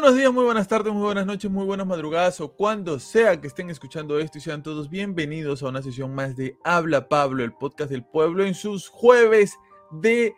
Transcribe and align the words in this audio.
Buenos 0.00 0.16
días, 0.16 0.32
muy 0.32 0.44
buenas 0.44 0.68
tardes, 0.68 0.92
muy 0.92 1.02
buenas 1.02 1.26
noches, 1.26 1.50
muy 1.50 1.64
buenas 1.64 1.84
madrugadas 1.84 2.40
o 2.40 2.52
cuando 2.52 3.00
sea 3.00 3.40
que 3.40 3.48
estén 3.48 3.68
escuchando 3.68 4.20
esto 4.20 4.38
y 4.38 4.40
sean 4.40 4.62
todos 4.62 4.88
bienvenidos 4.88 5.60
a 5.60 5.70
una 5.70 5.82
sesión 5.82 6.14
más 6.14 6.36
de 6.36 6.56
Habla 6.62 7.08
Pablo, 7.08 7.42
el 7.42 7.52
podcast 7.52 7.90
del 7.90 8.04
pueblo 8.04 8.44
en 8.44 8.54
sus 8.54 8.86
jueves 8.86 9.56
de 9.90 10.36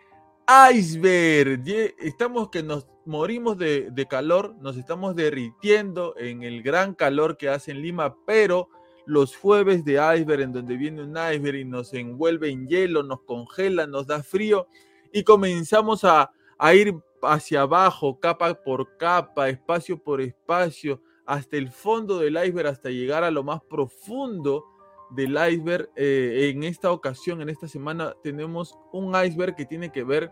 iceberg. 0.72 1.62
Estamos 1.98 2.48
que 2.48 2.62
nos 2.62 2.86
morimos 3.04 3.58
de, 3.58 4.06
calor, 4.08 4.56
nos 4.62 4.78
estamos 4.78 5.14
derritiendo 5.14 6.14
en 6.16 6.42
el 6.42 6.62
gran 6.62 6.94
calor 6.94 7.36
que 7.36 7.50
hace 7.50 7.72
en 7.72 7.82
Lima, 7.82 8.16
pero 8.24 8.70
los 9.04 9.36
jueves 9.36 9.84
de 9.84 10.00
iceberg 10.16 10.40
en 10.40 10.52
donde 10.54 10.78
viene 10.78 11.02
un 11.02 11.10
iceberg 11.10 11.56
y 11.56 11.64
nos 11.66 11.92
envuelve 11.92 12.48
en 12.48 12.66
hielo, 12.66 13.02
nos 13.02 13.24
congela, 13.24 13.86
nos 13.86 14.06
da 14.06 14.22
frío 14.22 14.68
y 15.12 15.22
comenzamos 15.22 16.04
a 16.04 16.30
ir 16.72 16.94
hacia 17.22 17.62
abajo, 17.62 18.18
capa 18.20 18.54
por 18.54 18.96
capa, 18.96 19.48
espacio 19.48 20.02
por 20.02 20.20
espacio, 20.20 21.00
hasta 21.26 21.56
el 21.56 21.70
fondo 21.70 22.18
del 22.18 22.38
iceberg, 22.44 22.68
hasta 22.68 22.90
llegar 22.90 23.24
a 23.24 23.30
lo 23.30 23.42
más 23.44 23.60
profundo 23.62 24.64
del 25.10 25.36
iceberg. 25.50 25.90
Eh, 25.96 26.50
en 26.52 26.64
esta 26.64 26.92
ocasión, 26.92 27.40
en 27.40 27.48
esta 27.48 27.68
semana, 27.68 28.14
tenemos 28.22 28.78
un 28.92 29.14
iceberg 29.14 29.54
que 29.54 29.66
tiene 29.66 29.90
que 29.92 30.04
ver 30.04 30.30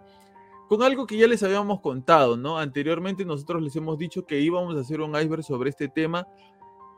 con 0.69 0.83
algo 0.83 1.07
que 1.07 1.17
ya 1.17 1.27
les 1.27 1.43
habíamos 1.43 1.81
contado, 1.81 2.37
¿no? 2.37 2.59
Anteriormente 2.59 3.25
nosotros 3.25 3.63
les 3.63 3.75
hemos 3.77 3.99
dicho 3.99 4.27
que 4.27 4.41
íbamos 4.41 4.77
a 4.77 4.81
hacer 4.81 5.01
un 5.01 5.17
iceberg 5.17 5.43
sobre 5.43 5.71
este 5.71 5.89
tema 5.89 6.27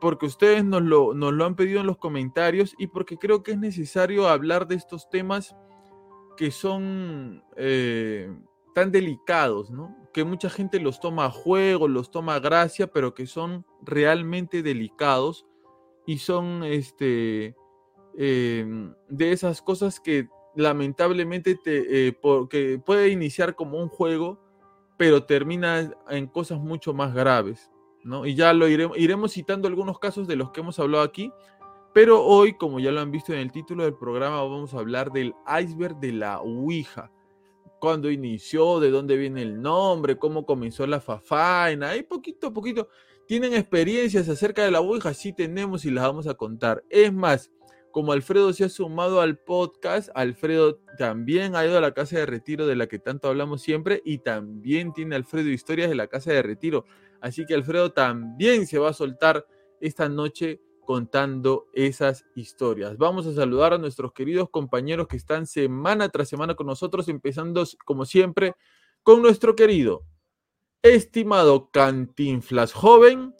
porque 0.00 0.26
ustedes 0.26 0.64
nos 0.64 0.82
lo, 0.82 1.14
nos 1.14 1.32
lo 1.32 1.44
han 1.44 1.54
pedido 1.54 1.80
en 1.80 1.86
los 1.86 1.98
comentarios 1.98 2.74
y 2.78 2.88
porque 2.88 3.16
creo 3.16 3.42
que 3.42 3.52
es 3.52 3.58
necesario 3.58 4.28
hablar 4.28 4.66
de 4.66 4.74
estos 4.74 5.08
temas 5.10 5.54
que 6.36 6.50
son 6.50 7.44
eh, 7.56 8.34
tan 8.74 8.92
delicados, 8.92 9.70
¿no? 9.70 9.96
Que 10.12 10.24
mucha 10.24 10.50
gente 10.50 10.80
los 10.80 11.00
toma 11.00 11.26
a 11.26 11.30
juego, 11.30 11.88
los 11.88 12.10
toma 12.10 12.34
a 12.34 12.40
gracia, 12.40 12.88
pero 12.88 13.14
que 13.14 13.26
son 13.26 13.64
realmente 13.82 14.62
delicados 14.62 15.46
y 16.06 16.18
son 16.18 16.64
este, 16.64 17.54
em, 18.16 18.94
de 19.08 19.32
esas 19.32 19.62
cosas 19.62 20.00
que 20.00 20.28
lamentablemente 20.56 21.54
te, 21.54 22.08
eh, 22.08 22.12
porque 22.12 22.80
puede 22.84 23.08
iniciar 23.08 23.54
como 23.54 23.78
un 23.78 23.88
juego, 23.88 24.40
pero 24.96 25.24
termina 25.24 25.90
en 26.08 26.26
cosas 26.26 26.58
mucho 26.58 26.92
más 26.92 27.14
graves, 27.14 27.70
¿no? 28.02 28.26
Y 28.26 28.34
ya 28.34 28.52
lo 28.52 28.68
iremos, 28.68 28.98
iremos 28.98 29.32
citando 29.32 29.68
algunos 29.68 29.98
casos 29.98 30.26
de 30.26 30.36
los 30.36 30.50
que 30.50 30.60
hemos 30.60 30.78
hablado 30.78 31.04
aquí, 31.04 31.32
pero 31.94 32.24
hoy, 32.24 32.54
como 32.54 32.80
ya 32.80 32.92
lo 32.92 33.00
han 33.00 33.10
visto 33.10 33.32
en 33.32 33.40
el 33.40 33.52
título 33.52 33.84
del 33.84 33.94
programa, 33.94 34.42
vamos 34.42 34.74
a 34.74 34.78
hablar 34.78 35.12
del 35.12 35.34
iceberg 35.60 35.96
de 36.00 36.12
la 36.12 36.40
Ouija 36.40 37.10
cuándo 37.80 38.10
inició, 38.10 38.78
de 38.78 38.90
dónde 38.90 39.16
viene 39.16 39.42
el 39.42 39.60
nombre, 39.60 40.16
cómo 40.16 40.46
comenzó 40.46 40.86
la 40.86 41.00
fafaina, 41.00 41.90
ahí 41.90 42.04
poquito 42.04 42.48
a 42.48 42.52
poquito. 42.52 42.88
¿Tienen 43.26 43.54
experiencias 43.54 44.28
acerca 44.28 44.64
de 44.64 44.70
la 44.70 44.80
Ouija? 44.80 45.14
Sí 45.14 45.32
tenemos 45.32 45.84
y 45.84 45.90
las 45.90 46.04
vamos 46.04 46.26
a 46.28 46.34
contar. 46.34 46.84
Es 46.90 47.12
más, 47.12 47.50
como 47.90 48.12
Alfredo 48.12 48.52
se 48.52 48.64
ha 48.64 48.68
sumado 48.68 49.20
al 49.20 49.38
podcast, 49.38 50.10
Alfredo 50.14 50.78
también 50.98 51.56
ha 51.56 51.64
ido 51.64 51.76
a 51.76 51.80
la 51.80 51.92
casa 51.92 52.18
de 52.18 52.26
retiro 52.26 52.66
de 52.66 52.76
la 52.76 52.86
que 52.86 52.98
tanto 52.98 53.28
hablamos 53.28 53.62
siempre 53.62 54.00
y 54.04 54.18
también 54.18 54.92
tiene 54.92 55.16
Alfredo 55.16 55.48
historias 55.48 55.88
de 55.88 55.96
la 55.96 56.06
casa 56.06 56.32
de 56.32 56.42
retiro. 56.42 56.84
Así 57.20 57.46
que 57.46 57.54
Alfredo 57.54 57.92
también 57.92 58.66
se 58.66 58.78
va 58.78 58.90
a 58.90 58.94
soltar 58.94 59.46
esta 59.80 60.08
noche 60.08 60.60
contando 60.90 61.68
esas 61.72 62.26
historias. 62.34 62.98
Vamos 62.98 63.24
a 63.24 63.32
saludar 63.32 63.72
a 63.72 63.78
nuestros 63.78 64.12
queridos 64.12 64.50
compañeros 64.50 65.06
que 65.06 65.16
están 65.16 65.46
semana 65.46 66.08
tras 66.08 66.28
semana 66.28 66.56
con 66.56 66.66
nosotros, 66.66 67.08
empezando 67.08 67.62
como 67.84 68.04
siempre 68.04 68.54
con 69.04 69.22
nuestro 69.22 69.54
querido, 69.54 70.02
estimado 70.82 71.70
Cantinflas 71.70 72.72
joven, 72.72 73.32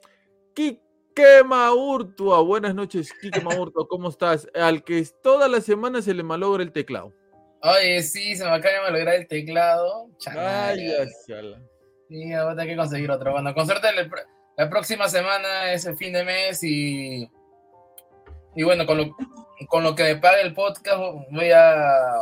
Quique 0.54 1.42
Maurtua. 1.44 2.40
Buenas 2.40 2.72
noches, 2.72 3.12
Quique 3.20 3.40
Maurtua, 3.68 3.88
¿cómo 3.88 4.10
estás? 4.10 4.46
Al 4.54 4.84
que 4.84 5.04
toda 5.20 5.48
la 5.48 5.60
semana 5.60 6.02
se 6.02 6.14
le 6.14 6.22
malogra 6.22 6.62
el 6.62 6.70
teclado. 6.70 7.12
Oye, 7.64 8.00
sí, 8.04 8.36
se 8.36 8.44
me 8.44 8.50
acaba 8.50 8.76
de 8.76 8.80
malograr 8.82 9.16
el 9.16 9.26
teclado. 9.26 10.08
Ay, 10.38 10.88
Sí, 12.08 12.32
ahora 12.32 12.62
hay 12.62 12.68
que 12.68 12.76
conseguir 12.76 13.10
otro. 13.10 13.32
Bueno, 13.32 13.52
con 13.54 13.66
suerte 13.66 13.88
la 14.56 14.70
próxima 14.70 15.08
semana 15.08 15.72
es 15.72 15.84
el 15.86 15.96
fin 15.96 16.12
de 16.12 16.24
mes 16.24 16.62
y 16.62 17.28
y 18.54 18.62
bueno, 18.62 18.86
con 18.86 18.98
lo, 18.98 19.16
con 19.68 19.84
lo 19.84 19.94
que 19.94 20.02
me 20.04 20.16
pague 20.16 20.42
el 20.42 20.54
podcast, 20.54 20.98
voy 21.30 21.50
a 21.52 22.12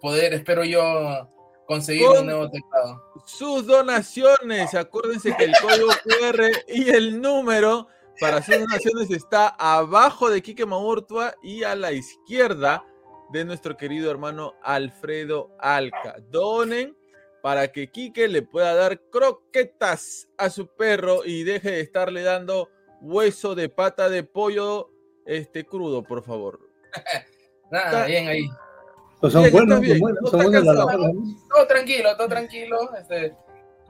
poder, 0.00 0.34
espero 0.34 0.64
yo, 0.64 1.28
conseguir 1.66 2.08
un 2.08 2.26
nuevo 2.26 2.50
teclado. 2.50 3.02
Sus 3.26 3.66
donaciones, 3.66 4.74
acuérdense 4.74 5.34
que 5.36 5.44
el 5.44 5.52
código 5.60 5.88
QR 6.04 6.42
y 6.68 6.88
el 6.90 7.20
número 7.20 7.88
para 8.20 8.42
sus 8.42 8.58
donaciones 8.58 9.10
está 9.10 9.48
abajo 9.48 10.30
de 10.30 10.42
Quique 10.42 10.64
Maurtua 10.64 11.34
y 11.42 11.64
a 11.64 11.74
la 11.74 11.92
izquierda 11.92 12.84
de 13.30 13.44
nuestro 13.44 13.76
querido 13.76 14.10
hermano 14.10 14.54
Alfredo 14.62 15.50
Alca. 15.58 16.16
Donen 16.30 16.96
para 17.42 17.70
que 17.70 17.90
Quique 17.90 18.28
le 18.28 18.42
pueda 18.42 18.74
dar 18.74 19.00
croquetas 19.10 20.28
a 20.38 20.50
su 20.50 20.68
perro 20.68 21.24
y 21.24 21.44
deje 21.44 21.72
de 21.72 21.80
estarle 21.80 22.22
dando 22.22 22.70
hueso 23.00 23.54
de 23.54 23.68
pata 23.68 24.08
de 24.08 24.24
pollo 24.24 24.90
este 25.26 25.64
crudo, 25.64 26.02
por 26.02 26.22
favor. 26.22 26.60
Nada, 27.70 28.06
bien 28.06 28.28
ahí. 28.28 28.48
Pues 29.20 29.32
son 29.32 29.50
buenos, 29.50 29.84
son 30.30 30.42
buenos, 30.42 30.64
Todo 30.64 31.66
tranquilo, 31.66 32.16
todo 32.16 32.28
tranquilo. 32.28 32.94
Este, 32.96 33.34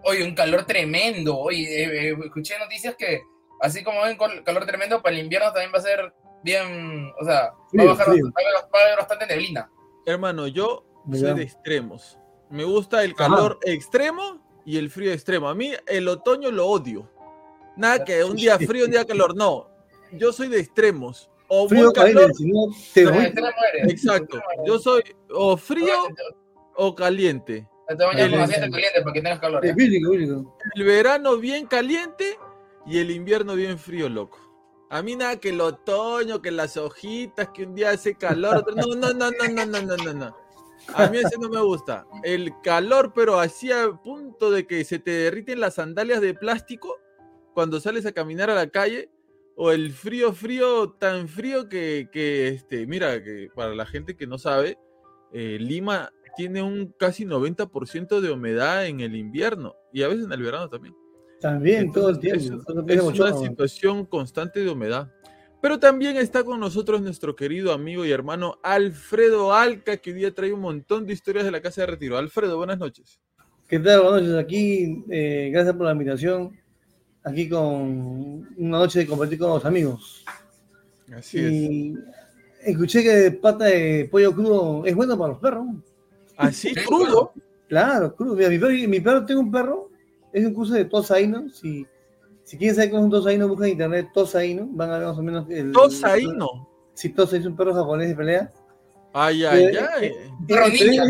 oye, 0.04 0.24
un 0.24 0.34
calor 0.34 0.64
tremendo. 0.64 1.36
Oye, 1.38 1.82
eh, 1.82 2.10
eh, 2.10 2.16
escuché 2.24 2.58
noticias 2.58 2.94
que 2.96 3.20
así 3.60 3.82
como 3.82 4.02
ven 4.02 4.16
calor 4.44 4.66
tremendo, 4.66 5.02
para 5.02 5.14
el 5.14 5.22
invierno 5.22 5.52
también 5.52 5.72
va 5.74 5.78
a 5.78 5.82
ser 5.82 6.14
bien, 6.42 7.12
o 7.20 7.24
sea, 7.24 7.52
va, 7.78 7.82
a 7.82 7.86
bajar, 7.86 8.08
va, 8.08 8.80
a 8.80 8.84
haber 8.84 8.98
bastante 8.98 9.26
neblina. 9.26 9.70
Hermano, 10.06 10.46
yo 10.46 10.86
soy 11.10 11.34
de 11.34 11.42
extremos. 11.42 12.18
Me 12.48 12.64
gusta 12.64 13.02
el 13.02 13.14
calor 13.14 13.58
extremo 13.62 14.62
y 14.64 14.78
el 14.78 14.90
frío 14.90 15.12
extremo. 15.12 15.48
A 15.48 15.54
mí 15.54 15.72
el 15.86 16.06
otoño 16.06 16.50
lo 16.50 16.66
odio. 16.68 17.10
Nada 17.76 18.04
que 18.04 18.22
un 18.22 18.36
día 18.36 18.58
frío, 18.58 18.84
un 18.84 18.92
día 18.92 19.04
calor. 19.04 19.36
No, 19.36 19.68
yo 20.16 20.32
soy 20.32 20.48
de 20.48 20.60
extremos. 20.60 21.30
O 21.48 21.68
frío 21.68 21.92
calor, 21.92 22.32
te 22.92 23.02
Exacto. 23.84 24.42
Yo 24.66 24.78
soy 24.78 25.02
o 25.30 25.56
frío 25.56 26.08
o 26.74 26.94
caliente. 26.94 27.68
caliente 27.88 29.02
porque 29.04 29.22
calor. 29.22 29.64
El 29.64 30.84
verano 30.84 31.36
bien 31.36 31.66
caliente 31.66 32.36
y 32.84 32.98
el 32.98 33.10
invierno 33.10 33.54
bien 33.54 33.78
frío, 33.78 34.08
loco. 34.08 34.38
A 34.88 35.02
mí 35.02 35.16
nada 35.16 35.40
que 35.40 35.48
el 35.48 35.60
otoño, 35.60 36.42
que 36.42 36.50
las 36.50 36.76
hojitas, 36.76 37.48
que 37.52 37.64
un 37.64 37.74
día 37.74 37.90
hace 37.90 38.14
calor. 38.14 38.64
No, 38.74 38.94
no, 38.94 39.12
no, 39.12 39.30
no, 39.30 39.30
no, 39.30 39.66
no, 39.66 39.82
no, 39.82 39.96
no, 39.96 40.12
no. 40.12 40.36
A 40.94 41.08
mí 41.08 41.18
ese 41.18 41.38
no 41.38 41.48
me 41.48 41.60
gusta. 41.60 42.06
El 42.22 42.52
calor, 42.62 43.12
pero 43.14 43.40
así 43.40 43.72
a 43.72 43.90
punto 43.90 44.50
de 44.50 44.66
que 44.66 44.84
se 44.84 44.98
te 44.98 45.10
derriten 45.10 45.60
las 45.60 45.74
sandalias 45.74 46.20
de 46.20 46.34
plástico 46.34 47.00
cuando 47.54 47.80
sales 47.80 48.06
a 48.06 48.12
caminar 48.12 48.50
a 48.50 48.54
la 48.54 48.68
calle 48.68 49.10
o 49.56 49.72
el 49.72 49.90
frío, 49.92 50.32
frío, 50.32 50.90
tan 50.90 51.28
frío 51.28 51.68
que, 51.68 52.08
que, 52.12 52.48
este, 52.48 52.86
mira, 52.86 53.22
que 53.22 53.48
para 53.54 53.74
la 53.74 53.86
gente 53.86 54.14
que 54.14 54.26
no 54.26 54.36
sabe, 54.36 54.78
eh, 55.32 55.56
Lima 55.58 56.12
tiene 56.36 56.62
un 56.62 56.94
casi 56.98 57.24
90% 57.24 58.20
de 58.20 58.30
humedad 58.30 58.86
en 58.86 59.00
el 59.00 59.16
invierno 59.16 59.74
y 59.92 60.02
a 60.02 60.08
veces 60.08 60.26
en 60.26 60.32
el 60.32 60.42
verano 60.42 60.68
también. 60.68 60.94
También, 61.40 61.90
todo 61.90 62.10
el 62.10 62.18
tiempo. 62.18 62.60
Es, 62.86 63.02
una 63.02 63.32
situación 63.34 64.04
constante 64.04 64.60
de 64.60 64.70
humedad. 64.70 65.10
Pero 65.62 65.78
también 65.78 66.18
está 66.18 66.44
con 66.44 66.60
nosotros 66.60 67.00
nuestro 67.00 67.34
querido 67.34 67.72
amigo 67.72 68.04
y 68.04 68.10
hermano 68.10 68.58
Alfredo 68.62 69.54
Alca, 69.54 69.96
que 69.96 70.10
hoy 70.10 70.16
día 70.16 70.34
trae 70.34 70.52
un 70.52 70.60
montón 70.60 71.06
de 71.06 71.14
historias 71.14 71.46
de 71.46 71.50
la 71.50 71.62
Casa 71.62 71.80
de 71.80 71.86
Retiro. 71.86 72.18
Alfredo, 72.18 72.58
buenas 72.58 72.78
noches. 72.78 73.20
¿Qué 73.66 73.78
tal? 73.78 74.02
Buenas 74.02 74.22
noches. 74.22 74.44
Aquí, 74.44 75.02
eh, 75.10 75.48
gracias 75.50 75.74
por 75.74 75.86
la 75.86 75.92
invitación 75.92 76.52
aquí 77.26 77.48
con 77.48 78.48
una 78.56 78.78
noche 78.78 79.00
de 79.00 79.06
compartir 79.06 79.38
con 79.38 79.50
los 79.50 79.64
amigos. 79.64 80.24
Así 81.14 81.38
y 81.40 81.94
Escuché 82.62 83.02
que 83.02 83.30
pata 83.32 83.66
de 83.66 84.08
pollo 84.10 84.32
crudo 84.32 84.84
es 84.86 84.94
bueno 84.94 85.18
para 85.18 85.32
los 85.32 85.38
perros. 85.40 85.66
¿Así? 86.36 86.74
¿Crudo? 86.74 87.32
Claro, 87.68 88.14
crudo. 88.14 88.34
Mira, 88.34 88.48
mi 88.48 88.58
perro, 88.58 88.72
mi 88.88 89.00
perro 89.00 89.26
tengo 89.26 89.40
un 89.40 89.50
perro, 89.50 89.90
es 90.32 90.44
un 90.44 90.54
curso 90.54 90.74
de 90.74 90.84
tosaino. 90.84 91.48
Si, 91.50 91.86
si 92.44 92.56
quieren 92.56 92.74
saber 92.74 92.90
cómo 92.90 93.02
es 93.02 93.04
un 93.04 93.10
tosaino, 93.10 93.48
buscan 93.48 93.66
en 93.66 93.72
internet 93.72 94.08
tosaino, 94.12 94.66
van 94.70 94.90
a 94.90 94.98
ver 94.98 95.06
más 95.08 95.18
o 95.18 95.22
menos. 95.22 95.46
El, 95.48 95.72
¿Tosaino? 95.72 96.68
Si 96.94 97.10
tosa 97.10 97.36
es 97.36 97.46
un 97.46 97.56
perro 97.56 97.74
japonés 97.74 98.08
de 98.08 98.14
pelea. 98.16 98.52
Ay, 99.12 99.44
ay, 99.44 99.76
ay. 99.76 100.12
Perro 100.48 100.68
niño, 100.68 101.02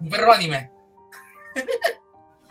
Un 0.00 0.10
perro 0.10 0.32
anime. 0.32 0.70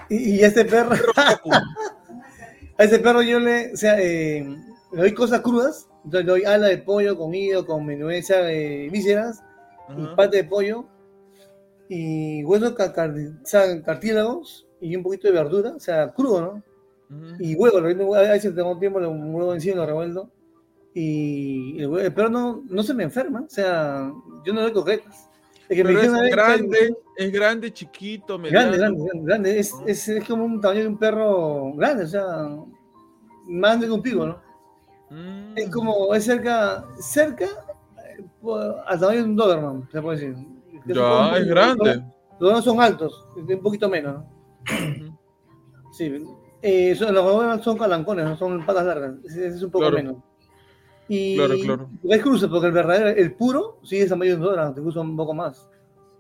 Y, 0.10 0.40
ese 0.42 0.66
perro, 0.66 0.96
a 2.78 2.84
ese 2.84 3.00
perro 3.00 3.22
yo 3.22 3.40
le, 3.40 3.74
o 3.74 3.78
sea, 3.78 4.00
eh, 4.00 4.44
le 4.92 4.98
doy 5.02 5.14
cosas 5.14 5.42
crudas, 5.42 5.88
le 6.10 6.24
doy 6.24 6.44
ala 6.46 6.68
de 6.68 6.78
pollo 6.80 7.18
con 7.18 7.34
hígado, 7.36 7.66
con 7.66 7.86
menueza, 7.86 8.38
de 8.38 8.90
vísceras, 8.92 9.44
y 9.98 10.16
parte 10.16 10.38
de 10.38 10.44
pollo, 10.44 10.86
y 11.90 12.44
huesos 12.44 12.74
cartílagos 13.84 14.68
y 14.80 14.96
un 14.96 15.04
poquito 15.04 15.28
de 15.28 15.34
verdura, 15.34 15.74
o 15.76 15.80
sea, 15.80 16.10
crudo, 16.14 16.42
¿no? 16.42 16.64
Ujú. 17.10 17.36
Y 17.40 17.56
huevo, 17.56 17.78
a 18.16 18.22
veces 18.22 18.54
tengo 18.54 18.78
tiempo, 18.78 19.00
lo 19.00 19.12
huevo 19.12 19.54
encima, 19.54 19.78
lo 19.78 19.86
revuelvo. 19.88 20.30
Y 20.94 21.80
el, 21.82 21.90
hue- 21.90 22.02
el 22.04 22.14
perro 22.14 22.30
no, 22.30 22.64
no 22.70 22.84
se 22.84 22.94
me 22.94 23.04
enferma, 23.04 23.42
o 23.42 23.50
sea, 23.50 24.12
yo 24.46 24.54
no 24.54 24.62
doy 24.62 24.72
coquetas. 24.74 25.29
Es 25.69 25.75
que 25.77 25.83
me 25.83 25.94
Pero 25.94 26.01
es 26.01 26.21
que- 26.21 26.30
grande, 26.31 26.98
es 27.16 27.31
grande, 27.31 27.71
chiquito, 27.74 28.39
mediano. 28.39 28.71
Grande, 28.71 28.77
grande, 28.80 29.04
grande, 29.06 29.25
grande. 29.25 29.60
Es, 29.60 29.74
es, 29.86 30.07
es 30.10 30.27
como 30.27 30.44
un 30.45 30.60
tamaño 30.60 30.81
de 30.81 30.88
un 30.88 30.98
perro 30.98 31.74
grande, 31.75 32.06
o 32.06 32.07
sea, 32.07 32.25
más 33.48 33.71
grande 33.71 33.86
que 33.88 33.92
un 33.94 34.01
pigo, 34.01 34.25
¿no? 34.25 34.42
Mm. 35.12 35.54
Es 35.57 35.69
como, 35.69 36.13
es 36.16 36.24
cerca, 36.25 36.86
cerca 37.00 37.45
por- 38.42 38.77
al 38.88 39.00
tamaño 39.00 39.19
de 39.19 39.24
un 39.25 39.36
Doberman, 39.36 39.89
se 39.92 40.01
puede 40.01 40.18
decir. 40.19 40.36
Que 40.88 40.94
Ya, 40.94 41.38
es 41.38 41.48
grande. 41.48 41.95
Los 42.31 42.39
Doberman 42.39 42.63
son 42.63 42.81
altos, 42.81 43.27
un 43.36 43.62
poquito 43.62 43.88
menos, 43.89 44.16
¿no? 44.16 45.19
Sí, 45.92 46.12
eh, 46.62 46.95
son, 46.95 47.13
los 47.13 47.24
Doberman 47.25 47.62
son 47.62 47.77
calancones, 47.77 48.25
no 48.25 48.38
son 48.38 48.66
patas 48.66 48.86
largas, 48.86 49.13
es 49.25 49.62
un 49.62 49.69
poco 49.71 49.83
Claro. 49.89 49.98
menos. 49.98 50.16
Y 51.10 51.36
Claro, 51.36 51.56
claro. 51.62 51.90
hay 52.12 52.20
cruces, 52.20 52.48
porque 52.48 52.68
el 52.68 52.72
verdadero, 52.74 53.10
el 53.10 53.34
puro, 53.34 53.80
sí 53.84 53.98
es 53.98 54.10
de 54.10 54.16
un 54.36 54.40
Doberman, 54.42 54.76
te 54.76 54.80
usa 54.82 55.02
un 55.02 55.18
poco 55.18 55.34
más, 55.34 55.68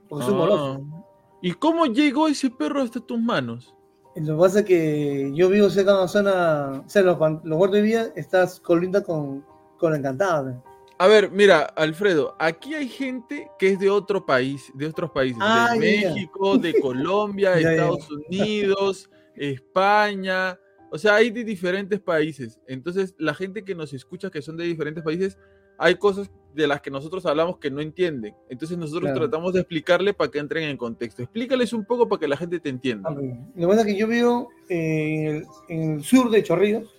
porque 0.09 0.25
es 0.25 0.31
un 0.31 0.37
moloso. 0.37 0.81
Ah. 0.93 1.05
¿Y 1.41 1.53
cómo 1.53 1.85
llegó 1.85 2.27
ese 2.27 2.49
perro 2.49 2.81
hasta 2.81 2.99
tus 2.99 3.19
manos? 3.19 3.73
Lo 4.15 4.35
que 4.35 4.41
pasa 4.41 4.59
es 4.59 4.65
que 4.65 5.31
yo 5.33 5.47
vivo 5.47 5.69
cerca 5.69 5.91
de 5.93 5.97
una 5.99 6.07
zona, 6.07 6.83
o 6.85 6.89
sea, 6.89 7.03
los, 7.03 7.17
los 7.43 7.57
huertos 7.59 7.75
de 7.75 7.81
vida 7.81 8.07
estás 8.15 8.59
colinda 8.59 9.01
con, 9.03 9.45
con 9.77 9.95
Encantada. 9.95 10.61
A 10.97 11.07
ver, 11.07 11.31
mira, 11.31 11.61
Alfredo, 11.77 12.35
aquí 12.39 12.73
hay 12.73 12.89
gente 12.89 13.49
que 13.57 13.69
es 13.73 13.79
de 13.79 13.89
otro 13.89 14.25
país, 14.25 14.69
de 14.73 14.87
otros 14.87 15.11
países, 15.11 15.37
Ah, 15.39 15.69
de 15.79 16.01
ya. 16.01 16.09
México, 16.09 16.57
de 16.57 16.73
Colombia, 16.81 17.57
ya. 17.61 17.71
Estados 17.71 18.09
Unidos, 18.11 19.09
España, 19.35 20.59
o 20.91 20.97
sea, 20.97 21.15
hay 21.15 21.29
de 21.31 21.43
diferentes 21.43 21.99
países. 21.99 22.59
Entonces, 22.67 23.15
la 23.17 23.33
gente 23.33 23.63
que 23.63 23.75
nos 23.75 23.93
escucha 23.93 24.29
que 24.29 24.41
son 24.41 24.57
de 24.57 24.63
diferentes 24.65 25.03
países, 25.03 25.37
hay 25.77 25.95
cosas 25.95 26.29
de 26.53 26.67
las 26.67 26.81
que 26.81 26.91
nosotros 26.91 27.25
hablamos 27.25 27.57
que 27.57 27.71
no 27.71 27.79
entienden. 27.79 28.33
Entonces, 28.49 28.77
nosotros 28.77 29.11
Claro. 29.11 29.19
tratamos 29.29 29.53
de 29.53 29.61
explicarle 29.61 30.13
para 30.13 30.29
que 30.29 30.39
entren 30.39 30.63
en 30.69 30.75
contexto. 30.77 31.21
Explícales 31.21 31.71
un 31.73 31.85
poco 31.85 32.09
para 32.09 32.19
que 32.19 32.27
la 32.27 32.35
gente 32.37 32.59
te 32.59 32.69
entienda. 32.69 33.09
Lo 33.11 33.21
que 33.21 33.67
pasa 33.67 33.81
es 33.81 33.87
que 33.87 33.95
yo 33.97 34.07
vivo 34.07 34.49
en 34.67 35.25
el, 35.27 35.45
en 35.69 35.91
el 35.93 36.03
sur 36.03 36.29
de 36.31 36.43
Chorrillos. 36.43 36.93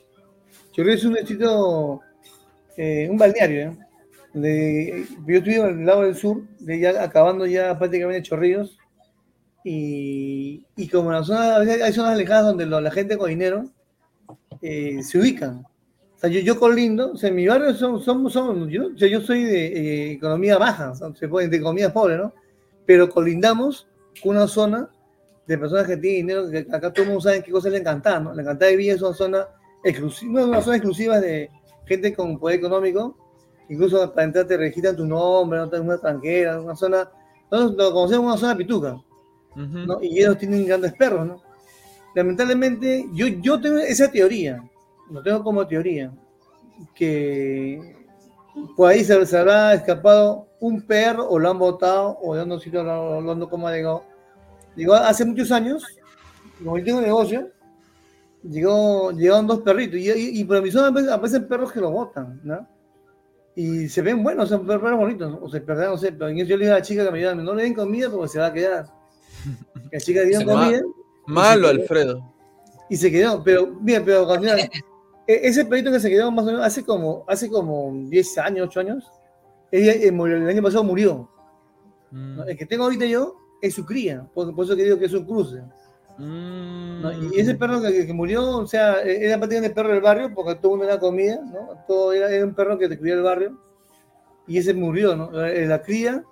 Chorrillos 0.72 1.00
es 1.00 1.04
un 1.06 1.14
distrito, 1.14 2.00
eh, 2.76 3.08
un 3.10 3.18
balneario, 3.18 3.70
¿eh? 3.72 3.78
De- 4.32 5.04
yo 5.26 5.42
vivo 5.42 5.64
al 5.64 5.84
lado 5.84 6.02
del 6.02 6.14
sur, 6.14 6.42
de 6.60 6.78
ya 6.78 7.02
acabando 7.02 7.44
ya 7.46 7.76
prácticamente 7.78 8.22
Chorrillos. 8.22 8.78
Y, 9.64 10.64
y 10.76 10.88
como 10.88 11.10
en 11.10 11.16
la 11.18 11.24
zona, 11.24 11.56
hay 11.58 11.92
zonas 11.92 12.12
alejadas 12.14 12.46
donde 12.46 12.64
la 12.66 12.90
gente 12.90 13.18
con 13.18 13.28
dinero 13.28 13.64
eh, 14.62 15.02
se 15.02 15.18
ubican. 15.18 15.64
O 16.16 16.18
sea, 16.20 16.28
yo, 16.30 16.40
yo 16.40 16.58
colindo, 16.58 17.12
o 17.12 17.16
sea, 17.16 17.30
en 17.30 17.36
mi 17.36 17.46
barrio 17.46 17.72
son, 17.74 18.00
son, 18.02 18.28
son- 18.30 18.68
yo, 18.68 18.90
yo 18.94 19.20
soy 19.20 19.44
de 19.44 19.66
eh, 19.66 20.12
economía 20.12 20.58
baja, 20.58 20.92
se 21.14 21.28
puede, 21.28 21.48
de 21.48 21.56
economía 21.56 21.92
pobre, 21.92 22.18
¿no? 22.18 22.32
Pero 22.84 23.08
colindamos 23.08 23.88
con 24.22 24.36
una 24.36 24.46
zona 24.46 24.90
de 25.46 25.58
personas 25.58 25.86
que 25.86 25.96
tienen 25.96 26.26
dinero, 26.26 26.50
que 26.50 26.58
acá 26.74 26.92
todo 26.92 27.04
el 27.04 27.08
mundo 27.08 27.22
sabe 27.22 27.42
qué 27.42 27.50
cosa 27.50 27.68
es 27.68 27.72
la 27.72 27.80
encantada, 27.80 28.20
¿no? 28.20 28.34
La 28.34 28.42
encantada 28.42 28.70
de 28.70 28.76
Villa 28.76 28.94
es 28.94 29.02
una 29.02 29.14
zona 29.14 29.46
exclusiva, 29.82 30.44
una 30.44 30.60
zona 30.60 30.76
exclusiva 30.76 31.20
de 31.20 31.50
gente 31.86 32.14
con 32.14 32.38
poder 32.38 32.58
económico, 32.58 33.16
incluso 33.68 34.12
para 34.12 34.24
entrar 34.26 34.46
te 34.46 34.56
registran 34.56 34.96
tu 34.96 35.06
nombre, 35.06 35.58
no 35.58 35.82
una 35.82 35.94
extranjera, 35.94 36.60
una 36.60 36.76
zona, 36.76 37.10
nosotros 37.50 37.76
lo 37.78 37.92
conocemos 37.94 38.26
una 38.26 38.36
zona 38.36 38.56
pituca. 38.56 38.96
¿no? 39.86 39.98
Y 40.02 40.18
ellos 40.20 40.38
tienen 40.38 40.66
grandes 40.66 40.92
perros, 40.92 41.26
¿no? 41.26 41.42
Lamentablemente, 42.14 43.06
yo, 43.12 43.26
yo 43.28 43.60
tengo 43.60 43.78
esa 43.78 44.10
teoría, 44.10 44.62
lo 45.10 45.22
tengo 45.22 45.42
como 45.44 45.66
teoría, 45.66 46.12
que 46.94 47.96
por 48.76 48.90
ahí 48.90 49.04
se, 49.04 49.24
se 49.26 49.38
habrá 49.38 49.74
escapado 49.74 50.48
un 50.60 50.82
perro 50.82 51.28
o 51.28 51.38
lo 51.38 51.50
han 51.50 51.58
botado 51.58 52.18
o 52.22 52.34
yo 52.36 52.44
no 52.44 52.58
sé 52.58 52.70
lo, 52.70 53.20
lo- 53.20 53.48
cómo 53.48 53.68
ha 53.68 53.72
llegado. 53.72 54.04
Llegó 54.76 54.94
hace 54.94 55.24
muchos 55.24 55.50
años, 55.52 55.84
como 56.58 56.78
yo 56.78 56.84
tengo 56.84 56.98
un 56.98 57.04
negocio, 57.04 57.48
llegó, 58.42 59.12
llegaron 59.12 59.46
dos 59.46 59.60
perritos 59.60 59.98
y, 59.98 60.10
y, 60.10 60.40
y 60.40 60.44
por 60.44 60.62
mi 60.62 60.70
zona 60.70 60.88
aparecen- 61.16 61.46
perros 61.46 61.72
que 61.72 61.80
lo 61.80 61.90
botan, 61.90 62.40
¿no? 62.42 62.66
Y 63.56 63.88
se 63.88 64.00
ven 64.00 64.22
buenos, 64.22 64.48
son 64.48 64.66
perros 64.66 64.96
bonitos, 64.96 65.38
o 65.40 65.48
se 65.48 65.60
perderán, 65.60 65.92
no 65.92 65.98
sé, 65.98 66.12
pero 66.12 66.30
yo 66.30 66.44
le 66.56 66.64
digo 66.64 66.72
a 66.72 66.78
la 66.78 66.82
chica 66.82 67.04
que 67.04 67.10
me 67.10 67.18
ayuda, 67.18 67.34
no 67.34 67.54
le 67.54 67.64
den 67.64 67.74
comida 67.74 68.08
porque 68.10 68.28
se 68.28 68.38
va 68.38 68.46
a 68.46 68.52
quedar. 68.52 68.86
La 69.92 69.98
chica 69.98 70.22
dio 70.22 70.38
comida 70.44 70.80
Malo, 71.30 71.68
sí. 71.68 71.80
Alfredo. 71.80 72.32
y 72.88 72.96
se 72.96 73.10
quedó, 73.10 73.42
pero 73.42 73.66
bien, 73.80 74.04
pero 74.04 74.26
e- 74.44 74.68
ese 75.26 75.64
perrito 75.64 75.92
que 75.92 76.00
se 76.00 76.10
quedó 76.10 76.30
más 76.30 76.44
o 76.44 76.46
menos 76.46 76.62
hace 76.64 76.84
como, 76.84 77.24
hace 77.28 77.48
como 77.48 77.92
10 78.08 78.38
años, 78.38 78.68
8 78.68 78.80
años, 78.80 79.10
eh, 79.70 80.08
el 80.08 80.48
año 80.48 80.62
pasado 80.62 80.82
murió. 80.84 81.28
Mm. 82.10 82.40
El 82.48 82.56
que 82.56 82.66
tengo 82.66 82.84
ahorita 82.84 83.06
yo 83.06 83.36
es 83.62 83.74
su 83.74 83.84
cría, 83.86 84.26
por, 84.34 84.54
por 84.54 84.64
eso 84.64 84.74
que 84.74 84.82
digo 84.84 84.98
que 84.98 85.04
es 85.06 85.12
un 85.14 85.24
cruce. 85.24 85.62
Mm. 86.18 87.00
¿no? 87.02 87.12
Y 87.32 87.38
ese 87.40 87.54
perro 87.54 87.80
que, 87.80 88.06
que 88.06 88.12
murió, 88.12 88.58
o 88.58 88.66
sea, 88.66 89.02
e- 89.04 89.24
era 89.24 89.38
prácticamente 89.38 89.68
el 89.68 89.74
perro 89.74 89.92
del 89.92 90.00
barrio, 90.02 90.34
porque 90.34 90.56
todo 90.56 90.72
el 90.72 90.78
mundo 90.78 90.92
era 90.92 91.00
comida, 91.00 91.40
¿no? 91.44 91.84
Todo 91.86 92.12
era, 92.12 92.28
era 92.30 92.44
un 92.44 92.54
perro 92.54 92.76
que 92.76 92.88
te 92.88 92.98
cuidaba 92.98 93.20
el 93.20 93.24
barrio, 93.24 93.60
y 94.48 94.58
ese 94.58 94.74
murió, 94.74 95.14
¿no? 95.14 95.44
Eh, 95.46 95.66
La 95.66 95.80
cría 95.80 96.24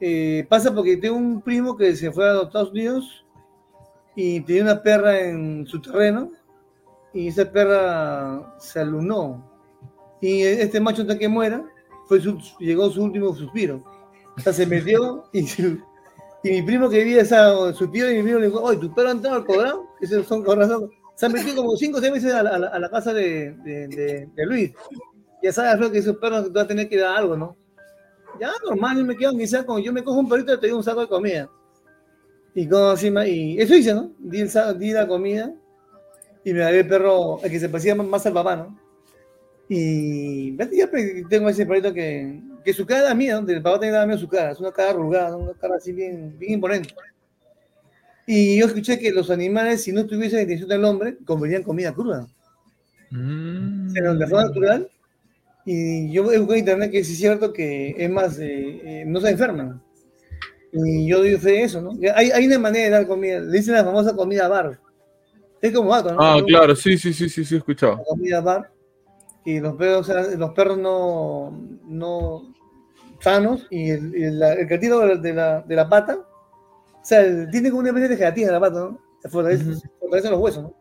eh, 0.00 0.46
pasa 0.48 0.72
porque 0.74 0.96
tengo 0.98 1.16
un 1.16 1.40
primo 1.42 1.76
que 1.76 1.96
se 1.96 2.12
fue 2.12 2.28
a 2.28 2.42
Estados 2.42 2.70
Unidos 2.70 3.23
y 4.16 4.40
tenía 4.42 4.62
una 4.62 4.82
perra 4.82 5.20
en 5.20 5.66
su 5.66 5.80
terreno, 5.80 6.30
y 7.12 7.28
esa 7.28 7.50
perra 7.50 8.54
se 8.58 8.80
alunó. 8.80 9.50
Y 10.20 10.42
este 10.42 10.80
macho 10.80 11.02
hasta 11.02 11.18
que 11.18 11.28
muera, 11.28 11.64
fue 12.06 12.20
su- 12.20 12.38
llegó 12.58 12.90
su 12.90 13.02
último 13.02 13.34
suspiro. 13.34 13.82
O 14.36 14.40
sea, 14.40 14.52
se 14.52 14.66
metió 14.66 15.24
y, 15.32 15.40
y 16.42 16.50
mi 16.50 16.62
primo 16.62 16.88
que 16.88 16.98
vivía, 17.04 17.22
esa, 17.22 17.72
su 17.72 17.88
tío 17.90 18.10
y 18.10 18.16
mi 18.16 18.22
primo 18.24 18.38
le 18.38 18.46
dijo, 18.46 18.60
oye, 18.62 18.78
¿tu 18.78 18.92
perro 18.94 19.08
ha 19.08 19.12
entrado 19.12 19.36
al 19.36 19.44
cobrado? 19.46 19.86
Esos 20.00 20.26
son 20.26 20.42
corazones. 20.42 20.90
Se 21.16 21.26
han 21.26 21.32
metido 21.32 21.56
como 21.56 21.76
5 21.76 21.98
o 21.98 22.00
6 22.00 22.12
veces 22.12 22.34
a 22.34 22.42
la, 22.42 22.50
a 22.50 22.58
la- 22.58 22.68
a 22.68 22.78
la 22.78 22.90
casa 22.90 23.12
de, 23.12 23.52
de, 23.64 23.86
de- 23.88 24.28
de 24.34 24.46
Luis. 24.46 24.72
Ya 25.42 25.52
sabes, 25.52 25.72
Alfredo, 25.72 25.92
que 25.92 25.98
esos 25.98 26.16
perros 26.16 26.52
van 26.52 26.64
a 26.64 26.68
tener 26.68 26.88
que 26.88 26.98
dar 26.98 27.16
algo, 27.18 27.36
¿no? 27.36 27.56
Ya, 28.40 28.50
normal, 28.66 29.04
me 29.04 29.16
quedo 29.16 29.30
en 29.30 29.36
mi 29.36 29.46
saco. 29.46 29.78
Yo 29.78 29.92
me 29.92 30.02
cojo 30.02 30.18
un 30.18 30.28
perrito 30.28 30.54
y 30.54 30.58
te 30.60 30.66
doy 30.68 30.76
un 30.76 30.82
saco 30.82 31.02
de 31.02 31.08
comida. 31.08 31.48
Y 32.54 32.68
como 32.68 32.92
encima, 32.92 33.26
y 33.26 33.58
eso 33.60 33.74
hice, 33.74 33.94
¿no? 33.94 34.12
Di, 34.18 34.40
el 34.40 34.78
di 34.78 34.92
la 34.92 35.06
comida 35.08 35.52
y 36.44 36.52
me 36.52 36.60
agarré 36.62 36.80
el 36.80 36.88
perro, 36.88 37.40
el 37.42 37.50
que 37.50 37.58
se 37.58 37.68
parecía 37.68 37.94
más 37.94 38.24
al 38.26 38.32
papá, 38.32 38.56
¿no? 38.56 38.78
Y 39.68 40.56
ya 40.56 40.86
pe- 40.90 41.24
tengo 41.28 41.48
ese 41.48 41.66
perrito 41.66 41.92
que, 41.92 42.40
que 42.64 42.72
su 42.72 42.84
cara 42.86 43.02
da 43.02 43.14
miedo, 43.14 43.40
del 43.42 43.62
papá 43.62 43.80
tiene 43.80 43.94
da 43.96 44.06
miedo 44.06 44.18
su 44.20 44.28
cara, 44.28 44.52
es 44.52 44.60
una 44.60 44.70
cara 44.72 44.90
arrugada, 44.90 45.30
¿no? 45.30 45.38
una 45.38 45.54
cara 45.54 45.76
así 45.76 45.92
bien, 45.92 46.38
bien 46.38 46.52
imponente. 46.54 46.94
Y 48.26 48.58
yo 48.58 48.66
escuché 48.66 48.98
que 48.98 49.10
los 49.10 49.30
animales, 49.30 49.82
si 49.82 49.92
no 49.92 50.06
tuviesen 50.06 50.40
intención 50.42 50.68
del 50.68 50.84
hombre, 50.84 51.16
comerían 51.24 51.62
comida 51.62 51.92
cruda, 51.92 52.26
Mm. 53.10 53.92
pero 53.94 54.14
de 54.16 54.26
forma 54.26 54.44
natural. 54.48 54.88
Y 55.66 56.10
yo 56.12 56.24
buscado 56.24 56.52
en 56.54 56.58
internet 56.58 56.90
que 56.90 57.04
sí 57.04 57.12
es 57.12 57.18
cierto 57.18 57.52
que 57.52 57.94
es 57.96 58.10
más, 58.10 58.38
eh, 58.38 58.80
eh, 59.02 59.04
no 59.06 59.20
se 59.20 59.30
enferman. 59.30 59.80
Y 60.76 61.06
yo 61.06 61.18
doy 61.18 61.36
fe 61.36 61.62
eso, 61.62 61.80
¿no? 61.80 61.92
Hay, 62.14 62.30
hay 62.32 62.46
una 62.46 62.58
manera 62.58 62.84
de 62.86 62.90
dar 62.90 63.06
comida, 63.06 63.38
le 63.38 63.58
dicen 63.58 63.74
la 63.74 63.84
famosa 63.84 64.14
comida 64.14 64.48
bar. 64.48 64.80
Es 65.62 65.72
como 65.72 65.90
gato, 65.90 66.12
¿no? 66.12 66.20
Ah, 66.20 66.40
claro, 66.46 66.74
sí, 66.76 66.98
sí, 66.98 67.12
sí, 67.14 67.28
sí, 67.28 67.44
sí, 67.44 67.54
he 67.54 67.58
escuchado. 67.58 67.96
la 67.98 68.04
comida 68.04 68.40
bar 68.40 68.70
y 69.44 69.60
los 69.60 69.74
perros, 69.76 70.08
o 70.08 70.12
sea, 70.12 70.36
los 70.36 70.50
perros 70.50 70.76
no, 70.78 71.56
no 71.86 72.54
sanos 73.20 73.66
y 73.70 73.90
el, 73.90 74.38
la- 74.38 74.54
el 74.54 74.66
cartílago 74.68 75.02
de 75.18 75.32
la, 75.32 75.60
de 75.62 75.76
la, 75.76 75.88
pata, 75.88 76.16
o 76.16 77.04
sea, 77.04 77.20
el- 77.20 77.48
tiene 77.50 77.70
como 77.70 77.80
una 77.80 77.90
especie 77.90 78.08
de 78.08 78.16
gelatina 78.16 78.52
la 78.52 78.60
pata, 78.60 78.80
¿no? 78.80 79.00
Fortalece, 79.30 79.64
fortalecen 80.00 80.30
los 80.32 80.40
huesos, 80.40 80.62
¿no? 80.64 80.74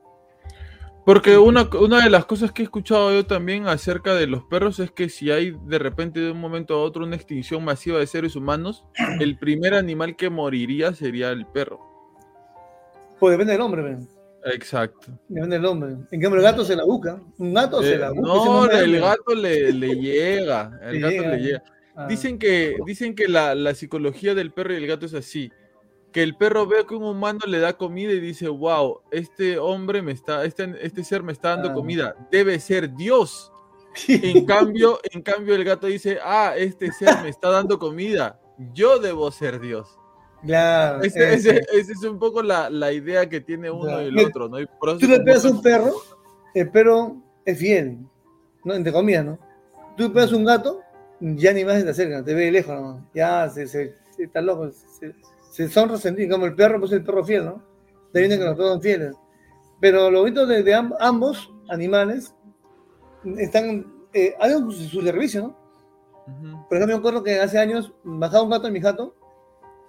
Porque 1.05 1.37
una, 1.37 1.69
una 1.81 2.01
de 2.03 2.09
las 2.09 2.25
cosas 2.25 2.53
que 2.53 2.61
he 2.61 2.65
escuchado 2.65 3.11
yo 3.11 3.25
también 3.25 3.67
acerca 3.67 4.15
de 4.15 4.25
los 4.25 4.43
perros 4.45 4.79
es 4.79 4.89
que 4.91 5.09
si 5.09 5.31
hay 5.31 5.53
de 5.65 5.77
repente 5.77 6.21
de 6.21 6.31
un 6.31 6.39
momento 6.39 6.75
a 6.75 6.81
otro 6.81 7.03
una 7.05 7.17
extinción 7.17 7.63
masiva 7.65 7.99
de 7.99 8.07
seres 8.07 8.35
humanos, 8.37 8.85
el 9.19 9.37
primer 9.37 9.73
animal 9.73 10.15
que 10.15 10.29
moriría 10.29 10.93
sería 10.93 11.31
el 11.31 11.45
perro. 11.45 11.79
Pues 13.19 13.31
depende 13.31 13.53
del 13.53 13.61
hombre, 13.61 13.81
¿ven? 13.81 14.07
Exacto. 14.45 15.07
depende 15.29 15.55
del 15.57 15.65
hombre. 15.65 15.91
En 16.11 16.21
cambio, 16.21 16.37
el 16.37 16.43
gato 16.43 16.63
se 16.65 16.75
la 16.75 16.83
busca, 16.85 17.21
un 17.37 17.53
gato 17.53 17.81
se 17.81 17.95
Eh, 17.95 17.97
la 17.97 18.11
busca. 18.11 18.21
no, 18.27 18.69
el 18.71 18.99
gato 18.99 19.35
le, 19.35 19.71
le 19.73 19.95
llega, 19.95 20.79
el 20.83 20.93
Le 20.93 20.99
gato 20.99 21.15
llega. 21.15 21.29
le 21.35 21.43
llega. 21.43 21.63
Ah, 21.95 22.07
Dicen 22.07 22.39
que, 22.39 22.75
dicen 22.85 23.13
que 23.13 23.27
la, 23.27 23.53
la 23.55 23.75
psicología 23.75 24.33
del 24.35 24.51
perro 24.51 24.73
y 24.73 24.77
el 24.77 24.87
gato 24.87 25.05
es 25.05 25.13
así. 25.13 25.51
Que 26.13 26.23
el 26.23 26.35
perro 26.37 26.65
ve 26.67 26.85
que 26.87 26.95
un 26.95 27.03
humano 27.03 27.39
le 27.47 27.59
da 27.59 27.73
comida 27.73 28.13
y 28.13 28.19
dice, 28.19 28.47
wow, 28.47 29.01
este 29.11 29.57
hombre 29.57 30.01
me 30.01 30.11
está, 30.11 30.45
este, 30.45 30.73
este 30.81 31.03
ser 31.03 31.23
me 31.23 31.31
está 31.33 31.49
dando 31.49 31.69
Ah. 31.69 31.73
comida, 31.73 32.15
debe 32.31 32.59
ser 32.59 32.93
Dios. 32.95 33.51
En 34.07 34.45
cambio, 34.45 34.99
en 35.11 35.21
cambio 35.21 35.55
el 35.55 35.63
gato 35.63 35.87
dice, 35.87 36.17
ah, 36.23 36.53
este 36.57 36.91
ser 36.93 37.21
me 37.23 37.29
está 37.29 37.49
dando 37.49 37.77
comida, 37.79 38.39
yo 38.73 38.99
debo 38.99 39.29
ser 39.31 39.59
Dios. 39.59 39.97
Claro. 40.45 41.01
Ese- 41.03 41.33
ese. 41.33 41.49
ese- 41.57 41.65
Esa 41.79 41.91
es 41.93 42.03
un 42.03 42.19
poco 42.19 42.41
la, 42.43 42.69
la 42.69 42.91
idea 42.91 43.27
que 43.29 43.39
tiene 43.41 43.71
uno 43.71 44.01
y 44.01 44.07
el 44.07 44.19
otro, 44.19 44.49
¿no? 44.49 44.59
Y 44.59 44.65
por 44.79 44.97
Tú 44.97 45.07
le 45.07 45.19
pegas 45.21 45.45
un 45.45 45.61
perro, 45.61 45.93
el 46.53 46.69
perro 46.69 47.15
es 47.45 47.57
fiel, 47.57 47.97
¿no? 48.65 48.73
Entre 48.73 48.91
comillas, 48.91 49.25
¿no? 49.25 49.39
Tú 49.95 50.03
le 50.03 50.09
pegas 50.09 50.33
a 50.33 50.35
un 50.35 50.43
gato, 50.45 50.81
ya 51.21 51.53
ni 51.53 51.63
más 51.63 51.75
se 51.77 51.83
te 51.85 51.89
acerca, 51.91 52.23
te 52.23 52.33
ve 52.33 52.45
de 52.45 52.51
lejos 52.51 52.75
nomás. 52.75 53.03
Ya 53.15 53.47
se, 53.49 53.67
se, 53.67 53.95
se- 54.15 54.23
está 54.23 54.41
loco, 54.41 54.69
se, 54.71 55.13
se 55.53 55.69
son 55.69 55.89
resentidos, 55.89 56.31
como 56.33 56.47
el 56.47 56.55
perro, 56.55 56.79
pues 56.79 56.91
el 56.93 57.03
perro 57.03 57.23
fiel, 57.23 57.45
¿no? 57.45 57.63
De 58.11 58.21
viene 58.21 58.39
que 58.39 58.43
los 58.43 58.55
perros 58.55 58.71
son 58.71 58.81
fieles. 58.81 59.15
Pero 59.79 60.09
lo 60.09 60.21
bonito 60.21 60.47
de, 60.47 60.63
de 60.63 60.75
amb- 60.75 60.95
ambos 60.99 61.53
animales 61.69 62.33
están, 63.37 63.85
eh, 64.13 64.33
hacen 64.39 64.71
su, 64.71 64.71
su 64.71 65.01
servicio, 65.01 65.41
¿no? 65.41 65.47
Ujú. 66.25 66.67
Por 66.67 66.77
ejemplo, 66.77 66.95
me 66.95 66.99
acuerdo 66.99 67.23
que 67.23 67.39
hace 67.39 67.59
años 67.59 67.93
bajaba 68.03 68.43
un 68.43 68.49
gato 68.49 68.67
en 68.67 68.73
mi 68.73 68.81
jato, 68.81 69.15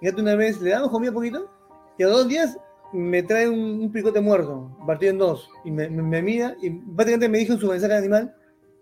y 0.01 0.05
gato 0.05 0.21
una 0.21 0.35
vez 0.35 0.61
le 0.61 0.69
damos 0.69 0.91
comida 0.91 1.11
poquito, 1.11 1.49
y 1.97 2.03
a 2.03 2.07
dos 2.09 2.27
días 2.27 2.57
me 2.93 3.23
trae 3.23 3.49
un, 3.49 3.59
un 3.81 3.91
picote 3.91 4.21
muerto, 4.21 4.69
partido 4.85 5.13
en 5.13 5.17
dos, 5.17 5.49
y 5.63 5.71
me, 5.71 5.89
me, 5.89 6.03
me 6.03 6.21
mira, 6.21 6.55
y 6.61 6.69
prácticamente 6.69 7.29
me 7.29 7.39
dijo 7.39 7.53
en 7.53 7.59
su 7.59 7.67
mensaje 7.67 7.93
de 7.93 7.99
animal, 7.99 8.35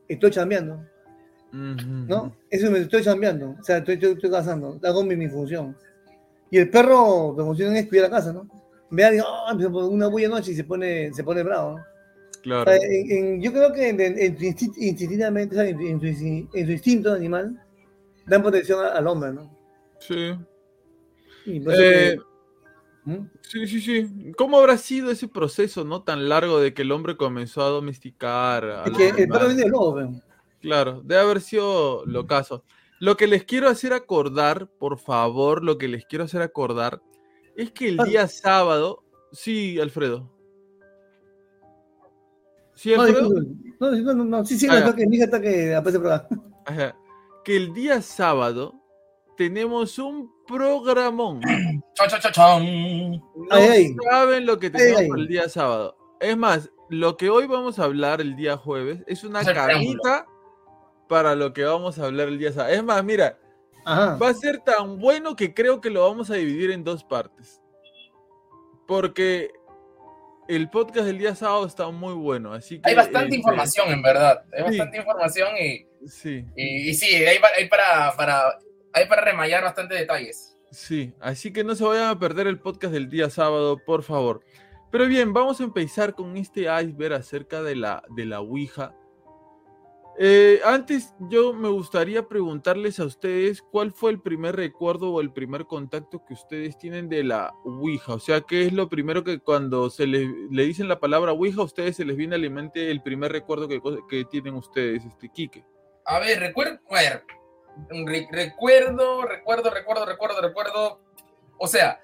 estoy 0.09 0.31
chambeando, 0.31 0.83
Ujú. 1.53 2.05
¿no? 2.07 2.35
Eso 2.49 2.69
me 2.69 2.79
estoy 2.79 3.03
chambeando, 3.03 3.55
o 3.59 3.63
sea, 3.63 3.77
estoy, 3.77 3.93
estoy, 3.95 4.11
estoy 4.13 4.31
cazando, 4.31 4.79
hago 4.83 5.03
mi, 5.03 5.15
mi 5.15 5.29
función. 5.29 5.77
Y 6.53 6.60
el 6.60 6.69
perro, 6.69 7.33
su 7.36 7.43
función 7.43 7.75
es 7.75 7.88
cuidar 7.88 8.12
la 8.12 8.17
casa, 8.17 8.31
¿no? 8.31 8.48
Ve 8.91 9.03
a 9.03 9.10
digo, 9.10 9.25
"Ah", 9.27 9.48
empieza 9.50 9.72
a 9.72 9.74
poner 9.74 9.89
una 9.89 10.05
bulla 10.05 10.29
noche 10.29 10.51
y 10.51 10.55
se 10.55 10.63
pone, 10.63 11.12
se 11.12 11.24
pone 11.24 11.41
bravo, 11.41 11.79
¿no? 11.79 11.81
O 11.81 12.41
Claro. 12.43 12.72
sea, 12.72 12.79
en- 12.79 13.12
en- 13.12 13.41
yo 13.41 13.51
creo 13.51 13.74
que 13.74 13.89
en, 13.89 14.00
en- 14.00 14.38
tu 14.38 14.43
instintivamente, 14.43 15.55
o 15.55 15.60
sea, 15.60 15.67
en, 15.67 16.00
tu- 16.00 16.05
tu, 16.65 16.72
instinto 16.72 17.12
animal, 17.12 17.60
dan 18.27 18.43
protección 18.43 18.86
a- 18.86 18.89
al 18.89 19.07
hombre, 19.07 19.33
¿no? 19.33 19.51
Sí. 19.98 20.36
Y 21.48 21.60
Eh, 21.72 22.17
¿Mm? 23.05 23.25
sí, 23.41 23.65
sí, 23.65 23.81
sí. 23.81 24.31
¿Cómo 24.38 24.60
habrá 24.60 24.77
sido 24.77 25.10
ese 25.10 25.27
proceso, 25.27 25.83
no 25.83 26.03
tan 26.03 26.29
largo 26.29 26.60
de 26.60 26.75
que 26.75 26.83
el 26.83 26.91
hombre 26.91 27.17
comenzó 27.17 27.63
a 27.63 27.69
domesticar 27.69 28.63
a 28.63 28.83
Es 28.86 28.91
que 28.95 29.24
el 29.24 29.27
perro 29.27 29.48
viene 29.48 29.63
de 29.63 29.69
lobo. 29.69 30.22
Claro, 30.62 31.01
debe 31.03 31.19
haber 31.22 31.41
sido 31.41 32.05
lo 32.05 32.27
caso. 32.27 32.63
Lo 33.03 33.17
que 33.17 33.27
les 33.27 33.43
quiero 33.43 33.67
hacer 33.67 33.91
acordar, 33.91 34.69
por 34.79 34.98
favor, 34.98 35.62
lo 35.62 35.77
que 35.77 35.89
les 35.89 36.05
quiero 36.05 36.24
hacer 36.24 36.41
acordar 36.41 37.01
es 37.57 37.69
que 37.72 37.89
el 37.89 37.98
día 37.98 38.29
sábado, 38.29 39.03
sí, 39.33 39.77
Alfredo. 39.77 40.31
Sí, 42.75 42.93
No, 42.95 43.01
Alfredo. 43.01 43.29
no, 43.81 43.91
no, 43.91 44.13
no, 44.13 44.24
no, 44.24 44.45
sí, 44.45 44.57
sí, 44.57 44.67
no, 44.67 44.79
ya. 44.79 44.95
que 44.95 45.05
mi 45.05 45.17
hija 45.17 45.25
está 45.25 45.41
que 45.41 45.75
aparece 45.75 46.00
por 46.00 46.13
acá. 46.13 46.29
Ajá. 46.65 46.95
Que 47.43 47.57
el 47.57 47.74
día 47.74 48.01
sábado 48.01 48.74
tenemos 49.36 50.00
un 50.00 50.31
programón. 50.48 51.41
Chon, 51.95 52.07
chon, 52.07 52.19
chon, 52.22 52.31
chon. 52.31 53.12
No 53.12 53.48
Ay, 53.50 53.67
ay. 53.69 53.95
saben 54.10 54.45
lo 54.45 54.57
que 54.57 54.69
tenemos 54.69 55.01
ay. 55.01 55.10
el 55.17 55.27
día 55.27 55.50
sábado. 55.50 55.98
Es 56.22 56.38
más, 56.38 56.72
lo 56.89 57.17
que 57.17 57.29
hoy 57.29 57.48
vamos 57.48 57.79
a 57.79 57.83
hablar 57.83 58.22
el 58.22 58.38
día 58.38 58.55
jueves 58.55 59.03
es 59.07 59.25
una 59.25 59.41
Es 59.41 59.48
para 61.13 61.36
lo 61.36 61.53
que 61.53 61.63
vamos 61.63 62.00
a 62.00 62.05
hablar 62.05 62.27
el 62.27 62.39
día 62.39 62.51
sábado. 62.51 62.74
Es 62.74 62.84
más, 62.84 63.03
mira, 63.03 63.38
Ajá. 63.86 64.15
va 64.17 64.29
a 64.29 64.34
ser 64.34 64.58
tan 64.62 64.98
bueno 64.98 65.36
que 65.36 65.53
creo 65.53 65.79
que 65.79 65.91
lo 65.91 66.01
vamos 66.10 66.32
a 66.32 66.34
dividir 66.34 66.72
en 66.72 66.84
dos 66.84 67.03
partes. 67.03 67.62
Porque 68.88 69.51
el 70.48 70.72
podcast 70.72 71.05
del 71.05 71.20
día 71.20 71.36
sábado 71.36 71.67
está 71.67 71.88
muy 71.89 72.13
bueno, 72.15 72.51
así 72.53 72.79
que... 72.82 72.89
Hay 72.89 72.96
bastante 72.96 73.25
este, 73.27 73.36
información, 73.38 73.89
en 73.91 74.01
verdad. 74.01 74.43
Hay 74.53 74.60
Sí. 74.63 74.65
bastante 74.79 74.98
información 74.98 75.50
y, 75.62 75.88
Sí, 76.08 76.43
y, 76.55 76.89
y 76.89 76.93
sí, 76.96 77.05
hay, 77.25 77.38
pa- 77.38 77.51
hay 77.55 77.70
para, 77.70 78.12
para, 78.17 78.60
hay 78.91 79.05
para 79.08 79.22
remallar 79.22 79.63
bastante 79.63 79.93
detalles. 79.96 80.58
sí, 80.72 81.13
así 81.22 81.53
que 81.53 81.63
no 81.63 81.75
se 81.75 81.84
vayan 81.84 82.10
a 82.10 82.17
perder 82.20 82.48
el 82.48 82.60
podcast 82.60 82.91
del 82.91 83.08
día 83.10 83.29
sábado, 83.29 83.77
por 83.86 84.01
favor. 84.01 84.41
Pero 84.91 85.05
bien, 85.05 85.32
vamos 85.32 85.62
a 85.62 85.63
empezar 85.63 86.15
con 86.15 86.36
este 86.38 86.62
iceberg 86.63 87.13
acerca 87.13 87.62
de 87.62 87.75
la, 87.75 88.03
de 88.15 88.25
la 88.25 88.41
Ouija. 88.41 88.96
Eh, 90.20 90.62
antes, 90.63 91.15
yo 91.20 91.53
me 91.53 91.70
gustaría 91.70 92.27
preguntarles 92.27 93.00
a 93.00 93.05
ustedes 93.05 93.63
cuál 93.63 93.91
fue 93.91 94.12
el 94.12 94.22
primer 94.22 94.55
recuerdo 94.55 95.12
o 95.12 95.22
el 95.22 95.34
primer 95.34 95.65
contacto 95.65 96.24
que 96.24 96.36
ustedes 96.36 96.77
tienen 96.77 97.10
de 97.10 97.24
la 97.24 97.51
Ouija. 97.65 98.13
O 98.13 98.20
sea, 98.20 98.41
¿qué 98.41 98.63
es 98.63 98.74
lo 98.74 98.89
primero 98.89 99.24
que 99.24 99.39
cuando 99.39 99.89
se 99.89 100.05
le, 100.05 100.27
le 100.51 100.63
dicen 100.63 100.88
la 100.88 101.00
palabra 101.00 101.32
Ouija, 101.32 101.62
a 101.62 101.65
ustedes 101.65 101.96
se 101.96 102.05
les 102.05 102.15
viene 102.15 102.36
a 102.36 102.38
la 102.38 102.50
mente 102.50 102.91
el 102.91 103.01
primer 103.01 103.32
recuerdo 103.32 103.67
que, 103.67 104.25
tienen 104.25 104.53
ustedes, 104.53 105.03
este 105.03 105.29
Quique? 105.29 105.65
A 106.05 106.20
ver, 106.20 106.39
recuerdo, 106.39 106.79
recuerdo, 108.05 109.24
recuerdo, 109.25 109.70
recuerdo, 109.72 110.05
recuerdo, 110.05 110.41
recuerdo. 110.41 111.01
O 111.58 111.65
sea, 111.65 112.00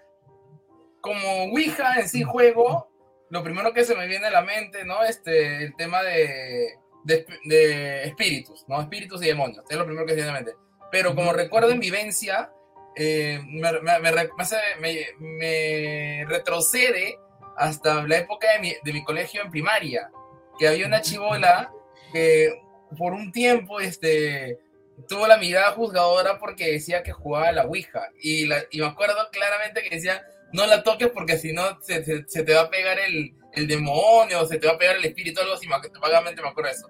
como 1.01 1.43
Ouija 1.51 1.99
en 1.99 2.09
sí 2.09 2.23
juego, 2.23 2.89
lo 3.29 3.43
primero 3.43 3.71
que 3.71 3.85
se 3.85 3.95
me 3.95 4.07
viene 4.07 4.27
a 4.27 4.31
la 4.31 4.41
mente, 4.41 4.83
¿no? 4.83 5.03
Este, 5.03 5.63
el 5.63 5.75
tema 5.75 6.01
de, 6.01 6.79
de, 7.03 7.25
de 7.45 8.03
espíritus, 8.03 8.65
¿no? 8.67 8.81
Espíritus 8.81 9.21
y 9.23 9.27
demonios, 9.27 9.63
es 9.69 9.77
lo 9.77 9.85
primero 9.85 10.05
que 10.05 10.11
se 10.11 10.17
viene 10.17 10.31
a 10.31 10.33
mente. 10.33 10.53
Pero 10.91 11.15
como 11.15 11.33
recuerdo 11.33 11.69
en 11.71 11.79
vivencia, 11.79 12.51
eh, 12.95 13.39
me, 15.19 16.25
retrocede 16.27 17.17
hasta 17.57 18.03
la 18.07 18.17
época 18.17 18.51
de 18.53 18.59
mi, 18.59 18.75
de 18.83 18.93
mi 18.93 19.03
colegio 19.03 19.41
en 19.41 19.51
primaria, 19.51 20.09
que 20.57 20.67
había 20.67 20.87
una 20.87 21.01
chivola 21.01 21.71
que 22.11 22.53
por 22.97 23.13
un 23.13 23.31
tiempo 23.31 23.79
este, 23.79 24.57
tuvo 25.07 25.27
la 25.27 25.37
mirada 25.37 25.71
juzgadora 25.73 26.39
porque 26.39 26.71
decía 26.71 27.03
que 27.03 27.11
jugaba 27.11 27.49
a 27.49 27.51
la 27.51 27.65
Ouija. 27.65 28.09
Y, 28.21 28.45
la- 28.45 28.63
y 28.71 28.79
me 28.79 28.87
acuerdo 28.87 29.15
claramente 29.31 29.83
que 29.83 29.95
decía, 29.95 30.23
no 30.53 30.65
la 30.65 30.83
toques 30.83 31.09
porque 31.09 31.37
si 31.37 31.53
no 31.53 31.79
se, 31.81 32.03
se- 32.03 32.25
se 32.27 32.43
te 32.43 32.53
va 32.53 32.61
a 32.61 32.69
pegar 32.69 32.97
el, 32.99 33.33
el 33.53 33.67
demonio, 33.67 34.45
se 34.45 34.57
te 34.57 34.67
va 34.67 34.73
a 34.73 34.77
pegar 34.77 34.97
el 34.97 35.05
espíritu, 35.05 35.41
algo 35.41 35.53
así, 35.53 35.67
vagamente 36.01 36.41
me 36.41 36.49
acuerdo 36.49 36.69
de 36.69 36.75
eso. 36.75 36.87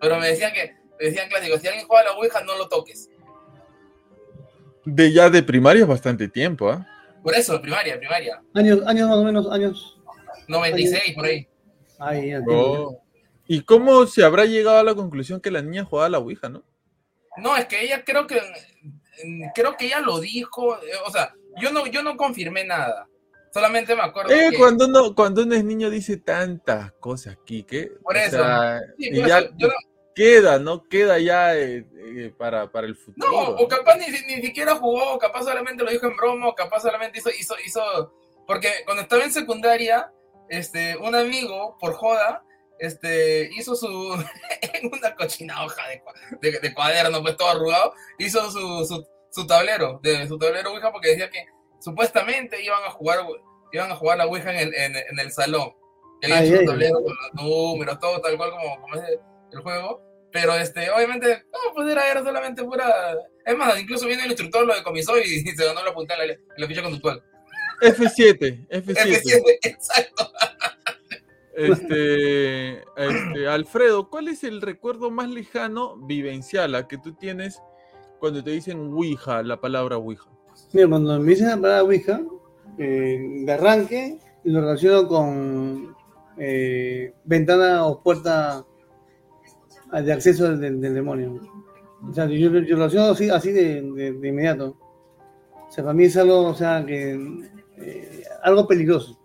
Pero 0.00 0.18
me 0.18 0.28
decían 0.28 0.52
que, 0.52 0.74
me 0.98 1.06
decían 1.06 1.28
clásico, 1.28 1.58
si 1.58 1.66
alguien 1.66 1.86
juega 1.86 2.02
a 2.02 2.12
la 2.12 2.18
Ouija, 2.18 2.42
no 2.42 2.56
lo 2.56 2.68
toques. 2.68 3.10
De 4.84 5.12
ya 5.12 5.28
de 5.28 5.42
primaria 5.42 5.82
es 5.82 5.88
bastante 5.88 6.28
tiempo, 6.28 6.70
¿ah? 6.70 6.86
Por 7.22 7.34
eso, 7.34 7.60
primaria, 7.60 7.98
primaria. 7.98 8.40
Años, 8.54 8.80
años 8.86 9.08
más 9.08 9.18
o 9.18 9.24
menos, 9.24 9.50
años. 9.50 9.98
96, 10.46 11.14
por 11.14 11.26
ahí. 11.26 11.46
Ay, 11.98 12.30
ya, 12.30 12.40
Oh. 12.46 13.02
¿Y 13.46 13.62
cómo 13.62 14.06
se 14.06 14.22
habrá 14.24 14.44
llegado 14.44 14.78
a 14.78 14.84
la 14.84 14.94
conclusión 14.94 15.40
que 15.40 15.50
la 15.50 15.62
niña 15.62 15.84
jugaba 15.84 16.06
a 16.06 16.10
la 16.10 16.18
Ouija, 16.18 16.48
no? 16.48 16.62
No, 17.38 17.56
es 17.56 17.66
que 17.66 17.82
ella 17.82 18.04
creo 18.04 18.26
que 18.26 18.40
creo 19.54 19.76
que 19.76 19.86
ella 19.86 20.00
lo 20.00 20.20
dijo, 20.20 20.76
eh, 20.76 20.92
o 21.06 21.10
sea, 21.10 21.34
yo 21.60 21.72
no 21.72 21.86
yo 21.86 22.02
no 22.02 22.16
confirmé 22.16 22.64
nada. 22.64 23.07
Solamente 23.52 23.94
me 23.96 24.02
acuerdo 24.02 24.32
Eh, 24.32 24.48
que 24.50 24.56
cuando 24.58 24.86
uno, 24.86 25.14
cuando 25.14 25.42
uno 25.42 25.54
es 25.54 25.64
niño 25.64 25.90
dice 25.90 26.16
tantas 26.18 26.92
cosas, 26.92 27.36
Quique. 27.44 27.92
Por 28.02 28.16
eso. 28.16 28.36
sea, 28.36 28.80
Sí, 28.98 29.10
por 29.18 29.28
ya 29.28 29.38
eso, 29.38 29.50
yo 29.56 29.66
no- 29.68 29.74
queda, 30.14 30.58
¿no? 30.58 30.82
Queda 30.88 31.18
ya 31.18 31.56
eh, 31.56 31.86
eh, 31.96 32.32
para, 32.36 32.70
para 32.72 32.86
el 32.86 32.96
futuro. 32.96 33.30
No, 33.30 33.38
o 33.50 33.68
capaz 33.68 33.96
ni, 33.96 34.06
ni 34.36 34.42
siquiera 34.42 34.74
jugó, 34.74 35.18
capaz 35.18 35.44
solamente 35.44 35.84
lo 35.84 35.90
dijo 35.90 36.06
en 36.06 36.16
broma, 36.16 36.48
o 36.48 36.54
capaz 36.54 36.80
solamente 36.82 37.18
hizo, 37.20 37.30
hizo, 37.30 37.54
hizo, 37.64 38.12
porque 38.46 38.68
cuando 38.84 39.02
estaba 39.02 39.22
en 39.24 39.32
secundaria, 39.32 40.12
este, 40.48 40.96
un 40.96 41.14
amigo, 41.14 41.76
por 41.78 41.92
joda, 41.94 42.42
este, 42.80 43.48
hizo 43.56 43.74
su, 43.76 43.86
en 44.62 44.90
una 44.92 45.14
cochina 45.14 45.64
hoja 45.64 45.82
de, 45.88 46.02
de, 46.50 46.58
de 46.60 46.74
cuaderno, 46.74 47.22
pues 47.22 47.36
todo 47.36 47.50
arrugado, 47.50 47.94
hizo 48.18 48.50
su, 48.50 48.84
su, 48.86 49.06
su 49.30 49.46
tablero, 49.46 50.00
de 50.02 50.26
su 50.26 50.36
tablero 50.38 50.72
Ouija, 50.72 50.90
porque 50.90 51.10
decía 51.10 51.30
que 51.30 51.44
supuestamente 51.90 52.62
iban 52.62 52.82
a 52.84 52.90
jugar, 52.90 53.20
iban 53.72 53.90
a 53.90 53.96
jugar 53.96 54.18
la 54.18 54.26
Ouija 54.26 54.50
en 54.52 54.68
el, 54.68 54.74
en, 54.74 54.96
en 54.96 55.18
el 55.18 55.32
salón. 55.32 55.72
Que 56.20 56.32
Ay, 56.32 56.46
hecho 56.48 56.54
ay. 56.54 56.60
un 56.60 56.66
tablero 56.66 56.94
con 56.94 57.04
los 57.14 57.34
números, 57.44 57.98
todo 58.00 58.20
tal 58.20 58.36
cual 58.36 58.50
como, 58.50 58.80
como 58.80 58.94
es 58.96 59.02
el- 59.52 59.60
juego. 59.62 60.02
Pero 60.30 60.54
este, 60.56 60.90
obviamente, 60.90 61.44
no, 61.52 61.74
pues 61.74 61.88
era, 61.90 62.10
era 62.10 62.22
solamente 62.22 62.62
pura. 62.62 63.16
Es 63.46 63.56
más, 63.56 63.80
incluso 63.80 64.06
viene 64.06 64.24
el 64.24 64.30
instructor, 64.30 64.66
lo 64.66 64.74
decomisó 64.74 65.16
y, 65.18 65.22
y 65.44 65.46
se 65.56 65.64
ganó 65.64 65.82
la 65.82 65.94
punta 65.94 66.14
en 66.14 66.28
la, 66.28 66.34
en 66.34 66.40
la 66.56 66.66
ficha 66.66 66.82
conductual. 66.82 67.22
F7, 67.80 68.66
F7. 68.68 69.22
F7, 69.22 69.58
exacto. 69.62 70.30
Este, 71.54 72.78
este, 72.96 73.48
Alfredo, 73.48 74.08
¿cuál 74.10 74.28
es 74.28 74.44
el 74.44 74.60
recuerdo 74.60 75.10
más 75.10 75.28
lejano 75.28 75.96
vivencial 75.96 76.74
a 76.74 76.86
que 76.86 76.98
tú 76.98 77.14
tienes 77.14 77.60
cuando 78.20 78.44
te 78.44 78.50
dicen 78.50 78.92
Ouija, 78.92 79.42
la 79.42 79.60
palabra 79.60 79.96
Ouija? 79.96 80.28
Mira, 80.72 80.88
cuando 80.88 81.18
me 81.18 81.30
dicen 81.30 81.48
la 81.48 81.56
palabra 81.56 81.82
Ouija, 81.84 82.20
eh, 82.78 83.42
de 83.44 83.52
arranque 83.52 84.18
lo 84.44 84.60
relaciono 84.60 85.08
con 85.08 85.94
eh, 86.36 87.12
ventana 87.24 87.86
o 87.86 88.00
puerta 88.02 88.64
de 89.92 90.12
acceso 90.12 90.56
del, 90.56 90.80
demonio. 90.80 91.40
O 92.08 92.12
sea, 92.12 92.26
yo, 92.26 92.50
lo 92.50 92.60
relaciono 92.60 93.06
así, 93.10 93.30
así 93.30 93.52
de, 93.52 93.82
de- 93.82 94.12
de 94.12 94.28
inmediato. 94.28 94.76
O 95.68 95.72
sea, 95.72 95.84
para 95.84 95.94
mí 95.94 96.04
es 96.04 96.16
algo, 96.16 96.44
o 96.46 96.54
sea, 96.54 96.84
que 96.86 97.18
eh, 97.78 98.22
algo 98.42 98.66
peligroso. 98.66 99.18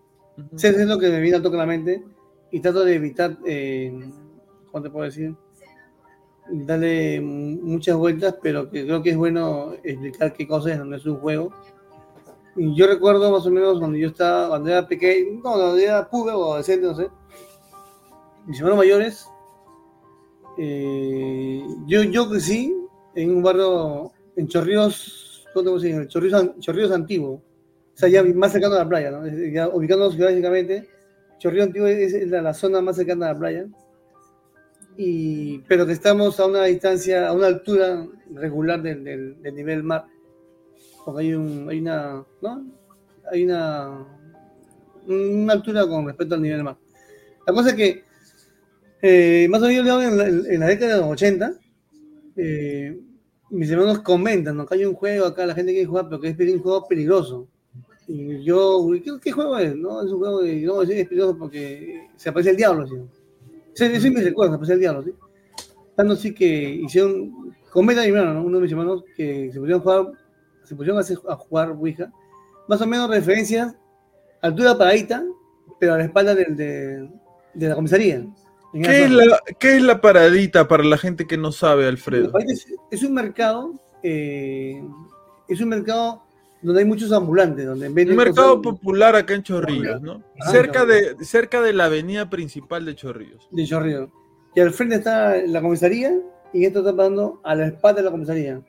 Sé 0.55 0.69
es 0.69 0.87
lo 0.87 0.97
que 0.97 1.09
me 1.09 1.19
viene 1.19 1.37
a 1.37 1.49
la 1.49 1.65
mente 1.65 2.03
y 2.51 2.59
trato 2.59 2.83
de 2.83 2.95
evitar, 2.95 3.37
eh, 3.45 3.93
¿cómo 4.71 4.83
te 4.83 4.89
puedo 4.89 5.05
decir? 5.05 5.35
Darle 6.49 7.21
muchas 7.21 7.95
vueltas, 7.95 8.35
pero 8.41 8.69
que 8.69 8.85
creo 8.85 9.01
que 9.01 9.11
es 9.11 9.17
bueno 9.17 9.73
explicar 9.83 10.33
qué 10.33 10.47
cosa 10.47 10.73
es, 10.73 10.85
no 10.85 10.95
es 10.95 11.05
un 11.05 11.17
juego. 11.17 11.53
Y 12.55 12.75
yo 12.75 12.85
recuerdo 12.85 13.31
más 13.31 13.45
o 13.45 13.49
menos 13.49 13.79
cuando 13.79 13.97
yo 13.97 14.09
estaba, 14.09 14.49
cuando 14.49 14.69
era 14.69 14.87
pequeño, 14.87 15.35
no, 15.35 15.41
cuando 15.41 15.77
era 15.77 16.07
puber 16.09 16.35
o 16.35 16.45
adolescente, 16.45 16.85
no 16.85 16.95
sé, 16.95 17.09
mis 18.45 18.59
hermanos 18.59 18.77
mayores, 18.77 19.27
eh, 20.57 21.63
yo, 21.87 22.03
yo 22.03 22.29
crecí 22.29 22.75
en 23.15 23.37
un 23.37 23.43
barrio 23.43 24.11
en 24.35 24.47
Chorrillos, 24.47 25.47
¿cómo? 25.53 25.79
En 25.79 26.01
el 26.01 26.07
Chorrillos, 26.07 26.59
Chorrillos 26.59 26.91
Antiguo, 26.91 27.33
o 27.33 27.97
sea, 27.97 28.09
ya 28.09 28.23
más 28.23 28.51
cercano 28.51 28.75
a 28.75 28.79
la 28.79 28.89
playa, 28.89 29.11
¿no? 29.11 29.25
Ya 29.27 29.69
ubicándonos 29.69 30.15
geográficamente, 30.15 30.89
Chorrillos 31.39 31.67
Antiguo 31.67 31.87
es 31.87 32.13
es 32.13 32.29
la, 32.29 32.41
la 32.41 32.53
zona 32.53 32.81
más 32.81 32.95
cercana 32.95 33.29
a 33.29 33.33
la 33.33 33.39
playa, 33.39 33.67
y, 34.97 35.59
pero 35.59 35.85
que 35.85 35.93
estamos 35.93 36.39
a 36.39 36.45
una 36.45 36.65
distancia, 36.65 37.27
a 37.27 37.33
una 37.33 37.47
altura 37.47 38.05
regular 38.33 38.81
del, 38.81 39.03
del, 39.03 39.41
del 39.41 39.55
nivel 39.55 39.83
mar, 39.83 40.05
porque 41.05 41.21
hay, 41.21 41.33
un, 41.33 41.67
hay 41.69 41.79
una, 41.79 42.23
¿no? 42.41 42.65
Hay 43.31 43.43
una, 43.43 44.05
una 45.07 45.53
altura 45.53 45.87
con 45.87 46.05
respecto 46.05 46.35
al 46.35 46.41
nivel 46.41 46.63
mar. 46.63 46.77
La 47.45 47.53
cosa 47.53 47.69
es 47.69 47.75
que, 47.75 48.03
eh, 49.01 49.47
más 49.49 49.61
o 49.61 49.67
menos 49.67 50.03
en 50.03 50.17
la, 50.17 50.27
en 50.27 50.59
la 50.59 50.67
década 50.67 50.95
de 50.95 51.01
los 51.01 51.09
80, 51.11 51.53
eh, 52.37 52.99
mis 53.49 53.69
hermanos 53.69 53.99
comentan, 53.99 54.57
¿no? 54.57 54.65
Que 54.65 54.75
hay 54.75 54.85
un 54.85 54.93
juego 54.93 55.25
acá, 55.25 55.45
la 55.45 55.55
gente 55.55 55.71
quiere 55.71 55.87
jugar, 55.87 56.07
pero 56.09 56.21
que 56.21 56.29
es 56.29 56.53
un 56.53 56.61
juego 56.61 56.87
peligroso. 56.87 57.47
Y 58.07 58.43
yo, 58.43 58.89
¿qué, 59.03 59.11
qué 59.21 59.31
juego 59.31 59.57
es? 59.57 59.75
No, 59.75 60.03
es 60.03 60.11
un 60.11 60.19
juego 60.19 60.41
de, 60.41 60.61
no, 60.61 60.81
es 60.81 60.89
peligroso 61.07 61.37
porque 61.37 62.09
se 62.15 62.29
aparece 62.29 62.51
el 62.51 62.57
diablo, 62.57 62.87
¿sí? 62.87 62.95
Ese, 63.73 63.85
ese 63.87 64.07
es 64.07 64.13
mi 64.13 64.21
recuerdo, 64.21 64.53
se 64.53 64.55
aparece 64.55 64.73
el 64.73 64.79
diablo, 64.79 65.03
¿sí? 65.03 65.11
Tanto 65.95 66.13
así 66.13 66.33
que 66.33 66.47
hicieron, 66.85 67.53
comentan 67.69 68.05
mi 68.05 68.17
hermano, 68.17 68.35
¿no? 68.35 68.43
Uno 68.43 68.57
de 68.57 68.63
mis 68.63 68.71
hermanos, 68.71 69.03
que 69.15 69.49
se 69.51 69.59
pusieron 69.59 69.79
a 69.81 69.83
jugar, 69.83 70.05
se 70.63 70.75
pusieron 70.75 70.97
a, 70.97 71.01
hacer- 71.01 71.19
a 71.29 71.35
jugar 71.35 71.71
Ouija, 71.71 72.11
más 72.67 72.81
o 72.81 72.87
menos 72.87 73.09
referencias, 73.09 73.75
altura 74.41 74.77
paradita, 74.77 75.23
pero 75.79 75.93
a 75.93 75.97
la 75.97 76.05
espalda 76.05 76.33
del, 76.35 76.55
de, 76.55 77.09
de 77.53 77.69
la 77.69 77.75
comisaría. 77.75 78.25
¿Qué 78.73 79.03
es, 79.03 79.11
la, 79.11 79.39
¿Qué 79.59 79.75
es 79.75 79.83
la 79.83 80.01
paradita 80.01 80.67
para 80.67 80.83
la 80.83 80.97
gente 80.97 81.27
que 81.27 81.37
no 81.37 81.51
sabe, 81.51 81.85
Alfredo? 81.87 82.31
Es, 82.39 82.65
es 82.89 83.03
un 83.03 83.13
mercado, 83.13 83.73
eh, 84.01 84.83
es 85.47 85.61
un 85.61 85.69
mercado 85.69 86.22
donde 86.63 86.81
hay 86.81 86.87
muchos 86.87 87.11
ambulantes, 87.11 87.65
donde 87.65 87.87
Un 87.89 87.93
venden 87.93 88.15
mercado 88.17 88.61
cosas 88.61 88.73
popular 88.79 89.15
acá 89.15 89.35
en 89.35 89.43
Chorrillos, 89.43 90.01
¿no? 90.01 90.23
Ah, 90.41 90.49
Cerca 90.51 90.85
de, 90.85 91.15
cerca 91.23 91.61
de 91.61 91.73
la 91.73 91.85
avenida 91.85 92.29
principal 92.29 92.85
de 92.85 92.95
Chorrillos. 92.95 93.47
de 93.51 93.65
chorrillo. 93.65 94.09
Y 94.55 94.59
al 94.61 94.71
frente 94.71 94.95
está 94.95 95.35
la 95.45 95.61
comisaría 95.61 96.13
y 96.53 96.65
esto 96.65 96.79
está 96.79 96.95
pasando 96.95 97.39
a 97.43 97.53
la 97.55 97.67
espalda 97.67 98.01
de 98.01 98.05
la 98.05 98.11
comisaría. 98.11 98.61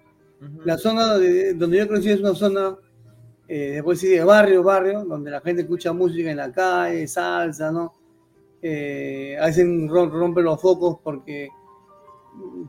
La 0.65 0.77
zona 0.77 1.17
de, 1.17 1.55
donde 1.55 1.79
yo 1.79 1.89
crecí 1.89 2.11
es 2.11 2.21
una 2.21 2.35
zona, 2.35 2.77
eh, 3.49 3.73
después 3.75 3.99
sí, 4.01 4.09
de 4.09 4.25
barrio, 4.25 4.63
barrio, 4.63 5.05
donde 5.05 5.31
la 5.31 5.41
gente 5.41 5.63
escucha 5.63 5.93
música 5.93 6.31
en 6.31 6.37
la 6.37 6.51
calle, 6.53 7.07
salsa, 7.07 7.71
¿no? 7.73 7.95
Eh, 8.61 9.37
a 9.41 9.47
veces 9.47 9.67
rom- 9.67 10.11
rompe 10.11 10.43
los 10.43 10.61
focos 10.61 10.99
porque, 11.03 11.49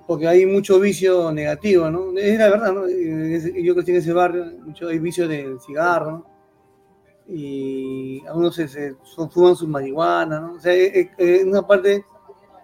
porque 0.08 0.28
hay 0.28 0.46
mucho 0.46 0.80
vicio 0.80 1.32
negativo, 1.32 1.90
¿no? 1.90 2.18
Es 2.18 2.38
la 2.38 2.50
verdad, 2.50 2.74
¿no? 2.74 2.88
Yo 2.88 3.76
crecí 3.76 3.92
en 3.92 3.98
ese 3.98 4.14
barrio, 4.14 4.46
mucho 4.66 4.88
hay 4.88 5.00
vicio 5.00 5.28
del 5.28 5.60
cigarro. 5.62 6.26
Y 7.28 8.24
algunos 8.28 8.56
se, 8.56 8.68
se 8.68 8.96
fuman 9.32 9.56
sus 9.56 9.68
marihuana, 9.68 10.40
¿no? 10.40 10.54
O 10.54 10.60
sea, 10.60 10.74
es- 10.74 11.10
es 11.18 11.44
una 11.44 11.66
parte 11.66 12.06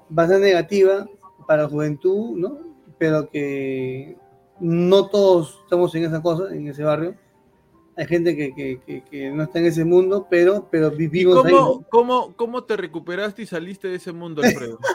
bastante 0.10 0.48
negativa 0.48 1.08
para 1.48 1.64
la 1.64 1.70
juventud, 1.70 2.38
¿no? 2.38 2.58
Pero 3.00 3.30
que 3.30 4.18
no 4.60 5.08
todos 5.10 5.60
estamos 5.64 5.94
en 5.96 6.06
esa 6.06 6.22
cosa, 6.22 6.54
en 6.54 6.68
ese 6.68 6.84
barrio. 6.84 7.16
Hay 7.98 8.08
gente 8.08 8.36
que, 8.36 8.54
que, 8.56 8.80
que, 8.86 9.04
que 9.04 9.30
no 9.32 9.44
está 9.44 9.60
en 9.60 9.66
ese 9.66 9.84
mundo, 9.84 10.26
pero, 10.30 10.68
pero 10.72 10.92
¿Y 10.94 10.96
vivimos 10.96 11.46
ahí. 11.46 11.52
cómo, 11.52 11.66
¿no? 11.82 11.86
cómo, 11.90 12.34
cómo 12.36 12.64
te 12.64 12.78
recuperaste 12.78 13.42
y 13.42 13.46
saliste 13.46 13.90
de 13.90 13.96
ese 13.96 14.12
mundo, 14.12 14.42
Alfredo? 14.42 14.80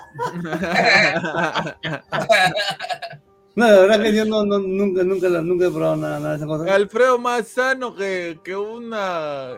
No, 3.55 3.67
la 3.67 3.81
verdad 3.81 4.03
que 4.03 4.15
yo 4.15 4.27
no, 4.27 4.45
no- 4.45 4.59
nunca, 4.59 5.03
nunca, 5.03 5.29
nunca 5.31 5.67
he 5.67 5.71
probado 5.71 5.97
nada, 5.97 6.19
nada 6.19 6.31
de 6.33 6.37
esas 6.37 6.47
cosas. 6.47 6.69
Alfredo 6.69 7.19
más 7.19 7.49
sano 7.49 7.95
que, 7.95 8.39
que 8.45 8.55
una... 8.55 9.55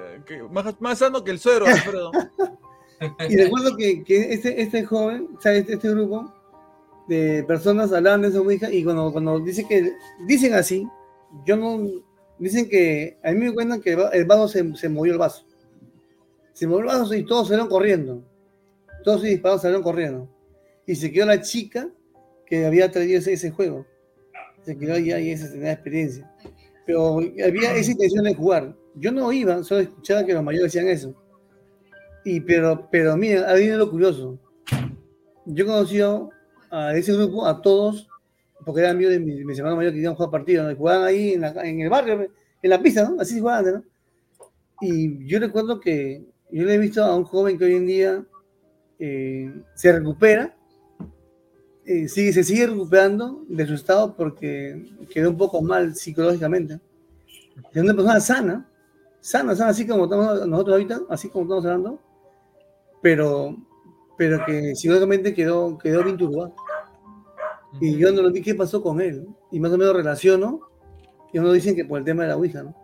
más, 0.53 0.81
más 0.81 0.99
sano 1.01 1.25
que 1.25 1.33
el 1.33 1.41
suero, 1.41 1.67
Alfredo. 1.67 2.13
Y 3.29 3.37
recuerdo 3.37 3.77
que, 3.77 4.03
que 4.03 4.33
este, 4.33 4.61
este 4.61 4.85
joven, 4.85 5.29
o 5.37 5.41
sea, 5.41 5.53
este, 5.55 5.75
este 5.75 5.89
grupo 5.91 6.33
de 7.07 7.45
personas 7.47 7.93
hablaban 7.93 8.23
de 8.23 8.29
esa 8.29 8.41
Ouija 8.41 8.73
y 8.73 8.83
cuando, 8.83 9.13
cuando 9.13 9.39
dice 9.39 9.65
que, 9.69 9.93
dicen 10.27 10.55
así, 10.55 10.85
yo 11.47 11.57
no, 11.57 11.79
dicen 12.39 12.69
que, 12.69 13.19
a 13.23 13.33
mí 13.33 13.39
me 13.39 13.53
cuentan 13.55 13.81
que 13.81 13.93
el 13.93 14.01
va- 14.01 14.11
el 14.11 14.25
vaso 14.25 14.49
se, 14.49 14.77
se 14.77 14.89
movió 14.89 15.13
el 15.13 15.19
vaso. 15.19 15.45
Se 16.53 16.67
movió 16.67 16.81
el 16.81 16.87
vaso 16.99 17.15
y 17.15 17.25
todos 17.25 17.49
salieron 17.49 17.69
corriendo. 17.69 18.23
Todos 19.05 19.23
se 19.23 19.29
dispararon, 19.29 19.61
salieron 19.61 19.83
corriendo. 19.83 20.29
Y 20.87 20.95
se 20.95 21.11
quedó 21.13 21.27
la 21.27 21.41
chica 21.41 21.89
que 22.47 22.65
había 22.67 22.91
traído 22.91 23.19
ese, 23.19 23.33
ese 23.33 23.51
juego. 23.51 23.87
Se 24.63 24.77
quedó 24.77 24.95
ahí 24.95 25.11
y 25.11 25.31
esa 25.31 25.51
tenía 25.51 25.73
experiencia. 25.73 26.31
Pero 26.87 27.19
había 27.19 27.75
esa 27.77 27.93
intención 27.93 28.25
de 28.25 28.35
jugar. 28.35 28.75
Yo 28.95 29.13
no 29.13 29.31
iba, 29.33 29.63
solo 29.63 29.83
escuchaba 29.83 30.25
que 30.25 30.33
los 30.35 30.43
mayores 30.43 30.73
decían 30.73 30.89
eso. 30.89 31.15
Y 32.25 32.41
pero, 32.41 32.89
pero 32.91 33.17
mira, 33.17 33.49
ahí 33.51 33.61
viene 33.61 33.77
lo 33.77 33.91
curioso. 33.91 34.39
Yo 35.47 35.67
conocí 35.67 36.01
a 36.71 36.97
ese 36.97 37.13
grupo, 37.13 37.47
a 37.47 37.63
todos, 37.63 38.08
porque 38.69 38.83
eran 38.83 38.97
amigos 38.97 39.15
de 39.15 39.21
mis, 39.21 39.45
mis 39.47 39.59
hermanos 39.59 39.79
mayores 39.79 39.95
que 39.95 40.03
iban 40.03 40.13
a 40.13 40.17
jugar 40.17 40.31
partidos, 40.33 40.71
¿no? 40.71 40.77
Jugaban 40.77 41.05
ahí 41.07 41.33
en, 41.35 41.41
la- 41.43 41.69
en 41.69 41.81
el 41.81 41.91
barrio, 41.91 42.31
en 42.63 42.71
la 42.71 42.83
pista, 42.83 43.09
¿no? 43.09 43.21
Así 43.21 43.41
jugaban, 43.41 43.75
¿no? 43.75 43.85
Y 44.81 45.27
yo 45.27 45.41
recuerdo 45.41 45.81
que 45.81 46.25
yo 46.51 46.65
le 46.65 46.75
he 46.75 46.79
visto 46.79 47.03
a 47.05 47.17
un 47.17 47.25
joven 47.25 47.59
que 47.59 47.65
hoy 47.65 47.75
en 47.77 47.87
día 47.87 48.25
eh, 48.99 49.53
se 49.75 49.93
recupera, 49.93 50.55
eh, 51.85 52.09
sigue, 52.09 52.33
se 52.33 52.45
sigue 52.45 52.67
recuperando 52.67 53.45
de 53.49 53.67
su 53.67 53.75
estado 53.75 54.15
porque 54.15 54.85
quedó 55.11 55.31
un 55.31 55.39
poco 55.39 55.63
mal 55.63 55.95
psicológicamente. 55.95 56.81
Es 57.73 57.83
una 57.83 57.95
persona 57.95 58.21
sana, 58.21 58.69
sana, 59.21 59.57
sana, 59.57 59.71
así 59.71 59.87
como 59.87 60.05
estamos 60.05 60.47
nosotros 60.47 60.75
ahorita, 60.75 61.01
así 61.11 61.29
como 61.29 61.45
estamos 61.45 61.65
hablando, 61.67 62.01
pero, 63.03 63.57
pero 64.17 64.45
que 64.45 64.75
psicológicamente 64.75 65.35
quedó, 65.35 65.79
quedó 65.79 66.05
bien 66.05 66.17
turbado. 66.17 66.55
Y 67.81 67.97
yo 67.99 68.11
no 68.13 68.23
lo 68.23 68.31
vi 68.33 68.41
qué 68.43 68.55
pasó 68.55 68.83
con 68.83 69.01
él. 69.01 69.27
Y 69.51 69.61
más 69.61 69.73
o 69.73 69.79
menos 69.79 69.95
relaciono, 69.95 70.61
y 71.33 71.39
uno 71.39 71.53
dicen 71.53 71.77
que 71.77 71.85
por 71.85 71.99
el 71.99 72.05
tema 72.05 72.23
de 72.23 72.29
la 72.31 72.37
Ouija, 72.37 72.63
¿no? 72.63 72.75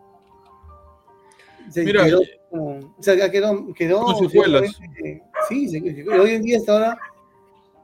Se 1.70 1.82
Mira, 1.84 2.04
quedó, 2.04 2.20
como- 2.50 2.94
o 2.98 3.02
sea, 3.02 3.30
quedó, 3.30 3.72
quedó 3.74 4.02
Con 4.02 4.28
secuelas. 4.28 4.78
eh, 5.04 5.22
Sí, 5.48 5.68
se- 5.68 5.80
se- 5.80 6.08
hoy 6.10 6.30
en 6.30 6.42
día 6.42 6.58
hasta 6.58 6.72
ahora, 6.72 6.98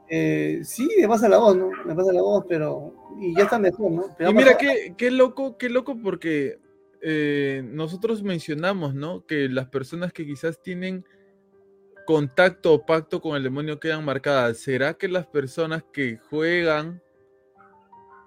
eh, 0.09 0.61
sí, 0.63 0.87
me 0.99 1.07
pasa 1.07 1.27
la 1.29 1.37
voz, 1.37 1.55
¿no? 1.57 1.69
Me 1.85 1.93
pasa 1.95 2.11
la 2.13 2.21
voz, 2.21 2.45
pero, 2.47 2.93
y 3.19 3.35
ya 3.35 3.43
está 3.43 3.57
mejor, 3.59 3.91
¿no? 3.91 4.03
Pero 4.17 4.31
Y 4.31 4.33
mira, 4.33 4.57
qué, 4.57 4.93
qué 4.97 5.11
loco, 5.11 5.57
qué 5.57 5.69
loco 5.69 5.97
porque 6.01 6.57
eh, 7.03 7.63
nosotros 7.65 8.21
mencionamos, 8.21 8.93
¿no? 8.93 9.25
Que 9.25 9.49
las 9.49 9.67
personas 9.69 10.13
que 10.13 10.25
quizás 10.25 10.61
tienen 10.61 11.03
contacto 12.11 12.73
o 12.73 12.85
pacto 12.85 13.21
con 13.21 13.37
el 13.37 13.43
demonio 13.43 13.79
quedan 13.79 14.03
marcadas. 14.03 14.57
¿Será 14.57 14.93
que 14.93 15.07
las 15.07 15.25
personas 15.27 15.83
que 15.93 16.17
juegan... 16.29 17.01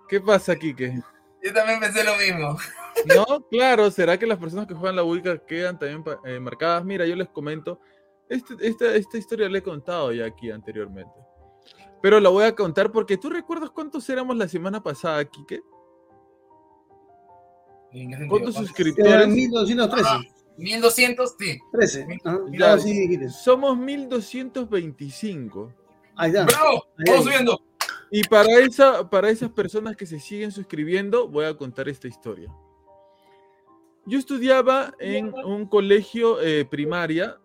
¿Qué 0.08 0.20
pasa, 0.20 0.56
Kike? 0.56 1.02
Yo 1.42 1.52
también 1.52 1.80
pensé 1.80 2.02
lo 2.02 2.16
mismo. 2.16 2.56
No, 3.06 3.46
claro, 3.50 3.90
¿será 3.90 4.18
que 4.18 4.26
las 4.26 4.38
personas 4.38 4.66
que 4.66 4.74
juegan 4.74 4.96
la 4.96 5.02
Ouija 5.02 5.36
quedan 5.38 5.78
también 5.78 6.02
eh, 6.24 6.40
marcadas? 6.40 6.84
Mira, 6.84 7.04
yo 7.06 7.14
les 7.16 7.28
comento, 7.28 7.78
este- 8.28 8.54
esta, 8.60 8.94
esta 8.94 9.18
historia 9.18 9.48
la 9.48 9.58
he 9.58 9.62
contado 9.62 10.12
ya 10.12 10.24
aquí 10.24 10.50
anteriormente. 10.50 11.12
Pero 12.00 12.20
la 12.20 12.30
voy 12.30 12.44
a 12.44 12.54
contar 12.54 12.90
porque 12.92 13.18
tú 13.18 13.28
recuerdas 13.30 13.70
cuántos 13.70 14.08
éramos 14.08 14.36
la 14.36 14.48
semana 14.48 14.82
pasada, 14.82 15.24
Kike? 15.24 15.60
¿Cuántos 18.28 18.54
suscriptores? 18.54 19.12
Era 19.12 19.26
1213. 19.26 20.33
1200, 20.56 21.34
sí. 21.38 21.58
13. 21.72 22.06
Ajá. 22.24 22.40
Ya. 22.52 22.76
No, 22.76 22.82
sí. 22.82 23.18
Somos 23.30 23.76
1225. 23.78 25.72
Ahí 26.16 26.30
está. 26.30 26.44
¡Bravo! 26.44 26.84
Ahí, 26.98 27.04
Vamos 27.06 27.20
ahí. 27.20 27.32
subiendo. 27.32 27.60
Y 28.10 28.22
para, 28.24 28.58
esa, 28.60 29.08
para 29.10 29.30
esas 29.30 29.50
personas 29.50 29.96
que 29.96 30.06
se 30.06 30.20
siguen 30.20 30.52
suscribiendo, 30.52 31.26
voy 31.28 31.46
a 31.46 31.56
contar 31.56 31.88
esta 31.88 32.06
historia. 32.06 32.54
Yo 34.06 34.18
estudiaba 34.18 34.94
en 35.00 35.32
un 35.44 35.66
colegio 35.66 36.40
eh, 36.40 36.64
primaria. 36.64 37.38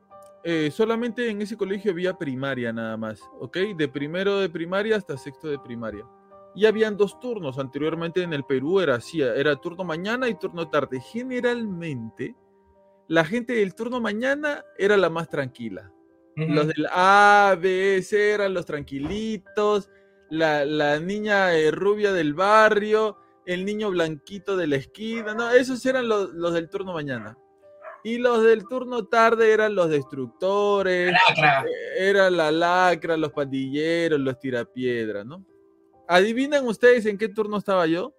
eh, 0.44 0.70
solamente 0.72 1.30
en 1.30 1.42
ese 1.42 1.58
colegio 1.58 1.92
había 1.92 2.18
primaria 2.18 2.72
nada 2.72 2.96
más, 2.98 3.22
¿ok? 3.40 3.58
De 3.78 3.88
primero 3.88 4.40
de 4.40 4.50
primaria 4.50 4.96
hasta 4.98 5.18
sexto 5.18 5.48
de 5.48 5.58
primaria. 5.60 6.06
Y 6.56 6.66
habían 6.66 6.98
dos 6.98 7.20
turnos. 7.20 7.58
Anteriormente 7.60 8.22
en 8.24 8.34
el 8.34 8.44
Perú 8.44 8.80
era 8.80 8.96
así, 8.96 9.22
era 9.22 9.56
turno 9.56 9.84
mañana 9.84 10.28
y 10.30 10.36
turno 10.36 10.68
tarde. 10.70 11.00
Generalmente, 11.00 12.36
la 13.10 13.26
gente 13.26 13.54
del 13.54 13.74
turno 13.74 14.00
mañana 14.00 14.64
era 14.78 14.96
la 14.96 15.10
más 15.10 15.28
tranquila. 15.30 15.92
Los 16.36 16.68
del 16.68 16.88
A, 16.90 17.58
B, 17.60 18.02
C 18.02 18.32
eran 18.32 18.54
los 18.54 18.66
tranquilitos, 18.66 19.90
la, 20.30 20.64
la 20.64 20.98
niña 20.98 21.54
eh, 21.54 21.70
rubia 21.70 22.14
del 22.14 22.34
barrio, 22.34 23.18
el 23.46 23.66
niño 23.66 23.90
blanquito 23.90 24.56
de 24.56 24.68
la 24.68 24.78
esquina, 24.78 25.34
no, 25.34 25.52
esos 25.52 25.86
eran 25.86 26.08
los, 26.08 26.30
los 26.34 26.54
del 26.54 26.70
turno 26.70 26.94
mañana. 26.94 27.38
Y 28.06 28.20
los 28.20 28.42
del 28.44 28.66
turno 28.70 29.06
tarde 29.08 29.52
eran 29.52 29.76
los 29.76 29.90
destructores, 29.90 31.12
Lacra. 31.12 31.66
eh, 31.68 32.10
era 32.10 32.30
la 32.30 32.52
lacra, 32.52 33.18
los 33.18 33.34
pandilleros, 33.34 34.20
los 34.20 34.40
tirapiedras, 34.40 35.26
¿no? 35.26 35.44
¿Adivinan 36.08 36.66
ustedes 36.66 37.06
en 37.06 37.18
qué 37.18 37.28
turno 37.28 37.58
estaba 37.58 37.86
yo? 37.86 38.16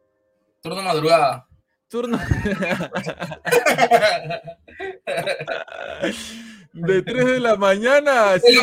Turno 0.61 0.83
madrugada. 0.83 1.49
Turno 1.91 2.19
de 6.73 7.03
3 7.03 7.27
de 7.27 7.41
la 7.41 7.57
mañana 7.57 8.35
a 8.35 8.39
5, 8.39 8.57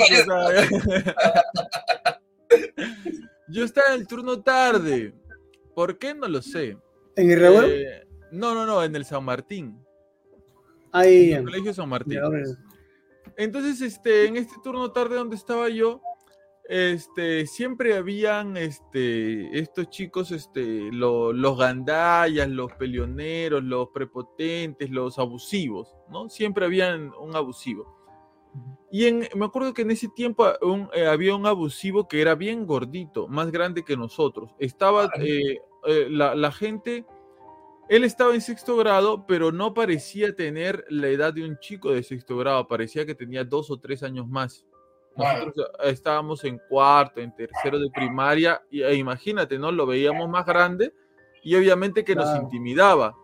Yo 3.50 3.66
estaba 3.66 3.94
en 3.94 4.02
el 4.02 4.08
turno 4.08 4.42
tarde. 4.42 5.14
¿Por 5.76 5.98
qué? 5.98 6.14
No 6.14 6.30
lo 6.30 6.42
sé. 6.42 6.78
¿En 7.18 7.30
el? 7.30 7.44
Eh, 7.44 8.08
no, 8.32 8.56
no, 8.56 8.66
no, 8.66 8.82
en 8.82 8.96
el 8.96 9.04
San 9.04 9.26
Martín. 9.26 9.78
Ahí. 10.94 11.34
En 11.34 11.40
el 11.40 11.46
colegio 11.46 11.74
San 11.74 11.90
Martín. 11.90 12.22
Entonces, 13.36 13.82
este, 13.82 14.28
en 14.28 14.38
este 14.38 14.56
turno 14.64 14.90
tarde 14.94 15.18
donde 15.18 15.36
estaba 15.36 15.68
yo, 15.68 16.02
este, 16.70 17.46
siempre 17.48 17.96
habían, 17.96 18.58
este, 18.58 19.58
estos 19.58 19.90
chicos, 19.90 20.32
este, 20.32 20.92
lo- 20.92 21.32
los 21.34 21.58
gandallas, 21.58 22.50
los 22.50 22.74
peleoneros, 22.74 23.64
los 23.64 23.90
prepotentes, 23.90 24.90
los 24.90 25.18
abusivos, 25.20 25.96
¿no? 26.10 26.30
Siempre 26.30 26.66
habían 26.66 27.14
un 27.20 27.36
abusivo. 27.36 27.96
Y 28.92 29.06
en, 29.06 29.28
me 29.36 29.46
acuerdo 29.46 29.74
que 29.74 29.84
en 29.84 29.92
ese 29.92 30.08
tiempo 30.16 30.46
ah, 30.46 30.58
un- 30.62 30.90
eh, 30.94 31.06
había 31.06 31.36
un 31.36 31.46
abusivo 31.46 32.08
que 32.08 32.22
era 32.22 32.36
bien 32.36 32.66
gordito, 32.66 33.28
más 33.28 33.52
grande 33.52 33.84
que 33.84 33.96
nosotros. 33.98 34.52
Estaba 34.60 35.10
eh, 35.20 35.58
eh, 35.86 36.08
la, 36.10 36.36
la 36.36 36.52
gente, 36.52 37.06
él 37.90 38.04
estaba 38.04 38.34
en 38.34 38.42
sexto 38.42 38.76
grado, 38.78 39.26
pero 39.28 39.52
no 39.52 39.74
parecía 39.74 40.36
tener 40.36 40.86
la 40.90 41.08
edad 41.08 41.34
de 41.34 41.46
un 41.46 41.58
chico 41.60 41.92
de 41.92 42.04
sexto 42.04 42.36
grado, 42.38 42.68
parecía 42.68 43.06
que 43.06 43.16
tenía 43.16 43.44
dos 43.44 43.70
o 43.72 43.80
tres 43.80 44.04
años 44.04 44.28
más. 44.28 44.66
Nosotros 45.18 45.68
eh, 45.84 45.90
estábamos 45.90 46.44
en 46.44 46.60
cuarto, 46.70 47.20
en 47.20 47.34
tercero 47.36 47.80
de 47.80 47.90
primaria, 47.90 48.62
y 48.70 48.84
e 48.84 48.96
imagínate, 48.96 49.58
¿no? 49.58 49.72
Lo 49.72 49.86
veíamos 49.86 50.30
más 50.30 50.46
grande 50.46 50.94
y 51.44 51.56
obviamente 51.56 52.04
que 52.04 52.16
nos 52.16 52.36
intimidaba. 52.38 53.16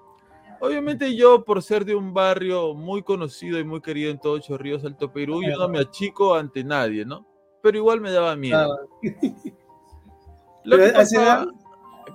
Obviamente 0.59 1.15
yo, 1.15 1.43
por 1.43 1.61
ser 1.61 1.83
de 1.85 1.93
un 1.93 2.13
barrio 2.13 2.73
muy 2.73 3.03
conocido 3.03 3.59
y 3.59 3.63
muy 3.65 3.81
querido 3.81 4.11
en 4.11 4.19
todo 4.19 4.39
Chorrillos, 4.39 4.85
Alto 4.85 5.11
Perú, 5.11 5.41
yo 5.43 5.57
no 5.57 5.67
me 5.67 5.79
achico 5.79 6.35
ante 6.35 6.63
nadie, 6.63 7.05
¿no? 7.05 7.25
Pero 7.61 7.77
igual 7.77 7.99
me 8.01 8.11
daba 8.11 8.35
miedo. 8.35 8.87
Lo 10.63 10.77
que 10.77 10.83
Pero 10.83 10.97
a 10.97 11.01
esa 11.01 11.17
pasaba- 11.19 11.43
edad- 11.43 11.47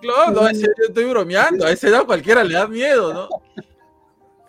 Claro, 0.00 0.40
a 0.42 0.52
yo 0.52 0.66
estoy 0.86 1.04
bromeando, 1.06 1.64
a 1.66 1.70
esa 1.72 1.88
edad 1.88 2.04
cualquiera 2.06 2.44
le 2.44 2.54
da 2.54 2.66
miedo, 2.68 3.12
¿no? 3.12 3.28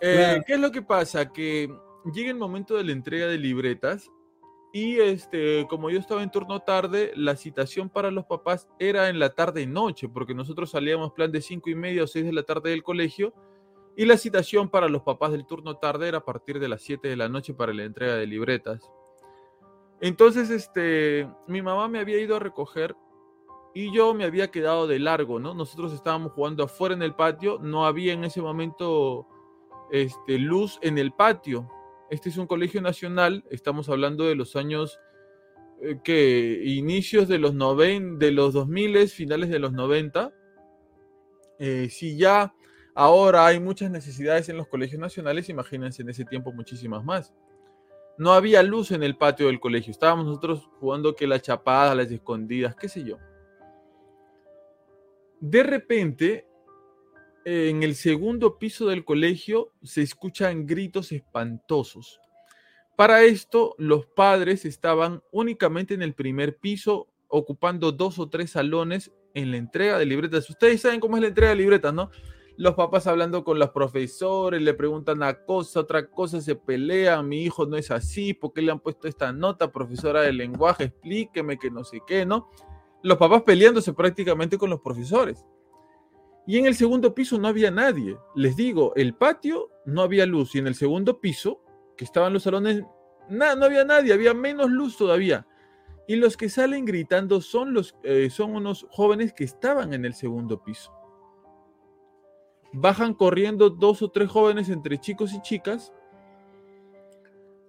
Eh. 0.02 0.40
¿Qué 0.46 0.54
es 0.54 0.60
lo 0.60 0.70
que 0.70 0.80
pasa? 0.80 1.30
Que 1.30 1.68
llega 2.14 2.30
el 2.30 2.38
momento 2.38 2.74
de 2.74 2.84
la 2.84 2.92
entrega 2.92 3.26
de 3.26 3.36
libretas 3.36 4.08
y 4.72 4.98
este, 4.98 5.66
como 5.68 5.90
yo 5.90 5.98
estaba 5.98 6.22
en 6.22 6.30
turno 6.30 6.60
tarde, 6.60 7.12
la 7.16 7.34
citación 7.34 7.88
para 7.88 8.10
los 8.10 8.24
papás 8.26 8.68
era 8.78 9.08
en 9.08 9.18
la 9.18 9.34
tarde 9.34 9.62
y 9.62 9.66
noche, 9.66 10.08
porque 10.08 10.34
nosotros 10.34 10.70
salíamos 10.70 11.12
plan 11.12 11.32
de 11.32 11.42
cinco 11.42 11.70
y 11.70 11.74
media 11.74 12.04
o 12.04 12.06
6 12.06 12.26
de 12.26 12.32
la 12.32 12.44
tarde 12.44 12.70
del 12.70 12.84
colegio 12.84 13.34
y 13.96 14.04
la 14.04 14.16
citación 14.16 14.68
para 14.68 14.88
los 14.88 15.02
papás 15.02 15.32
del 15.32 15.44
turno 15.44 15.76
tarde 15.76 16.08
era 16.08 16.18
a 16.18 16.24
partir 16.24 16.60
de 16.60 16.68
las 16.68 16.82
7 16.82 17.08
de 17.08 17.16
la 17.16 17.28
noche 17.28 17.52
para 17.52 17.74
la 17.74 17.84
entrega 17.84 18.14
de 18.14 18.26
libretas. 18.26 18.90
Entonces, 20.00 20.50
este, 20.50 21.28
mi 21.48 21.60
mamá 21.62 21.88
me 21.88 21.98
había 21.98 22.20
ido 22.20 22.36
a 22.36 22.38
recoger 22.38 22.94
y 23.74 23.92
yo 23.92 24.14
me 24.14 24.24
había 24.24 24.50
quedado 24.50 24.86
de 24.86 24.98
largo, 24.98 25.38
¿no? 25.40 25.52
Nosotros 25.52 25.92
estábamos 25.92 26.32
jugando 26.32 26.64
afuera 26.64 26.94
en 26.94 27.02
el 27.02 27.14
patio, 27.14 27.58
no 27.60 27.86
había 27.86 28.12
en 28.12 28.24
ese 28.24 28.40
momento 28.40 29.26
este, 29.90 30.38
luz 30.38 30.78
en 30.80 30.96
el 30.96 31.12
patio. 31.12 31.68
Este 32.10 32.28
es 32.28 32.36
un 32.38 32.48
colegio 32.48 32.82
nacional, 32.82 33.44
estamos 33.50 33.88
hablando 33.88 34.24
de 34.24 34.34
los 34.34 34.56
años 34.56 34.98
eh, 35.80 36.00
que 36.02 36.60
inicios 36.64 37.28
de 37.28 37.38
los 37.38 37.54
noven, 37.54 38.18
de 38.18 38.32
los 38.32 38.52
2000, 38.52 39.08
finales 39.08 39.48
de 39.48 39.60
los 39.60 39.72
90. 39.72 40.34
Eh, 41.60 41.88
si 41.88 42.16
ya 42.16 42.52
ahora 42.96 43.46
hay 43.46 43.60
muchas 43.60 43.92
necesidades 43.92 44.48
en 44.48 44.56
los 44.56 44.66
colegios 44.66 45.00
nacionales, 45.00 45.48
imagínense 45.50 46.02
en 46.02 46.08
ese 46.08 46.24
tiempo 46.24 46.52
muchísimas 46.52 47.04
más. 47.04 47.32
No 48.18 48.32
había 48.32 48.64
luz 48.64 48.90
en 48.90 49.04
el 49.04 49.16
patio 49.16 49.46
del 49.46 49.60
colegio, 49.60 49.92
estábamos 49.92 50.26
nosotros 50.26 50.68
jugando 50.80 51.14
que 51.14 51.28
la 51.28 51.40
chapada, 51.40 51.94
las 51.94 52.10
escondidas, 52.10 52.74
qué 52.74 52.88
sé 52.88 53.04
yo. 53.04 53.18
De 55.38 55.62
repente, 55.62 56.49
en 57.50 57.82
el 57.82 57.96
segundo 57.96 58.58
piso 58.58 58.86
del 58.86 59.04
colegio 59.04 59.72
se 59.82 60.02
escuchan 60.02 60.66
gritos 60.66 61.10
espantosos. 61.10 62.20
Para 62.96 63.24
esto, 63.24 63.74
los 63.76 64.06
padres 64.06 64.64
estaban 64.64 65.20
únicamente 65.32 65.94
en 65.94 66.02
el 66.02 66.14
primer 66.14 66.58
piso, 66.58 67.08
ocupando 67.26 67.90
dos 67.90 68.20
o 68.20 68.28
tres 68.28 68.52
salones 68.52 69.10
en 69.34 69.50
la 69.50 69.56
entrega 69.56 69.98
de 69.98 70.06
libretas. 70.06 70.48
Ustedes 70.48 70.82
saben 70.82 71.00
cómo 71.00 71.16
es 71.16 71.22
la 71.22 71.28
entrega 71.28 71.50
de 71.50 71.56
libretas, 71.56 71.92
¿no? 71.92 72.10
Los 72.56 72.74
papás 72.74 73.08
hablando 73.08 73.42
con 73.42 73.58
los 73.58 73.70
profesores, 73.70 74.62
le 74.62 74.74
preguntan 74.74 75.16
una 75.16 75.44
cosa, 75.44 75.80
otra 75.80 76.08
cosa, 76.08 76.40
se 76.40 76.54
pelean, 76.54 77.26
mi 77.26 77.42
hijo 77.42 77.66
no 77.66 77.76
es 77.76 77.90
así, 77.90 78.32
¿por 78.32 78.52
qué 78.52 78.62
le 78.62 78.70
han 78.70 78.80
puesto 78.80 79.08
esta 79.08 79.32
nota, 79.32 79.72
profesora 79.72 80.20
de 80.20 80.32
lenguaje? 80.32 80.84
Explíqueme 80.84 81.58
que 81.58 81.70
no 81.70 81.82
sé 81.82 82.00
qué, 82.06 82.24
¿no? 82.24 82.48
Los 83.02 83.18
papás 83.18 83.42
peleándose 83.42 83.92
prácticamente 83.92 84.56
con 84.56 84.70
los 84.70 84.80
profesores. 84.80 85.44
Y 86.46 86.58
en 86.58 86.66
el 86.66 86.74
segundo 86.74 87.14
piso 87.14 87.38
no 87.38 87.48
había 87.48 87.70
nadie. 87.70 88.16
Les 88.34 88.56
digo, 88.56 88.92
el 88.96 89.14
patio 89.14 89.70
no 89.84 90.02
había 90.02 90.26
luz 90.26 90.54
y 90.54 90.58
en 90.58 90.66
el 90.66 90.74
segundo 90.74 91.20
piso, 91.20 91.62
que 91.96 92.04
estaban 92.04 92.32
los 92.32 92.42
salones, 92.44 92.82
nada, 93.28 93.54
no 93.54 93.66
había 93.66 93.84
nadie, 93.84 94.12
había 94.12 94.34
menos 94.34 94.70
luz 94.70 94.96
todavía. 94.96 95.46
Y 96.08 96.16
los 96.16 96.36
que 96.36 96.48
salen 96.48 96.84
gritando 96.84 97.40
son, 97.40 97.72
los, 97.72 97.94
eh, 98.02 98.30
son 98.30 98.56
unos 98.56 98.86
jóvenes 98.90 99.32
que 99.32 99.44
estaban 99.44 99.94
en 99.94 100.04
el 100.04 100.14
segundo 100.14 100.62
piso. 100.62 100.92
Bajan 102.72 103.14
corriendo 103.14 103.70
dos 103.70 104.02
o 104.02 104.10
tres 104.10 104.28
jóvenes 104.28 104.68
entre 104.70 104.98
chicos 104.98 105.32
y 105.32 105.42
chicas. 105.42 105.92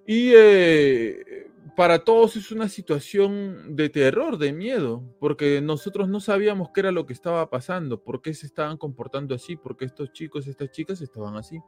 Y 0.07 0.31
eh, 0.33 1.50
para 1.75 2.03
todos 2.03 2.35
es 2.35 2.51
una 2.51 2.67
situación 2.67 3.75
de 3.75 3.89
terror, 3.89 4.37
de 4.37 4.53
miedo, 4.53 5.03
porque 5.19 5.61
nosotros 5.61 6.09
no 6.09 6.19
sabíamos 6.19 6.69
qué 6.73 6.81
era 6.81 6.91
lo 6.91 7.05
que 7.05 7.13
estaba 7.13 7.49
pasando, 7.49 8.03
por 8.03 8.21
qué 8.21 8.33
se 8.33 8.45
estaban 8.45 8.77
comportando 8.77 9.35
así, 9.35 9.55
por 9.55 9.77
qué 9.77 9.85
estos 9.85 10.11
chicos, 10.11 10.47
estas 10.47 10.71
chicas 10.71 11.01
estaban 11.01 11.35
así. 11.37 11.59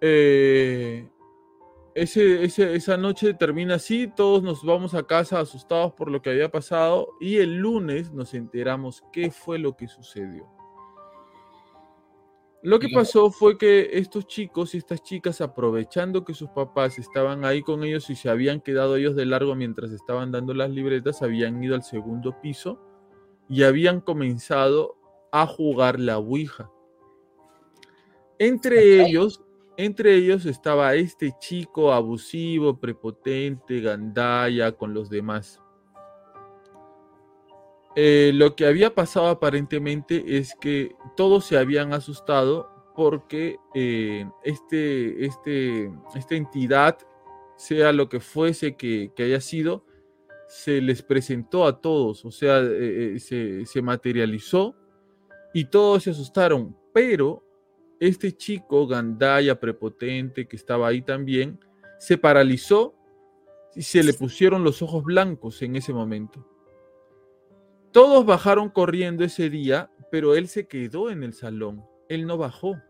Eh, 0.00 1.08
esa 1.94 2.96
noche 2.96 3.34
termina 3.34 3.74
así, 3.74 4.06
todos 4.06 4.42
nos 4.42 4.64
vamos 4.64 4.94
a 4.94 5.06
casa 5.06 5.40
asustados 5.40 5.92
por 5.92 6.10
lo 6.10 6.22
que 6.22 6.30
había 6.30 6.50
pasado 6.50 7.08
y 7.20 7.36
el 7.36 7.56
lunes 7.56 8.12
nos 8.12 8.32
enteramos 8.34 9.02
qué 9.12 9.30
fue 9.30 9.58
lo 9.58 9.76
que 9.76 9.88
sucedió. 9.88 10.59
Lo 12.62 12.78
que 12.78 12.88
pasó 12.94 13.30
fue 13.30 13.56
que 13.56 13.88
estos 13.92 14.26
chicos 14.26 14.74
y 14.74 14.78
estas 14.78 15.02
chicas, 15.02 15.40
aprovechando 15.40 16.24
que 16.24 16.34
sus 16.34 16.50
papás 16.50 16.98
estaban 16.98 17.44
ahí 17.46 17.62
con 17.62 17.84
ellos 17.84 18.10
y 18.10 18.16
se 18.16 18.28
habían 18.28 18.60
quedado 18.60 18.96
ellos 18.96 19.16
de 19.16 19.24
largo 19.24 19.54
mientras 19.54 19.92
estaban 19.92 20.30
dando 20.30 20.52
las 20.52 20.68
libretas, 20.70 21.22
habían 21.22 21.62
ido 21.64 21.74
al 21.74 21.82
segundo 21.82 22.38
piso 22.42 22.78
y 23.48 23.62
habían 23.62 24.02
comenzado 24.02 24.98
a 25.32 25.46
jugar 25.46 25.98
la 25.98 26.18
Ouija. 26.18 26.70
Entre 28.38 29.06
ellos, 29.06 29.42
entre 29.78 30.16
ellos 30.16 30.44
estaba 30.44 30.94
este 30.94 31.34
chico 31.40 31.94
abusivo, 31.94 32.78
prepotente, 32.78 33.80
gandaya 33.80 34.72
con 34.72 34.92
los 34.92 35.08
demás. 35.08 35.62
Eh, 37.96 38.30
lo 38.34 38.54
que 38.54 38.66
había 38.66 38.94
pasado 38.94 39.28
aparentemente 39.28 40.38
es 40.38 40.54
que 40.60 40.94
todos 41.16 41.44
se 41.44 41.58
habían 41.58 41.92
asustado 41.92 42.68
porque 42.94 43.58
eh, 43.74 44.28
este, 44.44 45.24
este, 45.24 45.90
esta 46.14 46.34
entidad, 46.34 46.98
sea 47.56 47.92
lo 47.92 48.08
que 48.08 48.20
fuese 48.20 48.76
que, 48.76 49.12
haya 49.18 49.40
sido, 49.40 49.84
se 50.48 50.80
les 50.80 51.02
presentó 51.02 51.66
a 51.66 51.80
todos, 51.80 52.24
o 52.24 52.30
sea, 52.30 52.60
eh, 52.60 53.14
eh, 53.14 53.20
se, 53.20 53.64
se 53.66 53.82
materializó 53.82 54.74
y 55.54 55.66
todos 55.66 56.02
se 56.02 56.10
asustaron, 56.10 56.76
pero 56.92 57.44
este 58.00 58.36
chico 58.36 58.86
gandaya 58.86 59.60
prepotente 59.60 60.48
que 60.48 60.56
estaba 60.56 60.88
ahí 60.88 61.02
también, 61.02 61.60
se 61.98 62.18
paralizó 62.18 62.94
y 63.74 63.82
se 63.82 64.02
le 64.02 64.14
pusieron 64.14 64.64
los 64.64 64.82
ojos 64.82 65.04
blancos 65.04 65.62
en 65.62 65.76
ese 65.76 65.92
momento. 65.92 66.49
Todos 67.92 68.24
bajaron 68.24 68.70
corriendo 68.70 69.24
ese 69.24 69.50
día, 69.50 69.90
pero 70.10 70.34
él 70.36 70.48
se 70.48 70.66
quedó 70.66 71.10
en 71.10 71.22
el 71.22 71.32
salón, 71.34 71.84
él 72.08 72.26
no 72.26 72.36
bajó. 72.38 72.80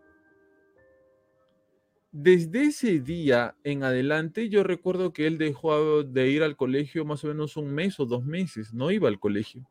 Desde 2.12 2.64
ese 2.64 3.00
día 3.00 3.56
en 3.62 3.84
adelante, 3.84 4.48
yo 4.48 4.64
recuerdo 4.64 5.12
que 5.12 5.26
él 5.26 5.38
dejó 5.38 6.02
de 6.02 6.28
ir 6.28 6.42
al 6.42 6.56
colegio 6.56 7.04
más 7.04 7.22
o 7.24 7.28
menos 7.28 7.56
un 7.56 7.72
mes 7.72 8.00
o 8.00 8.04
dos 8.04 8.24
meses, 8.24 8.74
no 8.74 8.90
iba 8.90 9.08
al 9.08 9.20
colegio. 9.20 9.68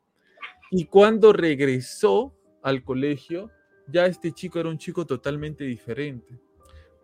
Y 0.70 0.86
cuando 0.86 1.32
regresó 1.32 2.34
al 2.62 2.82
colegio, 2.82 3.50
ya 3.88 4.06
este 4.06 4.32
chico 4.32 4.58
era 4.58 4.68
un 4.68 4.78
chico 4.78 5.04
totalmente 5.06 5.64
diferente. 5.64 6.38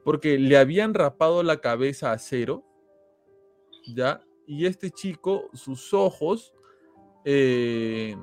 porque 0.04 0.38
le 0.38 0.56
habían 0.56 0.94
rapado 0.94 1.42
la 1.42 1.60
cabeza 1.60 2.12
a 2.12 2.18
cero, 2.18 2.64
¿ya? 3.92 4.22
Y 4.46 4.66
este 4.66 4.92
chico, 4.92 5.50
sus 5.52 5.92
ojos, 5.92 6.54
eh, 7.28 8.16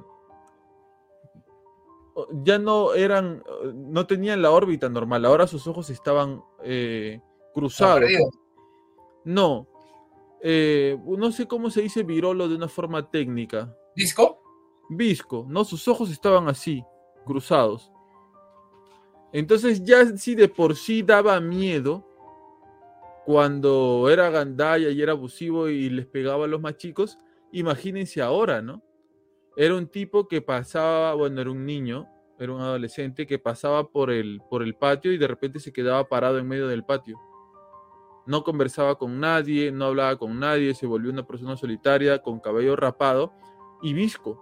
ya 2.45 2.57
no 2.57 2.93
eran, 2.93 3.43
no 3.73 4.07
tenían 4.07 4.41
la 4.41 4.51
órbita 4.51 4.87
normal, 4.87 5.25
ahora 5.25 5.45
sus 5.45 5.67
ojos 5.67 5.89
estaban 5.89 6.41
eh, 6.63 7.19
cruzados. 7.53 8.09
No, 9.25 9.67
eh, 10.41 10.97
no 11.05 11.31
sé 11.33 11.47
cómo 11.47 11.69
se 11.69 11.81
dice 11.81 12.03
virolo 12.03 12.47
de 12.47 12.55
una 12.55 12.69
forma 12.69 13.11
técnica. 13.11 13.75
¿Disco? 13.93 14.41
Visco, 14.89 15.45
no, 15.49 15.65
sus 15.65 15.85
ojos 15.89 16.09
estaban 16.09 16.47
así, 16.47 16.81
cruzados. 17.25 17.91
Entonces 19.33 19.83
ya 19.83 20.05
sí 20.15 20.33
de 20.33 20.47
por 20.47 20.77
sí 20.77 21.03
daba 21.03 21.41
miedo 21.41 22.07
cuando 23.25 24.09
era 24.09 24.29
gandaya 24.29 24.89
y 24.89 25.01
era 25.01 25.11
abusivo 25.11 25.67
y 25.67 25.89
les 25.89 26.05
pegaba 26.05 26.45
a 26.45 26.47
los 26.47 26.61
más 26.61 26.77
chicos, 26.77 27.17
imagínense 27.51 28.21
ahora, 28.21 28.61
¿no? 28.61 28.81
Era 29.55 29.75
un 29.75 29.87
tipo 29.87 30.27
que 30.27 30.41
pasaba, 30.41 31.13
bueno, 31.13 31.41
era 31.41 31.51
un 31.51 31.65
niño, 31.65 32.07
era 32.39 32.53
un 32.53 32.61
adolescente 32.61 33.27
que 33.27 33.39
pasaba 33.39 33.89
por 33.89 34.11
el, 34.11 34.41
por 34.49 34.63
el 34.63 34.75
patio 34.75 35.11
y 35.11 35.17
de 35.17 35.27
repente 35.27 35.59
se 35.59 35.71
quedaba 35.71 36.07
parado 36.07 36.39
en 36.39 36.47
medio 36.47 36.67
del 36.67 36.83
patio 36.83 37.19
no 38.25 38.43
conversaba 38.43 38.97
con 38.97 39.19
nadie, 39.19 39.71
no 39.71 39.85
hablaba 39.85 40.17
con 40.17 40.39
nadie, 40.39 40.73
se 40.73 40.87
volvió 40.87 41.11
una 41.11 41.25
persona 41.25 41.57
solitaria, 41.57 42.21
con 42.21 42.39
cabello 42.39 42.75
rapado 42.75 43.33
y 43.81 43.93
visco. 43.93 44.39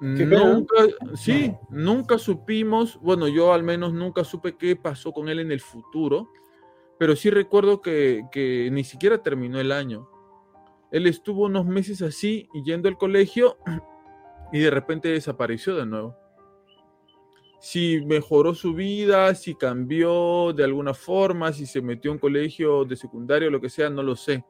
Nunca, 0.00 0.76
sí, 1.14 1.54
nunca 1.70 2.18
supimos, 2.18 2.98
bueno, 3.00 3.28
yo 3.28 3.52
al 3.52 3.62
menos 3.62 3.94
nunca 3.94 4.24
supe 4.24 4.56
qué 4.56 4.76
pasó 4.76 5.12
con 5.12 5.28
él 5.28 5.38
en 5.38 5.50
el 5.50 5.60
futuro, 5.60 6.28
pero 6.98 7.16
sí 7.16 7.30
recuerdo 7.30 7.80
que, 7.80 8.24
que 8.30 8.68
ni 8.70 8.84
siquiera 8.84 9.22
terminó 9.22 9.58
el 9.60 9.72
año. 9.72 10.08
Él 10.94 11.06
estuvo 11.06 11.46
unos 11.46 11.66
meses 11.66 12.00
así, 12.02 12.48
yendo 12.64 12.88
al 12.88 12.96
colegio, 12.96 13.58
y 14.52 14.60
de 14.60 14.70
repente 14.70 15.08
desapareció 15.08 15.74
de 15.76 15.86
nuevo 15.86 16.16
si 17.64 18.02
mejoró 18.04 18.54
su 18.54 18.74
vida, 18.74 19.34
si 19.34 19.54
cambió 19.54 20.52
de 20.52 20.64
alguna 20.64 20.92
forma, 20.92 21.50
si 21.50 21.64
se 21.64 21.80
metió 21.80 22.12
en 22.12 22.18
colegio 22.18 22.84
de 22.84 22.94
secundario, 22.94 23.48
lo 23.48 23.58
que 23.58 23.70
sea, 23.70 23.88
no 23.88 24.02
lo 24.02 24.16
sé. 24.16 24.44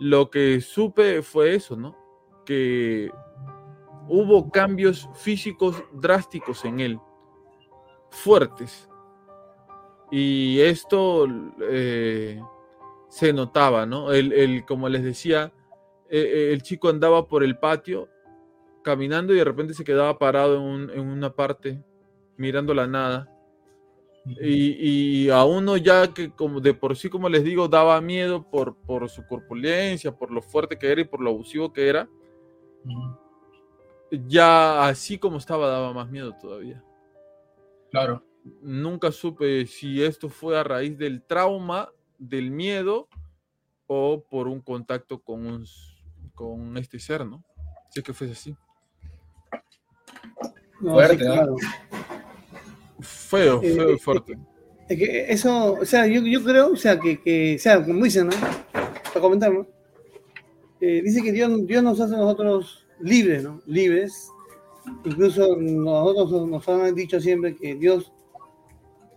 Lo 0.00 0.28
que 0.28 0.60
supe 0.60 1.22
fue 1.22 1.54
eso, 1.54 1.76
¿no? 1.76 1.96
Que 2.44 3.12
hubo 4.08 4.50
cambios 4.50 5.08
físicos 5.14 5.80
drásticos 5.92 6.64
en 6.64 6.80
él, 6.80 7.00
fuertes. 8.10 8.90
Y 10.10 10.58
esto 10.58 11.28
eh, 11.62 12.42
se 13.08 13.32
notaba, 13.32 13.86
¿no? 13.86 14.12
El, 14.12 14.64
como 14.66 14.88
les 14.88 15.02
decía, 15.02 15.52
e, 16.08 16.18
e, 16.18 16.52
el 16.52 16.62
chico 16.62 16.88
andaba 16.88 17.28
por 17.28 17.42
el 17.42 17.58
patio 17.58 18.08
caminando 18.82 19.34
y 19.34 19.38
de 19.38 19.44
repente 19.44 19.74
se 19.74 19.84
quedaba 19.84 20.18
parado 20.18 20.56
en, 20.56 20.90
en 20.90 21.00
una 21.00 21.34
parte 21.34 21.82
mirando 22.36 22.74
la 22.74 22.86
nada. 22.86 23.32
Y, 24.40 25.30
a 25.30 25.44
uno 25.44 25.76
ya 25.76 26.12
que 26.12 26.30
como 26.32 26.60
de 26.60 26.74
por 26.74 26.96
sí, 26.96 27.08
como 27.08 27.28
les 27.28 27.44
digo, 27.44 27.68
daba 27.68 28.00
miedo 28.00 28.42
por, 28.50 28.76
por 28.76 29.08
su 29.08 29.24
corpulencia, 29.24 30.16
por 30.16 30.32
lo 30.32 30.42
fuerte 30.42 30.76
que 30.78 30.90
era 30.90 31.00
y 31.00 31.04
por 31.04 31.20
lo 31.20 31.30
abusivo 31.30 31.72
que 31.72 31.88
era. 31.88 32.08
Ya 34.26 34.86
así 34.88 35.18
como 35.18 35.38
estaba, 35.38 35.68
daba 35.68 35.92
más 35.92 36.10
miedo 36.10 36.34
todavía. 36.40 36.82
Claro. 37.90 38.24
Nunca 38.62 39.12
supe 39.12 39.66
si 39.66 40.02
esto 40.02 40.28
fue 40.28 40.58
a 40.58 40.64
raíz 40.64 40.98
del 40.98 41.22
trauma, 41.22 41.92
del 42.18 42.50
miedo 42.50 43.08
o 43.86 44.22
por 44.28 44.48
un 44.48 44.60
contacto 44.60 45.20
con, 45.20 45.46
un, 45.46 45.66
con 46.34 46.76
este 46.76 46.98
ser, 46.98 47.24
¿no? 47.26 47.44
Si 47.90 48.00
es 48.00 48.04
que 48.04 48.12
fuese 48.12 48.32
así. 48.32 48.56
Fuerte, 50.80 51.24
Feo, 53.00 53.60
eh, 53.62 53.74
feo 53.74 53.90
y 53.92 53.98
fuerte. 53.98 54.38
Es 54.88 54.98
que 54.98 55.32
eso, 55.32 55.74
o 55.74 55.84
sea, 55.84 56.06
yo, 56.06 56.20
yo 56.22 56.42
creo, 56.42 56.72
o 56.72 56.76
sea, 56.76 56.98
que, 56.98 57.20
que, 57.20 57.56
o 57.56 57.58
sea, 57.58 57.84
como 57.84 58.04
dicen, 58.04 58.28
¿no? 58.28 58.36
Para 58.72 59.20
comentarlo, 59.20 59.66
eh, 60.80 61.02
dice 61.02 61.22
que 61.22 61.32
Dios, 61.32 61.66
Dios 61.66 61.82
nos 61.82 62.00
hace 62.00 62.14
a 62.14 62.18
nosotros 62.18 62.86
libres, 63.00 63.42
¿no? 63.42 63.60
Libres. 63.66 64.30
Incluso 65.04 65.56
nosotros 65.56 66.48
nos 66.48 66.68
han 66.68 66.94
dicho 66.94 67.20
siempre 67.20 67.56
que 67.56 67.74
Dios 67.74 68.12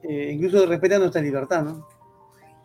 eh, 0.03 0.31
incluso 0.33 0.65
respeta 0.65 0.97
nuestra 0.97 1.21
libertad, 1.21 1.63
¿no? 1.63 1.87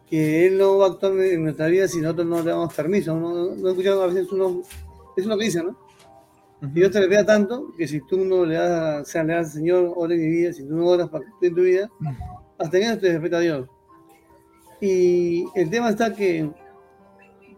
Que 0.09 0.47
Él 0.47 0.59
no 0.59 0.79
va 0.79 0.87
a 0.87 0.89
actuar 0.91 1.13
en 1.19 1.45
nuestra 1.45 1.67
vida 1.67 1.89
si 1.89 2.01
nosotros 2.01 2.27
no 2.27 2.43
le 2.43 2.51
damos 2.51 2.75
permiso. 2.75 3.19
No, 3.19 3.55
no 3.55 3.69
escuchado 3.71 4.03
a 4.03 4.07
veces 4.09 4.31
uno, 4.33 4.63
es 5.17 5.27
lo 5.27 5.39
que 5.39 5.45
dice, 5.45 5.63
¿no? 5.63 5.77
Dios 6.73 6.91
te 6.93 7.01
respeta 7.01 7.27
tanto 7.27 7.75
que 7.77 7.87
si 7.87 8.01
tú 8.07 8.25
no 8.25 8.45
le 8.47 8.55
das, 8.55 9.03
o 9.03 9.05
sea, 9.05 9.25
le 9.25 9.35
das, 9.35 9.53
Señor, 9.53 9.93
ora 9.97 10.15
en 10.15 10.21
mi 10.21 10.29
vida, 10.29 10.53
si 10.53 10.67
tú 10.67 10.75
no 10.75 10.87
oras 10.87 11.09
para 11.09 11.25
en 11.43 11.55
tu 11.55 11.63
vida, 11.63 11.91
hasta 12.59 12.79
que 12.79 12.87
no 12.87 12.99
te 12.99 13.13
respeta 13.13 13.37
a 13.37 13.41
Dios. 13.41 13.69
Y 14.81 15.45
el 15.55 15.69
tema 15.71 15.91
está 15.91 16.15
que 16.15 16.51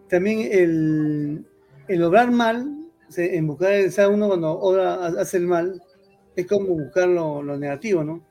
también 0.09 0.49
el, 0.51 1.47
el 1.89 2.03
obrar 2.03 2.31
mal, 2.31 2.87
en 3.17 3.47
buscar, 3.47 3.73
o 3.87 3.91
sea, 3.91 4.09
uno 4.09 4.29
cuando 4.29 4.59
ora, 4.59 5.07
hace 5.07 5.37
el 5.37 5.47
mal, 5.47 5.81
es 6.35 6.47
como 6.47 6.69
buscar 6.69 7.09
lo, 7.09 7.43
negativo, 7.57 8.05
¿no? 8.05 8.23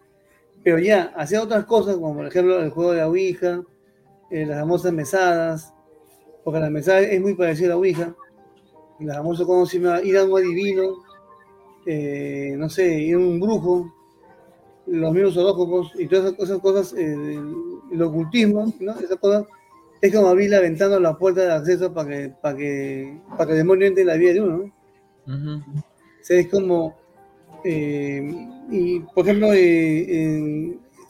Pero 0.64 0.80
ya, 0.80 1.14
hacer 1.16 1.40
otras 1.40 1.66
cosas, 1.66 1.96
como 1.96 2.16
por 2.16 2.28
ejemplo 2.28 2.60
el 2.62 2.70
juego 2.72 2.92
de 2.92 2.98
la 2.98 3.08
Ouija, 3.08 3.62
eh, 4.30 4.46
las 4.46 4.60
famosas 4.60 4.94
mesadas, 4.94 5.74
porque 6.44 6.60
la 6.60 6.70
mesada 6.70 7.02
es 7.02 7.22
muy 7.22 7.34
parecida 7.34 7.68
a 7.68 7.70
la 7.70 7.78
Ouija, 7.78 8.16
la 9.00 9.16
famosa 9.16 9.46
como 9.46 9.66
se 9.66 9.80
llama, 9.80 10.02
ir 10.02 10.18
a 10.18 10.24
un 10.24 10.38
adivino, 10.38 11.04
eh, 11.86 12.56
no 12.58 12.70
sé, 12.70 13.00
ir 13.00 13.16
a 13.16 13.20
un 13.20 13.40
brujo, 13.40 13.92
los 14.88 15.14
mismos 15.14 15.38
horóscopos 15.38 15.92
y 15.98 16.08
todas 16.08 16.34
esas, 16.38 16.60
cosas, 16.60 16.94
eh, 16.98 17.40
el 17.92 18.02
ocultismo, 18.02 18.72
¿no? 18.80 18.92
Esas 19.00 19.18
cosas, 19.18 19.46
es 20.02 20.14
como 20.14 20.28
abrir 20.28 20.52
la 20.52 20.60
ventana 20.60 20.98
o 20.98 21.00
la 21.00 21.18
puerta 21.18 21.42
de 21.42 21.52
acceso 21.54 21.94
para 21.94 22.10
que, 22.10 22.34
para 22.42 22.56
que, 22.56 23.20
para 23.30 23.46
que 23.46 23.52
el 23.54 23.58
demonio 23.58 23.88
entre 23.88 24.02
en 24.02 24.08
la 24.08 24.16
vida 24.16 24.34
de 24.34 24.42
uno, 24.42 24.72
¿no? 25.26 25.58
o 25.58 26.24
sea, 26.24 26.38
es 26.40 26.48
como, 26.50 26.96
eh, 27.64 28.48
y 28.70 29.00
por 29.00 29.28
ejemplo, 29.28 29.48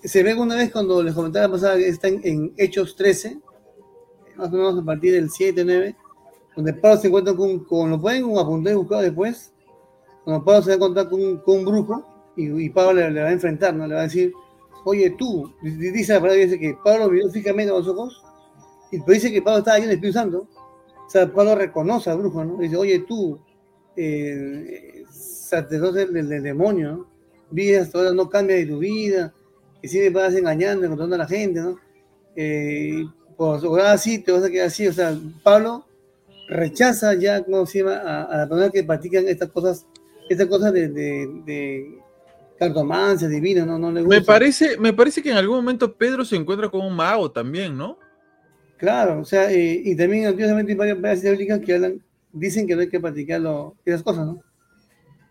se 0.07 0.23
ve 0.23 0.33
una 0.35 0.55
vez 0.55 0.71
cuando 0.71 1.01
les 1.01 1.13
comentaba 1.13 1.53
pasada 1.53 1.77
que 1.77 1.87
están 1.87 2.19
en 2.23 2.53
Hechos 2.57 2.95
13, 2.95 3.39
más 4.35 4.49
o 4.49 4.51
menos 4.51 4.79
a 4.79 4.85
partir 4.85 5.13
del 5.13 5.29
7, 5.29 5.63
9, 5.65 5.95
donde 6.55 6.73
Pablo 6.73 6.97
se 6.97 7.07
encuentra 7.07 7.35
con, 7.35 7.63
con 7.65 7.89
lo 7.89 7.99
pueden 7.99 8.37
apuntar 8.37 8.73
y 8.73 8.75
buscar 8.75 9.01
después, 9.01 9.53
cuando 10.23 10.43
Pablo 10.43 10.61
se 10.61 10.69
va 10.69 10.73
a 10.73 10.75
encontrar 10.75 11.09
con, 11.09 11.37
con 11.37 11.59
un 11.59 11.65
brujo 11.65 12.33
y, 12.35 12.69
Pablo 12.69 13.09
le, 13.09 13.21
va 13.21 13.29
a 13.29 13.31
enfrentar, 13.31 13.73
¿no? 13.73 13.87
Le 13.87 13.95
va 13.95 14.01
a 14.01 14.03
decir, 14.03 14.33
oye 14.83 15.11
tú, 15.11 15.51
dice 15.61 16.13
la 16.13 16.19
palabra, 16.19 16.43
dice 16.43 16.59
que 16.59 16.77
Pablo 16.83 17.09
miró 17.09 17.29
fijamente 17.29 17.71
a 17.71 17.77
los 17.77 17.87
ojos 17.87 18.21
y 18.91 18.99
dice 19.11 19.31
que 19.31 19.41
Pablo 19.41 19.59
estaba 19.59 19.77
ahí 19.77 19.83
en 19.83 19.89
el 19.89 19.95
Espíritu 19.95 20.19
Santo. 20.19 20.47
O 21.05 21.09
sea, 21.09 21.31
Pablo 21.31 21.55
reconoce 21.55 22.09
al 22.09 22.17
brujo, 22.17 22.43
¿no? 22.43 22.57
Dice, 22.57 22.75
oye 22.75 22.99
tú, 22.99 23.39
eh, 23.95 25.03
sacerdote 25.09 26.07
del, 26.07 26.27
del, 26.27 26.43
demonio, 26.43 26.91
¿no? 26.91 27.07
Vida 27.51 27.81
hasta 27.81 27.99
ahora 27.99 28.11
no 28.11 28.29
cambia 28.29 28.57
de 28.57 28.65
tu 28.65 28.79
vida, 28.79 29.33
que 29.85 29.89
siempre 29.89 30.09
vas 30.09 30.33
engañando, 30.33 30.83
encontrando 30.83 31.13
a 31.15 31.19
la 31.19 31.27
gente, 31.27 31.59
¿no? 31.59 31.77
Eh, 32.35 33.05
pues 33.37 33.63
ahora 33.63 33.91
así 33.91 34.17
te 34.17 34.31
vas 34.31 34.43
a 34.43 34.49
quedar 34.49 34.67
así, 34.67 34.87
o 34.87 34.93
sea, 34.93 35.15
Pablo 35.43 35.85
rechaza 36.49 37.13
ya, 37.13 37.43
¿cómo 37.43 37.67
se 37.67 37.79
llama?, 37.79 37.97
a, 37.97 38.37
las 38.37 38.47
personas 38.47 38.71
que 38.71 38.83
practican 38.83 39.27
estas 39.27 39.49
cosas, 39.49 39.85
estas 40.27 40.47
cosas 40.47 40.73
de, 40.73 40.89
de, 40.89 41.29
de 41.45 41.99
cartomancia 42.57 43.27
divina, 43.27 43.63
¿no? 43.63 43.77
no 43.77 43.91
le 43.91 44.01
Me 44.01 44.21
parece, 44.21 44.75
me 44.79 44.91
parece 44.91 45.21
que 45.21 45.29
en 45.29 45.37
algún 45.37 45.57
momento 45.57 45.93
Pedro 45.93 46.25
se 46.25 46.35
encuentra 46.35 46.67
con 46.67 46.81
un 46.81 46.95
mago 46.95 47.31
también, 47.31 47.77
¿no? 47.77 47.99
Claro, 48.77 49.19
o 49.19 49.25
sea, 49.25 49.51
eh, 49.51 49.81
y 49.85 49.95
también 49.95 50.25
antiguamente 50.25 50.71
hay 50.71 50.77
varias 50.77 50.99
varias 50.99 51.21
bíblicas 51.21 51.59
que 51.59 51.75
hablan, 51.75 52.03
dicen 52.31 52.65
que 52.65 52.75
no 52.75 52.81
hay 52.81 52.89
que 52.89 52.99
practicar 52.99 53.39
esas 53.85 54.01
cosas, 54.01 54.25
¿no? 54.25 54.43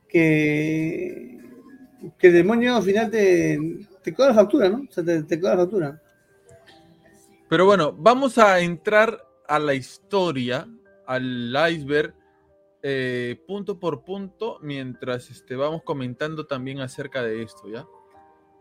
Que, 0.08 1.40
que 2.18 2.28
el 2.28 2.32
demonio 2.34 2.76
al 2.76 2.84
final 2.84 3.10
te, 3.10 3.58
te 4.04 4.14
cobra 4.14 4.28
la 4.28 4.34
factura, 4.34 4.68
¿no? 4.68 4.82
O 4.82 5.02
te, 5.02 5.22
te 5.22 5.40
la 5.40 5.56
factura. 5.56 6.02
Pero 7.48 7.64
bueno, 7.66 7.92
vamos 7.92 8.38
a 8.38 8.60
entrar 8.60 9.18
a 9.48 9.58
la 9.58 9.74
historia 9.74 10.68
al 11.06 11.54
iceberg 11.70 12.14
eh, 12.82 13.42
punto 13.46 13.78
por 13.80 14.04
punto 14.04 14.58
mientras 14.60 15.30
este, 15.30 15.56
vamos 15.56 15.82
comentando 15.82 16.46
también 16.46 16.80
acerca 16.80 17.22
de 17.22 17.42
esto, 17.42 17.68
¿ya? 17.68 17.86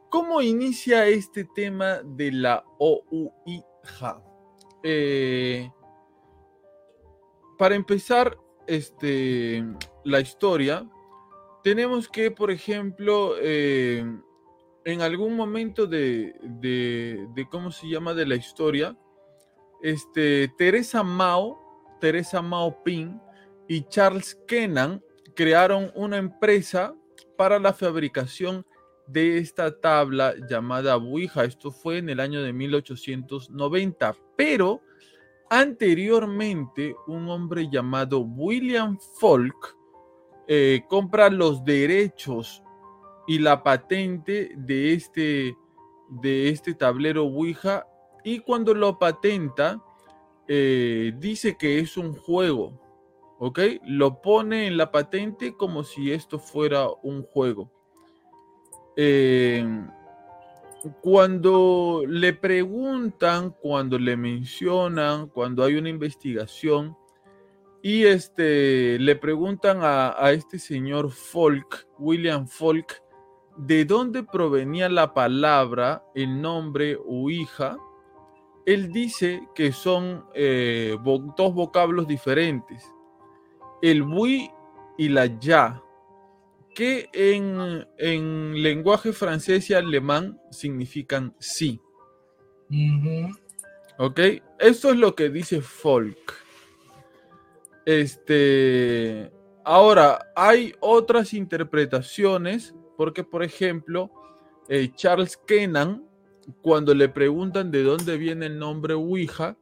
¿Cómo 0.09 0.41
inicia 0.41 1.07
este 1.07 1.43
tema 1.43 2.01
de 2.03 2.31
la 2.31 2.63
OUIJA? 2.79 4.21
Eh, 4.83 5.69
para 7.57 7.75
empezar 7.75 8.37
este, 8.67 9.65
la 10.05 10.19
historia, 10.19 10.89
tenemos 11.63 12.07
que, 12.07 12.31
por 12.31 12.51
ejemplo, 12.51 13.35
eh, 13.41 14.05
en 14.85 15.01
algún 15.01 15.35
momento 15.35 15.87
de, 15.87 16.35
de, 16.41 17.47
¿cómo 17.49 17.71
se 17.71 17.87
llama? 17.87 18.13
De 18.13 18.25
la 18.25 18.35
historia, 18.35 18.97
este, 19.81 20.49
Teresa 20.57 21.03
Mao, 21.03 21.57
Teresa 21.99 22.41
Mao 22.41 22.83
Ping 22.83 23.17
y 23.67 23.83
Charles 23.83 24.35
Kennan 24.47 25.01
crearon 25.35 25.91
una 25.95 26.17
empresa 26.17 26.95
para 27.37 27.59
la 27.59 27.73
fabricación 27.73 28.65
de 29.07 29.37
esta 29.37 29.79
tabla 29.79 30.33
llamada 30.49 30.95
Ouija. 30.95 31.43
Esto 31.43 31.71
fue 31.71 31.97
en 31.97 32.09
el 32.09 32.19
año 32.19 32.41
de 32.41 32.53
1890, 32.53 34.15
pero 34.35 34.81
anteriormente 35.49 36.95
un 37.07 37.29
hombre 37.29 37.69
llamado 37.69 38.21
William 38.21 38.97
Folk 39.19 39.77
eh, 40.47 40.81
compra 40.89 41.29
los 41.29 41.63
derechos 41.63 42.62
y 43.27 43.39
la 43.39 43.63
patente 43.63 44.51
de 44.55 44.93
este, 44.93 45.57
de 46.09 46.49
este 46.49 46.73
tablero 46.73 47.23
Ouija 47.23 47.87
y 48.23 48.39
cuando 48.39 48.73
lo 48.73 48.99
patenta 48.99 49.81
eh, 50.47 51.13
dice 51.17 51.57
que 51.57 51.79
es 51.79 51.97
un 51.97 52.13
juego, 52.13 52.79
¿ok? 53.39 53.59
Lo 53.85 54.21
pone 54.21 54.67
en 54.67 54.77
la 54.77 54.91
patente 54.91 55.55
como 55.55 55.83
si 55.83 56.11
esto 56.11 56.39
fuera 56.39 56.87
un 57.01 57.23
juego. 57.23 57.71
Eh, 58.95 59.65
cuando 61.01 62.03
le 62.07 62.33
preguntan, 62.33 63.51
cuando 63.51 63.97
le 63.97 64.17
mencionan, 64.17 65.27
cuando 65.27 65.63
hay 65.63 65.75
una 65.75 65.89
investigación 65.89 66.97
y 67.81 68.03
este, 68.03 68.99
le 68.99 69.15
preguntan 69.15 69.79
a, 69.81 70.13
a 70.17 70.31
este 70.33 70.59
señor 70.59 71.11
Folk, 71.11 71.87
William 71.97 72.47
Folk, 72.47 73.01
de 73.57 73.85
dónde 73.85 74.23
provenía 74.23 74.89
la 74.89 75.13
palabra, 75.13 76.03
el 76.15 76.41
nombre 76.41 76.97
o 77.05 77.29
hija, 77.29 77.77
él 78.65 78.91
dice 78.91 79.47
que 79.55 79.71
son 79.71 80.25
eh, 80.33 80.97
dos 81.37 81.53
vocablos 81.53 82.07
diferentes, 82.07 82.91
el 83.81 84.03
bui 84.03 84.49
y 84.97 85.09
la 85.09 85.25
ya, 85.39 85.81
que 86.73 87.09
en, 87.13 87.87
en, 87.97 88.63
lenguaje 88.63 89.13
francés 89.13 89.69
y 89.69 89.73
alemán 89.73 90.39
significan 90.49 91.35
sí. 91.39 91.79
¿Ok? 93.97 94.19
Esto 94.59 94.89
es 94.89 94.97
lo 94.97 95.13
que 95.13 95.29
dice 95.29 95.61
Folk. 95.61 96.33
Este, 97.85 99.31
ahora, 99.63 100.31
hay 100.35 100.73
otras 100.79 101.33
interpretaciones 101.33 102.73
porque, 102.97 103.23
por 103.23 103.43
ejemplo, 103.43 104.11
eh, 104.67 104.91
Charles 104.95 105.37
Kennan, 105.37 106.07
cuando 106.61 106.93
le 106.93 107.09
preguntan 107.09 107.71
de 107.71 107.83
dónde 107.83 108.17
viene 108.17 108.47
el 108.47 108.59
nombre 108.59 108.93
Ouija, 108.93 109.57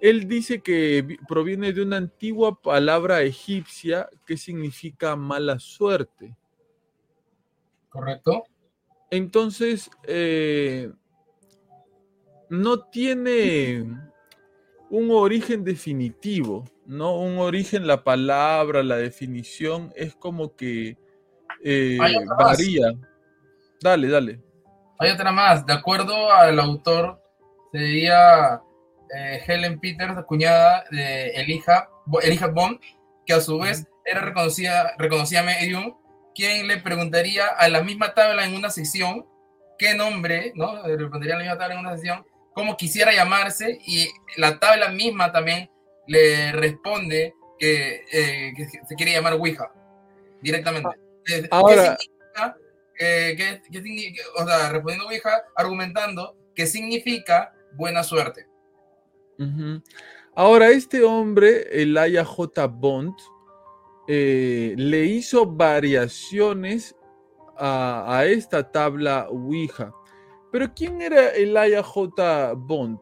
él 0.00 0.28
dice 0.28 0.60
que 0.60 1.18
proviene 1.26 1.72
de 1.72 1.82
una 1.82 1.96
antigua 1.96 2.60
palabra 2.60 3.22
egipcia 3.22 4.08
que 4.26 4.36
significa 4.36 5.16
mala 5.16 5.58
suerte. 5.58 6.36
¿Correcto? 7.88 8.44
Entonces, 9.10 9.90
eh, 10.04 10.90
no 12.50 12.80
tiene 12.84 13.86
un 14.90 15.10
origen 15.10 15.64
definitivo, 15.64 16.64
¿no? 16.84 17.18
Un 17.18 17.38
origen, 17.38 17.86
la 17.86 18.04
palabra, 18.04 18.82
la 18.82 18.96
definición, 18.96 19.92
es 19.96 20.14
como 20.14 20.54
que 20.54 20.98
eh, 21.66 21.98
varía. 22.38 22.92
Dale, 23.82 24.08
dale. 24.08 24.40
Hay 24.98 25.10
otra 25.10 25.32
más. 25.32 25.66
De 25.66 25.72
acuerdo 25.72 26.30
al 26.32 26.58
autor, 26.60 27.20
sería 27.72 28.60
eh, 29.14 29.42
Helen 29.46 29.80
Peters, 29.80 30.24
cuñada 30.26 30.84
de 30.90 31.30
Elijah, 31.30 31.88
Elijah 32.22 32.48
Bond, 32.48 32.78
que 33.26 33.34
a 33.34 33.40
su 33.40 33.58
vez 33.58 33.86
era 34.04 34.20
reconocida, 34.20 34.94
reconocida 34.96 35.42
medium, 35.42 35.96
quien 36.34 36.68
le 36.68 36.78
preguntaría 36.78 37.46
a 37.46 37.68
la 37.68 37.82
misma 37.82 38.14
tabla 38.14 38.44
en 38.44 38.54
una 38.54 38.70
sesión 38.70 39.26
qué 39.78 39.94
nombre, 39.94 40.52
¿no? 40.54 40.86
Le 40.86 40.96
preguntaría 40.96 41.34
a 41.34 41.38
la 41.38 41.44
misma 41.44 41.58
tabla 41.58 41.74
en 41.74 41.80
una 41.80 41.96
sesión 41.96 42.24
cómo 42.54 42.76
quisiera 42.76 43.12
llamarse 43.12 43.78
y 43.84 44.08
la 44.36 44.58
tabla 44.58 44.88
misma 44.88 45.32
también 45.32 45.70
le 46.06 46.52
responde 46.52 47.34
que, 47.58 48.04
eh, 48.12 48.52
que 48.56 48.66
se 48.66 48.94
quiere 48.96 49.12
llamar 49.12 49.34
Ouija 49.34 49.70
directamente. 50.40 51.05
Ahora, 51.50 51.96
¿qué 52.96 53.60
significa? 53.70 54.22
o 54.36 54.46
sea, 54.46 54.70
respondiendo 54.70 55.06
Ouija, 55.06 55.42
argumentando 55.56 56.36
que 56.54 56.66
significa 56.66 57.52
buena 57.72 58.02
suerte. 58.02 58.46
Ahora, 60.34 60.70
este 60.70 61.02
hombre, 61.02 61.66
Elijah 61.70 62.24
J. 62.24 62.66
Bond, 62.66 63.14
eh, 64.08 64.74
le 64.76 65.04
hizo 65.04 65.46
variaciones 65.46 66.94
a, 67.56 68.18
a, 68.18 68.26
esta 68.26 68.70
tabla 68.70 69.26
Ouija. 69.30 69.92
Pero 70.52 70.72
¿quién 70.74 71.02
era 71.02 71.30
Elijah 71.30 71.82
J. 71.82 72.54
Bond? 72.54 72.98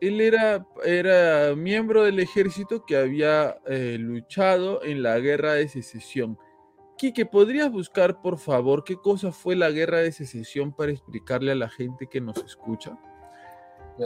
Él 0.00 0.20
era, 0.20 0.66
era 0.84 1.54
miembro 1.54 2.02
del 2.02 2.18
ejército 2.18 2.84
que 2.84 2.96
había 2.96 3.56
eh, 3.66 3.96
luchado 3.98 4.82
en 4.82 5.02
la 5.02 5.18
guerra 5.20 5.54
de 5.54 5.68
secesión. 5.68 6.36
Quique, 7.02 7.26
¿podrías 7.26 7.68
buscar, 7.68 8.22
por 8.22 8.38
favor, 8.38 8.84
qué 8.84 8.94
cosa 8.94 9.32
fue 9.32 9.56
la 9.56 9.72
guerra 9.72 9.98
de 9.98 10.12
secesión 10.12 10.72
para 10.72 10.92
explicarle 10.92 11.50
a 11.50 11.56
la 11.56 11.68
gente 11.68 12.06
que 12.06 12.20
nos 12.20 12.36
escucha? 12.44 12.96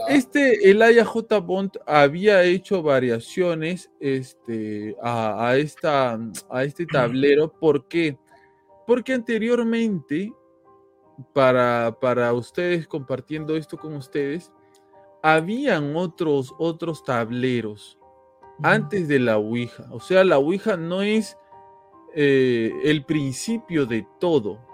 Este 0.08 0.70
Elijah 0.70 1.04
J. 1.04 1.38
Bond 1.40 1.72
había 1.84 2.42
hecho 2.44 2.82
variaciones 2.82 3.90
este, 4.00 4.96
a, 5.02 5.46
a, 5.46 5.58
esta, 5.58 6.18
a 6.48 6.64
este 6.64 6.86
tablero. 6.90 7.52
¿Por 7.52 7.86
qué? 7.86 8.18
Porque 8.86 9.12
anteriormente, 9.12 10.32
para, 11.34 11.98
para 12.00 12.32
ustedes, 12.32 12.88
compartiendo 12.88 13.56
esto 13.56 13.76
con 13.76 13.94
ustedes, 13.94 14.50
habían 15.22 15.94
otros, 15.96 16.54
otros 16.58 17.04
tableros 17.04 17.98
antes 18.62 19.06
de 19.06 19.18
la 19.18 19.36
Ouija. 19.36 19.86
O 19.90 20.00
sea, 20.00 20.24
la 20.24 20.38
Ouija 20.38 20.78
no 20.78 21.02
es 21.02 21.36
eh, 22.18 22.72
el 22.84 23.04
principio 23.04 23.84
de 23.84 24.06
todo, 24.18 24.66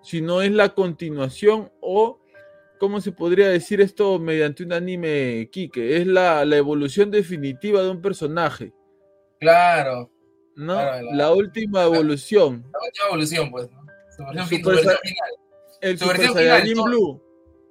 sino 0.00 0.42
es 0.42 0.52
la 0.52 0.74
continuación 0.74 1.72
o, 1.80 2.20
¿cómo 2.78 3.00
se 3.00 3.10
podría 3.10 3.48
decir 3.48 3.80
esto 3.80 4.20
mediante 4.20 4.62
un 4.62 4.72
anime, 4.72 5.48
Kike? 5.50 5.96
Es 5.96 6.06
la, 6.06 6.44
la 6.44 6.56
evolución 6.56 7.10
definitiva 7.10 7.82
de 7.82 7.90
un 7.90 8.00
personaje. 8.00 8.72
Claro. 9.40 10.08
¿No? 10.54 10.74
Claro, 10.74 11.06
la, 11.10 11.16
la, 11.16 11.32
última 11.32 11.82
evolución. 11.82 12.64
La 12.72 12.78
última 12.78 13.06
evolución, 13.08 13.50
pues. 13.50 13.68
¿no? 13.72 13.78
Su 14.16 14.24
versión, 14.24 14.46
Super, 14.46 14.60
su 14.60 14.70
versión 14.70 14.98
final. 15.02 15.30
El 15.80 15.98
su 15.98 16.04
Super 16.04 16.16
versión 16.16 16.38
final, 16.38 16.84
Blue. 16.84 17.22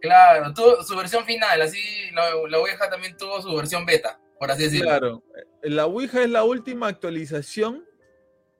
Claro, 0.01 0.83
su 0.83 0.97
versión 0.97 1.25
final, 1.25 1.61
así 1.61 1.79
la, 2.13 2.29
la 2.49 2.59
Ouija 2.59 2.89
también 2.89 3.15
tuvo 3.15 3.41
su 3.41 3.55
versión 3.55 3.85
beta, 3.85 4.19
por 4.37 4.51
así 4.51 4.63
decirlo. 4.63 4.87
Claro, 4.87 5.23
la 5.63 5.85
Ouija 5.85 6.23
es 6.23 6.29
la 6.29 6.43
última 6.43 6.87
actualización 6.87 7.87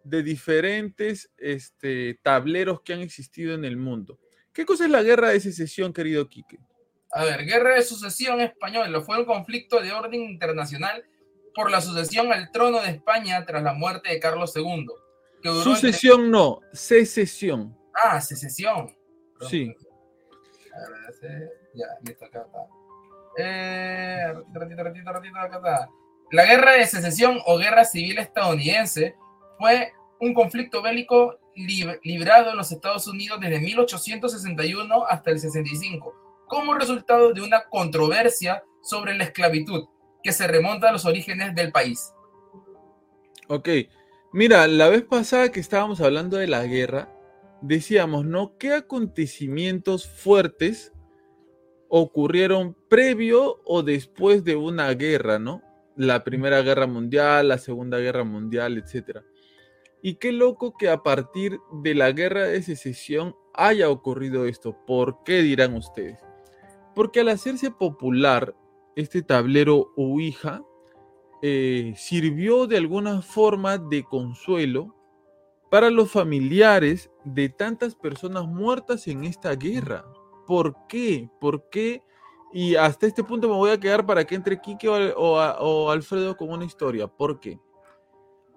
de 0.09 0.23
diferentes 0.23 1.29
este, 1.37 2.19
tableros 2.23 2.81
que 2.81 2.93
han 2.93 3.01
existido 3.01 3.53
en 3.53 3.65
el 3.65 3.77
mundo. 3.77 4.19
¿Qué 4.53 4.65
cosa 4.65 4.85
es 4.85 4.91
la 4.91 5.03
guerra 5.03 5.29
de 5.29 5.39
secesión, 5.39 5.93
querido 5.93 6.27
Quique? 6.29 6.59
A 7.11 7.23
ver, 7.23 7.45
guerra 7.45 7.75
de 7.75 7.83
sucesión 7.83 8.41
española 8.41 9.01
fue 9.01 9.19
un 9.19 9.25
conflicto 9.25 9.79
de 9.81 9.91
orden 9.91 10.21
internacional 10.21 11.03
por 11.53 11.71
la 11.71 11.81
sucesión 11.81 12.31
al 12.31 12.51
trono 12.51 12.81
de 12.81 12.89
España 12.89 13.45
tras 13.45 13.63
la 13.63 13.73
muerte 13.73 14.09
de 14.09 14.19
Carlos 14.19 14.55
II. 14.55 14.87
Que 15.41 15.49
sucesión 15.49 16.19
entre... 16.19 16.31
no, 16.31 16.61
secesión. 16.73 17.77
Ah, 17.93 18.21
secesión. 18.21 18.95
Perdón. 19.33 19.49
Sí. 19.49 19.75
Ya, 21.73 21.85
listo, 22.03 22.25
acá 22.25 22.45
está. 22.45 22.59
Eh, 23.37 24.33
ratito, 24.53 24.83
ratito, 24.83 25.11
ratito, 25.11 25.37
acá 25.37 25.57
está. 25.57 25.89
La 26.31 26.45
guerra 26.45 26.73
de 26.73 26.85
secesión 26.85 27.39
o 27.45 27.57
guerra 27.57 27.85
civil 27.85 28.17
estadounidense 28.17 29.15
fue 29.57 29.93
un 30.19 30.33
conflicto 30.33 30.81
bélico 30.81 31.39
lib 31.55 31.99
librado 32.03 32.51
en 32.51 32.57
los 32.57 32.71
Estados 32.71 33.07
Unidos 33.07 33.39
desde 33.39 33.59
1861 33.59 35.05
hasta 35.07 35.31
el 35.31 35.39
65, 35.39 36.45
como 36.47 36.73
resultado 36.75 37.33
de 37.33 37.41
una 37.41 37.63
controversia 37.69 38.63
sobre 38.81 39.15
la 39.15 39.25
esclavitud 39.25 39.85
que 40.23 40.31
se 40.31 40.47
remonta 40.47 40.89
a 40.89 40.91
los 40.91 41.05
orígenes 41.05 41.55
del 41.55 41.71
país. 41.71 42.13
Ok, 43.47 43.69
mira, 44.33 44.67
la 44.67 44.89
vez 44.89 45.03
pasada 45.03 45.51
que 45.51 45.59
estábamos 45.59 46.01
hablando 46.01 46.37
de 46.37 46.47
la 46.47 46.65
guerra, 46.65 47.13
decíamos, 47.61 48.25
¿no? 48.25 48.57
¿Qué 48.57 48.73
acontecimientos 48.73 50.07
fuertes 50.07 50.93
ocurrieron 51.89 52.75
previo 52.89 53.61
o 53.65 53.83
después 53.83 54.43
de 54.43 54.55
una 54.55 54.93
guerra, 54.93 55.39
¿no? 55.39 55.61
La 55.95 56.23
Primera 56.23 56.61
Guerra 56.61 56.85
Mundial, 56.85 57.47
la 57.47 57.57
Segunda 57.57 57.97
Guerra 57.97 58.23
Mundial, 58.23 58.77
etcétera. 58.77 59.23
Y 60.01 60.15
qué 60.15 60.31
loco 60.31 60.75
que 60.77 60.89
a 60.89 61.03
partir 61.03 61.59
de 61.71 61.95
la 61.95 62.11
guerra 62.11 62.43
de 62.43 62.61
secesión 62.61 63.35
haya 63.53 63.89
ocurrido 63.89 64.45
esto. 64.45 64.77
¿Por 64.85 65.23
qué 65.23 65.41
dirán 65.41 65.75
ustedes? 65.75 66.19
Porque 66.95 67.21
al 67.21 67.29
hacerse 67.29 67.71
popular 67.71 68.55
este 68.95 69.21
tablero 69.21 69.93
Ouija, 69.95 70.63
eh, 71.41 71.93
sirvió 71.95 72.65
de 72.65 72.77
alguna 72.77 73.21
forma 73.21 73.77
de 73.77 74.03
consuelo 74.03 74.95
para 75.69 75.91
los 75.91 76.11
familiares 76.11 77.11
de 77.23 77.49
tantas 77.49 77.93
personas 77.93 78.47
muertas 78.47 79.07
en 79.07 79.23
esta 79.23 79.55
guerra. 79.55 80.03
¿Por 80.47 80.75
qué? 80.87 81.29
¿Por 81.39 81.69
qué? 81.69 82.01
Y 82.53 82.75
hasta 82.75 83.05
este 83.05 83.23
punto 83.23 83.47
me 83.49 83.55
voy 83.55 83.71
a 83.71 83.79
quedar 83.79 84.05
para 84.05 84.25
que 84.25 84.33
entre 84.33 84.59
Quique 84.59 84.87
o, 84.89 85.89
Alfredo 85.91 86.35
con 86.35 86.49
una 86.49 86.65
historia. 86.65 87.07
¿Por 87.07 87.39
qué? 87.39 87.59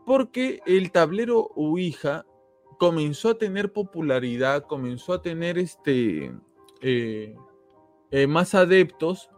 Porque 0.05 0.61
el 0.67 0.91
tablero 0.91 1.51
Ouija 1.55 2.25
comenzó 2.79 3.31
a 3.31 3.35
tener 3.35 3.73
popularidad, 3.73 4.65
comenzó 4.65 5.13
a 5.13 5.23
tener 5.23 5.59
este, 5.59 6.33
eh, 6.81 7.37
eh, 8.11 8.27
más 8.27 8.55
adeptos, 8.55 9.29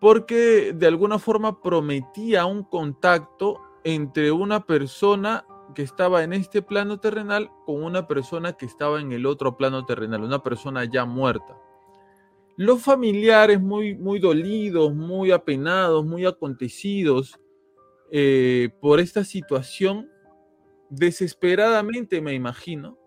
porque 0.00 0.72
de 0.72 0.86
alguna 0.86 1.18
forma 1.18 1.60
prometía 1.60 2.46
un 2.46 2.62
contacto 2.62 3.60
entre 3.82 4.30
una 4.30 4.64
persona 4.64 5.44
que 5.74 5.82
estaba 5.82 6.22
en 6.22 6.32
este 6.32 6.62
plano 6.62 7.00
terrenal 7.00 7.50
con 7.66 7.82
una 7.82 8.06
persona 8.06 8.52
que 8.52 8.66
estaba 8.66 9.00
en 9.00 9.12
el 9.12 9.26
otro 9.26 9.56
plano 9.56 9.84
terrenal, 9.84 10.22
una 10.22 10.42
persona 10.42 10.84
ya 10.84 11.04
muerta. 11.04 11.56
Los 12.56 12.82
familiares 12.82 13.60
muy, 13.60 13.94
muy 13.94 14.18
dolidos, 14.18 14.94
muy 14.94 15.30
apenados, 15.30 16.04
muy 16.06 16.26
acontecidos 16.26 17.38
eh, 18.10 18.70
por 18.80 19.00
esta 19.00 19.24
situación, 19.24 20.10
desesperadamente 20.90 22.20
me 22.20 22.34
imagino, 22.34 22.98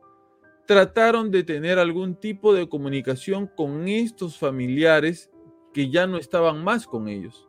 trataron 0.68 1.32
de 1.32 1.44
tener 1.44 1.80
algún 1.80 2.16
tipo 2.16 2.54
de 2.54 2.70
comunicación 2.70 3.48
con 3.48 3.88
estos 3.88 4.38
familiares 4.38 5.32
que 5.74 5.90
ya 5.90 6.08
no 6.08 6.18
estaban 6.18 6.64
más 6.64 6.86
con 6.86 7.08
ellos. 7.08 7.48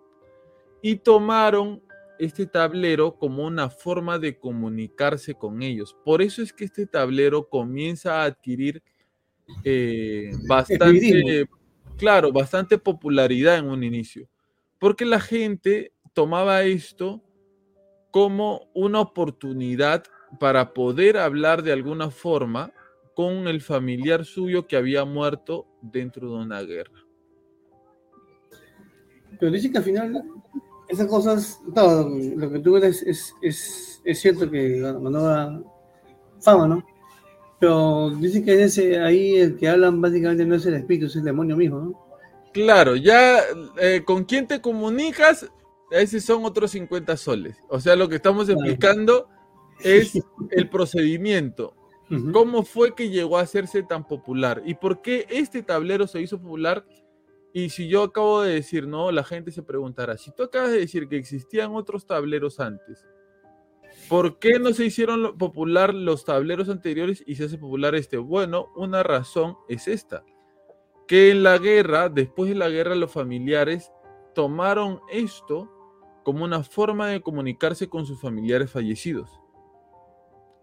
Y 0.81 0.97
tomaron 0.97 1.83
este 2.19 2.47
tablero 2.47 3.17
como 3.17 3.45
una 3.45 3.69
forma 3.69 4.19
de 4.19 4.39
comunicarse 4.39 5.35
con 5.35 5.63
ellos. 5.63 5.97
Por 6.05 6.23
eso 6.23 6.43
es 6.43 6.53
que 6.53 6.65
este 6.65 6.87
tablero 6.87 7.49
comienza 7.49 8.23
a 8.23 8.25
adquirir 8.25 8.83
eh, 9.65 10.31
bastante, 10.47 11.47
claro, 11.97 12.33
bastante 12.33 12.79
popularidad 12.79 13.59
en 13.59 13.69
un 13.69 13.85
inicio, 13.85 14.29
porque 14.79 15.05
la 15.05 15.21
gente 15.21 15.93
tomaba 16.13 16.63
esto 16.63 17.23
como 18.13 18.69
una 18.75 19.01
oportunidad 19.01 20.05
para 20.39 20.73
poder 20.73 21.19
hablar 21.19 21.65
de 21.65 21.73
alguna 21.73 22.11
forma 22.11 22.73
con 23.15 23.49
el 23.49 23.61
familiar 23.61 24.25
suyo 24.25 24.69
que 24.69 24.77
había 24.77 25.05
muerto 25.05 25.67
dentro 25.81 26.31
de 26.31 26.37
una 26.37 26.63
guerra. 26.63 27.05
Pero 29.41 29.51
dice 29.51 29.73
que 29.73 29.79
al 29.79 29.85
final 29.85 30.25
esas 30.89 31.07
cosas, 31.09 31.61
todo 31.75 32.09
lo 32.09 32.51
que 32.51 32.59
tú 32.61 32.75
ves 32.75 33.03
es, 33.03 33.35
es, 33.43 34.01
es 34.05 34.21
cierto 34.21 34.49
que 34.51 34.79
no 34.79 35.11
da 35.11 35.61
fama, 36.41 36.69
¿no? 36.69 36.87
Pero 37.59 38.11
dice 38.11 38.45
que 38.45 38.63
ese 38.63 39.01
ahí 39.01 39.37
el 39.37 39.57
que 39.57 39.69
hablan 39.69 40.01
básicamente 40.01 40.45
no 40.45 40.57
es 40.57 40.67
el 40.67 40.75
espíritu, 40.75 41.07
es 41.07 41.17
el 41.17 41.25
demonio 41.25 41.57
mismo, 41.57 41.81
¿no? 41.81 42.13
Claro, 42.53 42.97
ya 42.97 43.41
eh, 43.81 44.03
con 44.05 44.25
quién 44.25 44.47
te 44.47 44.61
comunicas, 44.61 45.51
ese 46.01 46.21
son 46.21 46.45
otros 46.45 46.71
50 46.73 47.17
soles. 47.17 47.57
O 47.69 47.81
sea, 47.81 47.97
lo 47.97 48.09
que 48.09 48.17
estamos 48.17 48.49
explicando 48.49 49.29
es 49.81 50.19
el 50.51 50.69
procedimiento. 50.69 51.77
¿Cómo 52.31 52.63
fue 52.63 52.95
que 52.95 53.09
llegó 53.09 53.39
a 53.39 53.43
hacerse 53.43 53.83
tan 53.83 54.07
popular? 54.07 54.63
¿Y 54.67 54.75
por 54.75 55.01
qué 55.01 55.27
este 55.31 55.63
tablero 55.63 56.07
se 56.07 56.21
hizo 56.21 56.39
popular? 56.39 56.85
Y 57.55 57.71
si 57.71 57.89
yo 57.89 58.03
acabo 58.03 58.43
de 58.43 58.53
decir, 58.55 58.87
no, 58.87 59.11
la 59.11 59.25
gente 59.25 59.51
se 59.51 59.63
preguntará, 59.63 60.19
si 60.19 60.31
tú 60.31 60.43
acabas 60.43 60.73
de 60.73 60.81
decir 60.81 61.09
que 61.09 61.17
existían 61.17 61.75
otros 61.75 62.07
tableros 62.07 62.61
antes, 62.61 63.07
¿por 64.11 64.39
qué 64.39 64.59
no 64.59 64.75
se 64.75 64.85
hicieron 64.85 65.39
popular 65.39 65.95
los 65.95 66.27
tableros 66.27 66.69
anteriores 66.69 67.25
y 67.27 67.37
se 67.37 67.45
hace 67.45 67.57
popular 67.57 67.95
este? 67.95 68.19
Bueno, 68.19 68.71
una 68.77 69.03
razón 69.03 69.57
es 69.69 69.89
esta, 69.89 70.23
que 71.09 71.31
en 71.31 71.43
la 71.43 71.57
guerra, 71.57 72.11
después 72.11 72.51
de 72.51 72.57
la 72.57 72.69
guerra, 72.69 72.95
los 72.95 73.13
familiares 73.13 73.91
tomaron 74.35 75.01
esto 75.11 75.71
como 76.23 76.45
una 76.45 76.63
forma 76.63 77.09
de 77.09 77.21
comunicarse 77.21 77.89
con 77.89 78.07
sus 78.07 78.21
familiares 78.21 78.71
fallecidos. 78.71 79.31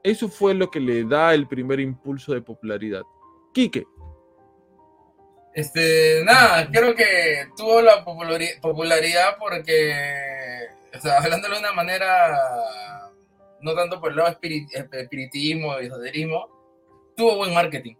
Eso 0.03 0.29
fue 0.29 0.53
lo 0.53 0.71
que 0.71 0.79
le 0.79 1.03
da 1.03 1.33
el 1.33 1.47
primer 1.47 1.79
impulso 1.79 2.33
de 2.33 2.41
popularidad. 2.41 3.03
Quique. 3.53 3.85
Este, 5.53 6.21
nada, 6.23 6.69
creo 6.71 6.95
que 6.95 7.47
tuvo 7.57 7.81
la 7.81 8.05
popularidad 8.05 9.35
porque, 9.39 9.93
o 10.95 11.01
sea, 11.01 11.17
hablándolo 11.17 11.55
de 11.55 11.59
una 11.59 11.73
manera, 11.73 12.37
no 13.61 13.75
tanto 13.75 13.99
por 13.99 14.11
el 14.11 14.17
lado 14.17 14.29
espiritismo 14.29 15.81
y 15.81 15.87
esoterismo, 15.87 16.47
tuvo 17.17 17.37
buen 17.37 17.53
marketing. 17.53 17.95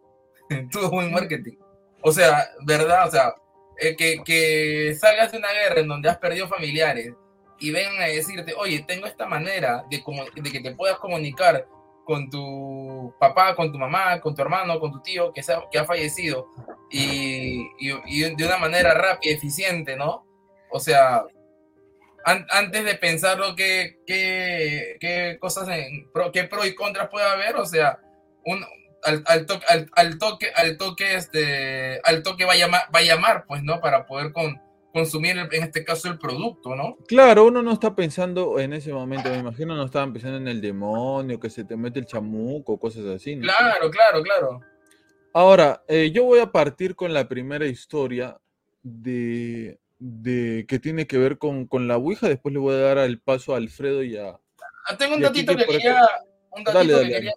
tuvo 0.72 0.92
buen 0.92 1.12
marketing. 1.12 1.58
O 2.02 2.12
sea, 2.14 2.50
¿verdad? 2.66 3.08
O 3.08 3.12
sea, 3.12 3.34
eh, 3.78 3.96
que, 3.98 4.22
que 4.24 4.96
salgas 4.98 5.34
de 5.34 5.40
una 5.40 5.52
guerra 5.52 5.82
en 5.82 5.88
donde 5.90 6.10
has 6.10 6.18
perdido 6.18 6.48
familiares 6.48 7.14
y 7.60 7.72
vengan 7.72 8.02
a 8.02 8.08
decirte, 8.08 8.54
oye, 8.58 8.84
tengo 8.88 9.06
esta 9.06 9.26
manera 9.26 9.86
de, 9.90 10.04
de 10.36 10.52
que 10.52 10.60
te 10.60 10.76
puedas 10.76 10.98
comunicar 10.98 11.68
con 12.06 12.30
tu 12.30 13.14
papá, 13.20 13.56
con 13.56 13.72
tu 13.72 13.78
mamá, 13.78 14.20
con 14.20 14.34
tu 14.34 14.42
hermano, 14.42 14.80
con 14.80 14.92
tu 14.92 15.02
tío 15.02 15.32
que, 15.32 15.42
que 15.72 15.78
ha 15.78 15.86
fallecido 15.86 16.48
y, 16.90 17.68
y, 17.80 18.36
de 18.36 18.46
una 18.46 18.58
manera 18.58 18.94
rápida, 18.94 19.34
eficiente, 19.34 19.96
¿no? 19.96 20.26
O 20.72 20.80
sea, 20.80 21.24
antes 22.26 22.84
de 22.84 22.96
pensar 22.96 23.38
lo 23.38 23.56
que, 23.56 24.00
qué 24.08 25.38
cosas, 25.40 25.68
en, 25.70 26.12
pro, 26.12 26.32
qué 26.32 26.46
pro 26.46 26.66
y 26.66 26.76
contras 26.76 27.10
puede 27.10 27.28
haber, 27.28 27.56
o 27.58 27.66
sea, 27.66 28.00
un, 28.46 28.66
al, 29.04 29.24
al, 29.28 29.46
toque, 29.46 29.66
al, 29.68 30.18
toque, 30.18 30.52
al 30.56 30.78
toque, 30.78 31.16
este, 31.16 32.02
al 32.04 32.24
toque 32.24 32.46
va 32.46 32.54
a 32.54 32.58
llamar, 32.58 32.82
va 32.94 33.00
a 33.00 33.04
llamar, 33.04 33.46
pues, 33.48 33.64
¿no? 33.64 33.80
Para 33.82 34.06
poder 34.06 34.32
con, 34.34 34.62
consumir, 34.94 35.38
en 35.38 35.64
este 35.64 35.84
caso, 35.84 36.10
el 36.10 36.18
producto, 36.18 36.76
¿no? 36.76 36.98
Claro, 37.08 37.46
uno 37.46 37.62
no 37.62 37.74
está 37.74 37.96
pensando 37.96 38.60
en 38.60 38.74
ese 38.74 38.92
momento, 38.92 39.30
me 39.30 39.38
imagino, 39.38 39.76
no 39.76 39.86
estaban 39.86 40.14
pensando 40.14 40.38
en 40.38 40.48
el 40.48 40.62
demonio, 40.62 41.40
que 41.40 41.50
se 41.50 41.64
te 41.64 41.76
mete 41.76 42.00
el 42.00 42.06
chamuco, 42.06 42.80
cosas 42.80 43.06
así. 43.06 43.36
¿no? 43.36 43.44
Claro, 43.44 43.90
claro, 43.92 44.24
claro. 44.24 44.62
Ahora, 45.34 45.84
eh, 45.88 46.12
yo 46.12 46.24
voy 46.24 46.40
a 46.40 46.52
partir 46.52 46.96
con 46.96 47.14
la 47.14 47.28
primera 47.28 47.66
historia 47.68 48.40
de, 48.82 49.78
que 50.68 50.80
tiene 50.80 51.06
que 51.06 51.18
ver 51.18 51.38
con, 51.38 51.68
la 51.88 51.98
Ouija, 51.98 52.28
después 52.28 52.54
le 52.54 52.60
voy 52.60 52.76
a 52.76 52.80
dar 52.80 52.98
el 53.00 53.20
paso 53.20 53.54
a 53.54 53.58
Alfredo 53.58 54.04
y 54.04 54.18
a... 54.18 54.40
Ah, 54.88 54.98
tengo 54.98 55.16
un 55.16 55.22
datito 55.22 55.56
que 55.56 55.66
quería... 55.66 56.02
Un 56.52 56.64
datito 56.64 57.00
que 57.02 57.10
quería 57.10 57.34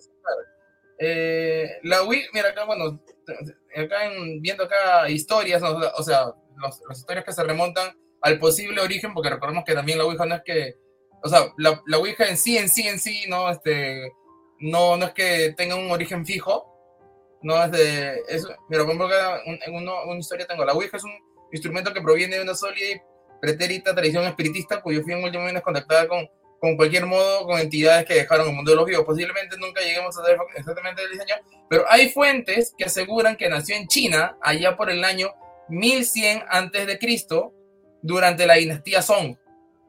eh, 1.05 1.81
la 1.83 2.03
Ouija, 2.03 2.29
mira 2.33 2.51
acá, 2.51 2.65
bueno, 2.65 3.03
acá 3.77 3.97
viendo 4.41 4.65
acá 4.65 5.11
historias, 5.11 5.61
o 5.63 6.03
sea, 6.03 6.33
las 6.61 6.99
historias 6.99 7.25
que 7.25 7.33
se 7.33 7.45
remontan 7.45 7.97
al 8.21 8.39
posible 8.39 8.81
origen, 8.81 9.13
porque 9.15 9.31
recordemos 9.31 9.65
que 9.65 9.75
también 9.75 9.99
la 9.99 10.05
Ouija 10.05 10.27
no 10.27 10.37
es 10.37 10.43
que, 10.45 10.77
o 11.23 11.29
sea, 11.29 11.53
la, 11.59 11.83
la 11.87 11.99
Ouija 11.99 12.29
en 12.29 12.37
sí, 12.37 12.57
en 12.57 12.69
sí, 12.69 12.87
en 12.87 12.99
sí, 12.99 13.25
no, 13.29 13.51
este, 13.51 14.13
no, 14.61 14.97
no 14.97 15.07
es 15.07 15.13
que 15.13 15.55
tenga 15.57 15.75
un 15.75 15.91
origen 15.91 16.25
fijo, 16.25 16.69
no 17.43 17.63
es 17.63 17.71
de, 17.73 18.23
eso, 18.29 18.49
pero 18.69 18.87
por 18.87 18.95
ejemplo, 18.95 19.17
en 19.45 20.09
una 20.09 20.19
historia 20.19 20.47
tengo, 20.47 20.65
la 20.65 20.73
Ouija 20.73 20.97
es 20.97 21.05
un 21.05 21.13
instrumento 21.53 21.93
que 21.93 22.01
proviene 22.01 22.37
de 22.37 22.43
una 22.43 22.55
sólida 22.55 22.91
y 22.91 23.01
pretérita 23.41 23.95
tradición 23.95 24.25
espiritista 24.25 24.81
cuyo 24.81 25.03
fin 25.03 25.23
último 25.23 25.49
es 25.49 25.63
contactada 25.63 26.07
con, 26.07 26.29
con 26.61 26.77
cualquier 26.77 27.07
modo 27.07 27.45
con 27.45 27.59
entidades 27.59 28.07
que 28.07 28.15
dejaron 28.15 28.49
el 28.49 28.55
mundo 28.55 28.71
de 28.71 28.77
los 28.77 28.87
vivos. 28.87 29.05
Posiblemente 29.05 29.57
nunca 29.59 29.81
lleguemos 29.81 30.17
a 30.17 30.23
saber 30.23 30.39
exactamente 30.55 31.03
el 31.03 31.11
diseño, 31.11 31.35
pero 31.69 31.85
hay 31.89 32.09
fuentes 32.11 32.73
que 32.79 32.85
aseguran 32.85 33.37
que 33.37 33.49
nació 33.49 33.75
en 33.75 33.89
China 33.89 34.39
allá 34.41 34.77
por 34.77 34.91
el 34.91 35.03
año 35.03 35.35
1100 35.73 36.45
antes 36.51 36.87
de 36.87 36.99
Cristo 36.99 37.55
durante 38.03 38.47
la 38.47 38.55
dinastía 38.55 39.01
Song. 39.01 39.37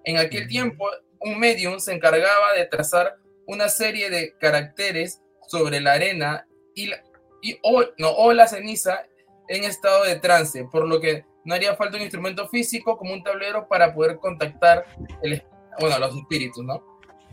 En 0.06 0.18
aquel 0.18 0.48
tiempo, 0.48 0.90
un 1.20 1.38
medium 1.38 1.80
se 1.80 1.94
encargaba 1.94 2.54
de 2.54 2.66
trazar 2.66 3.18
una 3.48 3.68
serie 3.68 4.10
de 4.10 4.34
caracteres 4.38 5.22
sobre 5.48 5.82
la 5.82 5.94
arena 5.94 6.48
y 6.74 6.88
la, 6.88 7.04
y, 7.42 7.60
o, 7.64 7.84
no, 7.98 8.12
o 8.12 8.32
la 8.32 8.48
ceniza 8.48 9.06
en 9.50 9.66
estado 9.66 10.06
de 10.06 10.16
trance, 10.16 10.66
por 10.72 10.88
lo 10.88 11.02
que 11.02 11.26
no 11.44 11.54
haría 11.54 11.76
falta 11.76 11.98
un 11.98 12.04
instrumento 12.04 12.48
físico 12.48 12.98
como 12.98 13.14
un 13.14 13.22
tablero 13.22 13.68
para 13.68 13.94
poder 13.94 14.18
contactar 14.18 14.86
el, 15.22 15.44
bueno, 15.80 16.00
los 16.00 16.16
espíritus, 16.16 16.64
¿no? 16.64 16.82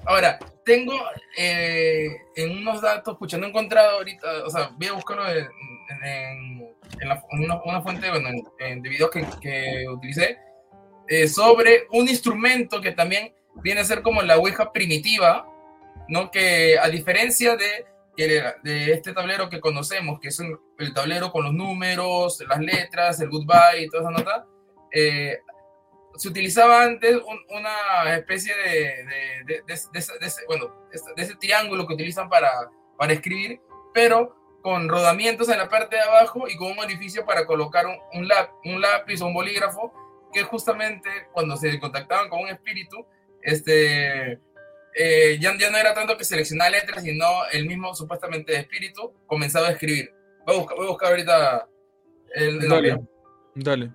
Ahora, 0.07 0.39
tengo 0.65 0.95
eh, 1.37 2.17
en 2.35 2.59
unos 2.59 2.81
datos, 2.81 3.17
pucha, 3.17 3.39
no 3.39 3.47
he 3.47 3.51
encontrado 3.51 3.99
ahorita, 3.99 4.45
o 4.45 4.51
sea, 4.51 4.71
voy 4.77 4.89
a 4.89 4.93
buscarlo 4.95 5.29
en, 5.29 5.47
una, 7.65 7.83
fuente 7.83 8.11
bueno, 8.11 8.29
de 8.59 8.89
videos 8.89 9.11
que, 9.11 9.25
que 9.41 9.89
utilicé, 9.89 10.39
eh, 11.09 11.29
sobre 11.29 11.87
un 11.91 12.09
instrumento 12.09 12.81
que 12.81 12.93
también 12.93 13.33
viene 13.63 13.81
a 13.81 13.85
ser 13.85 14.03
como 14.03 14.23
la 14.23 14.39
Ouija 14.39 14.73
primitiva, 14.73 15.47
¿no? 16.09 16.31
Que 16.31 16.79
a 16.79 16.89
diferencia 16.89 17.57
de 17.57 17.87
de 18.27 18.93
este 18.93 19.13
tablero 19.13 19.49
que 19.49 19.61
conocemos, 19.61 20.21
que 20.21 20.29
es 20.29 20.41
el 20.79 20.95
tablero 20.95 21.33
con 21.33 21.45
los 21.45 21.55
números, 21.55 22.43
las 22.49 22.61
letras, 22.61 23.21
el 23.21 23.31
goodbye 23.31 23.83
y 23.83 23.89
toda 23.89 24.03
esa 24.03 24.11
nota, 24.11 24.47
eh, 24.93 25.39
se 26.17 26.29
utilizaba 26.29 26.83
antes 26.83 27.17
una 27.49 28.15
especie 28.17 28.55
de, 28.55 29.05
de, 29.47 29.63
bueno, 30.47 30.89
de 31.17 31.23
ese 31.23 31.37
triángulo 31.37 31.87
que 31.87 31.95
utilizan 31.95 32.29
para, 32.29 32.51
para 32.99 33.13
escribir, 33.13 33.61
pero 33.95 34.37
con 34.63 34.89
rodamientos 34.89 35.49
en 35.49 35.59
la 35.59 35.69
parte 35.69 35.97
de 35.97 36.03
abajo 36.03 36.49
y 36.49 36.57
con 36.57 36.73
un 36.73 36.79
orificio 36.79 37.25
para 37.25 37.47
colocar 37.47 37.87
un, 37.87 37.97
un, 38.15 38.29
un 38.65 38.81
lápiz 38.81 39.23
o 39.23 39.27
un 39.27 39.35
bolígrafo, 39.35 39.93
que 40.33 40.43
justamente 40.43 41.09
cuando 41.33 41.57
se 41.57 41.79
contactaban 41.81 42.29
con 42.29 42.41
un 42.41 42.49
espíritu, 42.49 43.05
este, 43.43 44.39
eh, 44.95 45.39
ya, 45.41 45.57
ya, 45.59 45.71
no 45.71 45.79
era 45.79 45.95
tanto 45.95 46.17
que 46.17 46.25
seleccionar 46.25 46.71
letras, 46.71 47.03
sino 47.03 47.27
el 47.53 47.67
mismo 47.67 47.95
supuestamente 47.95 48.57
espíritu 48.57 49.13
comenzaba 49.27 49.69
a 49.69 49.73
escribir. 49.73 50.13
Voy 50.47 50.57
a 50.57 50.59
buscar, 50.59 50.77
voy 50.77 50.87
a 50.87 50.91
buscar 50.91 51.11
ahorita 51.11 51.69
el, 52.35 52.69
Dale. 52.69 52.99
dale. 53.55 53.91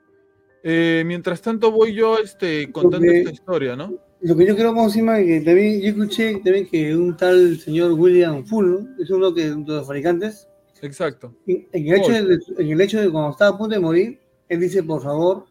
Eh, 0.64 1.04
mientras 1.06 1.42
tanto 1.42 1.72
voy 1.72 1.94
yo 1.94 2.18
este, 2.18 2.72
contando 2.72 3.12
esta 3.12 3.32
historia, 3.32 3.76
¿no? 3.76 3.94
Lo 4.22 4.36
que 4.36 4.48
yo 4.48 4.74
más 4.74 4.86
encima, 4.86 5.18
que 5.18 5.42
también 5.42 5.82
yo 5.82 5.90
escuché 5.90 6.34
también 6.44 6.68
que 6.68 6.96
un 6.96 7.16
tal 7.16 7.60
señor 7.60 7.92
William 7.92 8.44
Full, 8.44 8.88
es 9.00 9.12
uno 9.12 9.32
que, 9.32 9.52
de 9.52 9.64
los 9.68 9.86
fabricantes, 9.86 10.48
Exacto. 10.82 11.34
En, 11.48 11.68
el 11.72 11.96
hecho 11.96 12.12
de, 12.12 12.40
en, 12.58 12.70
el 12.70 12.82
hecho 12.82 13.02
de, 13.02 13.12
cuando 13.12 13.32
estaba 13.32 13.56
a 13.56 13.58
punto 13.58 13.76
de 13.76 13.82
morir, 13.82 14.20
él 14.50 14.60
dice, 14.60 14.84
por 14.84 15.02
favor, 15.02 15.46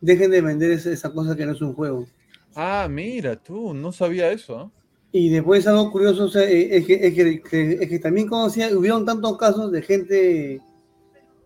dejen 0.00 0.30
de 0.30 0.40
vender 0.40 0.70
esa, 0.70 0.90
esa 0.90 1.12
cosa 1.12 1.36
que 1.36 1.46
no 1.46 1.52
es 1.52 1.60
un 1.60 1.74
juego. 1.74 2.06
Ah, 2.54 2.88
mira, 2.90 3.36
tú, 3.36 3.74
no 3.74 3.92
sabía 3.92 4.32
eso. 4.32 4.62
¿eh? 4.62 4.80
Y 5.12 5.28
después 5.30 5.66
algo 5.66 5.90
curioso 5.90 6.24
o 6.24 6.28
sea, 6.28 6.44
es, 6.44 6.86
que, 6.86 6.94
es, 6.94 7.14
que, 7.14 7.42
que, 7.42 7.72
es, 7.80 7.88
que, 7.88 7.98
también 7.98 8.28
conocía, 8.28 8.76
hubieron 8.76 9.04
tantos 9.04 9.36
casos 9.36 9.72
de 9.72 9.82
gente 9.82 10.60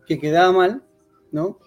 que 0.06 0.18
quedaba 0.18 0.52
mal, 0.52 0.82
¿no? 1.32 1.58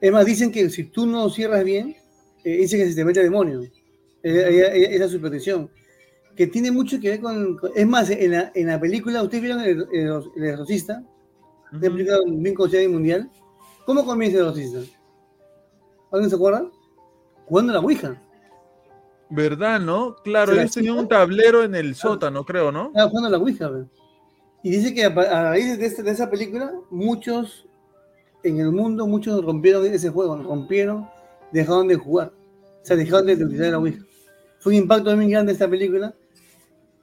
Es 0.00 0.12
más, 0.12 0.24
dicen 0.24 0.50
que 0.50 0.68
si 0.70 0.84
tú 0.84 1.06
no 1.06 1.28
cierras 1.30 1.64
bien, 1.64 1.96
eh, 2.44 2.58
dicen 2.58 2.80
que 2.80 2.88
se 2.88 2.94
te 2.94 3.04
mete 3.04 3.20
el 3.20 3.26
demonio. 3.26 3.62
Esa 4.22 5.08
superstición. 5.08 5.70
Que 6.36 6.46
tiene 6.46 6.70
mucho 6.70 7.00
que 7.00 7.10
ver 7.10 7.20
con. 7.20 7.58
es 7.74 7.86
más, 7.86 8.10
en 8.10 8.30
la, 8.32 8.52
en 8.54 8.66
la 8.66 8.78
película, 8.78 9.22
¿ustedes 9.22 9.42
vieron 9.42 9.60
El, 9.62 9.86
el, 9.92 10.22
el 10.36 10.44
Exorcista? 10.44 11.02
Uh 11.72 11.76
-huh. 11.76 11.80
película 11.80 12.18
bien 12.26 12.54
conocida 12.54 12.82
y 12.82 12.88
mundial. 12.88 13.30
¿Cómo 13.86 14.04
comienza 14.04 14.38
el 14.38 14.44
Exorcista? 14.48 14.80
¿Alguien 16.12 16.30
se 16.30 16.36
acuerda? 16.36 16.68
Jugando 17.46 17.72
la 17.72 17.80
Ouija. 17.80 18.20
¿Verdad, 19.28 19.80
no? 19.80 20.16
Claro, 20.22 20.52
ellos 20.52 20.72
tenían 20.72 20.98
un 20.98 21.08
tablero 21.08 21.64
en 21.64 21.74
el 21.74 21.94
sótano, 21.94 22.44
creo, 22.44 22.70
¿no? 22.70 22.88
Estaba 22.88 23.08
jugando 23.10 23.30
la 23.30 23.38
Ouija. 23.38 23.70
Y 24.62 24.70
dice 24.70 24.94
que 24.94 25.04
a, 25.04 25.08
a 25.08 25.42
raíz 25.50 25.78
de, 25.78 25.86
este, 25.86 26.02
de, 26.02 26.10
esa 26.10 26.30
película, 26.30 26.72
muchos 26.90 27.66
en 28.42 28.60
el 28.60 28.70
mundo, 28.70 29.06
muchos 29.06 29.44
rompieron 29.44 29.84
ese 29.86 30.10
juego, 30.10 30.36
rompieron, 30.36 31.08
dejaron 31.52 31.88
de 31.88 31.96
jugar. 31.96 32.32
O 32.82 32.84
sea, 32.84 32.96
dejaron 32.96 33.26
de 33.26 33.34
utilizar 33.34 33.70
la 33.70 33.78
Ouija. 33.78 34.04
Fue 34.60 34.72
un 34.72 34.78
impacto 34.78 35.14
muy 35.16 35.28
grande 35.28 35.52
esta 35.52 35.68
película. 35.68 36.14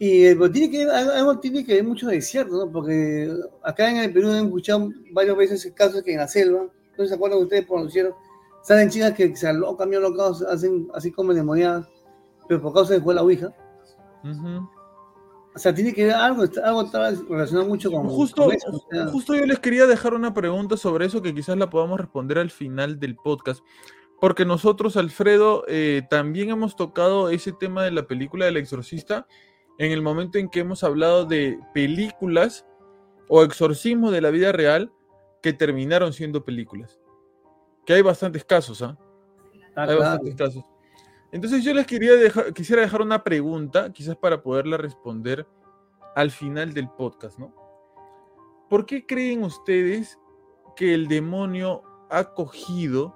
Y 0.06 0.36
pues, 0.36 0.52
tiene 0.52 0.70
que 0.70 0.84
algo 0.84 1.40
tiene 1.40 1.64
que 1.64 1.76
ver 1.76 1.86
mucho 1.86 2.08
de 2.08 2.22
cierto, 2.22 2.66
¿no? 2.66 2.70
Porque 2.70 3.34
acá 3.62 3.90
en 3.90 3.98
el 3.98 4.12
Perú 4.12 4.32
hemos 4.32 4.48
escuchado 4.48 4.90
varias 5.14 5.38
veces 5.38 5.72
casos 5.74 6.04
que 6.04 6.12
en 6.12 6.18
la 6.18 6.28
selva, 6.28 6.66
no 6.98 7.06
se 7.06 7.14
acuerdan 7.14 7.40
ustedes 7.40 7.66
cielos, 7.90 8.14
salen 8.64 8.90
chicas 8.90 9.14
que 9.14 9.34
se 9.34 9.48
alocan, 9.48 9.90
bien 9.90 10.04
alocados, 10.04 10.42
hacen 10.42 10.90
así 10.94 11.10
como 11.10 11.34
demoniadas 11.34 11.88
pero 12.50 12.62
por 12.62 12.74
causa 12.74 12.96
de 12.96 13.00
fue 13.00 13.14
la 13.14 13.22
Ouija. 13.22 13.54
Uh 14.26 14.28
-huh. 14.28 14.70
O 15.56 15.58
sea, 15.58 15.74
tiene 15.74 15.94
que 15.94 16.04
ver 16.04 16.16
algo, 16.16 16.44
algo 16.62 16.90
relacionado 17.30 17.70
mucho 17.70 17.90
con. 17.90 18.10
Justo, 18.10 18.44
con 18.44 18.56
eso, 18.56 18.72
o 18.72 18.86
sea. 18.92 19.08
justo 19.08 19.36
yo 19.36 19.46
les 19.46 19.60
quería 19.60 19.86
dejar 19.86 20.16
una 20.16 20.34
pregunta 20.34 20.76
sobre 20.76 21.06
eso 21.06 21.22
que 21.22 21.34
quizás 21.34 21.56
la 21.56 21.70
podamos 21.70 21.98
responder 21.98 22.40
al 22.40 22.52
final 22.52 23.00
del 23.00 23.16
podcast. 23.16 23.64
Porque 24.20 24.44
nosotros, 24.44 24.98
Alfredo, 24.98 25.64
eh, 25.70 26.02
también 26.10 26.50
hemos 26.50 26.76
tocado 26.76 27.30
ese 27.30 27.54
tema 27.54 27.86
de 27.86 27.92
la 27.92 28.06
película 28.06 28.44
del 28.44 28.58
exorcista 28.58 29.28
en 29.78 29.92
el 29.92 30.02
momento 30.02 30.38
en 30.38 30.50
que 30.50 30.60
hemos 30.60 30.84
hablado 30.84 31.26
de 31.26 31.60
películas 31.74 32.66
o 33.28 33.44
exorcismos 33.44 34.12
de 34.12 34.22
la 34.22 34.30
vida 34.30 34.52
real 34.52 34.92
que 35.42 35.54
terminaron 35.54 36.14
siendo 36.14 36.44
películas. 36.46 37.00
Que 37.86 37.94
hay 37.94 38.02
bastantes 38.02 38.46
casos, 38.46 38.82
¿ah? 38.82 38.98
¿eh? 39.54 39.60
Ah, 39.76 39.82
hay 39.82 39.88
claro. 39.88 40.00
bastantes 40.00 40.36
casos. 40.36 40.64
Entonces 41.32 41.64
yo 41.64 41.74
les 41.74 41.88
quería 41.88 42.14
dejar, 42.14 42.54
quisiera 42.54 42.84
dejar 42.84 43.02
una 43.02 43.24
pregunta, 43.24 43.92
quizás 43.92 44.16
para 44.16 44.44
poderla 44.44 44.78
responder 44.78 45.48
al 46.16 46.30
final 46.30 46.74
del 46.74 46.90
podcast, 46.90 47.40
¿no? 47.40 47.54
¿Por 48.70 48.86
qué 48.86 49.06
creen 49.06 49.44
ustedes 49.44 50.20
que 50.76 50.94
el 50.94 51.08
demonio 51.08 51.84
ha 52.10 52.34
cogido 52.34 53.16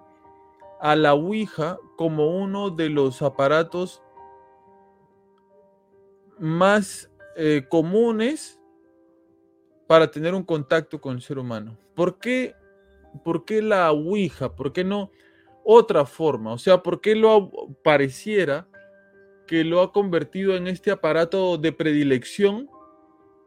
a 0.80 0.96
la 0.96 1.14
Ouija 1.14 1.78
como 1.96 2.36
uno 2.38 2.70
de 2.70 2.90
los 2.90 3.22
aparatos 3.22 4.02
más 6.40 7.12
eh, 7.36 7.66
comunes 7.70 8.60
para 9.88 10.10
tener 10.12 10.34
un 10.34 10.44
contacto 10.44 11.00
con 11.00 11.16
el 11.16 11.22
ser 11.22 11.40
humano? 11.40 11.78
¿Por 11.96 12.20
qué, 12.20 12.56
¿Por 13.24 13.46
qué 13.46 13.62
la 13.62 13.92
Ouija? 13.92 14.56
¿Por 14.56 14.74
qué 14.74 14.84
no? 14.84 15.12
otra 15.70 16.06
forma. 16.06 16.54
O 16.54 16.58
sea, 16.58 16.82
¿por 16.82 17.02
qué 17.02 17.14
lo 17.14 17.52
pareciera 17.84 18.70
que 19.46 19.66
lo 19.66 19.82
ha 19.82 19.92
convertido 19.92 20.56
en 20.56 20.68
este 20.68 20.92
aparato 20.92 21.58
de 21.58 21.74
predilección 21.74 22.70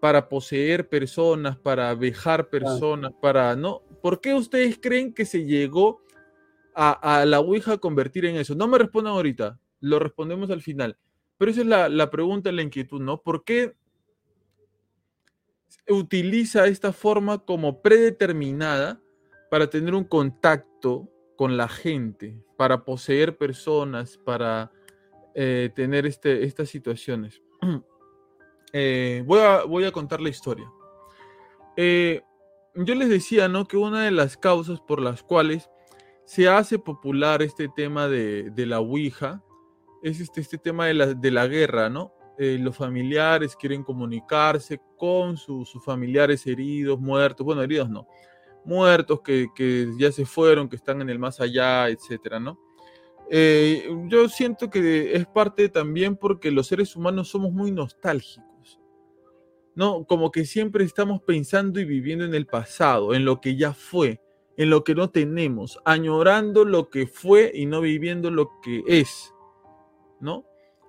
para 0.00 0.28
poseer 0.28 0.86
personas, 0.86 1.56
para 1.56 1.94
vejar 1.94 2.50
personas, 2.50 3.12
para 3.22 3.56
no? 3.56 3.80
¿Por 4.02 4.20
qué 4.20 4.34
ustedes 4.34 4.78
creen 4.78 5.14
que 5.14 5.24
se 5.24 5.46
llegó 5.46 6.02
a, 6.74 7.20
a 7.20 7.24
la 7.24 7.40
Ouija 7.40 7.72
a 7.72 7.78
convertir 7.78 8.26
en 8.26 8.36
eso? 8.36 8.54
No 8.54 8.68
me 8.68 8.76
respondan 8.76 9.14
ahorita, 9.14 9.58
lo 9.80 9.98
respondemos 9.98 10.50
al 10.50 10.60
final. 10.60 10.98
Pero 11.40 11.52
esa 11.52 11.62
es 11.62 11.66
la, 11.66 11.88
la 11.88 12.10
pregunta, 12.10 12.52
la 12.52 12.60
inquietud, 12.60 13.00
¿no? 13.00 13.22
¿Por 13.22 13.44
qué 13.44 13.74
utiliza 15.88 16.66
esta 16.66 16.92
forma 16.92 17.38
como 17.38 17.80
predeterminada 17.80 19.00
para 19.50 19.70
tener 19.70 19.94
un 19.94 20.04
contacto 20.04 21.08
con 21.36 21.56
la 21.56 21.66
gente, 21.66 22.36
para 22.58 22.84
poseer 22.84 23.38
personas, 23.38 24.18
para 24.18 24.70
eh, 25.34 25.70
tener 25.74 26.04
este, 26.04 26.44
estas 26.44 26.68
situaciones. 26.68 27.40
eh, 28.74 29.24
voy, 29.26 29.40
a, 29.40 29.64
voy, 29.64 29.84
a, 29.84 29.92
contar 29.92 30.20
la 30.20 30.28
historia. 30.28 30.70
Eh, 31.74 32.20
yo 32.74 32.94
les 32.94 33.08
decía, 33.08 33.48
¿no? 33.48 33.66
Que 33.66 33.78
una 33.78 34.04
de 34.04 34.10
las 34.10 34.36
causas 34.36 34.78
por 34.82 35.00
las 35.00 35.22
cuales 35.22 35.70
se 36.26 36.50
hace 36.50 36.78
popular 36.78 37.40
este 37.40 37.70
tema 37.74 38.08
de, 38.08 38.50
de 38.50 38.66
la 38.66 38.80
Ouija 38.80 39.42
es 40.02 40.20
este, 40.20 40.40
este 40.40 40.58
tema 40.58 40.86
de 40.86 40.94
la, 40.94 41.06
de 41.14 41.30
la 41.30 41.46
guerra, 41.46 41.88
¿no? 41.88 42.14
Eh, 42.38 42.58
los 42.58 42.76
familiares 42.76 43.54
quieren 43.54 43.82
comunicarse 43.82 44.80
con 44.96 45.36
su, 45.36 45.64
sus 45.66 45.84
familiares 45.84 46.46
heridos, 46.46 46.98
muertos, 46.98 47.44
bueno, 47.44 47.62
heridos 47.62 47.90
no, 47.90 48.06
muertos 48.64 49.20
que, 49.20 49.48
que, 49.54 49.88
ya 49.98 50.10
se 50.10 50.24
fueron, 50.24 50.68
que 50.68 50.76
están 50.76 51.02
en 51.02 51.10
el 51.10 51.18
más 51.18 51.40
allá, 51.40 51.88
etcétera, 51.88 52.40
¿no? 52.40 52.58
Eh, 53.30 53.88
yo 54.08 54.28
siento 54.28 54.70
que 54.70 55.14
es 55.14 55.26
parte 55.26 55.68
también 55.68 56.16
porque 56.16 56.50
los 56.50 56.66
seres 56.66 56.96
humanos 56.96 57.28
somos 57.28 57.52
muy 57.52 57.70
nostálgicos, 57.70 58.80
¿no? 59.74 60.04
Como 60.04 60.32
que 60.32 60.44
siempre 60.44 60.84
estamos 60.84 61.22
pensando 61.22 61.78
y 61.78 61.84
viviendo 61.84 62.24
en 62.24 62.34
el 62.34 62.46
pasado, 62.46 63.14
en 63.14 63.24
lo 63.24 63.40
que 63.40 63.54
ya 63.56 63.72
fue, 63.72 64.20
en 64.56 64.70
lo 64.70 64.82
que 64.82 64.94
no 64.94 65.10
tenemos, 65.10 65.78
añorando 65.84 66.64
lo 66.64 66.88
que 66.88 67.06
fue 67.06 67.52
y 67.54 67.66
no 67.66 67.80
viviendo 67.80 68.30
lo 68.30 68.50
que 68.62 68.82
es, 68.86 69.32
¿no? 70.20 70.44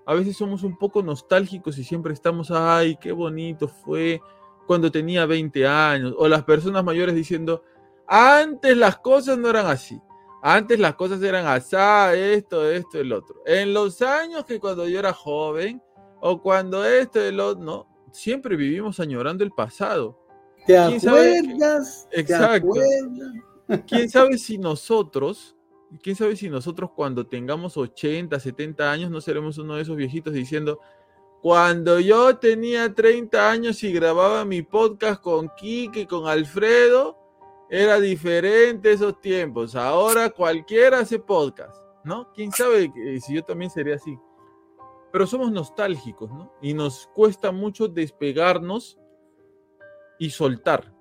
A 0.05 0.13
veces 0.13 0.35
somos 0.35 0.63
un 0.63 0.77
poco 0.77 1.03
nostálgicos 1.03 1.77
y 1.77 1.83
siempre 1.83 2.13
estamos, 2.13 2.51
ay, 2.51 2.97
qué 2.97 3.11
bonito 3.11 3.67
fue, 3.67 4.21
cuando 4.67 4.91
tenía 4.91 5.25
20 5.25 5.67
años, 5.67 6.13
o 6.17 6.27
las 6.27 6.43
personas 6.43 6.83
mayores 6.83 7.15
diciendo, 7.15 7.63
antes 8.07 8.75
las 8.77 8.97
cosas 8.97 9.37
no 9.37 9.49
eran 9.49 9.67
así, 9.67 9.99
antes 10.41 10.79
las 10.79 10.95
cosas 10.95 11.21
eran 11.21 11.45
así, 11.45 11.75
esto, 12.15 12.69
esto, 12.69 12.99
el 12.99 13.13
otro. 13.13 13.41
En 13.45 13.73
los 13.73 14.01
años 14.01 14.45
que 14.45 14.59
cuando 14.59 14.87
yo 14.87 14.99
era 14.99 15.13
joven, 15.13 15.81
o 16.19 16.41
cuando 16.41 16.85
esto, 16.85 17.21
el 17.21 17.39
otro, 17.39 17.63
no, 17.63 17.87
siempre 18.11 18.55
vivimos 18.55 18.99
añorando 18.99 19.43
el 19.43 19.51
pasado. 19.51 20.17
¿Te 20.65 20.77
acuerdas? 20.77 22.07
Que... 22.11 22.21
Exacto. 22.21 22.73
¿Te 22.73 22.81
acuerdas? 22.81 23.85
¿Quién 23.87 24.09
sabe 24.09 24.37
si 24.37 24.57
nosotros, 24.57 25.55
quién 26.01 26.15
sabe 26.15 26.35
si 26.35 26.49
nosotros 26.49 26.91
cuando 26.95 27.27
tengamos 27.27 27.77
80, 27.77 28.39
70 28.39 28.91
años 28.91 29.11
no 29.11 29.21
seremos 29.21 29.57
uno 29.57 29.75
de 29.75 29.81
esos 29.81 29.95
viejitos 29.95 30.33
diciendo, 30.33 30.79
cuando 31.41 31.99
yo 31.99 32.37
tenía 32.37 32.93
30 32.93 33.49
años 33.49 33.83
y 33.83 33.91
grababa 33.91 34.45
mi 34.45 34.61
podcast 34.61 35.21
con 35.21 35.49
Kike, 35.57 36.07
con 36.07 36.27
Alfredo, 36.27 37.17
era 37.69 37.99
diferente 37.99 38.91
esos 38.91 39.19
tiempos. 39.21 39.75
Ahora 39.75 40.29
cualquiera 40.29 40.99
hace 40.99 41.17
podcast, 41.19 41.75
¿no? 42.03 42.31
¿Quién 42.33 42.51
sabe 42.51 42.91
si 43.19 43.33
yo 43.33 43.43
también 43.43 43.71
sería 43.71 43.95
así? 43.95 44.17
Pero 45.11 45.25
somos 45.25 45.51
nostálgicos, 45.51 46.29
¿no? 46.29 46.53
Y 46.61 46.73
nos 46.73 47.07
cuesta 47.15 47.51
mucho 47.51 47.87
despegarnos 47.87 48.99
y 50.19 50.29
soltar. 50.29 50.93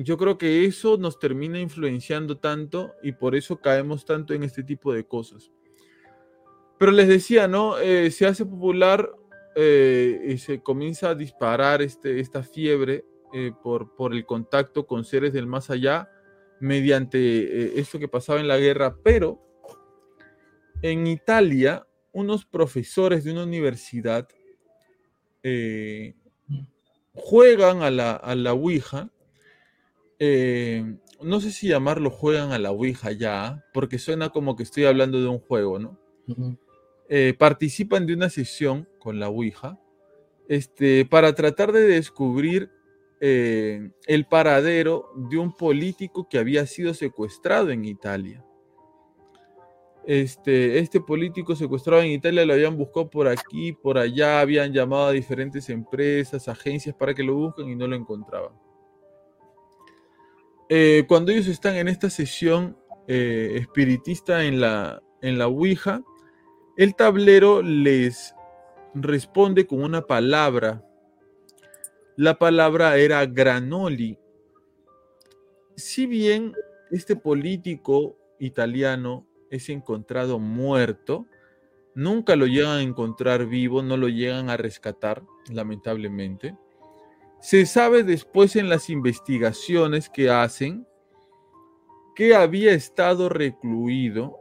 Yo 0.00 0.16
creo 0.16 0.38
que 0.38 0.64
eso 0.64 0.96
nos 0.96 1.18
termina 1.18 1.58
influenciando 1.58 2.38
tanto 2.38 2.94
y 3.02 3.12
por 3.12 3.34
eso 3.34 3.60
caemos 3.60 4.04
tanto 4.04 4.32
en 4.32 4.44
este 4.44 4.62
tipo 4.62 4.92
de 4.92 5.04
cosas. 5.04 5.50
Pero 6.78 6.92
les 6.92 7.08
decía, 7.08 7.48
¿no? 7.48 7.78
Eh, 7.80 8.12
se 8.12 8.24
hace 8.24 8.46
popular 8.46 9.10
eh, 9.56 10.20
y 10.28 10.38
se 10.38 10.62
comienza 10.62 11.10
a 11.10 11.14
disparar 11.16 11.82
este, 11.82 12.20
esta 12.20 12.44
fiebre 12.44 13.04
eh, 13.32 13.50
por, 13.60 13.96
por 13.96 14.14
el 14.14 14.24
contacto 14.24 14.86
con 14.86 15.04
seres 15.04 15.32
del 15.32 15.48
más 15.48 15.68
allá 15.68 16.08
mediante 16.60 17.78
esto 17.78 17.98
que 17.98 18.08
pasaba 18.08 18.40
en 18.40 18.48
la 18.48 18.56
guerra, 18.56 18.96
pero 19.02 19.40
en 20.82 21.06
Italia, 21.06 21.86
unos 22.12 22.44
profesores 22.44 23.24
de 23.24 23.32
una 23.32 23.44
universidad 23.44 24.28
juegan 27.14 27.82
a 27.82 27.90
la, 27.90 28.12
a 28.12 28.34
la 28.34 28.54
Ouija. 28.54 29.10
No 30.20 31.40
sé 31.40 31.52
si 31.52 31.68
llamarlo 31.68 32.10
juegan 32.10 32.52
a 32.52 32.58
la 32.58 32.70
Ouija 32.70 33.12
ya, 33.12 33.64
porque 33.72 33.98
suena 33.98 34.30
como 34.30 34.56
que 34.56 34.62
estoy 34.62 34.84
hablando 34.84 35.20
de 35.20 35.28
un 35.28 35.38
juego, 35.38 35.78
¿no? 35.78 35.98
Eh, 37.08 37.34
participan 37.38 38.06
de 38.06 38.14
una 38.14 38.28
sesión 38.28 38.86
con 38.98 39.18
la 39.18 39.28
Ouija 39.28 39.80
este, 40.48 41.06
para 41.06 41.34
tratar 41.34 41.72
de 41.72 41.82
descubrir 41.82 42.70
eh, 43.20 43.90
el 44.06 44.26
paradero 44.26 45.10
de 45.16 45.38
un 45.38 45.56
político 45.56 46.28
que 46.28 46.38
había 46.38 46.66
sido 46.66 46.94
secuestrado 46.94 47.70
en 47.70 47.84
Italia. 47.84 48.44
Este, 50.04 50.78
este 50.78 51.00
político 51.00 51.54
secuestrado 51.54 52.02
en 52.02 52.12
Italia 52.12 52.46
lo 52.46 52.54
habían 52.54 52.76
buscado 52.76 53.10
por 53.10 53.28
aquí, 53.28 53.72
por 53.72 53.98
allá, 53.98 54.40
habían 54.40 54.72
llamado 54.72 55.06
a 55.06 55.12
diferentes 55.12 55.68
empresas, 55.68 56.48
agencias 56.48 56.94
para 56.94 57.12
que 57.12 57.22
lo 57.22 57.34
busquen 57.34 57.68
y 57.68 57.74
no 57.74 57.86
lo 57.86 57.94
encontraban. 57.96 58.52
Eh, 60.68 61.04
cuando 61.08 61.32
ellos 61.32 61.46
están 61.46 61.76
en 61.76 61.88
esta 61.88 62.10
sesión 62.10 62.76
espiritista 63.06 64.44
en 64.44 64.60
la, 64.60 65.02
en 65.22 65.38
la 65.38 65.46
Ouija, 65.46 66.02
el 66.76 66.94
tablero 66.94 67.62
les 67.62 68.34
responde 68.94 69.66
con 69.66 69.82
una 69.82 70.02
palabra. 70.02 70.84
La 72.16 72.38
palabra 72.38 72.96
era 72.96 73.24
granoli. 73.26 74.18
Si 75.74 76.06
bien 76.06 76.52
este 76.90 77.16
político 77.16 78.16
italiano 78.38 79.26
es 79.50 79.68
encontrado 79.68 80.38
muerto, 80.38 81.26
nunca 81.94 82.36
lo 82.36 82.46
llegan 82.46 82.78
a 82.78 82.82
encontrar 82.82 83.46
vivo, 83.46 83.82
no 83.82 83.96
lo 83.96 84.08
llegan 84.08 84.50
a 84.50 84.56
rescatar, 84.56 85.22
lamentablemente. 85.50 86.56
Se 87.40 87.66
sabe 87.66 88.02
después 88.02 88.56
en 88.56 88.68
las 88.68 88.90
investigaciones 88.90 90.10
que 90.10 90.30
hacen 90.30 90.86
que 92.16 92.34
había 92.34 92.72
estado 92.72 93.28
recluido 93.28 94.36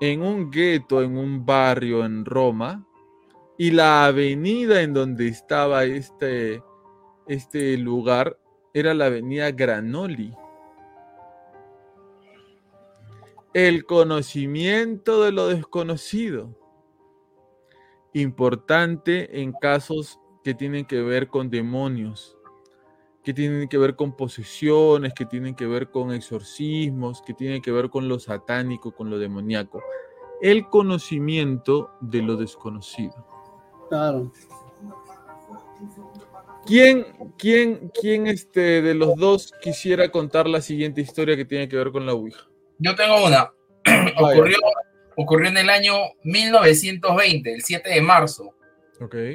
en 0.00 0.22
un 0.22 0.50
gueto, 0.50 1.02
en 1.02 1.18
un 1.18 1.44
barrio 1.44 2.06
en 2.06 2.24
Roma, 2.24 2.86
y 3.58 3.70
la 3.70 4.06
avenida 4.06 4.80
en 4.80 4.94
donde 4.94 5.28
estaba 5.28 5.84
este, 5.84 6.62
este 7.26 7.76
lugar 7.76 8.38
era 8.72 8.94
la 8.94 9.06
avenida 9.06 9.50
Granoli. 9.50 10.34
El 13.52 13.84
conocimiento 13.84 15.22
de 15.22 15.32
lo 15.32 15.48
desconocido. 15.48 16.58
Importante 18.12 19.42
en 19.42 19.52
casos 19.52 20.18
que 20.46 20.54
tienen 20.54 20.84
que 20.84 21.02
ver 21.02 21.26
con 21.26 21.50
demonios 21.50 22.36
que 23.24 23.34
tienen 23.34 23.66
que 23.66 23.78
ver 23.78 23.96
con 23.96 24.16
posesiones, 24.16 25.12
que 25.12 25.26
tienen 25.26 25.56
que 25.56 25.66
ver 25.66 25.90
con 25.90 26.12
exorcismos, 26.12 27.20
que 27.20 27.34
tienen 27.34 27.60
que 27.60 27.72
ver 27.72 27.90
con 27.90 28.08
lo 28.08 28.20
satánico, 28.20 28.92
con 28.92 29.10
lo 29.10 29.18
demoníaco. 29.18 29.82
El 30.40 30.68
conocimiento 30.68 31.90
de 32.00 32.22
lo 32.22 32.36
desconocido. 32.36 33.26
Claro. 33.88 34.32
¿Quién, 36.64 37.04
quién, 37.36 37.90
quién 38.00 38.28
este, 38.28 38.80
de 38.82 38.94
los 38.94 39.16
dos 39.16 39.52
quisiera 39.60 40.12
contar 40.12 40.46
la 40.46 40.60
siguiente 40.60 41.00
historia 41.00 41.34
que 41.34 41.44
tiene 41.44 41.68
que 41.68 41.74
ver 41.74 41.90
con 41.90 42.06
la 42.06 42.14
Ouija? 42.14 42.46
Yo 42.78 42.94
tengo 42.94 43.26
una. 43.26 43.50
ocurrió, 44.20 44.58
ocurrió 45.16 45.48
en 45.48 45.56
el 45.56 45.70
año 45.70 45.94
1920, 46.22 47.54
el 47.54 47.62
7 47.62 47.90
de 47.90 48.00
marzo. 48.00 48.55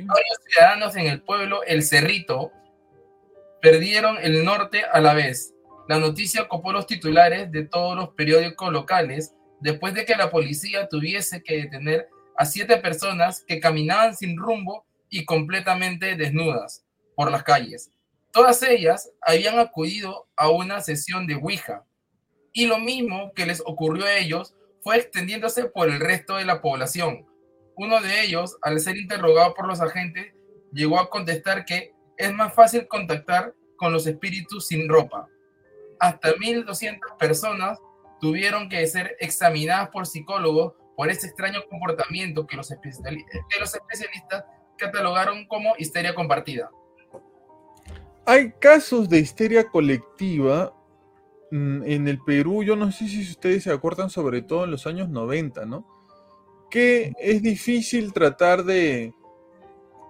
Varios 0.08 0.38
ciudadanos 0.48 0.96
en 0.96 1.08
el 1.08 1.22
pueblo 1.22 1.64
El 1.64 1.84
Cerrito 1.84 2.52
perdieron 3.62 4.18
el 4.22 4.44
norte 4.44 4.84
a 4.92 5.00
la 5.00 5.14
vez. 5.14 5.54
La 5.88 6.00
noticia 6.00 6.44
ocupó 6.44 6.72
los 6.72 6.88
titulares 6.88 7.52
de 7.52 7.66
todos 7.66 7.96
los 7.96 8.10
periódicos 8.10 8.72
locales 8.72 9.34
después 9.60 9.94
de 9.94 10.06
que 10.06 10.16
la 10.16 10.32
policía 10.32 10.88
tuviese 10.88 11.44
que 11.44 11.64
detener 11.64 12.10
a 12.36 12.46
siete 12.46 12.78
personas 12.78 13.44
que 13.48 13.60
caminaban 13.60 14.16
sin 14.16 14.38
rumbo 14.38 14.86
y 15.10 15.26
completamente 15.26 16.16
desnudas 16.16 16.84
por 17.16 17.30
las 17.30 17.44
calles. 17.44 17.92
Todas 18.32 18.64
ellas 18.64 19.12
habían 19.22 19.60
acudido 19.60 20.28
a 20.36 20.50
una 20.50 20.82
sesión 20.82 21.28
de 21.28 21.36
Ouija. 21.36 21.84
Y 22.54 22.66
lo 22.66 22.80
mismo 22.80 23.34
que 23.34 23.46
les 23.46 23.62
ocurrió 23.66 24.06
a 24.06 24.18
ellos 24.18 24.56
fue 24.82 24.98
extendiéndose 24.98 25.66
por 25.66 25.90
el 25.90 26.00
resto 26.00 26.38
de 26.38 26.46
la 26.46 26.62
población. 26.62 27.28
Uno 27.82 28.00
de 28.00 28.22
ellos, 28.22 28.58
al 28.62 28.80
ser 28.80 28.96
interrogado 28.96 29.56
por 29.56 29.68
los 29.68 29.82
agentes, 29.82 30.36
llegó 30.72 31.00
a 31.00 31.10
contestar 31.10 31.66
que 31.66 31.96
es 32.16 32.32
más 32.32 32.54
fácil 32.54 32.88
contactar 32.88 33.56
con 33.76 33.92
los 33.92 34.06
espíritus 34.06 34.68
sin 34.68 34.88
ropa. 34.88 35.28
Hasta 36.00 36.36
1.200 36.36 37.18
personas 37.18 37.80
tuvieron 38.20 38.70
que 38.70 38.86
ser 38.86 39.18
examinadas 39.20 39.90
por 39.90 40.06
psicólogos 40.06 40.74
por 40.96 41.10
ese 41.10 41.26
extraño 41.26 41.62
comportamiento 41.68 42.46
que 42.46 42.56
los, 42.56 42.70
especialistas 42.70 44.46
catalogaron 44.78 45.48
como 45.48 45.74
histeria 45.80 46.14
compartida. 46.14 46.70
Hay 48.28 48.52
casos 48.60 49.10
de 49.10 49.18
histeria 49.18 49.68
colectiva 49.68 50.72
mm, 51.50 51.82
en 51.86 52.08
el 52.08 52.20
Perú, 52.20 52.64
yo 52.64 52.76
no 52.76 52.92
sé 52.92 53.08
si 53.08 53.24
ustedes 53.24 53.64
se 53.64 53.72
acuerdan, 53.72 54.12
sobre 54.12 54.44
todo 54.44 54.66
en 54.66 54.70
los 54.70 54.86
años 54.86 55.10
90, 55.10 55.66
¿no? 55.66 55.91
Que 56.72 57.14
es 57.20 57.44
difícil 57.44 58.14
tratar 58.14 58.64
de, 58.64 59.14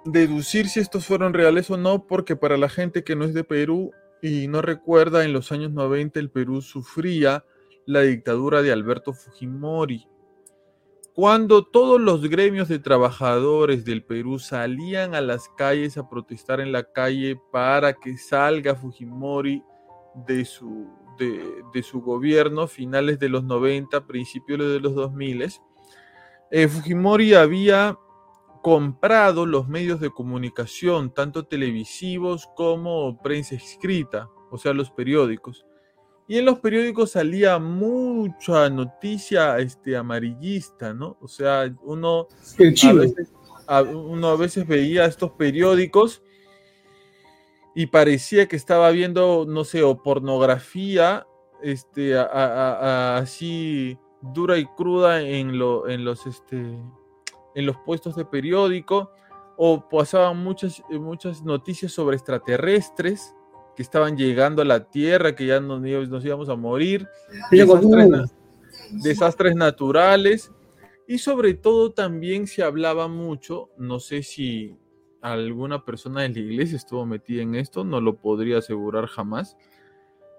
deducir 0.05 0.67
si 0.67 0.79
estos 0.79 1.05
fueron 1.05 1.33
reales 1.33 1.69
o 1.69 1.77
no, 1.77 2.05
porque 2.07 2.35
para 2.35 2.57
la 2.57 2.69
gente 2.69 3.03
que 3.03 3.15
no 3.15 3.25
es 3.25 3.33
de 3.33 3.43
Perú 3.43 3.91
y 4.21 4.47
no 4.47 4.61
recuerda, 4.61 5.23
en 5.23 5.33
los 5.33 5.51
años 5.51 5.71
90 5.71 6.19
el 6.19 6.29
Perú 6.29 6.61
sufría 6.61 7.45
la 7.85 8.01
dictadura 8.01 8.61
de 8.61 8.71
Alberto 8.71 9.13
Fujimori. 9.13 10.07
Cuando 11.13 11.65
todos 11.65 11.99
los 11.99 12.27
gremios 12.29 12.69
de 12.69 12.79
trabajadores 12.79 13.83
del 13.83 14.03
Perú 14.03 14.39
salían 14.39 15.13
a 15.13 15.21
las 15.21 15.49
calles 15.49 15.97
a 15.97 16.09
protestar 16.09 16.61
en 16.61 16.71
la 16.71 16.83
calle 16.83 17.37
para 17.51 17.93
que 17.93 18.17
salga 18.17 18.75
Fujimori 18.75 19.61
de 20.25 20.45
su, 20.45 20.87
de, 21.17 21.83
su 21.83 22.01
gobierno, 22.01 22.67
finales 22.67 23.19
de 23.19 23.29
los 23.29 23.43
90, 23.43 24.07
principios 24.07 24.59
de 24.59 24.79
los 24.79 24.95
2000, 24.95 25.51
eh, 26.51 26.67
Fujimori 26.67 27.33
había 27.33 27.97
comprado 28.61 29.45
los 29.45 29.67
medios 29.67 29.99
de 29.99 30.11
comunicación, 30.11 31.13
tanto 31.13 31.45
televisivos 31.45 32.47
como 32.55 33.19
prensa 33.21 33.55
escrita, 33.55 34.29
o 34.51 34.57
sea, 34.57 34.73
los 34.73 34.91
periódicos. 34.91 35.65
Y 36.27 36.37
en 36.37 36.45
los 36.45 36.59
periódicos 36.59 37.11
salía 37.11 37.57
mucha 37.57 38.69
noticia 38.69 39.57
este, 39.59 39.97
amarillista, 39.97 40.93
¿no? 40.93 41.17
O 41.21 41.27
sea, 41.27 41.73
uno 41.81 42.27
a, 42.29 42.93
veces, 42.93 43.33
uno 43.93 44.27
a 44.27 44.35
veces 44.37 44.67
veía 44.67 45.05
estos 45.05 45.31
periódicos 45.31 46.21
y 47.73 47.87
parecía 47.87 48.47
que 48.47 48.55
estaba 48.55 48.91
viendo, 48.91 49.45
no 49.47 49.63
sé, 49.63 49.83
o 49.83 50.01
pornografía, 50.03 51.25
este, 51.63 52.17
así 52.17 53.97
dura 54.21 54.57
y 54.57 54.65
cruda 54.65 55.21
en, 55.21 55.57
lo, 55.57 55.89
en 55.89 56.05
los, 56.05 56.25
este, 56.27 56.57
en 56.57 57.65
los 57.65 57.77
puestos 57.85 58.15
de 58.15 58.25
periódico 58.25 59.11
o 59.57 59.87
pasaban 59.89 60.37
muchas, 60.37 60.81
muchas 60.89 61.43
noticias 61.43 61.91
sobre 61.91 62.15
extraterrestres 62.15 63.35
que 63.75 63.81
estaban 63.81 64.17
llegando 64.17 64.61
a 64.61 64.65
la 64.65 64.89
Tierra, 64.89 65.35
que 65.35 65.45
ya 65.45 65.59
nos, 65.59 65.81
nos 65.81 66.25
íbamos 66.25 66.49
a 66.49 66.55
morir, 66.55 67.07
desastres, 67.49 68.33
desastres, 68.91 69.55
naturales 69.55 70.51
y 71.07 71.17
sobre 71.17 71.53
todo 71.53 71.91
también 71.91 72.47
se 72.47 72.63
hablaba 72.63 73.07
mucho, 73.07 73.69
no 73.77 73.99
sé 73.99 74.23
si 74.23 74.77
alguna 75.21 75.85
persona 75.85 76.21
de 76.21 76.29
la 76.29 76.39
iglesia 76.39 76.77
estuvo 76.77 77.05
metida 77.05 77.41
en 77.41 77.55
esto, 77.55 77.83
no 77.83 78.01
lo 78.01 78.15
podría 78.15 78.59
asegurar 78.59 79.07
jamás, 79.07 79.57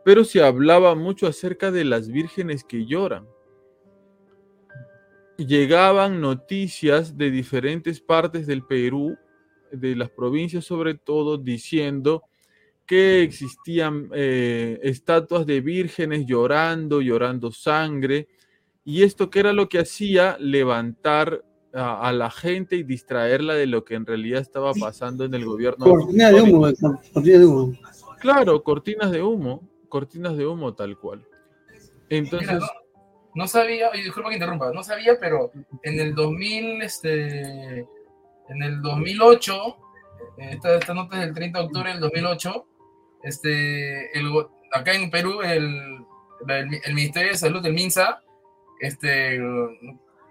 pero 0.05 0.24
se 0.24 0.43
hablaba 0.43 0.95
mucho 0.95 1.26
acerca 1.26 1.70
de 1.70 1.85
las 1.85 2.09
vírgenes 2.09 2.64
que 2.64 2.87
lloran 2.87 3.26
llegaban 5.37 6.20
noticias 6.20 7.16
de 7.16 7.30
diferentes 7.30 8.01
partes 8.01 8.47
del 8.47 8.64
Perú, 8.64 9.16
de 9.70 9.97
las 9.97 10.11
provincias 10.11 10.64
sobre 10.64 10.95
todo, 10.95 11.39
diciendo 11.39 12.22
que 12.87 13.22
existían 13.22 14.11
eh, 14.12 14.78
estatuas 14.83 15.47
de 15.47 15.61
vírgenes 15.61 16.26
llorando, 16.26 17.01
llorando 17.01 17.51
sangre, 17.53 18.28
y 18.85 19.03
esto 19.03 19.30
que 19.30 19.41
era 19.41 19.53
lo 19.53 19.68
que 19.68 19.78
hacía 19.78 20.37
levantar 20.39 21.45
a, 21.72 22.09
a 22.09 22.12
la 22.12 22.30
gente 22.30 22.76
y 22.76 22.83
distraerla 22.83 23.55
de 23.55 23.66
lo 23.66 23.85
que 23.85 23.95
en 23.95 24.05
realidad 24.05 24.41
estaba 24.41 24.72
pasando 24.74 25.24
en 25.24 25.35
el 25.35 25.45
gobierno. 25.45 25.87
Cortina 25.87 26.30
de 26.30 26.43
humo, 26.43 26.61
cortina 27.12 27.39
de 27.39 27.47
humo. 27.47 27.78
Claro, 28.20 28.62
cortinas 28.62 29.11
de 29.11 29.22
humo, 29.22 29.68
cortinas 29.89 30.37
de 30.37 30.47
humo 30.47 30.74
tal 30.74 30.99
cual. 30.99 31.26
Entonces, 32.09 32.62
no, 33.35 33.47
sabía, 33.47 33.91
oye, 33.91 34.03
disculpa 34.03 34.28
que 34.28 34.37
interrumpa, 34.37 34.72
no 34.72 34.83
sabía, 34.83 35.18
pero 35.20 35.53
en 35.83 36.01
el 36.01 36.14
2000, 36.14 36.83
este, 36.83 37.78
en 37.80 38.62
el 38.62 38.83
2008, 38.83 39.76
eh, 40.39 40.51
esta, 40.53 40.76
esta 40.76 40.95
nota 40.95 41.16
es 41.16 41.22
del 41.22 41.35
30 41.35 41.59
de 41.59 41.64
octubre 41.64 41.91
del 41.91 42.01
2008, 42.01 42.66
este, 43.22 44.11
acá 44.72 44.93
en 44.95 45.11
Perú, 45.11 45.43
el, 45.43 46.05
el, 46.49 46.95
Ministerio 46.95 47.30
de 47.33 47.39
Salud, 47.39 47.64
el 47.64 47.72
MINSA, 47.72 48.20
este, 48.80 49.41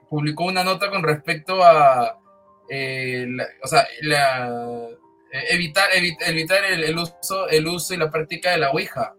publicó 0.10 0.46
una 0.46 0.64
nota 0.64 0.90
con 0.90 1.04
respecto 1.04 1.64
a, 1.64 2.20
eh, 2.70 3.28
o 3.64 3.68
sea, 3.68 3.88
la, 4.02 4.90
eh, 5.32 5.44
evitar, 5.52 5.90
evi- 5.92 6.18
evitar 6.28 6.64
el, 6.66 6.98
uso, 6.98 7.48
el 7.50 7.68
uso 7.68 7.94
y 7.94 7.98
la 7.98 8.12
práctica 8.12 8.52
de 8.52 8.58
la 8.58 8.72
Ouija 8.72 9.16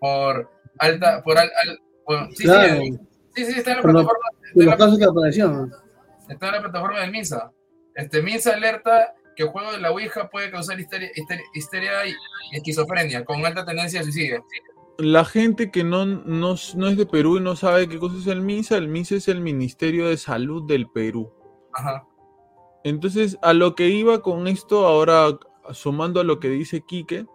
por 0.00 0.50
alta, 0.78 1.22
por 1.22 1.38
por- 2.06 2.28
sí, 2.34 2.44
Claro, 2.44 2.76
sí, 2.80 2.98
sí, 3.34 3.44
sí, 3.44 3.58
está 3.58 3.70
en 3.72 3.76
la 3.78 3.82
Por 3.82 3.90
plataforma, 3.92 4.28
está 4.30 4.46
de 4.54 4.60
en 4.62 4.66
los 4.66 4.66
la, 4.66 4.76
casos 4.84 4.98
que 4.98 5.04
aparecieron. 5.04 5.72
está 6.28 6.46
en 6.48 6.52
la 6.54 6.60
plataforma 6.62 7.00
del 7.00 7.10
MINSA. 7.10 7.52
Este 7.94 8.22
MINSA 8.22 8.54
alerta 8.54 9.14
que 9.34 9.42
el 9.42 9.48
juego 9.50 9.72
de 9.72 9.78
la 9.78 9.90
Ouija 9.90 10.28
puede 10.30 10.50
causar 10.50 10.78
histeria, 10.80 11.10
histeria- 11.54 12.06
y 12.06 12.56
esquizofrenia 12.56 13.24
con 13.24 13.44
alta 13.44 13.64
tendencia 13.66 14.00
a 14.00 14.02
suicidio. 14.04 14.44
la 14.98 15.26
gente 15.26 15.70
que 15.70 15.84
no, 15.84 16.06
no, 16.06 16.54
no 16.74 16.86
es 16.88 16.96
de 16.96 17.04
Perú 17.04 17.36
y 17.36 17.40
no 17.40 17.54
sabe 17.54 17.86
qué 17.86 17.98
cosa 17.98 18.16
es 18.18 18.26
el 18.28 18.40
MINSA, 18.40 18.78
el 18.78 18.88
MINSA 18.88 19.16
es 19.16 19.28
el 19.28 19.42
Ministerio 19.42 20.08
de 20.08 20.16
Salud 20.16 20.66
del 20.66 20.88
Perú. 20.88 21.30
Ajá. 21.74 22.06
Entonces, 22.82 23.36
a 23.42 23.52
lo 23.52 23.74
que 23.74 23.88
iba 23.88 24.22
con 24.22 24.46
esto, 24.48 24.86
ahora 24.86 25.38
sumando 25.72 26.20
a 26.20 26.24
lo 26.24 26.40
que 26.40 26.48
dice 26.48 26.80
Quique, 26.86 27.26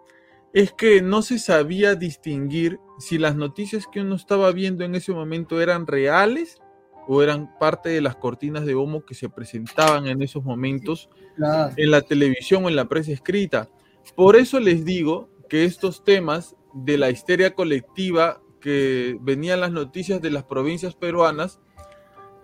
es 0.52 0.72
que 0.72 1.02
no 1.02 1.22
se 1.22 1.38
sabía 1.38 1.94
distinguir 1.94 2.80
si 3.02 3.18
las 3.18 3.36
noticias 3.36 3.86
que 3.90 4.00
uno 4.00 4.14
estaba 4.14 4.50
viendo 4.52 4.84
en 4.84 4.94
ese 4.94 5.12
momento 5.12 5.60
eran 5.60 5.86
reales 5.86 6.60
o 7.08 7.22
eran 7.22 7.58
parte 7.58 7.88
de 7.88 8.00
las 8.00 8.14
cortinas 8.16 8.64
de 8.64 8.76
humo 8.76 9.04
que 9.04 9.14
se 9.14 9.28
presentaban 9.28 10.06
en 10.06 10.22
esos 10.22 10.44
momentos 10.44 11.10
Claro. 11.36 11.74
en 11.76 11.90
la 11.90 12.02
televisión 12.02 12.64
o 12.64 12.68
en 12.68 12.76
la 12.76 12.84
prensa 12.88 13.10
escrita. 13.10 13.68
Por 14.14 14.36
eso 14.36 14.60
les 14.60 14.84
digo 14.84 15.28
que 15.48 15.64
estos 15.64 16.04
temas 16.04 16.54
de 16.74 16.96
la 16.98 17.10
histeria 17.10 17.54
colectiva 17.54 18.40
que 18.60 19.18
venían 19.20 19.60
las 19.60 19.72
noticias 19.72 20.22
de 20.22 20.30
las 20.30 20.44
provincias 20.44 20.94
peruanas, 20.94 21.60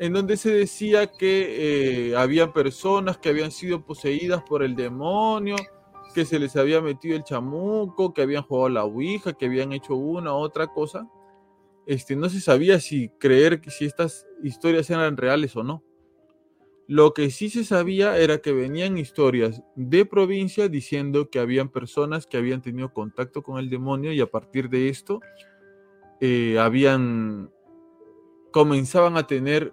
en 0.01 0.13
donde 0.13 0.37
se 0.37 0.51
decía 0.53 1.07
que 1.07 2.11
eh, 2.11 2.17
había 2.17 2.53
personas 2.53 3.19
que 3.19 3.29
habían 3.29 3.51
sido 3.53 3.85
poseídas 3.85 4.43
por 4.43 4.63
el 4.63 4.75
demonio, 4.75 5.57
que 6.19 6.25
se 6.25 6.41
les 6.41 6.57
había 6.57 6.81
metido 6.81 7.15
el 7.15 7.23
chamuco, 7.23 8.13
que 8.13 8.23
habían 8.23 8.43
jugado 8.43 8.69
la 8.71 8.85
ouija, 8.85 9.35
que 9.35 9.47
habían 9.47 9.73
hecho 9.73 9.95
una 9.95 10.33
u 10.33 10.39
otra 10.39 10.67
cosa. 10.67 11.09
Este, 11.87 12.17
no 12.17 12.29
se 12.29 12.41
sabía 12.41 12.81
si 12.81 13.11
creer 13.21 13.61
que 13.61 13.71
si 13.71 13.85
estas 13.85 14.27
historias 14.43 14.91
eran 14.91 15.17
reales 15.17 15.55
o 15.55 15.63
no. 15.63 15.85
Lo 16.89 17.15
que 17.15 17.31
sí 17.31 17.51
se 17.51 17.63
sabía 17.63 18.19
era 18.19 18.39
que 18.39 18.51
venían 18.53 18.99
historias 18.99 19.63
de 19.77 20.05
provincia 20.07 20.69
diciendo 20.69 21.31
que 21.31 21.39
habían 21.39 21.69
personas 21.69 22.27
que 22.27 22.37
habían 22.37 22.63
tenido 22.63 22.93
contacto 22.93 23.45
con 23.45 23.61
el 23.61 23.71
demonio 23.71 24.13
y 24.13 24.21
a 24.21 24.29
partir 24.29 24.69
de 24.69 24.89
esto 24.89 25.21
eh, 26.21 26.59
habían 26.59 27.53
comenzaban 28.51 29.17
a 29.17 29.29
tener 29.29 29.73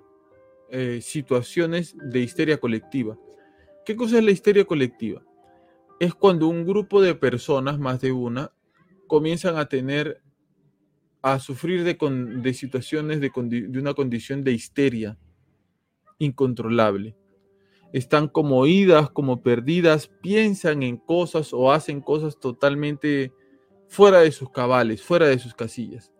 eh, 0.69 0.99
situaciones 1.01 1.95
de 1.97 2.19
histeria 2.19 2.59
colectiva. 2.59 3.17
¿Qué 3.83 3.95
cosa 3.95 4.19
es 4.19 4.23
la 4.23 4.29
histeria 4.29 4.63
colectiva? 4.63 5.23
Es 5.99 6.13
cuando 6.13 6.47
un 6.47 6.65
grupo 6.65 7.01
de 7.01 7.15
personas, 7.15 7.79
más 7.79 8.01
de 8.01 8.11
una, 8.11 8.51
comienzan 9.07 9.57
a 9.57 9.67
tener, 9.67 10.21
a 11.21 11.39
sufrir 11.39 11.83
de, 11.83 11.97
con- 11.97 12.41
de 12.41 12.53
situaciones 12.53 13.21
de, 13.21 13.31
de 13.33 13.79
una 13.79 13.93
condición 13.93 14.43
de 14.43 14.51
histeria 14.51 15.17
incontrolable. 16.19 17.15
Están 17.93 18.27
como 18.27 18.57
oídas, 18.57 19.09
como 19.09 19.41
perdidas, 19.41 20.07
piensan 20.21 20.83
en 20.83 20.97
cosas 20.97 21.53
o 21.53 21.71
hacen 21.71 22.01
cosas 22.01 22.39
totalmente 22.39 23.31
fuera 23.87 24.19
de 24.19 24.31
sus 24.31 24.49
cabales, 24.49 25.01
fuera 25.01 25.27
de 25.27 25.39
sus 25.39 25.53
casillas. 25.53 26.11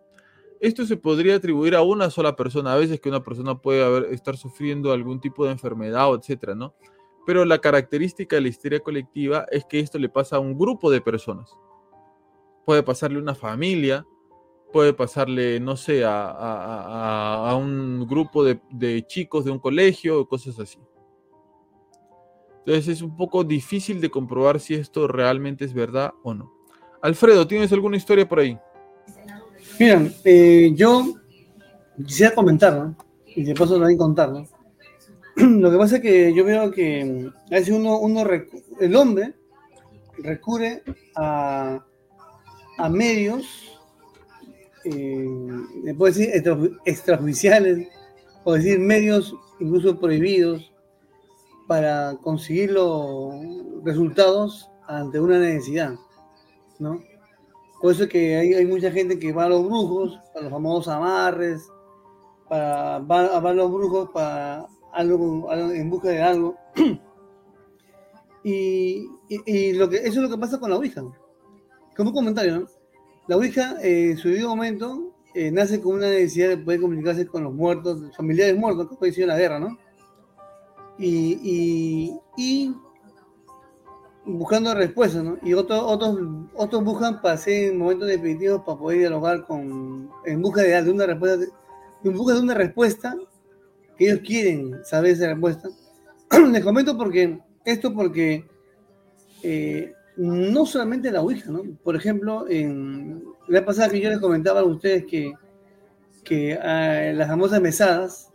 Esto 0.58 0.86
se 0.86 0.96
podría 0.96 1.36
atribuir 1.36 1.74
a 1.74 1.82
una 1.82 2.08
sola 2.08 2.34
persona, 2.34 2.72
a 2.72 2.76
veces 2.76 2.98
que 2.98 3.10
una 3.10 3.22
persona 3.22 3.58
puede 3.58 3.84
haber, 3.84 4.04
estar 4.14 4.38
sufriendo 4.38 4.90
algún 4.90 5.20
tipo 5.20 5.44
de 5.44 5.52
enfermedad, 5.52 6.08
etcétera, 6.14 6.54
¿no? 6.54 6.74
Pero 7.26 7.44
la 7.44 7.58
característica 7.58 8.36
de 8.36 8.42
la 8.42 8.48
histeria 8.48 8.80
colectiva 8.80 9.46
es 9.50 9.64
que 9.64 9.80
esto 9.80 9.98
le 9.98 10.08
pasa 10.08 10.36
a 10.36 10.40
un 10.40 10.56
grupo 10.56 10.90
de 10.90 11.00
personas. 11.00 11.50
Puede 12.64 12.82
pasarle 12.82 13.18
a 13.18 13.22
una 13.22 13.34
familia, 13.34 14.06
puede 14.72 14.92
pasarle, 14.92 15.58
no 15.60 15.76
sé, 15.76 16.04
a, 16.04 16.30
a- 16.30 17.50
a- 17.50 17.56
un 17.56 18.06
grupo 18.08 18.44
de, 18.44 18.60
de 18.70 19.04
chicos 19.06 19.44
de 19.44 19.50
un 19.50 19.58
colegio 19.58 20.20
o 20.20 20.28
cosas 20.28 20.58
así. 20.60 20.78
Entonces 22.60 22.88
es 22.88 23.02
un 23.02 23.16
poco 23.16 23.44
difícil 23.44 24.00
de 24.00 24.10
comprobar 24.10 24.58
si 24.60 24.74
esto 24.74 25.06
realmente 25.06 25.64
es 25.64 25.72
verdad 25.74 26.12
o 26.22 26.34
no. 26.34 26.52
Alfredo, 27.02 27.46
¿tienes 27.46 27.72
alguna 27.72 27.96
historia 27.96 28.28
por 28.28 28.40
ahí? 28.40 28.58
Miren, 29.78 30.12
eh, 30.24 30.72
yo 30.74 31.04
quisiera 32.04 32.34
comentar, 32.34 32.74
¿no? 32.76 32.96
Y 33.34 33.44
de 33.44 33.54
paso 33.54 33.78
también 33.78 33.98
contar, 33.98 34.30
¿no? 34.32 34.46
Lo 35.60 35.70
que 35.70 35.76
pasa 35.76 35.96
es 35.96 36.02
que 36.02 36.32
yo 36.32 36.44
veo 36.44 36.70
que 36.70 37.04
mm, 37.04 37.52
a 37.52 37.56
veces 37.56 37.74
uno, 37.74 37.98
uno 37.98 38.24
el 38.80 38.96
hombre 38.96 39.34
recurre 40.16 40.82
a, 41.14 41.84
a 42.78 42.88
medios, 42.88 43.78
eh, 44.84 45.94
puedo 45.98 46.14
decir 46.14 46.30
extra- 46.32 46.58
extrajudiciales, 46.86 47.88
o 48.44 48.54
decir 48.54 48.78
medios 48.78 49.34
incluso 49.60 49.98
prohibidos, 50.00 50.72
para 51.66 52.16
conseguir 52.22 52.70
los 52.70 53.34
resultados 53.84 54.70
ante 54.88 55.20
una 55.20 55.38
necesidad, 55.38 55.96
¿no? 56.78 57.02
Por 57.82 57.92
eso 57.92 58.04
es 58.04 58.08
que 58.08 58.36
hay, 58.36 58.64
mucha 58.64 58.90
gente 58.90 59.18
que 59.18 59.34
va 59.34 59.44
a 59.44 59.48
los 59.50 59.66
brujos, 59.66 60.18
a 60.34 60.40
los 60.40 60.50
famosos 60.50 60.88
amarres, 60.88 61.68
para, 62.48 63.00
va 63.00 63.50
a 63.50 63.52
los 63.52 63.70
brujos 63.70 64.08
para 64.14 64.66
algo, 64.96 65.50
algo- 65.50 65.72
en 65.72 65.90
busca 65.90 66.08
de 66.08 66.22
algo. 66.22 66.56
Y, 68.44 69.08
y- 69.28 69.42
y 69.44 69.72
lo 69.72 69.88
que, 69.88 69.96
eso 69.96 70.06
es 70.08 70.16
lo 70.18 70.30
que 70.30 70.38
pasa 70.38 70.60
con 70.60 70.70
la 70.70 70.76
Ouija. 70.76 71.02
Como 71.96 72.10
un 72.10 72.14
comentario, 72.14 72.60
¿no? 72.60 72.66
La 73.26 73.36
Ouija, 73.36 73.74
eh, 73.82 74.12
en 74.12 74.16
su 74.18 74.28
debido 74.28 74.50
momento, 74.50 75.12
eh, 75.34 75.50
nace 75.50 75.80
con 75.80 75.94
una 75.96 76.08
necesidad 76.08 76.50
de 76.50 76.58
poder 76.58 76.80
comunicarse 76.80 77.26
con 77.26 77.42
los 77.42 77.52
muertos, 77.52 78.16
familiares 78.16 78.56
muertos, 78.56 78.88
decía 79.00 79.24
en 79.24 79.28
la 79.30 79.36
guerra, 79.38 79.58
¿no? 79.58 79.76
Y, 80.96 82.20
y, 82.36 82.74
buscando 84.24 84.74
respuestas, 84.74 85.24
¿no? 85.24 85.38
Y 85.42 85.52
otros, 85.54 85.80
otros, 85.82 86.16
otros 86.54 86.84
buscan 86.84 87.20
para 87.20 87.36
ser 87.36 87.72
en 87.72 87.78
momentos 87.78 88.06
definitivos 88.08 88.62
para 88.64 88.78
poder 88.78 88.98
dialogar 89.00 89.44
con, 89.44 90.08
en 90.24 90.40
busca 90.42 90.62
de, 90.62 90.82
de 90.82 90.90
una 90.92 91.06
respuesta, 91.06 91.46
en 92.04 92.16
busca 92.16 92.34
de 92.34 92.40
una 92.42 92.54
respuesta 92.54 93.16
que 93.96 94.06
ellos 94.06 94.20
quieren 94.24 94.84
saber 94.84 95.12
esa 95.12 95.28
respuesta. 95.28 95.68
Les 96.52 96.62
comento 96.62 96.96
porque, 96.96 97.38
esto 97.64 97.92
porque 97.94 98.44
eh, 99.42 99.92
no 100.16 100.66
solamente 100.66 101.10
la 101.10 101.20
Ouija, 101.20 101.50
¿no? 101.50 101.62
Por 101.82 101.96
ejemplo, 101.96 102.46
la 103.48 103.64
pasada 103.64 103.90
que 103.90 104.00
yo 104.00 104.08
les 104.08 104.18
comentaba 104.18 104.60
a 104.60 104.64
ustedes 104.64 105.04
que, 105.04 105.32
que 106.24 106.54
ah, 106.54 107.12
las 107.14 107.28
famosas 107.28 107.60
mesadas, 107.60 108.32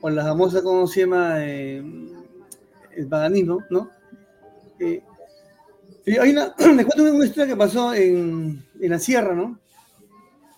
o 0.00 0.10
las 0.10 0.26
famosas, 0.26 0.62
¿cómo 0.62 0.86
se 0.86 1.00
llama? 1.00 1.36
Eh, 1.38 1.82
el 2.96 3.06
paganismo, 3.08 3.64
¿no? 3.70 3.90
Eh, 4.80 5.02
hay 6.20 6.30
una, 6.30 6.54
les 6.58 6.86
cuento 6.86 7.14
una 7.14 7.24
historia 7.24 7.46
que 7.46 7.56
pasó 7.56 7.94
en, 7.94 8.64
en 8.80 8.90
la 8.90 8.98
sierra, 8.98 9.34
¿no? 9.34 9.58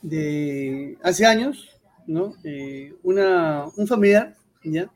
De 0.03 0.97
hace 1.03 1.27
años, 1.27 1.70
¿no? 2.07 2.35
Eh, 2.45 2.95
una, 3.03 3.67
un 3.77 3.87
familiar, 3.87 4.37
¿ya? 4.65 4.91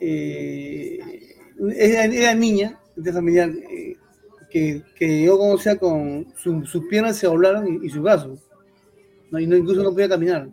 Eh, 0.00 0.98
era, 1.76 2.04
era 2.04 2.34
niña, 2.34 2.78
este 2.96 3.12
familiar, 3.12 3.50
eh, 3.50 3.96
que, 4.50 4.82
que 4.96 5.22
yo 5.24 5.38
conocía 5.38 5.76
con 5.78 6.26
su- 6.36 6.66
sus 6.66 6.86
piernas 6.86 7.16
se 7.16 7.26
doblaron 7.26 7.84
y, 7.84 7.88
sus 7.88 8.02
brazos, 8.02 8.40
¿no? 9.30 9.40
Y 9.40 9.46
no, 9.46 9.56
incluso 9.56 9.82
no 9.82 9.92
podía 9.92 10.08
caminar. 10.08 10.48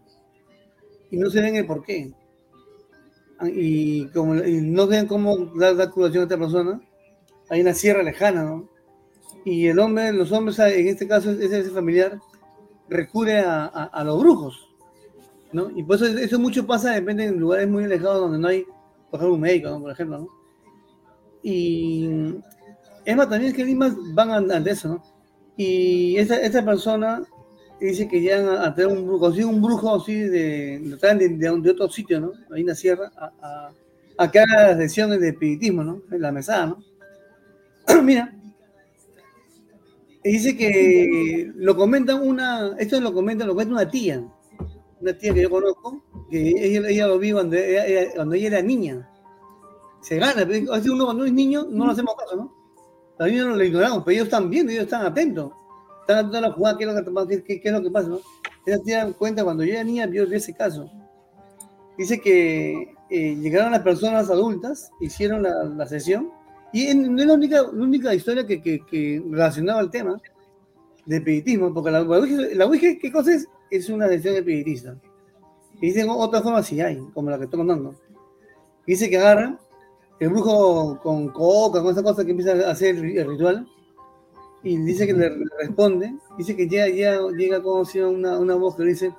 Y 1.12 1.18
no 1.18 1.30
se 1.30 1.42
ven 1.42 1.56
el 1.58 1.66
por 1.66 1.84
qué. 1.84 2.14
Ah, 3.38 3.48
Y, 3.50 4.08
como, 4.08 4.36
y 4.36 4.62
no 4.62 4.84
saben 4.86 5.08
cómo 5.08 5.38
dar, 5.56 5.76
dar 5.76 5.90
curación 5.92 6.22
a 6.22 6.26
esta 6.26 6.38
persona, 6.38 6.82
hay 7.50 7.62
una 7.62 7.74
sierra 7.74 8.04
lejana, 8.04 8.44
¿no? 8.44 8.70
y 9.46 9.68
el 9.68 9.80
hombre, 9.80 10.14
los 10.14 10.32
hombres, 10.34 10.60
en 10.60 10.88
este 10.90 11.08
caso 11.08 11.32
ese, 11.32 11.64
familiar, 11.72 12.20
recurre 12.90 13.40
a, 13.42 13.66
a, 13.68 14.04
los 14.06 14.20
brujos, 14.22 14.69
¿no? 15.52 15.70
Y 15.76 15.84
por 15.84 15.96
eso 15.96 16.06
eso 16.06 16.40
mucho 16.40 16.66
pasa, 16.66 16.92
depende 16.92 17.26
en 17.26 17.40
lugares 17.40 17.68
muy 17.68 17.84
alejados 17.84 18.22
donde 18.22 18.40
no 18.40 18.48
hay, 18.48 18.66
por 19.10 19.20
ejemplo, 19.20 19.36
un 19.36 19.42
médico, 19.42 19.70
¿no? 19.70 19.82
por 19.82 19.92
ejemplo, 19.92 20.20
¿no? 20.20 20.28
Y 21.42 22.10
es 23.06 23.16
más, 23.16 23.30
también 23.30 23.52
es 23.52 23.58
que 23.58 23.76
más 23.76 23.94
van 24.14 24.52
ante 24.52 24.72
eso, 24.72 24.90
¿no? 24.90 25.04
Y 25.56 26.18
esta, 26.18 26.40
esta 26.42 26.64
persona 26.64 27.24
dice 27.80 28.08
que 28.08 28.22
llegan 28.22 28.50
a, 28.50 28.74
tener 28.76 28.92
un 28.92 29.06
brujo, 29.06 29.28
un 29.28 29.62
brujo 29.62 29.96
así 29.96 30.14
de, 30.14 30.80
de, 30.80 31.30
de, 31.38 31.72
otro 31.72 31.90
sitio, 31.90 32.20
¿no? 32.20 32.32
Ahí 32.54 32.62
en 32.62 32.68
la 32.68 32.76
sierra, 32.76 33.12
a, 33.16 33.32
a, 33.42 33.72
a 34.18 34.32
que 34.32 34.40
haga 34.40 34.70
las 34.70 34.78
lecciones 34.78 35.20
de 35.22 35.30
espiritismo, 35.30 35.84
¿no? 35.84 36.02
En 36.12 36.22
la 36.22 36.32
mesada, 36.32 36.68
¿no? 36.68 36.84
Mira, 38.04 38.34
dice 40.24 40.56
que 40.58 41.52
lo 41.56 41.76
comentan 41.76 42.22
una, 42.22 42.76
esto 42.78 43.00
lo 43.00 43.14
comenta, 43.14 43.46
lo 43.46 43.54
comenta 43.54 43.74
una 43.74 43.90
tía, 43.90 44.24
una 45.02 45.18
tía 45.18 45.34
que 45.34 45.44
yo 45.44 45.50
conozco, 45.50 46.02
que 46.30 46.50
ella, 46.50 46.88
ella 46.88 47.08
lo 47.08 47.20
vio 47.20 47.36
cuando 47.36 47.56
ella, 47.56 48.12
cuando 48.16 48.36
ella 48.36 48.48
era 48.48 48.62
niña. 48.62 49.10
Se 50.02 50.18
gana, 50.18 50.48
así 50.74 50.90
uno 50.90 51.06
cuando 51.06 51.26
es 51.26 51.34
niño 51.34 51.68
no 51.70 51.86
lo 51.86 51.92
hacemos 51.92 52.16
caso, 52.16 52.36
¿no? 52.36 52.54
Los 53.18 53.28
niños 53.28 53.48
no 53.48 53.56
lo 53.56 53.64
ignoramos, 53.64 54.04
pero 54.04 54.16
ellos 54.16 54.26
están 54.26 54.50
viendo, 54.50 54.72
ellos 54.72 54.86
están 54.86 55.06
atentos. 55.06 55.52
Están 56.02 56.18
atentos 56.20 56.38
a 56.38 56.42
la 56.42 56.52
jugada, 56.54 56.78
qué 56.78 56.84
es 56.86 56.94
lo 56.94 57.28
que, 57.28 57.44
qué, 57.44 57.62
qué 57.62 57.68
es 57.68 57.74
lo 57.74 57.82
que 57.82 57.92
pasa, 57.92 58.08
¿no? 58.08 58.20
Ella 58.66 58.80
dan 59.04 59.14
cuenta 59.14 59.44
cuando 59.44 59.64
yo 59.64 59.74
era 59.74 59.84
niña, 59.84 60.06
vio, 60.06 60.24
ese 60.24 60.54
caso. 60.54 60.90
Dice 61.98 62.22
que 62.22 62.96
eh, 63.10 63.36
llegaron 63.36 63.72
las 63.72 63.82
personas 63.82 64.30
adultas, 64.30 64.92
hicieron 65.02 65.44
la, 65.44 65.66
la 65.66 65.86
sesión, 65.86 66.32
y 66.72 66.94
no 66.94 67.20
es 67.20 67.28
la 67.28 67.34
única, 67.34 67.62
la 67.62 67.84
única 67.84 68.14
historia 68.14 68.46
que, 68.46 68.62
que, 68.62 68.86
que, 68.86 69.22
relacionaba 69.30 69.80
al 69.80 69.90
tema 69.90 70.22
de 71.06 71.18
espiritismo, 71.18 71.74
porque 71.74 71.92
la, 71.92 72.02
la 72.02 72.66
Ouija, 72.66 72.88
¿qué 73.02 73.12
cosa 73.12 73.34
es? 73.34 73.48
Es 73.70 73.90
una 73.90 74.08
lección 74.08 74.36
espiritista. 74.36 74.96
Y 75.82 75.88
dicen 75.88 76.10
otra 76.10 76.42
forma 76.42 76.62
si 76.64 76.82
hay, 76.82 76.98
como 77.14 77.30
la 77.30 77.38
que 77.38 77.46
estoy 77.46 77.60
contando. 77.60 77.96
Dice 78.86 79.10
que 79.10 79.18
agarra 79.18 79.60
el 80.20 80.30
brujo 80.30 81.00
con 81.02 81.30
coca, 81.30 81.82
con 81.82 81.92
esa 81.92 82.04
cosa 82.04 82.26
que 82.26 82.32
empieza 82.32 82.52
a 82.68 82.72
hacer 82.72 82.96
el 82.98 83.28
ritual, 83.30 83.68
y 84.64 84.78
dice 84.78 85.08
que 85.08 85.14
le 85.14 85.32
responde, 85.60 86.14
dice 86.38 86.56
que 86.56 86.68
ya, 86.68 86.88
ya 86.90 87.18
llega 87.30 87.62
como 87.62 87.86
si 87.86 88.00
una, 88.00 88.38
una 88.38 88.56
voz 88.56 88.76
que 88.76 88.84
dice, 88.84 89.14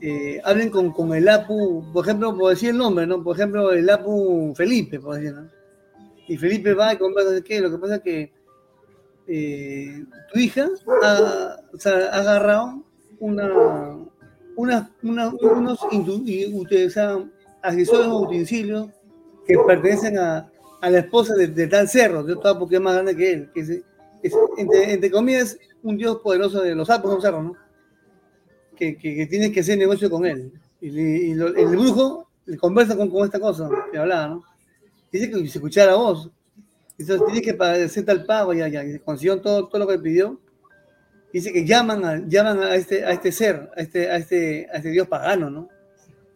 eh, 0.00 0.40
hablen 0.44 0.70
con, 0.70 0.92
con, 0.92 1.12
el 1.12 1.28
Apu, 1.28 1.84
por 1.92 2.04
ejemplo, 2.04 2.36
por 2.36 2.50
decir 2.50 2.70
el 2.70 2.78
nombre, 2.78 3.06
¿no? 3.06 3.22
Por 3.22 3.36
ejemplo, 3.36 3.72
el 3.72 3.90
Apu 3.90 4.54
Felipe, 4.56 5.00
por 5.00 5.16
decir, 5.16 5.34
¿no? 5.34 5.48
Y 6.28 6.36
Felipe 6.36 6.72
va 6.72 6.94
y 6.94 6.98
conversa, 6.98 7.42
¿qué? 7.42 7.60
Lo 7.60 7.70
que 7.70 7.78
pasa 7.78 7.96
es 7.96 8.02
que 8.02 8.32
eh, 9.26 10.04
tu 10.32 10.38
hija 10.38 10.68
ha, 11.02 11.56
o 11.74 11.78
sea, 11.78 11.92
ha 12.10 12.20
agarrado 12.20 12.84
una, 13.20 13.96
una, 14.56 14.90
una 15.02 15.28
unos 15.40 15.80
accesorios 17.62 18.12
o 18.12 18.20
utensilios 18.20 18.88
que 19.46 19.58
pertenecen 19.66 20.18
a, 20.18 20.50
a 20.80 20.90
la 20.90 20.98
esposa 20.98 21.34
de, 21.34 21.48
de, 21.48 21.66
tal 21.66 21.88
cerro, 21.88 22.22
de 22.22 22.36
todo 22.36 22.58
porque 22.58 22.76
es 22.76 22.80
más 22.80 22.94
grande 22.94 23.16
que 23.16 23.32
él, 23.32 23.50
que 23.52 23.60
es, 23.60 23.70
es 24.22 24.34
entre, 24.56 24.92
entre, 24.92 25.10
comillas, 25.10 25.58
un 25.82 25.96
dios 25.96 26.18
poderoso 26.18 26.60
de 26.60 26.74
los 26.74 26.88
sapos, 26.88 27.14
un 27.14 27.22
cerro, 27.22 27.42
¿no? 27.42 27.56
Que, 28.76 28.96
que, 28.96 29.16
que 29.16 29.26
tiene 29.26 29.50
que 29.50 29.60
hacer 29.60 29.78
negocio 29.78 30.08
con 30.08 30.24
él. 30.24 30.52
Y, 30.80 30.88
y 30.88 31.34
lo, 31.34 31.48
el 31.48 31.66
brujo 31.66 32.28
le 32.46 32.56
conversa 32.56 32.96
con, 32.96 33.10
con, 33.10 33.24
esta 33.24 33.40
cosa 33.40 33.68
que 33.90 33.98
hablaba, 33.98 34.28
¿no? 34.28 34.44
Dice 35.10 35.30
que 35.30 35.36
se 35.48 35.58
escuchara 35.58 35.94
voz. 35.94 36.30
Entonces 36.98 37.26
tiene 37.26 37.42
que 37.42 37.64
hacer 37.64 38.04
tal 38.04 38.24
pago, 38.24 38.52
ya, 38.52 38.68
ya, 38.68 38.82
consiguió 39.00 39.40
todo, 39.40 39.68
todo 39.68 39.78
lo 39.80 39.86
que 39.86 39.98
pidió. 39.98 40.38
Dice 41.32 41.52
que 41.52 41.64
llaman 41.64 42.04
a, 42.04 42.26
llaman 42.26 42.62
a 42.62 42.74
este, 42.74 43.04
a 43.04 43.10
este 43.12 43.32
ser, 43.32 43.70
a 43.76 43.80
este, 43.80 44.10
a 44.10 44.16
este, 44.16 44.66
a 44.72 44.76
este 44.76 44.90
dios 44.90 45.08
pagano, 45.08 45.50
¿no? 45.50 45.68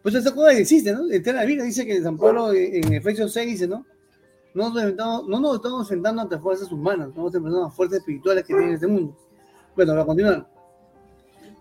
Pues 0.03 0.15
esa 0.15 0.33
cosa 0.33 0.51
existe, 0.51 0.91
¿no? 0.91 1.09
En 1.09 1.35
la 1.35 1.45
Biblia 1.45 1.63
dice 1.63 1.85
que 1.85 2.01
San 2.01 2.17
Pablo 2.17 2.53
en 2.53 2.93
Efesios 2.93 3.31
6 3.33 3.47
dice, 3.47 3.67
¿no? 3.67 3.85
No 4.53 4.69
nos, 4.69 4.83
estamos, 4.83 5.27
no 5.27 5.39
nos 5.39 5.55
estamos 5.55 5.81
enfrentando 5.81 6.21
ante 6.21 6.37
fuerzas 6.37 6.71
humanas, 6.71 7.09
no 7.15 7.23
nos 7.23 7.33
enfrentando 7.33 7.65
a 7.65 7.71
fuerzas 7.71 7.99
espirituales 7.99 8.43
que 8.43 8.53
tiene 8.53 8.73
este 8.73 8.85
mundo. 8.85 9.17
Bueno, 9.75 9.93
para 9.93 10.05
continuar. 10.05 10.47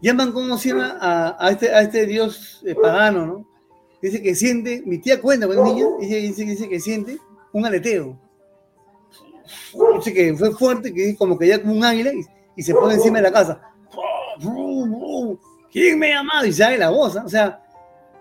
Llaman 0.03 0.33
como 0.33 0.59
se 0.59 0.71
llama 0.71 0.99
a, 1.01 1.47
a, 1.47 1.51
este, 1.53 1.73
a 1.73 1.81
este 1.81 2.05
dios 2.07 2.61
eh, 2.67 2.75
pagano, 2.75 3.27
¿no? 3.27 3.49
Dice 4.03 4.21
que 4.21 4.35
siente, 4.35 4.83
mi 4.85 4.99
tía 4.99 5.21
cuenta 5.21 5.47
con 5.47 5.63
niña, 5.63 5.87
dice, 6.01 6.17
dice, 6.17 6.45
dice 6.45 6.69
que 6.69 6.81
siente 6.81 7.19
un 7.53 7.65
aleteo. 7.65 8.19
Dice 9.95 10.13
que 10.13 10.35
fue 10.35 10.51
fuerte, 10.53 10.93
que 10.93 11.15
como 11.17 11.39
que 11.39 11.47
ya 11.47 11.63
como 11.63 11.75
un 11.75 11.85
águila 11.85 12.13
y, 12.13 12.25
y 12.57 12.63
se 12.63 12.75
pone 12.75 12.95
encima 12.95 13.19
de 13.19 13.23
la 13.25 13.33
casa. 13.33 13.61
¿Quién 15.71 15.99
me 15.99 16.13
ha 16.13 16.17
llamado? 16.17 16.47
Y 16.47 16.53
sale 16.53 16.79
la 16.79 16.91
voz, 16.91 17.17
¿eh? 17.17 17.21
o 17.25 17.29
sea, 17.29 17.63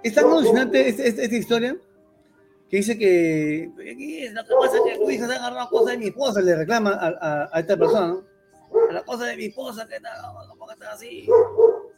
es 0.03 0.13
tan 0.13 0.25
alucinante 0.25 0.88
esta, 0.88 1.03
esta, 1.03 1.21
esta, 1.21 1.36
historia 1.36 1.77
que 2.69 2.77
dice 2.77 2.97
que 2.97 3.69
lo 4.32 4.43
que 4.43 4.53
pasa 4.59 4.77
que 4.86 4.97
tu 4.97 5.09
hija 5.09 5.27
se 5.27 5.34
ha 5.34 5.36
agarrado 5.36 5.69
cosas 5.69 5.91
de 5.91 5.97
mi 5.97 6.07
esposa, 6.07 6.41
le 6.41 6.55
reclama 6.55 6.91
a, 6.91 7.07
a, 7.07 7.49
a 7.51 7.59
esta 7.59 7.75
persona, 7.75 8.07
¿no? 8.07 8.23
A 8.89 8.93
la 8.93 9.03
cosa 9.03 9.25
de 9.25 9.36
mi 9.36 9.45
esposa, 9.45 9.86
que 9.86 9.97
está, 9.97 10.09
como 10.47 10.65
que 10.67 10.73
está 10.73 10.91
así. 10.93 11.27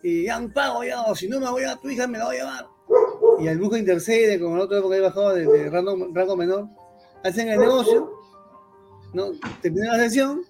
Y 0.02 0.26
ya 0.26 0.40
un 0.40 0.52
pago, 0.52 0.84
ya, 0.84 1.04
o 1.04 1.16
si 1.16 1.28
no 1.28 1.40
me 1.40 1.50
voy 1.50 1.64
a 1.64 1.76
tu 1.76 1.90
hija, 1.90 2.08
me 2.08 2.18
la 2.18 2.26
voy 2.26 2.38
a 2.38 2.40
llevar. 2.40 2.68
Y 3.40 3.48
el 3.48 3.58
brujo 3.58 3.78
intercede 3.78 4.40
con 4.40 4.54
el 4.54 4.62
otro 4.62 4.82
porque 4.82 4.98
había 4.98 5.10
bajado 5.10 5.36
de, 5.36 5.46
de 5.46 5.70
rango, 5.70 6.08
rango, 6.12 6.36
menor. 6.36 6.68
Hacen 7.24 7.50
el 7.50 7.60
negocio, 7.60 8.12
¿no? 9.14 9.32
termina 9.62 9.96
la 9.96 10.04
sesión, 10.04 10.44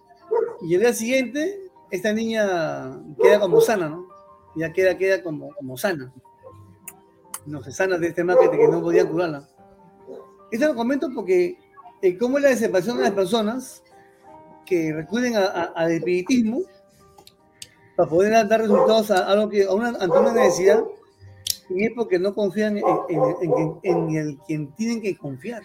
y 0.62 0.76
el 0.76 0.82
día 0.82 0.94
siguiente, 0.94 1.63
esta 1.94 2.12
niña 2.12 3.00
queda 3.22 3.40
como 3.40 3.62
sana, 3.62 3.90
¿no? 3.90 4.08
Ya 4.56 4.72
queda, 4.72 4.98
queda 4.98 5.24
como, 5.24 5.54
como 5.56 5.78
sana 5.78 6.14
no 7.46 7.64
se 7.64 7.72
sana 7.72 7.98
de 7.98 8.08
este 8.08 8.24
marketing 8.24 8.58
que 8.58 8.68
no 8.68 8.82
podían 8.82 9.08
curarla. 9.08 9.48
Esto 10.52 10.68
lo 10.68 10.76
comento 10.76 11.10
porque 11.14 11.58
eh, 12.02 12.18
cómo 12.18 12.38
es 12.38 12.44
la 12.44 12.50
desesperación 12.50 12.98
de 12.98 13.04
las 13.04 13.12
personas 13.12 13.84
que 14.66 14.94
recurren 14.94 15.36
al 15.36 15.92
espiritismo 15.92 16.62
para 17.96 18.10
poder 18.10 18.48
dar 18.48 18.62
resultados 18.62 19.12
a, 19.12 19.28
algo 19.28 19.50
que, 19.50 19.66
a 19.66 19.74
una, 19.74 19.90
ante 19.90 20.18
una 20.18 20.34
necesidad 20.34 20.84
y 21.70 21.86
es 21.86 21.92
porque 21.96 22.20
no 22.20 22.34
confían 22.34 22.78
en, 22.78 22.84
en, 23.10 23.22
en, 23.42 23.80
en, 23.84 24.16
el 24.16 24.38
quien 24.40 24.74
tienen 24.74 25.02
que 25.02 25.18
confiar, 25.18 25.64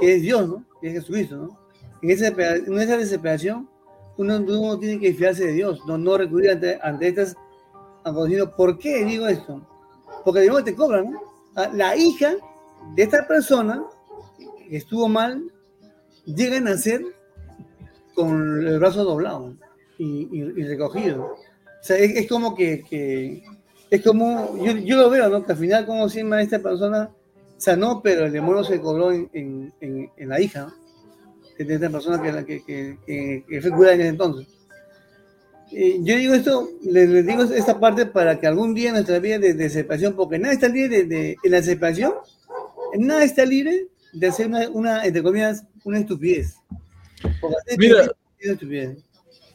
que 0.00 0.16
es 0.16 0.22
Dios, 0.22 0.48
¿no? 0.48 0.64
Que 0.80 0.88
es 0.88 0.94
Jesucristo, 0.94 1.36
¿no? 1.36 1.58
En 2.02 2.10
esa, 2.10 2.28
en 2.28 2.80
esa 2.80 2.96
desesperación 2.96 3.68
uno, 4.18 4.36
uno, 4.36 4.78
tiene 4.78 4.98
que 5.00 5.14
fiarse 5.14 5.46
de 5.46 5.52
Dios, 5.52 5.80
no, 5.86 5.98
no 5.98 6.16
recurrir 6.16 6.50
ante, 6.50 6.78
ante 6.82 7.08
estas 7.08 7.36
acontecimientos. 8.04 8.54
¿Por 8.56 8.78
qué 8.78 9.04
digo 9.04 9.26
esto? 9.26 9.60
porque 10.26 10.40
de 10.40 10.48
nuevo 10.48 10.64
te 10.64 10.74
cobran, 10.74 11.12
¿no? 11.12 11.20
Ah, 11.54 11.70
la 11.72 11.96
hija 11.96 12.34
de 12.96 13.02
esta 13.04 13.28
persona 13.28 13.84
que 14.68 14.76
estuvo 14.76 15.08
mal 15.08 15.40
llega 16.24 16.56
a 16.56 16.60
nacer 16.60 17.00
con 18.12 18.66
el 18.66 18.76
brazo 18.80 19.04
doblado 19.04 19.54
y, 19.98 20.04
y, 20.04 20.52
y 20.56 20.62
recogido. 20.64 21.26
O 21.26 21.36
sea, 21.80 21.96
es, 21.96 22.16
es 22.16 22.28
como 22.28 22.56
que, 22.56 22.82
que, 22.82 23.44
es 23.88 24.02
como, 24.02 24.56
yo, 24.64 24.72
yo, 24.72 24.96
lo 24.96 25.10
veo, 25.10 25.28
¿no? 25.28 25.46
Que 25.46 25.52
al 25.52 25.58
final, 25.58 25.86
como 25.86 26.08
si 26.08 26.22
esta 26.40 26.58
persona 26.58 27.08
sanó, 27.56 28.02
pero 28.02 28.26
el 28.26 28.32
demonio 28.32 28.64
se 28.64 28.80
cobró 28.80 29.12
en, 29.12 29.30
en, 29.32 29.72
en, 29.80 30.10
en 30.16 30.28
la 30.28 30.40
hija, 30.40 30.62
¿no? 30.62 30.74
De 31.58 31.74
esta 31.74 31.90
persona 31.90 32.22
que, 32.22 32.62
que, 32.64 32.98
que, 33.06 33.44
que 33.48 33.56
en 33.56 34.00
ese 34.00 34.08
entonces. 34.08 34.46
Eh, 35.72 35.98
yo 36.02 36.16
digo 36.16 36.34
esto, 36.34 36.68
les, 36.82 37.08
les, 37.08 37.26
digo 37.26 37.42
esta 37.42 37.80
parte 37.80 38.06
para 38.06 38.38
que 38.38 38.46
algún 38.46 38.72
día 38.74 38.92
nuestra 38.92 39.18
vida 39.18 39.38
de, 39.38 39.54
de 39.54 39.68
separación, 39.68 40.14
porque 40.14 40.38
nada 40.38 40.54
está 40.54 40.68
libre 40.68 41.04
de, 41.04 41.04
de, 41.04 41.36
en 41.42 41.50
la 41.50 41.62
separación, 41.62 42.14
nada 42.98 43.24
está 43.24 43.44
libre 43.44 43.88
de 44.12 44.26
hacer 44.26 44.46
una, 44.46 44.68
una 44.70 45.04
entre 45.04 45.22
comillas, 45.22 45.64
una 45.84 45.98
estupidez. 45.98 46.56
Mira, 47.76 48.12
estupidez. 48.38 48.98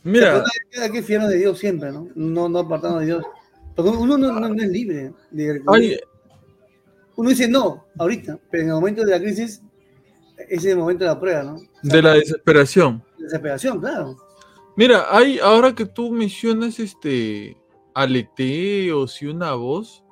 mira. 0.04 0.44
hay 0.82 0.92
que 0.92 1.02
fiarnos 1.02 1.30
de 1.30 1.38
Dios 1.38 1.58
siempre, 1.58 1.92
¿no? 1.92 2.10
No, 2.16 2.50
no 2.50 2.60
apartarnos 2.60 3.02
de 3.02 3.06
Dios. 3.06 3.26
Porque 3.76 3.92
uno 3.92 4.18
no, 4.18 4.32
no, 4.38 4.50
no 4.50 4.64
es 4.64 4.70
libre. 4.70 5.14
De, 5.32 5.62
Ay. 5.68 6.00
Uno 7.16 7.30
dice 7.30 7.48
no, 7.48 7.86
ahorita, 7.98 8.40
pero 8.50 8.64
en 8.64 8.70
el 8.70 8.76
momento 8.76 9.04
de 9.04 9.12
la 9.12 9.20
crisis, 9.20 9.62
ese 10.50 10.56
es 10.56 10.66
el 10.66 10.78
momento 10.78 11.04
de 11.04 11.10
la 11.10 11.20
prueba, 11.20 11.44
¿no? 11.44 11.56
O 11.56 11.60
sea, 11.60 11.70
de 11.84 12.02
la 12.02 12.14
desesperación. 12.14 13.04
Desesperación, 13.18 13.80
claro. 13.80 14.18
Mira, 14.76 15.06
hay, 15.10 15.40
ahora 15.40 15.76
que 15.76 15.86
tú 15.86 16.12
mencionas 16.12 16.80
este 16.80 17.58
aleteos 17.94 19.22
y 19.22 19.28
una 19.28 19.54
voz, 19.54 20.04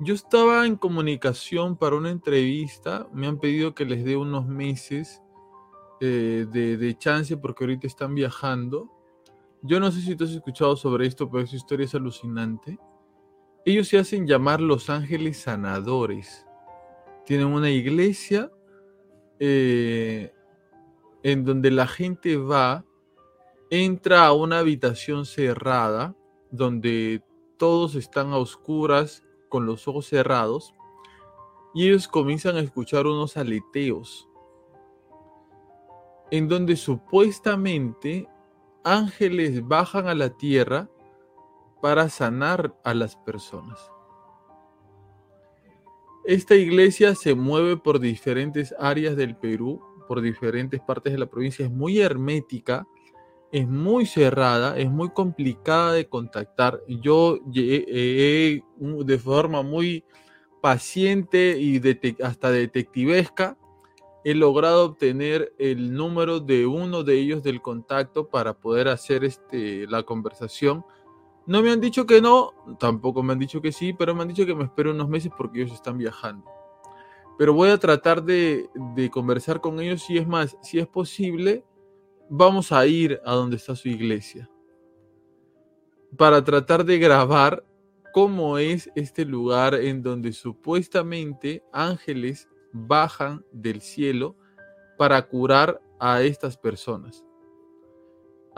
yo 0.00 0.14
estaba 0.14 0.64
en 0.66 0.76
comunicación 0.76 1.76
para 1.76 1.96
una 1.96 2.10
entrevista, 2.10 3.08
me 3.12 3.26
han 3.26 3.38
pedido 3.38 3.74
que 3.74 3.84
les 3.84 4.04
dé 4.04 4.16
unos 4.16 4.46
meses 4.46 5.20
eh, 6.00 6.46
de, 6.50 6.76
de, 6.76 6.96
chance 6.96 7.36
porque 7.36 7.64
ahorita 7.64 7.86
están 7.86 8.14
viajando. 8.14 8.88
Yo 9.62 9.80
no 9.80 9.90
sé 9.90 10.00
si 10.00 10.14
tú 10.14 10.24
has 10.24 10.30
escuchado 10.30 10.76
sobre 10.76 11.06
esto, 11.06 11.28
pero 11.28 11.42
esa 11.42 11.56
historia 11.56 11.84
es 11.84 11.94
alucinante. 11.94 12.78
Ellos 13.64 13.88
se 13.88 13.98
hacen 13.98 14.26
llamar 14.26 14.60
los 14.60 14.88
ángeles 14.88 15.38
sanadores. 15.38 16.46
Tienen 17.26 17.48
una 17.48 17.68
iglesia 17.68 18.50
eh, 19.40 20.32
en 21.22 21.44
donde 21.44 21.70
la 21.70 21.86
gente 21.86 22.36
va 22.36 22.84
entra 23.70 24.26
a 24.26 24.32
una 24.32 24.58
habitación 24.60 25.26
cerrada 25.26 26.14
donde 26.50 27.22
todos 27.58 27.94
están 27.94 28.32
a 28.32 28.38
oscuras 28.38 29.22
con 29.48 29.66
los 29.66 29.86
ojos 29.88 30.06
cerrados 30.06 30.74
y 31.74 31.86
ellos 31.88 32.08
comienzan 32.08 32.56
a 32.56 32.60
escuchar 32.60 33.06
unos 33.06 33.36
aleteos 33.36 34.28
en 36.30 36.48
donde 36.48 36.76
supuestamente 36.76 38.28
ángeles 38.84 39.66
bajan 39.66 40.08
a 40.08 40.14
la 40.14 40.30
tierra 40.30 40.88
para 41.80 42.08
sanar 42.08 42.74
a 42.84 42.94
las 42.94 43.16
personas. 43.16 43.90
Esta 46.24 46.54
iglesia 46.54 47.14
se 47.14 47.34
mueve 47.34 47.76
por 47.76 48.00
diferentes 48.00 48.74
áreas 48.78 49.16
del 49.16 49.36
Perú, 49.36 49.80
por 50.06 50.20
diferentes 50.20 50.80
partes 50.80 51.12
de 51.12 51.18
la 51.18 51.26
provincia, 51.26 51.64
es 51.64 51.70
muy 51.70 52.00
hermética, 52.00 52.86
es 53.50 53.66
muy 53.66 54.06
cerrada, 54.06 54.78
es 54.78 54.90
muy 54.90 55.10
complicada 55.10 55.92
de 55.92 56.08
contactar. 56.08 56.82
Yo 56.86 57.38
de 57.46 58.62
forma 59.22 59.62
muy 59.62 60.04
paciente 60.60 61.58
y 61.58 61.80
hasta 62.22 62.50
detectivesca 62.50 63.56
he 64.24 64.34
logrado 64.34 64.84
obtener 64.84 65.54
el 65.58 65.94
número 65.94 66.40
de 66.40 66.66
uno 66.66 67.04
de 67.04 67.18
ellos 67.18 67.42
del 67.42 67.62
contacto 67.62 68.28
para 68.28 68.54
poder 68.54 68.88
hacer 68.88 69.24
este, 69.24 69.86
la 69.86 70.02
conversación. 70.02 70.84
No 71.48 71.62
me 71.62 71.70
han 71.72 71.80
dicho 71.80 72.06
que 72.06 72.20
no, 72.20 72.52
tampoco 72.78 73.22
me 73.22 73.32
han 73.32 73.38
dicho 73.38 73.60
que 73.60 73.72
sí, 73.72 73.92
pero 73.92 74.14
me 74.14 74.22
han 74.22 74.28
dicho 74.28 74.46
que 74.46 74.54
me 74.54 74.64
espero 74.64 74.92
unos 74.92 75.08
meses 75.08 75.32
porque 75.36 75.62
ellos 75.62 75.72
están 75.72 75.98
viajando. 75.98 76.44
Pero 77.38 77.54
voy 77.54 77.70
a 77.70 77.78
tratar 77.78 78.22
de, 78.22 78.68
de 78.94 79.10
conversar 79.10 79.60
con 79.60 79.80
ellos 79.80 80.08
y 80.10 80.18
es 80.18 80.26
más, 80.28 80.56
si 80.62 80.78
es 80.78 80.86
posible, 80.86 81.64
vamos 82.28 82.70
a 82.70 82.86
ir 82.86 83.20
a 83.24 83.32
donde 83.32 83.56
está 83.56 83.74
su 83.74 83.88
iglesia 83.88 84.48
para 86.16 86.42
tratar 86.42 86.84
de 86.84 86.98
grabar 86.98 87.64
cómo 88.12 88.58
es 88.58 88.90
este 88.94 89.24
lugar 89.24 89.74
en 89.74 90.02
donde 90.02 90.32
supuestamente 90.32 91.62
ángeles 91.72 92.48
bajan 92.72 93.44
del 93.52 93.80
cielo 93.80 94.36
para 94.96 95.26
curar 95.26 95.80
a 95.98 96.22
estas 96.22 96.56
personas. 96.56 97.24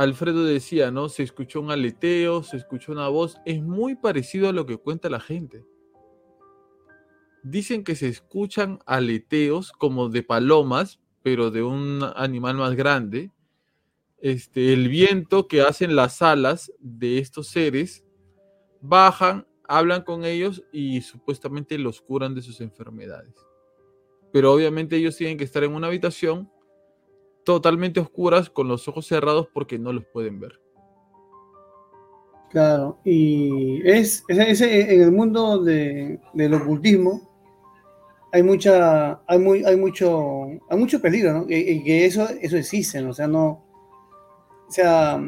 Alfredo 0.01 0.44
decía, 0.44 0.90
¿no? 0.90 1.11
Se 1.11 1.22
escuchó 1.22 1.61
un 1.61 1.70
aleteo, 1.70 2.42
se 2.42 2.57
escuchó 2.57 2.92
una 2.92 3.09
voz, 3.09 3.36
es 3.44 3.62
muy 3.62 3.96
parecido 3.96 4.48
a 4.48 4.53
lo 4.53 4.64
que 4.64 4.78
cuenta 4.78 5.11
la 5.11 5.20
gente. 5.20 5.66
Dicen 7.42 7.84
que 7.84 7.94
se 7.94 8.09
escuchan 8.09 8.78
aleteos 8.86 9.72
como 9.72 10.09
de 10.09 10.22
palomas, 10.22 11.01
pero 11.22 11.51
de 11.51 11.62
un 11.62 12.01
animal 12.16 12.57
más 12.57 12.74
grande. 12.76 13.30
Este, 14.22 14.72
el 14.72 14.88
viento 14.88 15.48
que 15.48 15.61
hacen 15.61 15.94
las 15.94 16.22
alas 16.22 16.72
de 16.78 17.18
estos 17.18 17.48
seres 17.48 18.03
bajan, 18.80 19.46
hablan 19.68 20.03
con 20.05 20.24
ellos 20.24 20.64
y 20.72 21.03
supuestamente 21.03 21.76
los 21.76 22.01
curan 22.01 22.34
de 22.34 22.40
sus 22.40 22.62
enfermedades 22.62 23.34
pero 24.32 24.53
obviamente 24.53 24.96
ellos 24.96 25.16
tienen 25.16 25.36
que 25.36 25.44
estar 25.44 25.64
en 25.64 25.74
una 25.74 25.88
habitación 25.88 26.51
totalmente 27.55 28.01
oscuras 28.01 28.51
con 28.51 28.68
los 28.68 28.86
ojos 28.88 29.07
cerrados 29.07 29.48
porque 29.53 29.78
no 29.78 29.92
los 29.92 30.05
pueden 30.07 30.38
ver. 30.38 30.61
Claro, 32.51 32.98
y 33.05 33.80
es, 33.88 34.24
en 34.28 35.01
el 35.03 35.12
mundo 35.12 35.62
de, 35.62 36.18
del 36.32 36.55
ocultismo 36.55 37.28
hay 38.32 38.42
mucha, 38.42 39.20
hay 39.26 39.38
muy, 39.38 39.64
hay 39.64 39.76
mucho, 39.76 40.46
hay 40.68 40.78
mucho 40.78 41.01
peligro, 41.01 41.32
¿no? 41.32 41.46
Y, 41.48 41.82
que 41.84 42.07
eso, 42.07 42.28
eso 42.40 42.57
existe, 42.57 43.01
¿no? 43.03 43.11
o 43.11 43.14
sea, 43.14 43.26
no, 43.26 43.64
o 44.68 44.70
sea, 44.70 45.20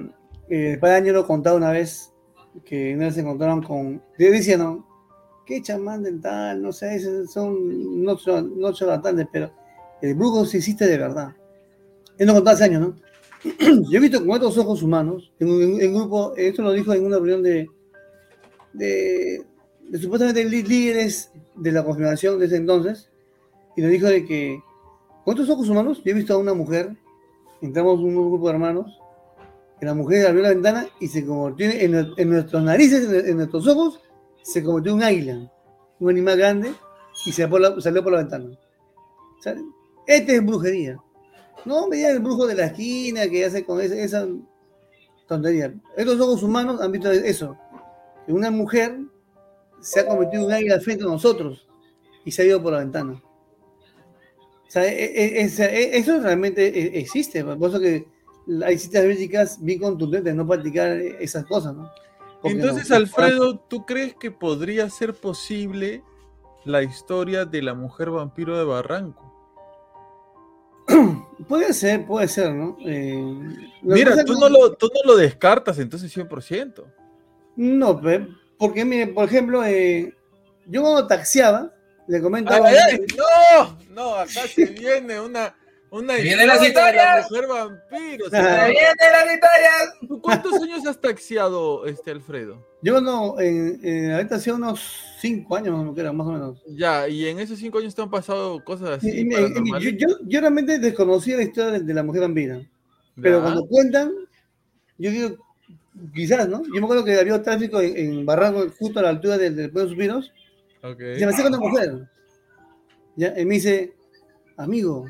eh, 0.49 0.73
el 0.73 0.79
padre 0.79 0.97
Año 0.97 1.13
lo 1.13 1.27
contaba 1.27 1.57
una 1.57 1.71
vez 1.71 2.13
que 2.65 2.97
vez 2.97 3.15
se 3.15 3.21
encontraron 3.21 3.63
con, 3.63 4.03
decía, 4.17 4.57
¿no? 4.57 4.87
qué 5.45 5.61
chamán 5.61 6.03
dental, 6.03 6.63
no 6.63 6.73
sé, 6.73 6.99
son, 7.27 8.05
no 8.05 8.17
no 8.43 8.73
charlatanes, 8.73 9.27
pero 9.33 9.51
el 10.01 10.15
brujo 10.15 10.45
sí 10.45 10.59
existe 10.59 10.87
de 10.87 10.99
verdad. 10.99 11.35
Él 12.19 12.27
nos 12.27 12.37
contaba 12.37 12.55
hace 12.55 12.65
años, 12.65 12.81
¿no? 12.81 12.97
Yo 13.91 13.99
he 13.99 14.01
visto 14.01 14.21
con 14.21 14.31
otros 14.31 14.57
ojos 14.59 14.83
humanos, 14.83 15.33
en 15.41 15.49
un 15.49 15.95
grupo, 15.95 16.35
esto 16.37 16.63
lo 16.63 16.73
dijo 16.73 16.93
en 16.93 17.05
una 17.05 17.17
reunión 17.17 17.43
de, 17.43 17.69
de, 18.73 19.45
supuestamente 20.01 20.45
líderes 20.45 21.33
de 21.57 21.73
la 21.73 21.85
confirmación 21.85 22.39
de 22.39 22.47
ese 22.47 22.57
entonces, 22.57 23.11
y 23.77 23.83
nos 23.83 23.91
dijo 23.91 24.07
de 24.07 24.25
que 24.25 24.61
con 25.25 25.33
otros 25.33 25.51
ojos 25.51 25.69
humanos, 25.69 26.03
yo 26.05 26.11
he 26.13 26.15
visto 26.15 26.35
a 26.35 26.39
una 26.39 26.55
mujer, 26.55 26.95
entramos 27.61 27.99
en 28.01 28.17
un 28.17 28.31
grupo 28.31 28.49
de 28.49 28.55
hermanos, 28.55 28.99
que 29.81 29.87
la 29.87 29.95
mujer 29.95 30.27
abrió 30.27 30.43
la 30.43 30.51
ventana 30.51 30.87
y 31.01 31.09
se 31.09 31.27
convirtió 31.27 31.71
en, 31.71 32.13
en 32.17 32.31
nuestras 32.31 32.63
narices, 32.63 33.27
en 33.27 33.37
nuestros 33.37 33.67
ojos, 33.67 34.01
se 34.43 34.63
convirtió 34.63 34.93
en 34.93 34.99
un 34.99 35.03
águila, 35.03 35.53
un 35.99 36.11
animal 36.11 36.39
grande, 36.39 36.73
y 37.27 37.33
se 37.33 37.49
salió 37.79 38.03
por 38.03 38.13
la 38.13 38.19
ventana. 38.19 38.51
este 40.07 40.37
es 40.37 40.45
brujería. 40.45 40.99
No 41.65 41.89
me 41.89 41.97
digan 41.97 42.13
el 42.13 42.21
brujo 42.21 42.47
de 42.47 42.55
la 42.55 42.67
esquina 42.67 43.29
que 43.29 43.45
hace 43.45 43.65
con 43.65 43.81
esa, 43.81 44.27
tontería. 45.27 45.73
Estos 45.97 46.21
ojos 46.21 46.43
humanos 46.43 46.81
han 46.81 46.93
visto 46.93 47.11
eso. 47.11 47.57
Que 48.27 48.33
una 48.33 48.51
mujer 48.51 48.99
se 49.81 50.01
ha 50.01 50.07
convertido 50.07 50.43
en 50.43 50.47
un 50.49 50.53
águila 50.53 50.81
frente 50.81 51.05
a 51.05 51.09
nosotros 51.09 51.67
y 52.25 52.31
se 52.31 52.43
ha 52.43 52.45
ido 52.47 52.63
por 52.63 52.73
la 52.73 52.81
ventana. 52.81 53.23
O 54.67 54.71
sea, 54.71 54.87
e, 54.87 55.05
e, 55.05 55.43
e, 55.43 55.99
eso 55.99 56.21
realmente 56.21 56.99
existe. 56.99 57.45
Por 57.45 57.69
eso 57.69 57.81
que 57.81 58.07
hay 58.65 58.79
citas 58.79 59.05
bíblicas 59.05 59.63
bien 59.63 59.81
contundentes, 59.81 60.35
no 60.35 60.47
practicar 60.47 60.91
esas 60.97 61.45
cosas, 61.47 61.75
¿no? 61.75 61.91
Entonces, 62.45 62.91
Alfredo, 62.91 63.59
¿tú 63.59 63.87
crees 63.87 64.15
que 64.15 64.31
podría 64.31 64.91
ser 64.91 65.15
posible 65.15 66.03
la 66.65 66.83
historia 66.83 67.45
de 67.45 67.63
la 67.63 67.75
mujer 67.75 68.11
vampiro 68.11 68.59
de 68.59 68.65
Barranco? 68.65 69.32
Puede 71.49 71.73
ser, 71.73 72.07
puede 72.07 72.29
ser, 72.29 72.53
¿no? 72.55 72.77
Eh, 72.87 73.15
Mira, 73.83 74.25
tú 74.25 74.35
no, 74.35 74.49
lo, 74.49 74.75
tú 74.75 74.89
no 74.95 75.13
lo 75.13 75.17
descartas 75.19 75.79
entonces 75.79 76.17
100%. 76.17 76.85
No, 77.57 78.01
porque 78.59 78.85
mire, 78.85 79.09
por 79.09 79.25
ejemplo, 79.25 79.65
eh, 79.65 80.15
yo 80.67 80.83
cuando 80.83 81.07
taxiaba, 81.07 81.75
le 82.07 82.23
comentaba... 82.23 82.71
no, 82.71 83.79
no, 83.91 84.15
acá 84.15 84.43
se 84.55 84.67
viene 84.67 85.21
una 85.21 85.55
una 85.93 86.17
viene 86.17 86.47
las 86.47 86.67
historias. 86.67 87.17
La 87.17 87.29
mujer 87.29 87.47
vampiro. 87.49 88.25
viene 88.31 88.97
las 89.13 89.35
historias. 89.35 90.21
¿Cuántos 90.23 90.63
años 90.63 90.87
has 90.87 90.99
taxiado, 90.99 91.85
este 91.85 92.11
Alfredo? 92.13 92.67
Yo 92.81 93.01
no, 93.03 93.39
en, 93.39 94.11
ahorita 94.11 94.37
hacía 94.37 94.55
unos 94.55 94.81
cinco 95.21 95.55
años, 95.55 95.95
más 95.95 96.27
o 96.27 96.33
menos. 96.33 96.63
Ya, 96.67 97.07
y 97.09 97.27
en 97.27 97.39
esos 97.39 97.59
cinco 97.59 97.79
años 97.79 97.95
te 97.95 98.01
han 98.01 98.11
pasado 98.11 98.65
cosas 98.65 98.89
así. 98.99 99.29
yo, 99.99 100.09
yo, 100.27 100.41
realmente 100.41 100.79
desconocía 100.79 101.37
la 101.37 101.43
historia 101.43 101.79
de, 101.79 101.95
la 101.95 102.03
mujer 102.03 102.23
vampira. 102.23 102.63
Pero 103.21 103.43
cuando 103.43 103.67
cuentan, 103.67 104.13
yo 104.97 105.11
digo, 105.11 105.37
quizás, 106.15 106.49
¿no? 106.49 106.63
Yo 106.65 106.81
me 106.81 106.85
acuerdo 106.85 107.05
que 107.05 107.21
había 107.21 107.43
tráfico 107.43 107.83
en, 107.83 108.25
Barranco, 108.25 108.67
justo 108.79 108.99
a 108.99 109.03
la 109.03 109.11
altura 109.11 109.37
del, 109.37 109.55
del 109.55 109.71
Pueblo 109.71 109.91
Suspiros. 109.91 110.33
Okay. 110.83 111.19
Se 111.19 111.27
me 111.27 111.33
acerca 111.33 111.51
una 111.51 111.59
mujer. 111.59 112.09
¿ya? 113.17 113.39
Y 113.39 113.45
me 113.45 113.55
dice, 113.55 113.93
amigo, 114.57 115.07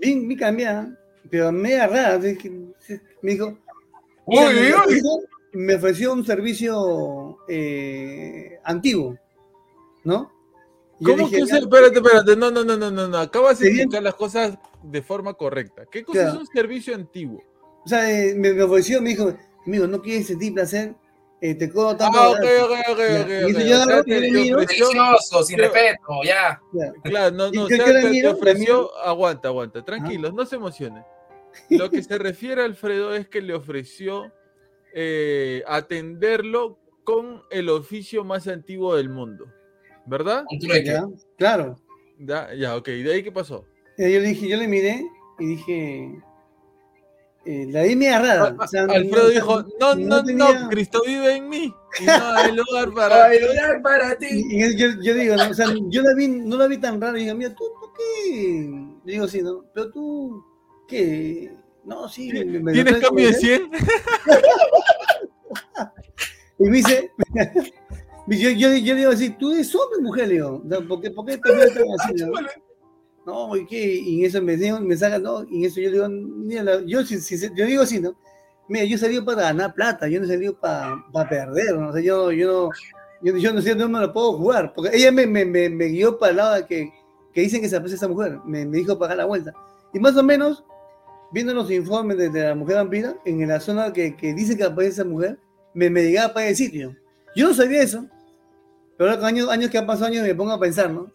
bien, 0.00 0.26
me 0.26 0.36
cambia, 0.36 0.96
pero 1.30 1.52
me 1.52 1.86
rara. 1.86 2.18
Me 2.18 3.32
dijo, 3.32 3.58
me, 5.52 5.74
ofreció 5.74 6.12
un 6.12 6.24
servicio 6.24 7.38
eh, 7.48 8.58
antiguo, 8.64 9.16
¿no? 10.04 10.32
¿Cómo 11.04 11.30
que 11.30 11.46
se, 11.46 11.58
espérate, 11.58 11.98
espérate, 11.98 12.36
no, 12.36 12.50
no, 12.50 12.64
no, 12.64 12.76
no, 12.76 12.90
no, 12.90 13.08
no, 13.08 13.18
acabas 13.18 13.60
de 13.60 13.68
explicar 13.68 14.02
las 14.02 14.14
cosas 14.14 14.58
de 14.82 15.00
forma 15.00 15.34
correcta. 15.34 15.86
¿Qué 15.90 16.02
cosa 16.02 16.28
es 16.28 16.34
un 16.34 16.46
servicio 16.46 16.94
antiguo? 16.94 17.42
O 17.84 17.88
sea, 17.88 18.10
eh, 18.10 18.34
me, 18.34 18.52
me, 18.52 18.62
ofreció, 18.62 19.00
me 19.00 19.10
dijo, 19.10 19.32
amigo, 19.64 19.86
¿no 19.86 20.02
quieres 20.02 20.26
sentir 20.26 20.54
placer? 20.54 20.96
Eh, 21.40 21.54
te 21.54 21.70
codo 21.70 21.96
tanto. 21.96 22.18
Ah, 22.18 22.30
ok, 22.30 22.44
ok, 22.64 22.70
ok, 22.90 23.00
okay. 23.22 23.52
Delicioso, 23.52 25.44
sin 25.44 25.58
respeto, 25.58 26.22
ya. 26.24 26.60
Claro, 27.04 27.36
no, 27.36 27.50
no, 27.52 27.66
te, 27.68 27.78
te, 27.78 28.28
ofreció, 28.28 28.96
aguanta, 28.98 29.48
aguanta, 29.48 29.84
tranquilos, 29.84 30.34
no 30.34 30.44
se 30.44 30.56
emocionen. 30.56 31.04
Lo 31.70 31.90
que 31.90 32.02
se 32.02 32.18
refiere 32.18 32.62
a 32.62 32.64
Alfredo 32.64 33.14
es 33.14 33.28
que 33.28 33.40
le 33.40 33.54
ofreció 33.54 34.32
eh, 34.92 35.62
atenderlo 35.66 36.78
con 37.04 37.42
el 37.50 37.68
oficio 37.68 38.24
más 38.24 38.48
antiguo 38.48 38.96
del 38.96 39.08
mundo, 39.08 39.46
¿verdad? 40.06 40.44
Ya, 40.60 41.06
claro. 41.36 41.76
Ya, 42.18 42.52
ya, 42.52 42.76
ok, 42.76 42.88
¿y 42.88 43.02
de 43.02 43.14
ahí 43.14 43.22
qué 43.22 43.32
pasó? 43.32 43.64
Yo 43.96 44.06
le 44.06 44.20
dije, 44.20 44.48
yo 44.48 44.56
le 44.56 44.66
miré 44.66 45.02
y 45.38 45.46
dije, 45.46 46.20
eh, 47.44 47.66
la 47.70 47.82
di 47.82 47.96
media 47.96 48.18
rara. 48.18 48.56
O 48.58 48.66
sea, 48.66 48.82
Alfredo 48.84 49.28
dijo, 49.28 49.62
no, 49.80 49.94
no, 49.94 50.22
no, 50.22 50.68
Cristo 50.68 51.02
vive 51.06 51.36
en 51.36 51.48
mí. 51.48 51.72
Y 52.00 52.04
no 52.04 52.12
hay 52.36 52.52
lugar 52.54 52.92
para, 52.94 53.24
hay 53.26 53.40
lugar 53.40 53.80
para 53.82 54.16
ti. 54.16 54.26
Y, 54.50 54.76
yo, 54.76 54.88
yo, 55.02 55.14
digo, 55.14 55.36
¿no? 55.36 55.50
o 55.50 55.54
sea, 55.54 55.66
yo 55.88 56.02
la 56.02 56.14
vi, 56.14 56.28
no 56.28 56.56
la 56.56 56.66
vi 56.66 56.78
tan 56.78 57.00
rara. 57.00 57.18
Y 57.18 57.24
digo, 57.24 57.36
mira, 57.36 57.54
¿tú, 57.54 57.64
tú 57.80 57.92
qué? 57.96 58.84
digo, 59.04 59.26
sí, 59.28 59.42
¿no? 59.42 59.64
Pero 59.72 59.90
tú, 59.90 60.44
¿qué? 60.86 61.52
No, 61.84 62.08
sí. 62.08 62.30
me- 62.32 62.44
me- 62.60 62.72
¿Tienes 62.72 62.98
cambio 62.98 63.26
de 63.28 63.34
100? 63.34 63.70
Y 66.60 66.64
me 66.68 66.76
dice, 66.78 67.10
yo, 68.26 68.50
yo, 68.50 68.76
yo 68.76 68.94
digo 68.96 69.10
así, 69.12 69.30
tú 69.30 69.52
eres 69.52 69.72
hombre, 69.74 70.00
mujer, 70.02 70.28
le 70.28 70.34
digo, 70.34 70.62
¿por 70.88 71.00
qué, 71.00 71.10
por 71.10 71.24
qué 71.24 71.38
te 71.38 71.52
ves 71.54 71.72
tan 71.72 71.84
así? 71.98 72.24
No? 73.28 73.56
¿y 73.56 73.66
qué? 73.66 73.94
Y 73.94 74.20
en 74.20 74.26
eso 74.26 74.42
me, 74.42 74.56
me 74.56 74.96
saca, 74.96 75.18
no, 75.18 75.44
y 75.44 75.58
en 75.58 75.64
eso 75.66 75.80
yo 75.80 75.90
digo, 75.90 76.08
mira, 76.08 76.80
yo, 76.86 77.04
si- 77.04 77.20
si- 77.20 77.38
yo 77.54 77.66
digo 77.66 77.82
así, 77.82 78.00
¿no? 78.00 78.16
Mira, 78.68 78.84
yo 78.84 78.96
he 78.96 78.98
salido 78.98 79.24
para 79.24 79.42
ganar 79.42 79.74
plata, 79.74 80.08
yo 80.08 80.18
no 80.20 80.26
he 80.26 80.28
salido 80.28 80.58
para, 80.58 80.96
para 81.12 81.28
perder, 81.28 81.74
¿no? 81.76 81.88
O 81.90 81.92
sea, 81.92 82.02
yo, 82.02 82.32
yo 82.32 82.70
yo, 83.22 83.36
yo 83.36 83.52
no 83.52 83.60
sé, 83.62 83.74
no 83.74 83.88
me 83.88 83.98
lo 84.00 84.12
puedo 84.12 84.34
jugar, 84.34 84.72
porque 84.74 84.96
ella 84.96 85.10
me, 85.10 85.26
me, 85.26 85.44
me, 85.44 85.68
me 85.68 85.86
guió 85.86 86.18
para 86.18 86.30
el 86.30 86.36
lado 86.36 86.54
de 86.54 86.66
que, 86.66 86.92
que 87.32 87.40
dicen 87.40 87.60
que 87.60 87.68
se 87.68 87.76
aprecia 87.76 87.96
esa 87.96 88.08
mujer, 88.08 88.38
me, 88.44 88.64
me 88.64 88.76
dijo 88.78 88.96
para 88.98 89.08
dar 89.10 89.16
la 89.18 89.24
vuelta. 89.24 89.52
Y 89.92 89.98
más 89.98 90.16
o 90.16 90.22
menos, 90.22 90.64
viendo 91.32 91.52
los 91.52 91.70
informes 91.70 92.16
de, 92.16 92.28
de 92.30 92.44
la 92.44 92.54
mujer 92.54 92.76
vampira, 92.76 93.16
en 93.24 93.46
la 93.48 93.58
zona 93.60 93.92
que, 93.92 94.14
que 94.16 94.34
dice 94.34 94.56
que 94.56 94.64
aparece 94.64 94.92
esa 95.00 95.04
mujer, 95.04 95.38
me, 95.74 95.90
me 95.90 96.02
llegaba 96.02 96.32
para 96.34 96.48
el 96.48 96.56
sitio. 96.56 96.94
Yo 97.34 97.48
no 97.48 97.54
sabía 97.54 97.82
eso, 97.82 98.06
pero 98.98 99.10
ahora 99.10 99.20
con 99.20 99.28
años, 99.28 99.48
años 99.48 99.70
que 99.70 99.78
han 99.78 99.86
pasado 99.86 100.06
años 100.06 100.26
me 100.26 100.34
pongo 100.34 100.52
a 100.52 100.60
pensar, 100.60 100.90
¿no? 100.90 101.10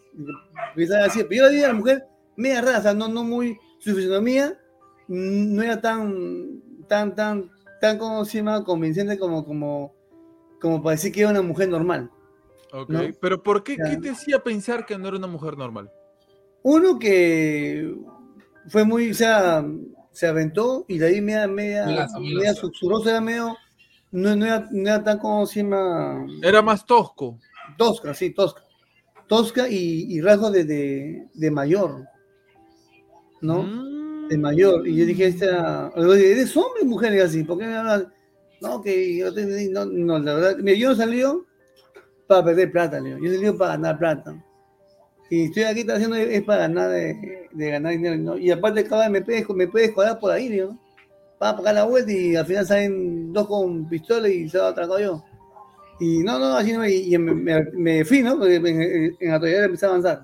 Así, 1.05 1.23
pero 1.25 1.36
yo 1.36 1.43
la 1.43 1.49
vi 1.49 1.63
a 1.63 1.67
la 1.67 1.73
mujer 1.73 2.07
media 2.38 2.61
rara, 2.61 2.79
o 2.79 2.81
sea, 2.81 2.93
no, 2.93 3.09
no 3.09 3.23
muy, 3.23 3.59
su 3.79 3.93
fisonomía 3.93 4.57
no 5.07 5.61
era 5.61 5.81
tan, 5.81 6.61
tan, 6.88 7.13
tan, 7.13 7.51
tan, 7.81 7.97
como 7.97 8.23
se 8.23 8.38
llama, 8.38 8.63
convincente 8.63 9.19
como, 9.19 9.45
como, 9.45 9.93
como 10.61 10.81
para 10.81 10.95
decir 10.95 11.11
que 11.11 11.21
era 11.21 11.29
una 11.29 11.41
mujer 11.41 11.67
normal. 11.67 12.09
Ok, 12.71 12.89
¿no? 12.89 13.01
pero 13.19 13.43
¿por 13.43 13.63
qué? 13.63 13.75
Ya. 13.77 13.89
¿Qué 13.89 13.97
te 13.97 14.09
hacía 14.09 14.39
pensar 14.39 14.86
que 14.86 14.97
no 14.97 15.09
era 15.09 15.17
una 15.17 15.27
mujer 15.27 15.57
normal? 15.57 15.91
Uno 16.63 16.97
que 16.97 17.95
fue 18.69 18.86
muy, 18.86 19.11
o 19.11 19.13
sea, 19.13 19.63
se 20.11 20.27
aventó 20.27 20.86
y 20.88 20.97
de 20.97 21.07
ahí 21.07 21.21
media, 21.21 21.47
media, 21.47 21.86
Melazo, 21.86 22.19
media 22.21 22.53
susurrosa, 22.53 23.09
era 23.11 23.21
medio, 23.21 23.57
no, 24.11 24.36
no, 24.38 24.45
era, 24.45 24.67
no 24.71 24.89
era 24.89 25.03
tan 25.03 25.19
como 25.19 25.45
se 25.45 25.61
llama, 25.61 26.25
Era 26.41 26.61
más 26.61 26.86
tosco. 26.86 27.38
Tosca, 27.78 28.13
sí, 28.13 28.32
tosca. 28.32 28.63
Tosca 29.28 29.69
y, 29.69 30.05
y 30.15 30.21
rasgos 30.21 30.53
de, 30.53 30.65
de, 30.65 31.28
de 31.34 31.51
mayor, 31.51 32.05
¿no? 33.41 33.63
Mm. 33.63 34.28
De 34.30 34.38
mayor. 34.38 34.88
Y 34.88 34.95
yo 34.95 35.05
dije, 35.05 35.28
esta, 35.28 35.91
¿eres 35.95 36.55
hombre 36.55 36.84
mujer? 36.86 37.13
Y 37.13 37.19
así, 37.19 37.43
¿por 37.43 37.57
qué 37.59 37.65
me 37.67 37.76
hablas? 37.76 38.05
No, 38.61 38.82
que 38.82 39.17
yo 39.17 39.34
te- 39.34 39.69
no, 39.69 39.86
no, 39.86 40.19
la 40.19 40.34
verdad, 40.36 40.57
mira, 40.59 40.78
yo 40.78 40.89
no 40.89 40.95
salió 40.95 41.45
para 42.28 42.45
perder 42.45 42.71
plata, 42.71 42.99
Leo. 42.99 43.17
Yo 43.19 43.32
salí 43.34 43.51
para 43.57 43.71
ganar 43.74 43.99
plata. 43.99 44.45
Y 45.30 45.45
estoy 45.45 45.63
aquí 45.63 45.82
está 45.82 45.95
haciendo 45.95 46.15
es 46.17 46.43
para 46.43 46.63
ganar 46.63 46.91
de, 46.91 47.49
de 47.51 47.69
ganar 47.71 47.93
dinero, 47.93 48.17
¿no? 48.17 48.38
Y 48.38 48.51
aparte 48.51 48.84
cada 48.86 49.03
vez 49.03 49.11
me 49.11 49.21
puedes, 49.21 49.49
me 49.49 49.67
puedes 49.67 49.91
colar 49.91 50.19
por 50.19 50.32
ahí, 50.32 50.49
¿no? 50.49 50.80
Para 51.39 51.57
pagar 51.57 51.76
la 51.76 51.86
vuelta 51.86 52.11
y 52.11 52.36
al 52.36 52.45
final 52.45 52.65
salen 52.67 53.34
dos 53.34 53.47
con 53.47 53.88
pistola 53.89 54.30
y 54.30 54.49
se 54.49 54.59
va 54.59 54.69
atracado 54.69 54.99
yo. 54.99 55.24
Y 56.00 56.20
no, 56.20 56.39
no, 56.39 56.56
así 56.56 56.74
no, 56.74 56.86
y, 56.88 57.14
y 57.14 57.18
me, 57.18 57.64
me, 57.74 58.06
fui, 58.06 58.22
¿no? 58.24 58.38
Porque 58.38 58.56
en, 58.56 58.68
en, 58.68 59.18
en 59.20 59.32
atolladero 59.32 59.66
empecé 59.66 59.86
a 59.86 59.89
avanzar. 59.89 60.24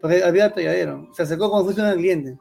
Porque 0.00 0.22
había 0.22 0.46
atolladero. 0.46 1.08
Se 1.12 1.22
acercó 1.22 1.50
como 1.50 1.68
si 1.68 1.74
fuese 1.74 1.92
un 1.92 1.98
cliente. 1.98 2.38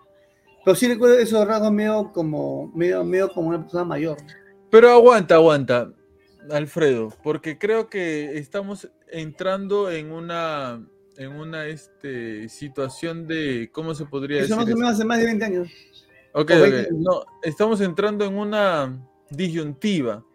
Pero 0.63 0.75
sí 0.75 0.87
recuerdo 0.87 1.17
esos 1.17 1.47
rasgos 1.47 1.71
medio 1.71 2.11
como, 2.11 2.71
medio, 2.75 3.03
medio 3.03 3.31
como 3.31 3.49
una 3.49 3.61
persona 3.61 3.85
mayor. 3.85 4.17
Pero 4.69 4.89
aguanta, 4.89 5.35
aguanta, 5.35 5.91
Alfredo, 6.49 7.13
porque 7.23 7.57
creo 7.57 7.87
que 7.87 8.37
estamos 8.37 8.89
entrando 9.07 9.91
en 9.91 10.11
una 10.11 10.81
en 11.17 11.31
una 11.31 11.67
este, 11.67 12.49
situación 12.49 13.25
de, 13.27 13.69
¿cómo 13.71 13.95
se 13.95 14.05
podría 14.05 14.41
Eso 14.41 14.55
decir? 14.55 14.57
más 14.57 14.73
o 14.73 14.77
menos 14.77 14.93
hace 14.93 15.05
más 15.05 15.19
de 15.19 15.25
20 15.25 15.45
años. 15.45 15.67
Ok, 16.33 16.51
o 16.51 16.53
ok. 16.55 16.59
20. 16.59 16.89
No, 16.93 17.25
estamos 17.41 17.79
entrando 17.81 18.25
en 18.25 18.37
una 18.37 19.01
disyuntiva. 19.29 20.25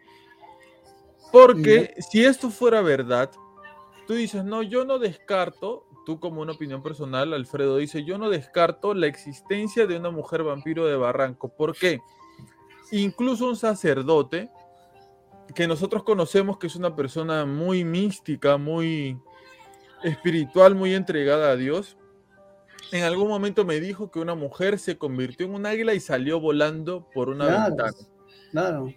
Porque 1.32 1.94
si 1.98 2.24
esto 2.24 2.50
fuera 2.50 2.80
verdad, 2.82 3.30
tú 4.06 4.14
dices, 4.14 4.44
no, 4.44 4.62
yo 4.62 4.84
no 4.84 4.98
descarto, 4.98 5.86
tú 6.04 6.18
como 6.18 6.40
una 6.40 6.52
opinión 6.52 6.82
personal, 6.82 7.32
Alfredo 7.32 7.76
dice, 7.76 8.04
yo 8.04 8.18
no 8.18 8.30
descarto 8.30 8.94
la 8.94 9.06
existencia 9.06 9.86
de 9.86 9.96
una 9.96 10.10
mujer 10.10 10.42
vampiro 10.42 10.86
de 10.86 10.96
Barranco. 10.96 11.48
¿Por 11.54 11.76
qué? 11.76 12.00
Incluso 12.92 13.46
un 13.48 13.56
sacerdote 13.56 14.50
que 15.54 15.66
nosotros 15.68 16.02
conocemos 16.04 16.58
que 16.58 16.66
es 16.68 16.76
una 16.76 16.94
persona 16.96 17.44
muy 17.44 17.84
mística, 17.84 18.56
muy 18.56 19.18
espiritual, 20.02 20.74
muy 20.74 20.94
entregada 20.94 21.50
a 21.50 21.56
Dios, 21.56 21.96
en 22.92 23.04
algún 23.04 23.28
momento 23.28 23.64
me 23.64 23.78
dijo 23.78 24.10
que 24.10 24.18
una 24.18 24.34
mujer 24.34 24.78
se 24.78 24.98
convirtió 24.98 25.46
en 25.46 25.54
un 25.54 25.66
águila 25.66 25.94
y 25.94 26.00
salió 26.00 26.40
volando 26.40 27.08
por 27.12 27.28
una 27.28 27.46
Claro. 27.46 27.64
ventana. 27.76 27.92
Claro. 28.50 28.94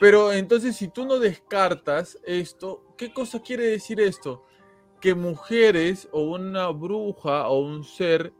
Pero 0.00 0.32
entonces, 0.32 0.76
si 0.76 0.88
tú 0.88 1.04
no 1.06 1.18
descartas 1.18 2.18
esto, 2.24 2.82
¿qué 2.96 3.12
cosa 3.12 3.40
quiere 3.40 3.66
decir 3.66 4.00
esto? 4.00 4.44
Que 5.00 5.14
mujeres 5.14 6.08
o 6.12 6.22
una 6.22 6.68
bruja 6.70 7.48
o 7.48 7.60
un 7.60 7.84
ser 7.84 8.32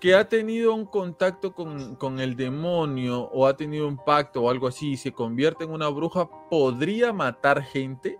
que 0.00 0.14
ha 0.14 0.26
tenido 0.28 0.74
un 0.74 0.86
contacto 0.86 1.54
con, 1.54 1.94
con 1.96 2.20
el 2.20 2.34
demonio 2.34 3.24
o 3.24 3.46
ha 3.46 3.54
tenido 3.56 3.86
un 3.86 4.02
pacto 4.02 4.42
o 4.42 4.48
algo 4.50 4.66
así 4.66 4.92
y 4.92 4.96
se 4.96 5.12
convierte 5.12 5.64
en 5.64 5.70
una 5.70 5.88
bruja, 5.88 6.28
¿podría 6.48 7.12
matar 7.12 7.62
gente? 7.62 8.18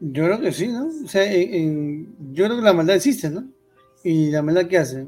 Yo 0.00 0.24
creo 0.24 0.40
que 0.40 0.52
sí, 0.52 0.68
¿no? 0.68 0.86
O 0.86 1.08
sea, 1.08 1.30
en- 1.30 1.54
en- 1.54 2.16
yo 2.32 2.44
creo 2.46 2.56
que 2.56 2.62
la 2.64 2.72
maldad 2.72 2.96
existe, 2.96 3.28
¿no? 3.30 3.44
Y 4.02 4.30
la 4.30 4.42
maldad 4.42 4.66
que 4.66 4.78
hace, 4.78 5.06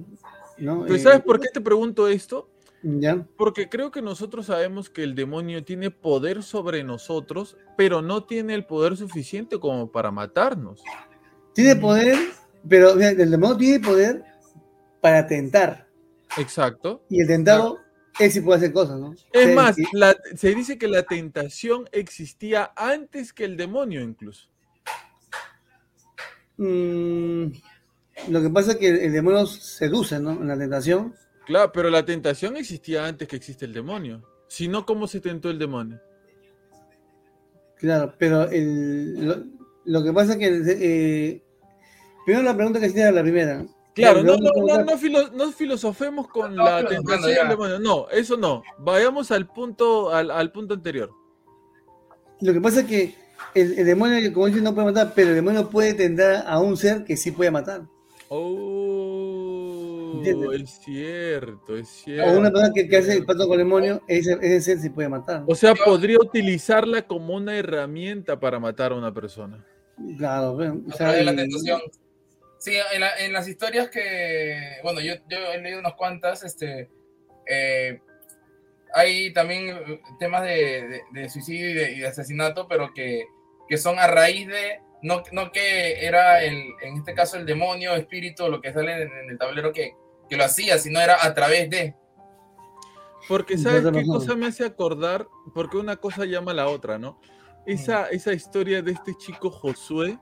¿no? 0.58 0.82
Pero 0.82 0.94
Eh, 0.94 0.98
¿sabes 0.98 1.20
por 1.22 1.40
qué 1.40 1.48
te 1.52 1.60
pregunto 1.60 2.06
esto? 2.08 2.48
Ya. 2.82 3.26
Porque 3.36 3.68
creo 3.68 3.90
que 3.90 4.02
nosotros 4.02 4.46
sabemos 4.46 4.90
que 4.90 5.02
el 5.02 5.14
demonio 5.14 5.64
tiene 5.64 5.90
poder 5.90 6.42
sobre 6.42 6.84
nosotros, 6.84 7.56
pero 7.76 8.02
no 8.02 8.24
tiene 8.24 8.54
el 8.54 8.64
poder 8.66 8.96
suficiente 8.96 9.58
como 9.58 9.90
para 9.90 10.10
matarnos. 10.10 10.82
Tiene 11.54 11.76
poder, 11.76 12.16
pero 12.68 12.94
mira, 12.94 13.10
el 13.10 13.30
demonio 13.30 13.56
tiene 13.56 13.80
poder 13.80 14.24
para 15.00 15.26
tentar. 15.26 15.88
Exacto. 16.38 17.02
Y 17.08 17.20
el 17.22 17.26
tentado, 17.26 17.78
él 18.20 18.30
sí 18.30 18.40
puede 18.40 18.58
hacer 18.58 18.72
cosas, 18.72 19.00
¿no? 19.00 19.14
Es 19.32 19.54
más, 19.54 19.76
la- 19.92 20.16
se 20.36 20.54
dice 20.54 20.78
que 20.78 20.86
la 20.86 21.02
tentación 21.02 21.88
existía 21.92 22.72
antes 22.76 23.32
que 23.32 23.44
el 23.46 23.56
demonio 23.56 24.02
incluso. 24.02 24.48
Mm, 26.58 27.46
lo 28.28 28.42
que 28.42 28.50
pasa 28.50 28.72
es 28.72 28.76
que 28.78 28.88
el, 28.88 28.96
el 28.98 29.12
demonio 29.12 29.46
seduce, 29.46 30.18
¿no? 30.20 30.32
En 30.32 30.48
la 30.48 30.56
tentación. 30.58 31.14
Claro, 31.46 31.70
pero 31.72 31.88
la 31.90 32.04
tentación 32.04 32.56
existía 32.56 33.06
antes 33.06 33.26
que 33.28 33.36
existe 33.36 33.64
el 33.64 33.72
demonio. 33.72 34.22
Si 34.48 34.68
no, 34.68 34.84
¿cómo 34.84 35.06
se 35.06 35.20
tentó 35.20 35.48
el 35.48 35.58
demonio? 35.58 36.00
Claro, 37.78 38.14
pero 38.18 38.48
el, 38.50 39.26
lo, 39.26 39.36
lo 39.84 40.02
que 40.04 40.12
pasa 40.12 40.32
es 40.32 40.38
que. 40.38 40.62
eh, 40.68 41.42
primero 42.24 42.44
la 42.44 42.56
pregunta 42.56 42.80
que 42.80 42.86
era 42.86 43.12
la 43.12 43.22
primera. 43.22 43.64
Claro, 43.94 44.22
no, 44.22 44.32
La 44.32 44.38
no, 44.38 44.48
segunda 44.48 44.78
no, 44.78 44.84
pregunta- 44.86 44.92
no, 44.94 44.98
filo- 44.98 45.30
no 45.32 45.52
filosofemos 45.52 46.28
con 46.28 46.54
No, 46.54 46.64
la 46.64 46.86
tentación 46.86 47.36
del 47.38 47.48
demonio. 47.48 47.78
No, 47.78 48.08
eso 48.10 48.36
no. 48.36 48.62
Vayamos 48.78 49.30
al 49.30 49.46
punto, 49.46 50.10
al, 50.12 50.30
al 50.30 50.52
punto 50.52 50.74
anterior. 50.74 51.10
Lo 52.40 52.52
que 52.52 52.60
pasa 52.60 52.80
es 52.80 52.86
que 52.86 53.14
el, 53.54 53.78
el 53.78 53.86
demonio, 53.86 54.32
como 54.34 54.46
dices, 54.46 54.62
no 54.62 54.74
puede 54.74 54.88
matar, 54.88 55.12
pero 55.14 55.30
el 55.30 55.36
demonio 55.36 55.68
puede 55.70 55.94
tentar 55.94 56.44
a 56.46 56.58
un 56.60 56.76
ser 56.76 57.04
que 57.04 57.16
sí 57.16 57.30
puede 57.30 57.50
matar. 57.50 57.82
Oh, 58.28 59.35
¿Entiendes? 60.30 60.62
es 60.62 60.78
cierto, 60.84 61.76
es 61.76 61.88
O 61.88 61.92
cierto. 62.04 62.38
una 62.38 62.50
persona 62.50 62.72
que, 62.74 62.88
que 62.88 62.96
hace 62.96 63.12
el 63.14 63.24
pacto 63.24 63.44
con 63.46 63.52
el 63.60 63.66
demonio, 63.66 64.02
ese, 64.08 64.34
ese 64.40 64.60
ser 64.60 64.78
sí 64.78 64.90
puede 64.90 65.08
matar. 65.08 65.44
O 65.46 65.54
sea, 65.54 65.74
podría 65.74 66.18
utilizarla 66.18 67.02
como 67.02 67.34
una 67.34 67.56
herramienta 67.56 68.38
para 68.40 68.58
matar 68.58 68.92
a 68.92 68.96
una 68.96 69.12
persona. 69.12 69.64
Claro, 70.18 70.54
bueno, 70.54 70.82
o 70.88 70.92
sea, 70.92 71.12
de 71.12 71.24
la 71.24 71.34
tentación. 71.34 71.80
Sí, 72.58 72.72
en, 72.94 73.00
la- 73.00 73.16
en 73.18 73.32
las 73.32 73.46
historias 73.48 73.88
que, 73.88 74.58
bueno, 74.82 75.00
yo, 75.00 75.14
yo 75.28 75.38
he 75.52 75.60
leído 75.60 75.78
unas 75.78 75.94
cuantas, 75.94 76.42
este, 76.42 76.90
eh, 77.48 78.00
hay 78.94 79.32
también 79.32 80.00
temas 80.18 80.42
de, 80.42 80.88
de- 80.88 81.02
de 81.12 81.28
suicidio 81.28 81.70
y 81.70 81.74
de, 81.74 81.92
y 81.92 81.98
de 82.00 82.06
asesinato, 82.06 82.66
pero 82.66 82.92
que, 82.94 83.26
que 83.68 83.76
son 83.76 83.98
a 83.98 84.06
raíz 84.06 84.48
de, 84.48 84.80
no, 85.02 85.22
no 85.32 85.52
que 85.52 86.04
era 86.06 86.42
el, 86.42 86.56
en 86.82 86.96
este 86.96 87.14
caso 87.14 87.36
el 87.36 87.44
demonio, 87.46 87.94
espíritu, 87.94 88.48
lo 88.48 88.60
que 88.60 88.72
sale 88.72 88.92
en, 89.02 89.12
en 89.12 89.30
el 89.30 89.38
tablero 89.38 89.72
que, 89.72 89.92
que 90.28 90.36
lo 90.36 90.44
hacía, 90.44 90.78
sino 90.78 91.00
era 91.00 91.24
a 91.24 91.34
través 91.34 91.70
de. 91.70 91.94
Porque 93.28 93.58
¿sabes 93.58 93.82
qué 93.82 93.90
razón. 93.90 94.06
cosa 94.06 94.36
me 94.36 94.46
hace 94.46 94.64
acordar? 94.64 95.26
Porque 95.54 95.76
una 95.76 95.96
cosa 95.96 96.24
llama 96.24 96.52
a 96.52 96.54
la 96.54 96.68
otra, 96.68 96.98
¿no? 96.98 97.20
Esa, 97.66 98.08
esa 98.10 98.32
historia 98.32 98.82
de 98.82 98.92
este 98.92 99.14
chico 99.16 99.50
Josué 99.50 100.18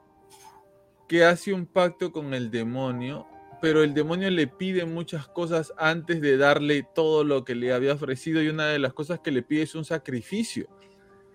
que 1.07 1.25
hace 1.25 1.53
un 1.53 1.67
pacto 1.67 2.11
con 2.11 2.33
el 2.33 2.51
demonio, 2.51 3.27
pero 3.61 3.83
el 3.83 3.93
demonio 3.93 4.31
le 4.31 4.47
pide 4.47 4.87
muchas 4.87 5.29
cosas 5.29 5.75
antes 5.77 6.23
de 6.23 6.39
darle 6.39 6.87
todo 6.95 7.25
lo 7.25 7.45
que 7.45 7.55
le 7.55 7.75
había 7.75 7.93
ofrecido 7.93 8.43
y 8.43 8.49
una 8.49 8.69
de 8.69 8.79
las 8.79 8.95
cosas 8.95 9.21
que 9.21 9.31
le 9.31 9.43
pide 9.43 9.63
es 9.63 9.75
un 9.75 9.85
sacrificio 9.85 10.67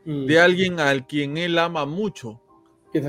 Mm. 0.06 0.26
de 0.26 0.40
alguien 0.40 0.80
al 0.80 1.06
quien 1.06 1.38
él 1.38 1.58
ama 1.60 1.86
mucho. 1.86 2.42
Qué. 2.92 3.00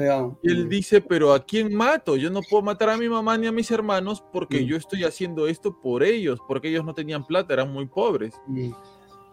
Y 0.43 0.51
él 0.51 0.69
dice, 0.69 1.01
pero 1.01 1.33
¿a 1.33 1.45
quién 1.45 1.75
mato? 1.75 2.17
Yo 2.17 2.29
no 2.31 2.41
puedo 2.43 2.63
matar 2.63 2.91
a 2.91 2.97
mi 2.99 3.09
mamá 3.09 3.39
ni 3.39 3.47
a 3.47 3.53
mis 3.53 3.71
hermanos 3.71 4.23
porque 4.33 4.61
Mm. 4.61 4.65
yo 4.67 4.77
estoy 4.77 5.05
haciendo 5.05 5.47
esto 5.47 5.81
por 5.81 6.03
ellos, 6.03 6.39
porque 6.47 6.69
ellos 6.69 6.85
no 6.85 6.95
tenían 6.95 7.25
plata, 7.27 7.55
eran 7.55 7.73
muy 7.73 7.87
pobres. 7.87 8.35
Mm. 8.47 8.71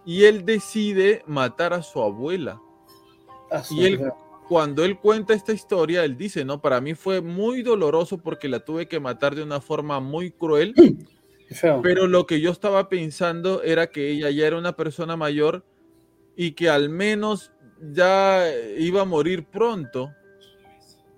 Y 0.06 0.24
él 0.24 0.46
decide 0.46 1.22
matar 1.28 1.74
a 1.74 1.82
su 1.84 2.02
abuela. 2.02 2.62
Ah, 3.52 3.64
Y 3.72 3.86
él- 3.86 4.12
Cuando 4.48 4.86
él 4.86 4.98
cuenta 4.98 5.34
esta 5.34 5.52
historia, 5.52 6.06
él 6.06 6.16
dice, 6.16 6.46
no, 6.46 6.62
para 6.62 6.80
mí 6.80 6.94
fue 6.94 7.20
muy 7.20 7.64
doloroso 7.64 8.18
porque 8.18 8.48
la 8.48 8.62
tuve 8.62 8.88
que 8.88 8.98
matar 9.02 9.36
de 9.36 9.44
una 9.44 9.60
forma 9.60 10.00
muy 10.00 10.32
cruel, 10.32 10.74
feo. 11.50 11.82
pero 11.82 12.08
lo 12.08 12.26
que 12.26 12.40
yo 12.40 12.52
estaba 12.52 12.88
pensando 12.88 13.62
era 13.64 13.88
que 13.88 14.10
ella 14.10 14.30
ya 14.30 14.48
era 14.48 14.58
una 14.58 14.72
persona 14.78 15.18
mayor 15.18 15.66
y 16.38 16.52
que 16.54 16.70
al 16.70 16.88
menos 16.88 17.52
ya 17.92 18.46
iba 18.78 19.02
a 19.02 19.06
morir 19.06 19.46
pronto. 19.48 20.14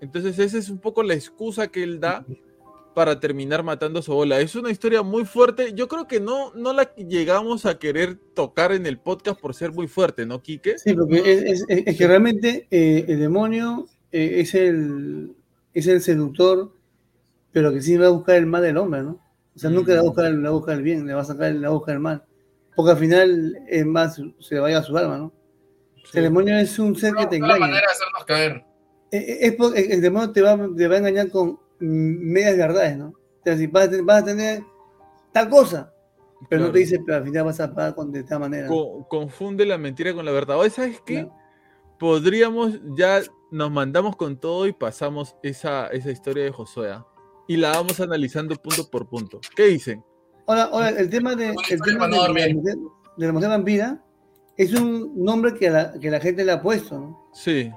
Entonces 0.00 0.38
esa 0.38 0.58
es 0.58 0.68
un 0.70 0.78
poco 0.78 1.02
la 1.02 1.14
excusa 1.14 1.68
que 1.68 1.82
él 1.82 2.00
da 2.00 2.24
para 2.94 3.20
terminar 3.20 3.62
matando 3.62 4.00
a 4.00 4.02
su 4.02 4.10
abuela. 4.12 4.40
Es 4.40 4.56
una 4.56 4.70
historia 4.70 5.02
muy 5.02 5.24
fuerte. 5.24 5.72
Yo 5.74 5.86
creo 5.88 6.06
que 6.08 6.20
no, 6.20 6.52
no 6.54 6.72
la 6.72 6.92
llegamos 6.96 7.64
a 7.66 7.78
querer 7.78 8.16
tocar 8.34 8.72
en 8.72 8.84
el 8.86 8.98
podcast 8.98 9.40
por 9.40 9.54
ser 9.54 9.72
muy 9.72 9.86
fuerte, 9.86 10.26
¿no, 10.26 10.42
Quique? 10.42 10.76
Sí, 10.78 10.94
porque 10.94 11.18
es, 11.18 11.42
es- 11.42 11.64
es- 11.68 11.86
es 11.86 11.96
que 11.98 12.06
realmente 12.06 12.66
eh, 12.70 13.04
el 13.08 13.20
demonio 13.20 13.86
eh, 14.10 14.40
es, 14.40 14.54
el, 14.54 15.36
es 15.72 15.86
el 15.86 16.00
seductor, 16.00 16.72
pero 17.52 17.72
que 17.72 17.80
sí 17.80 17.96
va 17.96 18.06
a 18.06 18.10
buscar 18.10 18.36
el 18.36 18.46
mal 18.46 18.62
del 18.62 18.76
hombre, 18.76 19.02
¿no? 19.02 19.20
O 19.54 19.58
sea, 19.58 19.70
nunca 19.70 19.92
le 19.92 19.98
va 19.98 20.02
a 20.02 20.06
buscar, 20.06 20.30
le 20.32 20.42
va 20.42 20.48
a 20.48 20.52
buscar 20.52 20.76
el 20.76 20.82
bien, 20.82 21.06
le 21.06 21.14
va 21.14 21.20
a 21.20 21.24
sacar, 21.24 21.52
le 21.52 21.60
va 21.60 21.68
a 21.68 21.76
buscar 21.76 21.94
el 21.94 22.00
mal. 22.00 22.24
Porque 22.74 22.92
al 22.92 22.98
final 22.98 23.58
es 23.68 23.84
más, 23.86 24.20
se 24.40 24.54
le 24.54 24.60
vaya 24.60 24.78
a 24.78 24.82
su 24.82 24.96
alma, 24.96 25.18
¿no? 25.18 25.32
El 26.14 26.22
demonio 26.24 26.56
es 26.58 26.78
un 26.78 26.96
ser 26.96 27.14
que 27.14 27.26
te 27.26 27.36
Una 27.36 27.46
engaña. 27.54 27.60
manera 27.60 27.86
de 27.86 27.92
hacernos 27.92 28.24
caer. 28.26 28.64
Eh, 29.12 29.18
eh, 29.18 29.38
es 29.42 29.52
por- 29.56 29.76
el 29.76 29.90
el 29.92 30.00
demonio 30.00 30.30
te 30.32 30.40
va, 30.42 30.56
te 30.76 30.88
va 30.88 30.94
a 30.94 30.98
engañar 30.98 31.30
con 31.30 31.58
medias 31.80 32.56
verdades, 32.56 32.96
¿no? 32.98 33.08
O 33.08 33.42
sea, 33.44 33.56
si 33.56 33.66
vas 33.66 33.84
a, 33.86 33.90
tener, 33.90 34.04
vas 34.04 34.22
a 34.22 34.24
tener 34.24 34.62
tal 35.32 35.48
cosa, 35.48 35.92
pero 36.48 36.60
no 36.62 36.66
Claro. 36.66 36.72
te 36.72 36.78
dice, 36.78 37.00
pero 37.04 37.18
al 37.18 37.24
final 37.24 37.44
vas 37.44 37.60
a 37.60 37.74
pagar 37.74 37.94
con, 37.94 38.12
de 38.12 38.20
esta 38.20 38.38
manera. 38.38 38.68
Co- 38.68 39.06
confunde 39.08 39.64
la 39.66 39.78
mentira 39.78 40.12
con 40.14 40.24
la 40.24 40.30
verdad. 40.32 40.58
Oye, 40.58 40.70
¿sabes 40.70 41.00
qué? 41.04 41.22
¿no? 41.22 41.36
Podríamos, 41.98 42.80
ya 42.96 43.20
nos 43.50 43.70
mandamos 43.70 44.16
con 44.16 44.38
todo 44.38 44.66
y 44.66 44.72
pasamos 44.72 45.36
esa, 45.42 45.88
esa 45.88 46.10
historia 46.10 46.44
de 46.44 46.50
Josué. 46.50 46.90
¿ah? 46.92 47.06
Y 47.46 47.56
la 47.56 47.72
vamos 47.72 48.00
analizando 48.00 48.54
punto 48.56 48.88
por 48.90 49.08
punto. 49.08 49.40
¿Qué 49.54 49.64
dicen? 49.66 50.02
Ahora, 50.46 50.64
ahora, 50.64 50.88
el 50.90 51.10
tema 51.10 51.34
de, 51.34 51.54
el 51.70 51.80
tema 51.82 52.08
no 52.08 52.22
de, 52.22 52.28
mujer, 52.54 52.76
de 53.16 53.26
la 53.26 53.32
mujer 53.32 53.48
vampira 53.50 54.02
es 54.56 54.72
un 54.74 55.12
nombre 55.22 55.54
que 55.54 55.68
la, 55.70 55.92
que 55.98 56.10
la 56.10 56.20
gente 56.20 56.44
le 56.44 56.52
ha 56.52 56.62
puesto, 56.62 56.98
¿no? 56.98 57.30
Sí, 57.32 57.70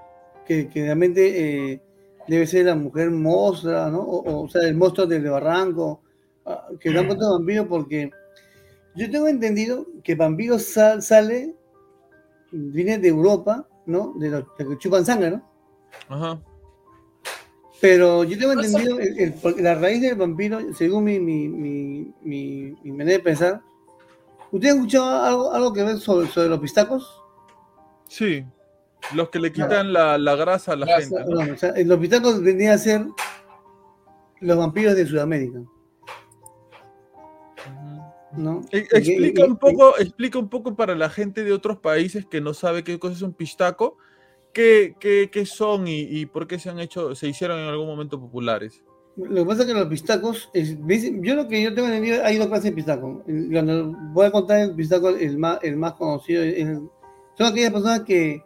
Que, 0.45 0.67
que 0.67 0.83
realmente 0.83 1.71
eh, 1.73 1.81
debe 2.27 2.45
ser 2.47 2.65
la 2.65 2.75
mujer 2.75 3.09
monstrua, 3.11 3.89
¿no? 3.89 3.99
O, 4.01 4.43
o, 4.43 4.49
sea, 4.49 4.61
el 4.63 4.75
monstruo 4.75 5.07
del 5.07 5.29
barranco, 5.29 6.01
ah, 6.45 6.67
que 6.79 6.89
le 6.91 6.99
han 6.99 7.07
puesto 7.07 7.31
vampiro 7.31 7.67
porque 7.67 8.11
yo 8.95 9.09
tengo 9.09 9.27
entendido 9.27 9.85
que 10.03 10.15
vampiro 10.15 10.59
sal- 10.59 11.01
sale, 11.01 11.55
viene 12.51 12.97
de 12.97 13.07
Europa, 13.07 13.67
¿no? 13.85 14.13
De 14.17 14.29
los 14.29 14.43
de 14.57 14.67
que 14.67 14.77
chupan 14.77 15.05
sangre, 15.05 15.31
¿no? 15.31 15.49
ajá. 16.09 16.41
Pero 17.81 18.23
yo 18.23 18.37
tengo 18.37 18.53
entendido, 18.53 18.97
el- 18.99 19.19
el- 19.19 19.33
porque 19.33 19.61
la 19.61 19.75
raíz 19.75 20.01
del 20.01 20.15
vampiro, 20.15 20.73
según 20.73 21.03
mi, 21.03 21.19
mi, 21.19 21.49
mi, 21.49 22.13
mi, 22.21 22.75
mi 22.81 22.91
manera 22.91 23.17
de 23.17 23.23
pensar, 23.23 23.61
¿usted 24.51 24.69
ha 24.69 24.73
escuchado 24.73 25.23
algo, 25.23 25.51
algo 25.51 25.73
que 25.73 25.83
ver 25.83 25.97
sobre, 25.97 26.27
sobre 26.27 26.47
los 26.47 26.59
pistacos? 26.59 27.21
Sí. 28.07 28.45
Los 29.13 29.29
que 29.29 29.39
le 29.39 29.51
quitan 29.51 29.91
la, 29.93 30.17
la 30.17 30.35
grasa 30.35 30.73
a 30.73 30.75
la 30.75 30.85
gente. 30.99 31.19
¿no? 31.27 31.35
Bueno, 31.35 31.53
o 31.53 31.57
sea, 31.57 31.73
los 31.83 31.99
pistacos 31.99 32.41
vendrían 32.41 32.73
a 32.73 32.77
ser 32.77 33.05
los 34.39 34.57
vampiros 34.57 34.95
de 34.95 35.05
Sudamérica. 35.05 35.59
¿no? 38.35 38.61
E- 38.71 38.87
Explica 38.91 39.45
un 39.45 39.57
poco, 39.57 39.97
explica 39.99 40.39
un 40.39 40.49
poco 40.49 40.75
para 40.75 40.95
la 40.95 41.09
gente 41.09 41.43
de 41.43 41.51
otros 41.53 41.77
países 41.77 42.25
que 42.25 42.41
no 42.41 42.53
sabe 42.53 42.83
qué 42.83 42.97
cosa 42.97 43.15
es 43.15 43.21
un 43.21 43.33
pistaco, 43.33 43.97
qué, 44.53 44.95
qué, 44.99 45.29
qué 45.31 45.45
son 45.45 45.87
y, 45.87 46.01
y 46.01 46.25
por 46.25 46.47
qué 46.47 46.57
se 46.57 46.69
han 46.69 46.79
hecho, 46.79 47.13
se 47.15 47.27
hicieron 47.27 47.59
en 47.59 47.67
algún 47.67 47.87
momento 47.87 48.19
populares. 48.19 48.83
Lo 49.15 49.43
que 49.43 49.45
pasa 49.45 49.61
es 49.61 49.67
que 49.67 49.73
los 49.75 49.87
pistacos, 49.87 50.49
es- 50.55 50.75
yo 51.21 51.35
lo 51.35 51.47
que 51.47 51.61
yo 51.61 51.73
tengo 51.75 51.87
entendido, 51.87 52.23
hay 52.25 52.37
dos 52.37 52.47
clases 52.47 52.65
de 52.65 52.71
pistacos. 52.71 53.21
Cuando 53.51 53.91
voy 54.11 54.25
a 54.25 54.31
contar 54.31 54.61
el 54.61 54.75
pistaco, 54.75 55.09
el 55.09 55.37
más, 55.37 55.59
el 55.61 55.77
más 55.77 55.93
conocido, 55.93 56.41
el- 56.41 56.89
son 57.37 57.47
aquellas 57.47 57.71
personas 57.71 58.01
que, 58.01 58.41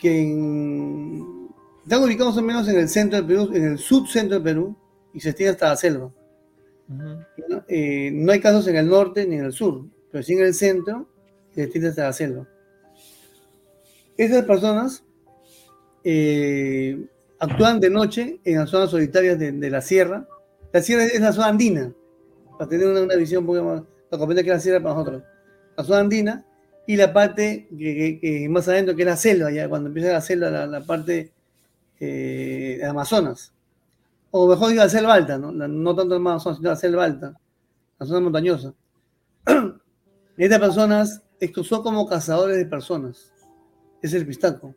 que 0.00 0.22
en- 0.22 1.48
están 1.82 2.02
ubicados 2.02 2.36
o 2.36 2.42
menos 2.42 2.68
en 2.68 2.78
el 2.78 2.88
centro 2.88 3.18
del 3.18 3.26
Perú, 3.26 3.50
en 3.54 3.64
el 3.64 3.78
subcentro 3.78 4.36
del 4.36 4.42
Perú, 4.42 4.76
y 5.12 5.20
se 5.20 5.30
extiende 5.30 5.52
hasta 5.52 5.68
la 5.70 5.76
selva. 5.76 6.12
Ujú. 6.88 7.04
¿no? 7.48 7.64
Eh, 7.68 8.10
no 8.12 8.32
hay 8.32 8.40
casos 8.40 8.66
en 8.68 8.76
el 8.76 8.88
norte 8.88 9.26
ni 9.26 9.36
en 9.36 9.44
el 9.44 9.52
sur, 9.52 9.84
pero 10.10 10.22
sí 10.22 10.34
en 10.34 10.40
el 10.42 10.54
centro, 10.54 11.08
y 11.50 11.54
se 11.54 11.62
extiende 11.64 11.88
hasta 11.90 12.04
la 12.04 12.12
selva. 12.12 12.48
Esas 14.16 14.44
personas 14.44 15.02
eh, 16.04 17.06
actúan 17.38 17.80
de 17.80 17.90
noche 17.90 18.40
en 18.44 18.58
las 18.58 18.70
zonas 18.70 18.90
solitarias 18.90 19.38
de, 19.38 19.52
de 19.52 19.70
la 19.70 19.80
sierra. 19.80 20.26
La 20.72 20.82
sierra 20.82 21.04
es 21.04 21.20
la 21.20 21.32
zona 21.32 21.48
andina, 21.48 21.92
para 22.58 22.68
tener 22.68 22.86
una, 22.86 23.02
una 23.02 23.16
visión 23.16 23.42
un 23.42 23.46
poco 23.46 23.64
más, 23.64 23.82
comprender 24.10 24.44
que 24.44 24.50
es 24.50 24.56
la 24.56 24.60
sierra 24.60 24.82
para 24.82 24.94
nosotros. 24.94 25.22
La 25.76 25.84
zona 25.84 26.00
andina 26.00 26.44
y 26.92 26.96
la 26.96 27.12
parte 27.12 27.68
que, 27.70 27.94
que- 27.94 28.20
que 28.20 28.48
más 28.48 28.66
adentro, 28.68 28.96
que 28.96 29.02
es 29.02 29.06
la 29.08 29.16
selva, 29.16 29.50
ya 29.52 29.68
cuando 29.68 29.88
empieza 29.88 30.12
la 30.12 30.20
selva, 30.20 30.50
la, 30.50 30.66
la 30.66 30.80
parte 30.84 31.32
eh, 32.00 32.76
de 32.80 32.84
Amazonas. 32.86 33.52
O 34.32 34.48
mejor 34.48 34.70
digo, 34.70 34.82
la 34.82 34.88
selva 34.88 35.14
alta, 35.14 35.38
¿no? 35.38 35.52
La- 35.52 35.68
no 35.68 35.94
tanto 35.94 36.14
el 36.14 36.20
Amazonas, 36.20 36.58
sino 36.58 36.70
la 36.70 36.76
selva 36.76 37.04
alta, 37.04 37.38
la 37.98 38.06
zona 38.06 38.20
montañosa. 38.20 38.74
Estas 40.36 40.58
personas, 40.58 41.22
son 41.64 41.82
como 41.82 42.08
cazadores 42.08 42.56
de 42.56 42.66
personas. 42.66 43.32
Es 44.02 44.12
el 44.14 44.26
pistaco. 44.26 44.74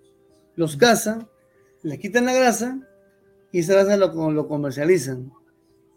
Los 0.55 0.77
cazan, 0.77 1.27
les 1.81 1.97
quitan 1.99 2.25
la 2.25 2.33
grasa 2.33 2.79
y 3.51 3.59
esa 3.59 3.73
grasa 3.73 3.97
lo, 3.97 4.31
lo 4.31 4.47
comercializan. 4.47 5.31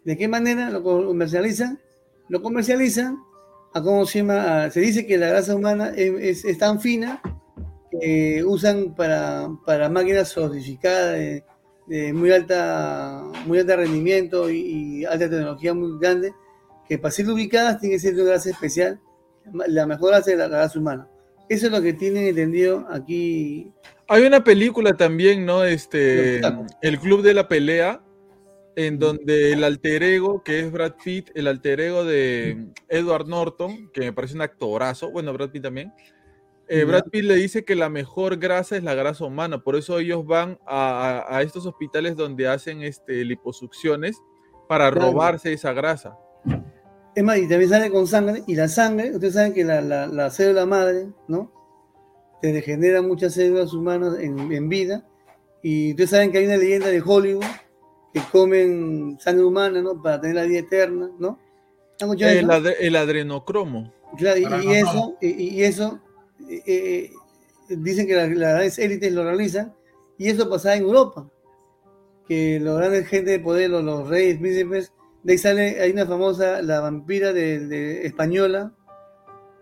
¿De 0.05 0.16
qué 0.16 0.28
manera 0.28 0.70
lo 0.70 0.82
comercializan? 0.82 1.78
Lo 2.28 2.40
comercializan 2.43 3.18
a 3.76 3.82
cómo 3.82 4.06
se 4.06 4.18
llama, 4.20 4.64
a- 4.64 4.70
se 4.70 4.80
dice 4.80 5.06
que 5.06 5.16
la 5.18 5.28
grasa 5.28 5.54
humana 5.54 5.92
es, 5.96 6.12
es- 6.20 6.44
es 6.44 6.58
tan 6.58 6.80
fina 6.80 7.20
que 7.90 8.42
usan 8.44 8.94
para, 8.94 9.48
para 9.64 9.88
máquinas 9.88 10.28
sofisticadas 10.28 11.12
de, 11.14 11.44
de 11.86 12.12
muy 12.12 12.30
alta 12.32 13.22
muy 13.46 13.58
alto 13.58 13.76
rendimiento 13.76 14.50
y, 14.50 14.58
y 15.00 15.04
alta 15.04 15.30
tecnología 15.30 15.72
muy 15.74 15.98
grande 16.00 16.32
que 16.88 16.98
para 16.98 17.12
ser 17.12 17.28
ubicadas 17.30 17.80
tiene 17.80 17.96
que 17.96 18.00
ser 18.00 18.14
una 18.14 18.24
grasa 18.24 18.50
especial 18.50 19.00
la 19.68 19.86
mejor 19.86 20.10
grasa 20.10 20.32
es 20.32 20.38
la, 20.38 20.48
grasa 20.48 20.78
humana 20.78 21.08
eso 21.48 21.66
es 21.66 21.72
lo 21.72 21.80
que 21.80 21.92
tienen 21.92 22.24
entendido 22.26 22.84
aquí 22.90 23.70
Hay 24.08 24.22
una 24.26 24.42
película 24.42 24.96
también, 24.96 25.46
¿no? 25.46 25.62
Este. 25.64 26.40
El 26.82 26.98
Club 26.98 27.22
de 27.22 27.34
la 27.34 27.46
Pelea, 27.48 28.00
en 28.76 28.98
donde 28.98 29.52
el 29.52 29.64
alter 29.64 30.02
ego, 30.02 30.42
que 30.44 30.60
es 30.60 30.70
Brad 30.70 30.92
Pitt, 31.02 31.30
el 31.34 31.46
alter 31.48 31.80
ego 31.80 32.04
de 32.04 32.66
Edward 32.88 33.26
Norton, 33.26 33.90
que 33.92 34.02
me 34.02 34.12
parece 34.12 34.34
un 34.34 34.42
actorazo, 34.42 35.10
bueno, 35.10 35.32
Brad 35.32 35.50
Pitt 35.50 35.62
también, 35.62 35.92
eh. 36.68 36.84
Brad 36.84 37.04
Pitt 37.10 37.24
le 37.24 37.36
dice 37.36 37.64
que 37.64 37.74
la 37.74 37.88
mejor 37.88 38.36
grasa 38.38 38.76
es 38.76 38.82
la 38.82 38.94
grasa 38.94 39.24
humana, 39.24 39.62
por 39.62 39.76
eso 39.76 39.98
ellos 39.98 40.26
van 40.26 40.58
a, 40.66 41.24
a- 41.30 41.38
a 41.38 41.42
estos 41.42 41.64
hospitales 41.64 42.16
donde 42.16 42.48
hacen 42.48 42.82
este, 42.82 43.24
liposucciones 43.24 44.18
para 44.68 44.90
Claro. 44.90 45.12
robarse 45.12 45.52
esa 45.52 45.72
grasa. 45.72 46.18
Es 47.14 47.24
más, 47.24 47.38
y 47.38 47.48
también 47.48 47.70
sale 47.70 47.90
con 47.90 48.06
sangre, 48.06 48.42
y 48.46 48.56
la 48.56 48.68
sangre, 48.68 49.12
ustedes 49.12 49.34
saben 49.34 49.54
que 49.54 49.64
la, 49.64 49.80
la, 49.80 50.06
la 50.06 50.28
célula 50.30 50.66
madre, 50.66 51.06
¿no? 51.28 51.50
Te 52.42 52.52
degenera 52.52 53.00
muchas 53.00 53.32
células 53.32 53.72
humanas 53.72 54.18
en, 54.20 54.52
en 54.52 54.68
vida, 54.68 55.06
y 55.62 55.92
ustedes 55.92 56.10
saben 56.10 56.30
que 56.30 56.38
hay 56.38 56.44
una 56.46 56.58
leyenda 56.58 56.88
de 56.88 57.00
Hollywood 57.00 57.44
que 58.16 58.30
comen 58.32 59.18
sangre 59.20 59.44
humana, 59.44 59.82
¿no? 59.82 60.01
Para 60.02 60.20
tener 60.20 60.36
la 60.36 60.44
vida 60.44 60.60
eterna, 60.60 61.10
¿no? 61.18 61.38
¿Han 62.01 62.09
escuchado 62.09 62.32
El, 62.32 62.38
eso? 62.38 62.48
adre- 62.48 62.76
el 62.80 62.97
adrenocromo. 62.97 63.93
Claro, 64.16 64.38
y, 64.38 64.72
eso, 64.72 65.16
y, 65.20 65.28
y 65.56 65.62
eso, 65.64 66.01
eh, 66.48 66.62
eh, 66.66 67.10
dicen 67.68 68.06
que 68.06 68.14
la- 68.14 68.26
las 68.26 68.38
grandes 68.52 68.78
élites 68.78 69.12
lo 69.12 69.24
realizan, 69.24 69.74
y 70.16 70.28
eso 70.30 70.48
pasaba 70.48 70.76
en 70.76 70.84
Europa, 70.84 71.28
que 72.26 72.59
los 72.60 72.78
grandes 72.78 73.06
gente 73.06 73.32
de 73.32 73.40
poder, 73.40 73.70
los, 73.70 73.84
los 73.84 74.09
reyes, 74.09 74.38
príncipes, 74.38 74.93
de 75.22 75.32
ahí 75.32 75.38
sale, 75.38 75.80
hay 75.82 75.90
una 75.90 76.06
famosa, 76.06 76.62
la 76.62 76.80
vampira 76.80 77.32
de, 77.32 77.66
de 77.66 78.06
española, 78.06 78.72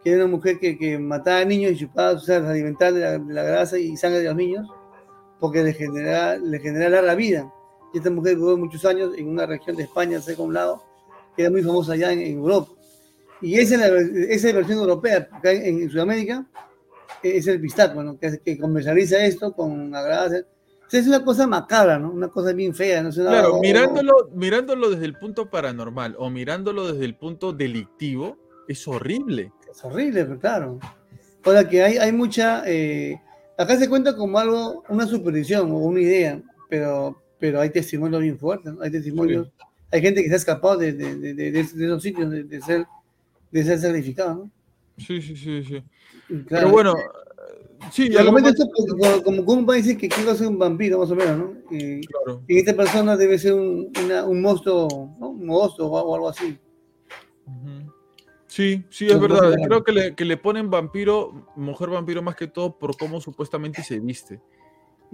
que 0.04 0.10
era 0.10 0.24
una 0.24 0.36
mujer 0.36 0.58
que, 0.60 0.76
que 0.78 0.98
mataba 0.98 1.40
a 1.40 1.44
niños 1.44 1.72
y 1.72 1.76
chupaba, 1.78 2.12
o 2.12 2.18
sea, 2.18 2.36
alimentar 2.36 2.92
de 2.92 3.00
la, 3.00 3.18
de 3.18 3.34
la 3.34 3.42
grasa 3.42 3.78
y 3.78 3.96
sangre 3.96 4.18
de 4.20 4.26
los 4.26 4.36
niños, 4.36 4.68
porque 5.40 5.62
le 5.64 5.72
generaba, 5.72 6.36
le 6.36 6.60
generaba 6.60 6.90
larga 6.90 7.14
vida. 7.14 7.52
Y 7.94 7.98
esta 7.98 8.10
mujer 8.10 8.36
vivió 8.36 8.56
muchos 8.58 8.84
años 8.84 9.12
en 9.16 9.28
una 9.28 9.46
región 9.46 9.76
de 9.76 9.84
España, 9.84 10.20
cerca 10.20 10.42
de 10.42 10.48
un 10.48 10.54
lado, 10.54 10.82
que 11.34 11.42
era 11.42 11.50
muy 11.50 11.62
famosa 11.62 11.94
allá 11.94 12.12
en, 12.12 12.20
en 12.20 12.38
Europa. 12.38 12.72
Y 13.40 13.54
esa 13.58 13.74
es 13.74 13.80
la, 13.80 13.86
esa 14.34 14.48
es 14.48 14.54
la 14.54 14.60
versión 14.60 14.78
europea, 14.80 15.28
acá 15.32 15.50
en, 15.52 15.82
en 15.82 15.90
Sudamérica 15.90 16.46
es 17.24 17.46
el 17.46 17.60
pistaco, 17.60 18.02
¿no? 18.02 18.18
que, 18.18 18.38
que 18.38 18.58
comercializa 18.58 19.24
esto 19.24 19.52
con 19.52 19.90
la 19.90 20.02
grasa. 20.02 20.40
es 20.92 21.06
una 21.06 21.24
cosa 21.24 21.46
macabra, 21.46 21.98
¿no? 21.98 22.10
Una 22.10 22.28
cosa 22.28 22.52
bien 22.52 22.74
fea. 22.74 23.02
¿no? 23.02 23.10
claro, 23.10 23.60
mirándolo, 23.60 24.30
mirándolo 24.34 24.90
desde 24.90 25.06
el 25.06 25.18
punto 25.18 25.50
paranormal 25.50 26.16
o 26.18 26.30
mirándolo 26.30 26.92
desde 26.92 27.04
el 27.04 27.16
punto 27.16 27.52
delictivo, 27.52 28.38
es 28.68 28.86
horrible. 28.86 29.52
Es 29.70 29.84
horrible, 29.84 30.24
pero 30.24 30.38
claro. 30.38 30.78
O 31.44 31.52
sea 31.52 31.68
que 31.68 31.82
hay, 31.82 31.96
hay 31.98 32.12
mucha... 32.12 32.62
Eh, 32.66 33.20
acá 33.58 33.76
se 33.76 33.88
cuenta 33.88 34.16
como 34.16 34.38
algo, 34.38 34.84
una 34.88 35.06
superstición 35.06 35.70
o 35.70 35.76
una 35.76 36.00
idea, 36.00 36.40
pero, 36.68 37.22
pero 37.38 37.60
hay 37.60 37.70
testimonios 37.70 38.20
bien 38.22 38.38
fuertes, 38.38 38.72
¿no? 38.72 38.82
Hay 38.82 38.90
testimonios... 38.90 39.50
Hay 39.90 40.00
gente 40.00 40.22
que 40.22 40.28
se 40.28 40.34
ha 40.34 40.38
escapado 40.38 40.76
de, 40.76 40.92
de, 40.92 41.34
de, 41.34 41.50
de 41.52 41.60
esos 41.60 42.02
sitios 42.02 42.28
de, 42.28 42.60
ser, 42.60 42.84
de 43.52 43.62
ser 43.64 43.78
sacrificado, 43.78 44.34
¿no? 44.34 44.50
Sí, 44.98 45.22
sí, 45.22 45.36
sí, 45.36 45.62
sí. 45.62 45.82
Pero 46.48 46.70
bueno, 46.70 46.94
Sí, 47.90 48.08
ya 48.10 48.24
como, 48.24 48.38
como, 49.22 49.44
como 49.44 49.66
va 49.66 49.74
a 49.74 49.76
decir 49.76 49.98
que 49.98 50.08
quiero 50.08 50.34
ser 50.34 50.48
un 50.48 50.58
vampiro, 50.58 50.98
más 50.98 51.10
o 51.10 51.16
menos, 51.16 51.36
¿no? 51.36 51.54
Y, 51.70 52.00
claro. 52.06 52.42
y 52.48 52.58
esta 52.58 52.74
persona 52.74 53.16
debe 53.16 53.38
ser 53.38 53.54
un, 53.54 53.92
una, 54.02 54.24
un 54.24 54.40
monstruo, 54.40 55.14
¿no? 55.18 55.30
Un 55.30 55.46
monstruo 55.46 55.88
o 55.88 56.14
algo 56.14 56.28
así. 56.28 56.58
Sí, 58.46 58.84
sí, 58.88 59.06
es 59.06 59.20
verdad. 59.20 59.54
Creo 59.66 59.82
que 59.82 59.92
le, 59.92 60.14
que 60.14 60.24
le 60.24 60.36
ponen 60.36 60.70
vampiro, 60.70 61.48
mujer 61.56 61.90
vampiro 61.90 62.22
más 62.22 62.36
que 62.36 62.46
todo 62.46 62.78
por 62.78 62.96
cómo 62.96 63.20
supuestamente 63.20 63.82
se 63.82 63.98
viste. 63.98 64.40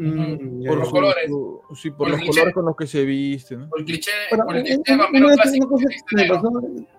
Mm, 0.02 0.66
por 0.66 0.78
los 0.78 0.90
colores. 0.90 1.30
sí, 1.74 1.90
por, 1.90 2.08
los 2.08 2.20
colores 2.20 2.54
con 2.54 2.64
los 2.64 2.74
que 2.74 2.86
se 2.86 3.04
viste. 3.04 3.56
¿no? 3.56 3.68
Por 3.68 3.80
el 3.80 3.84
cliché, 3.84 4.10
por 4.30 4.56
el 4.56 4.62
cliché 4.64 4.82
clásico. 4.82 5.78
me 6.12 6.26
pasó 6.26 6.50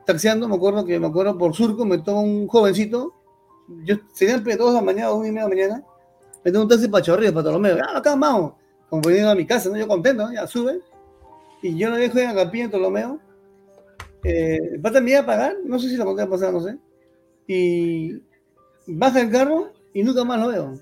taxiando, 0.05 0.47
me 0.47 0.55
acuerdo 0.55 0.85
que 0.85 0.99
me 0.99 1.07
acuerdo 1.07 1.35
por 1.37 1.55
Surco, 1.55 1.83
me 1.83 1.97
tocó 1.97 2.19
un 2.19 2.47
jovencito 2.47 3.15
yo 3.83 3.95
serían 4.13 4.43
dos 4.43 4.73
de 4.73 4.73
la 4.73 4.81
mañana, 4.81 5.11
una 5.11 5.27
y 5.27 5.31
media 5.31 5.47
de 5.47 5.55
la 5.55 5.55
mañana, 5.55 5.85
me 6.43 6.51
tengo 6.51 6.63
un 6.63 6.69
taxi 6.69 6.87
para 6.87 7.03
Chorrillos, 7.03 7.33
para 7.33 7.45
Tolomeo, 7.45 7.77
ah, 7.81 7.97
acá 7.97 8.15
vamos, 8.15 8.53
como 8.89 9.01
veniendo 9.01 9.31
a 9.31 9.35
mi 9.35 9.45
casa, 9.45 9.69
¿no? 9.69 9.77
Yo 9.77 9.87
contento, 9.87 10.23
¿no? 10.23 10.33
Ya 10.33 10.47
sube, 10.47 10.81
y 11.61 11.77
yo 11.77 11.89
lo 11.89 11.95
dejo 11.95 12.19
en 12.19 12.35
la 12.35 12.43
capilla 12.43 12.65
en 12.65 12.71
Tolomeo, 12.71 13.19
eh, 14.23 14.77
va 14.83 14.91
también 14.91 15.19
a 15.19 15.25
pagar, 15.25 15.55
no 15.63 15.79
sé 15.79 15.89
si 15.89 15.97
la 15.97 16.05
conté 16.05 16.25
pasar, 16.27 16.53
no 16.53 16.61
sé, 16.61 16.77
y 17.47 18.21
baja 18.87 19.21
el 19.21 19.31
carro 19.31 19.71
y 19.93 20.03
nunca 20.03 20.23
más 20.23 20.39
lo 20.39 20.49
veo. 20.49 20.79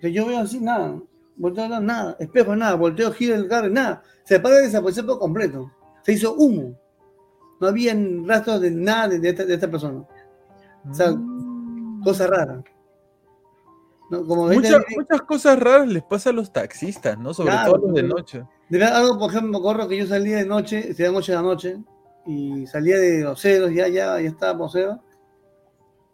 Que 0.00 0.12
yo 0.12 0.26
veo 0.26 0.38
así, 0.38 0.60
nada, 0.60 1.00
volteo 1.36 1.64
a 1.64 1.80
nada, 1.80 2.16
espejo, 2.18 2.54
nada, 2.56 2.74
volteo, 2.74 3.12
giro 3.12 3.34
el 3.34 3.48
carro, 3.48 3.68
nada, 3.68 4.02
se 4.24 4.36
apaga 4.36 4.60
y 4.60 4.64
desapareció 4.64 5.06
por 5.06 5.18
completo, 5.18 5.70
se 6.02 6.12
hizo 6.12 6.34
humo, 6.34 6.78
no 7.60 7.68
había 7.68 7.96
rastros 8.24 8.60
de 8.60 8.70
nada 8.70 9.08
de, 9.08 9.28
esta, 9.28 9.44
de 9.44 9.54
esta 9.54 9.70
persona. 9.70 10.04
O 10.88 10.92
sea, 10.92 11.12
mm 11.12 11.44
cosa 12.04 12.26
rara. 12.26 12.62
muchas, 14.10 14.82
muchas 14.96 15.22
cosas 15.22 15.58
raras 15.58 15.88
les 15.88 16.02
pasa 16.04 16.30
a 16.30 16.32
los 16.32 16.52
taxistas, 16.52 17.18
¿no? 17.18 17.34
Sobre 17.34 17.52
todo 17.64 17.78
los 17.78 17.94
de 17.94 18.02
noche. 18.02 18.44
De 18.68 18.84
algo, 18.84 19.18
por 19.18 19.30
ejemplo, 19.30 19.50
me 19.50 19.58
acuerdo 19.58 19.88
que 19.88 19.96
yo 19.96 20.06
salía 20.06 20.36
de 20.36 20.46
noche, 20.46 20.94
sería 20.94 21.10
noche 21.10 21.32
de 21.32 21.36
la 21.36 21.42
noche, 21.42 21.78
y 22.26 22.66
salía 22.66 22.98
de 22.98 23.26
Oceros, 23.26 23.72
ya, 23.72 23.88
ya, 23.88 24.20
ya 24.20 24.28
estaba 24.28 24.56
por 24.56 24.66
Oceros, 24.66 24.98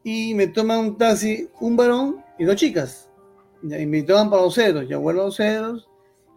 y 0.03 0.35
me 0.35 0.47
toma 0.47 0.79
un 0.79 0.97
taxi, 0.97 1.49
un 1.61 1.77
varón 1.77 2.25
y 2.39 2.45
dos 2.45 2.57
chicas. 2.57 3.10
Y 3.63 3.87
me 3.87 4.03
toman 4.03 4.31
para 4.31 4.43
Oceros, 4.43 4.89
ya 4.89 4.97
vuelvo 4.97 5.23
a 5.23 5.27
Oceros, 5.27 5.89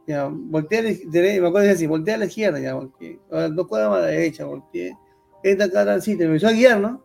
ya 0.08 0.30
volteé 0.32 0.80
a 0.80 0.82
la 0.84 0.90
izquierda, 0.90 1.42
me 1.42 1.48
acuerdo 1.48 1.72
así, 1.72 1.88
volteé 1.88 2.14
a 2.14 2.18
la 2.18 2.26
izquierda, 2.26 2.60
ya 2.60 2.74
volteé, 2.74 3.20
dos 3.52 3.68
cuadras 3.68 3.92
a 3.92 4.00
la 4.00 4.06
derecha, 4.08 4.46
volteé, 4.46 4.98
esta 5.44 5.70
cara 5.70 6.00
sitio, 6.02 6.26
me 6.26 6.34
empezó 6.34 6.48
a 6.48 6.52
guiar, 6.52 6.80
¿no? 6.80 7.04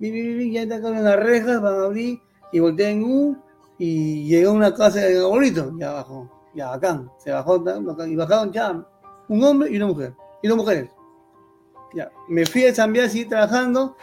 ya 0.00 0.62
está 0.62 0.80
con 0.80 1.02
las 1.02 1.16
rejas, 1.16 1.60
van 1.62 1.74
a 1.74 1.84
abrir, 1.84 2.18
y 2.52 2.58
volteé 2.58 2.90
en 2.90 3.04
U, 3.04 3.36
y 3.78 4.26
llegó 4.26 4.50
a 4.50 4.54
una 4.54 4.74
casa 4.74 5.00
de 5.00 5.18
abuelito, 5.18 5.72
ya 5.78 5.92
bajó, 5.92 6.30
ya 6.54 6.72
acá, 6.72 7.02
se 7.18 7.30
bajó, 7.30 7.64
y 8.06 8.16
bajaron 8.16 8.52
ya 8.52 8.86
un 9.28 9.44
hombre 9.44 9.70
y 9.70 9.76
una 9.76 9.86
mujer, 9.86 10.14
y 10.42 10.48
dos 10.48 10.56
mujeres. 10.56 10.90
Ya, 11.94 12.10
me 12.28 12.44
fui 12.44 12.66
a 12.66 12.72
chambear, 12.72 13.08
seguí 13.08 13.24
trabajando, 13.24 13.96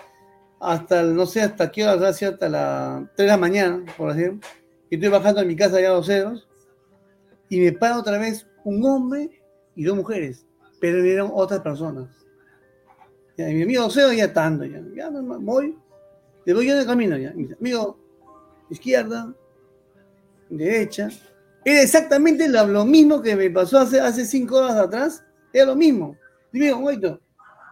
hasta, 0.60 1.04
no 1.04 1.26
sé, 1.26 1.42
hasta 1.42 1.72
qué 1.72 1.86
hora, 1.86 2.10
hasta 2.10 2.50
las 2.50 3.04
3 3.16 3.18
de 3.18 3.28
la 3.28 3.38
mañana, 3.38 3.84
por 3.98 4.12
así 4.12 4.24
y 4.24 4.61
estoy 4.96 5.10
bajando 5.10 5.42
en 5.42 5.48
mi 5.48 5.56
casa 5.56 5.80
ya 5.80 5.90
a 5.90 5.94
los 5.94 6.06
ceros, 6.06 6.48
y 7.50 7.60
me 7.60 7.72
para 7.72 8.00
otra 8.00 8.18
vez 8.18 8.48
un 8.64 8.84
hombre 8.86 9.42
y 9.76 9.84
dos 9.84 9.96
mujeres, 9.96 10.46
pero 10.80 11.04
eran 11.04 11.30
otras 11.34 11.62
personas. 11.62 12.10
Y 13.38 13.44
mi 13.44 13.64
amigo 13.64 13.86
Oceo 13.86 14.12
ya 14.14 14.26
estando, 14.26 14.66
ya, 14.66 14.82
ya 14.96 15.10
voy, 15.10 15.76
le 16.46 16.54
voy 16.54 16.68
yo 16.68 16.78
de 16.78 16.86
camino 16.86 17.18
ya. 17.18 17.34
amigo, 17.60 17.98
izquierda, 18.70 19.34
derecha. 20.50 21.10
Era 21.64 21.82
exactamente 21.82 22.48
lo, 22.50 22.86
mismo 22.86 23.22
que 23.22 23.36
me 23.36 23.50
pasó 23.50 23.80
hace, 23.80 24.00
hace 24.00 24.26
cinco 24.26 24.58
horas 24.58 24.76
atrás. 24.76 25.24
Era 25.54 25.66
lo 25.66 25.76
mismo. 25.76 26.18
Dime, 26.52 26.74
un 26.74 27.20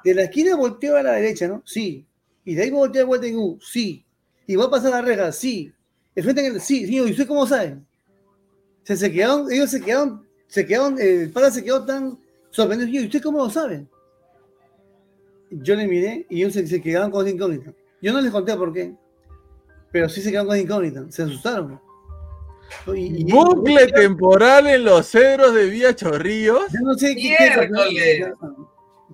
de 0.03 0.13
la 0.13 0.23
esquina 0.23 0.55
volteo 0.55 0.97
a 0.97 1.03
la 1.03 1.13
derecha, 1.13 1.47
¿no? 1.47 1.61
Sí. 1.65 2.05
Y 2.45 2.55
de 2.55 2.63
ahí 2.63 2.69
volteo 2.69 3.03
a 3.03 3.07
vuelta 3.07 3.27
en 3.27 3.37
U, 3.37 3.59
sí. 3.61 4.05
Y 4.47 4.55
voy 4.55 4.67
a 4.67 4.69
pasar 4.69 4.91
la 4.91 5.01
reja, 5.01 5.31
sí. 5.31 5.73
El 6.19 6.23
frente 6.25 6.45
en 6.45 6.55
el, 6.55 6.59
sí, 6.59 6.85
sí, 6.85 6.97
¿y 6.97 7.01
usted 7.11 7.25
cómo 7.25 7.47
saben? 7.47 7.87
Se, 8.83 8.97
se 8.97 9.09
quedaron, 9.09 9.49
ellos 9.49 9.69
se 9.71 9.79
quedaron, 9.79 10.27
se 10.47 10.65
quedaron, 10.65 10.99
el 10.99 11.31
padre 11.31 11.51
se 11.51 11.63
quedó 11.63 11.85
tan 11.85 12.19
sorprendido. 12.49 12.89
¿Y 12.89 13.05
usted 13.05 13.21
cómo 13.21 13.37
lo 13.37 13.49
sabe? 13.49 13.87
Yo 15.49 15.75
le 15.75 15.87
miré 15.87 16.25
y 16.29 16.41
ellos 16.41 16.51
se, 16.51 16.67
se 16.67 16.81
quedaron 16.81 17.09
con 17.09 17.25
incógnita. 17.25 17.73
Yo 18.01 18.11
no 18.11 18.19
les 18.19 18.33
conté 18.33 18.53
por 18.57 18.73
qué, 18.73 18.93
pero 19.93 20.09
sí 20.09 20.21
se 20.21 20.29
quedaron 20.29 20.49
con 20.49 20.57
incógnita, 20.57 21.05
se 21.09 21.23
asustaron. 21.23 21.79
Bucle 22.85 23.87
temporal 23.87 24.67
en 24.67 24.83
los 24.83 25.07
cedros 25.07 25.53
de 25.53 25.69
Vía 25.69 25.95
Chorrillos. 25.95 26.65
Yo 26.73 26.79
no 26.81 26.95
sé 26.95 27.15
qué, 27.15 27.37
qué 27.37 28.33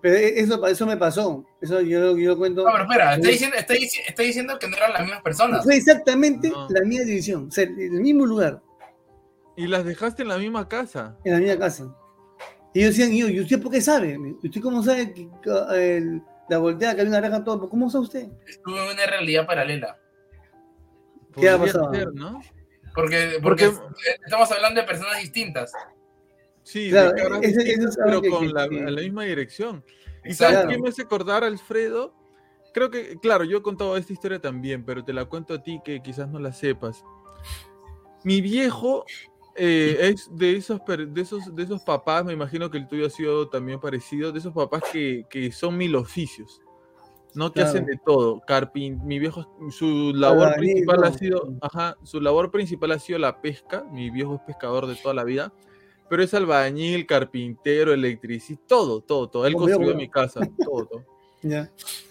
Pero 0.01 0.15
eso, 0.15 0.67
eso 0.67 0.85
me 0.85 0.97
pasó. 0.97 1.45
Eso 1.61 1.81
yo, 1.81 2.17
yo 2.17 2.37
cuento. 2.37 2.63
No, 2.63 2.71
pero 2.71 2.83
espera, 2.83 3.15
está 3.15 3.27
diciendo, 3.27 3.57
está, 3.57 4.23
diciendo 4.23 4.59
que 4.59 4.67
no 4.67 4.77
eran 4.77 4.93
las 4.93 5.01
mismas 5.01 5.21
personas. 5.21 5.63
Fue 5.63 5.75
exactamente 5.77 6.51
la 6.69 6.81
misma 6.81 7.05
división, 7.05 7.47
o 7.47 7.51
sea, 7.51 7.63
el 7.63 7.91
mismo 7.91 8.25
lugar. 8.25 8.61
¿Y 9.57 9.67
las 9.67 9.85
dejaste 9.85 10.23
en 10.23 10.29
la 10.29 10.37
misma 10.37 10.67
casa? 10.67 11.17
En 11.23 11.33
la 11.33 11.39
misma 11.39 11.57
casa. 11.57 11.95
Y 12.73 12.81
ellos 12.81 12.97
decían, 12.97 13.13
¿y 13.13 13.39
usted 13.39 13.61
por 13.61 13.71
qué 13.71 13.79
sabe? 13.79 14.17
¿Usted 14.43 14.61
cómo 14.61 14.83
sabe 14.83 15.13
que 15.13 15.29
el, 15.75 16.21
la 16.49 16.57
voltea, 16.57 16.95
que 16.95 17.01
hay 17.01 17.07
una 17.07 17.21
reja, 17.21 17.43
todo. 17.43 17.69
¿Cómo 17.69 17.87
usa 17.87 17.99
usted? 17.99 18.27
Estuve 18.47 18.83
en 18.85 18.93
una 18.93 19.05
realidad 19.05 19.45
paralela. 19.47 19.97
¿Qué 21.33 21.49
ha 21.49 21.57
pasado? 21.57 21.91
¿no? 22.13 22.41
Porque, 22.93 23.39
porque, 23.41 23.71
estamos 24.23 24.51
hablando 24.51 24.79
de 24.79 24.87
personas 24.87 25.19
distintas. 25.19 25.71
Sí, 26.65 26.89
claro, 26.89 27.13
pero 27.15 28.21
con 28.23 28.51
la, 28.51 28.67
misma 28.67 29.23
dirección. 29.23 29.85
¿Y 30.23 30.33
sabes 30.33 30.65
qué 30.67 30.79
me 30.79 30.89
hace 30.89 31.03
acordar, 31.03 31.43
Alfredo? 31.43 32.11
Creo 32.73 32.89
que, 32.89 33.19
claro, 33.19 33.43
yo 33.43 33.59
he 33.59 33.61
contado 33.61 33.95
esta 33.95 34.11
historia 34.11 34.39
también, 34.41 34.83
pero 34.83 35.03
te 35.03 35.13
la 35.13 35.25
cuento 35.25 35.53
a 35.53 35.61
ti 35.61 35.79
que 35.85 36.01
quizás 36.01 36.27
no 36.27 36.39
la 36.39 36.51
sepas. 36.51 37.05
Mi 38.23 38.41
viejo 38.41 39.05
eh, 39.55 40.09
es 40.09 40.27
de 40.35 40.57
esos, 40.57 40.81
de, 40.87 41.21
esos, 41.21 41.55
de 41.55 41.63
esos 41.63 41.83
papás, 41.83 42.25
me 42.25 42.33
imagino 42.33 42.71
que 42.71 42.79
el 42.79 42.87
tuyo 42.87 43.05
ha 43.05 43.11
sido 43.11 43.47
también 43.47 43.79
parecido, 43.79 44.31
de 44.31 44.39
esos 44.39 44.51
papás 44.51 44.81
que, 44.91 45.27
que 45.29 45.51
son 45.51 45.77
mil 45.77 45.95
oficios, 45.95 46.63
¿no? 47.35 47.53
Que 47.53 47.61
hacen 47.61 47.85
de 47.85 47.99
todo. 48.03 48.41
Carpin, 48.47 48.99
mi 49.05 49.19
viejo, 49.19 49.55
su 49.69 50.13
labor 50.15 50.55
principal 50.55 51.03
ha 51.03 51.13
sido, 51.13 51.47
ajá, 51.61 51.95
su 52.01 52.19
labor 52.19 52.49
principal 52.49 52.91
ha 52.91 52.99
sido 52.99 53.19
la 53.19 53.39
pesca, 53.39 53.85
mi 53.91 54.09
viejo 54.09 54.33
es 54.33 54.41
pescador 54.41 54.87
de 54.87 54.95
toda 54.95 55.13
la 55.13 55.23
vida, 55.23 55.53
pero 56.09 56.23
es 56.23 56.33
albañil, 56.33 57.05
carpintero, 57.05 57.93
electricista, 57.93 58.63
todo, 58.67 59.01
todo, 59.01 59.29
todo. 59.29 59.45
Él 59.45 59.53
construyó 59.53 59.95
mi 59.95 60.09
casa, 60.09 60.41
todo, 60.63 60.85
todo. 60.91 61.05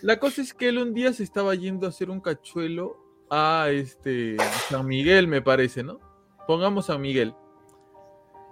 La 0.00 0.20
cosa 0.20 0.42
es 0.42 0.54
que 0.54 0.68
él 0.68 0.78
un 0.78 0.94
día 0.94 1.12
se 1.12 1.24
estaba 1.24 1.54
yendo 1.54 1.86
a 1.86 1.90
hacer 1.90 2.10
un 2.10 2.20
cachuelo 2.20 2.98
a 3.30 3.68
este 3.70 4.36
San 4.68 4.86
Miguel, 4.86 5.26
me 5.26 5.42
parece, 5.42 5.82
¿no? 5.82 5.98
pongamos 6.46 6.90
a 6.90 6.98
Miguel. 6.98 7.34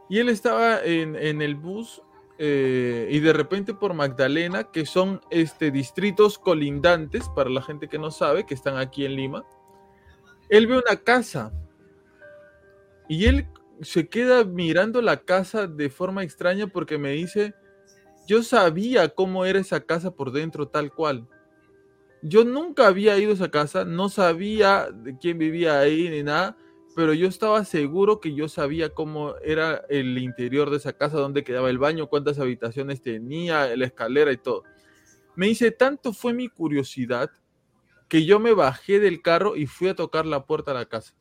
Y 0.08 0.18
él 0.18 0.28
estaba 0.28 0.82
en, 0.82 1.16
el 1.40 1.54
bus 1.54 2.02
eh, 2.38 3.08
y 3.10 3.20
de 3.20 3.32
repente 3.32 3.72
por 3.72 3.94
Magdalena, 3.94 4.64
que 4.64 4.84
son 4.84 5.20
este, 5.30 5.70
distritos 5.70 6.38
colindantes, 6.38 7.28
para 7.30 7.48
la 7.48 7.62
gente 7.62 7.88
que 7.88 7.98
no 7.98 8.10
sabe, 8.10 8.44
que 8.44 8.54
están 8.54 8.76
aquí 8.76 9.06
en 9.06 9.16
Lima, 9.16 9.44
él 10.50 10.66
ve 10.66 10.76
una 10.76 10.96
casa 10.96 11.52
y 13.08 13.24
él 13.24 13.46
se 13.82 14.08
queda 14.08 14.44
mirando 14.44 15.02
la 15.02 15.18
casa 15.18 15.66
de 15.66 15.90
forma 15.90 16.22
extraña 16.22 16.66
porque 16.66 16.98
me 16.98 17.12
dice, 17.12 17.54
yo 18.26 18.42
sabía 18.42 19.08
cómo 19.08 19.44
era 19.44 19.58
esa 19.58 19.80
casa 19.80 20.14
por 20.14 20.32
dentro 20.32 20.68
tal 20.68 20.92
cual. 20.92 21.28
Yo 22.22 22.44
nunca 22.44 22.86
había 22.86 23.18
ido 23.18 23.32
a 23.32 23.34
esa 23.34 23.50
casa, 23.50 23.84
no 23.84 24.08
sabía 24.08 24.88
de 24.92 25.18
quién 25.18 25.38
vivía 25.38 25.80
ahí 25.80 26.08
ni 26.08 26.22
nada, 26.22 26.56
pero 26.94 27.14
yo 27.14 27.26
estaba 27.26 27.64
seguro 27.64 28.20
que 28.20 28.34
yo 28.34 28.48
sabía 28.48 28.90
cómo 28.90 29.34
era 29.42 29.84
el 29.88 30.18
interior 30.18 30.70
de 30.70 30.76
esa 30.76 30.92
casa, 30.92 31.16
dónde 31.16 31.42
quedaba 31.42 31.68
el 31.68 31.78
baño, 31.78 32.08
cuántas 32.08 32.38
habitaciones 32.38 33.02
tenía, 33.02 33.74
la 33.76 33.86
escalera 33.86 34.30
y 34.30 34.36
todo. 34.36 34.62
Me 35.34 35.46
dice, 35.46 35.70
tanto 35.72 36.12
fue 36.12 36.32
mi 36.32 36.48
curiosidad 36.48 37.30
que 38.08 38.24
yo 38.24 38.38
me 38.38 38.52
bajé 38.52 39.00
del 39.00 39.22
carro 39.22 39.56
y 39.56 39.66
fui 39.66 39.88
a 39.88 39.96
tocar 39.96 40.26
la 40.26 40.44
puerta 40.44 40.72
de 40.72 40.78
la 40.78 40.86
casa. 40.86 41.14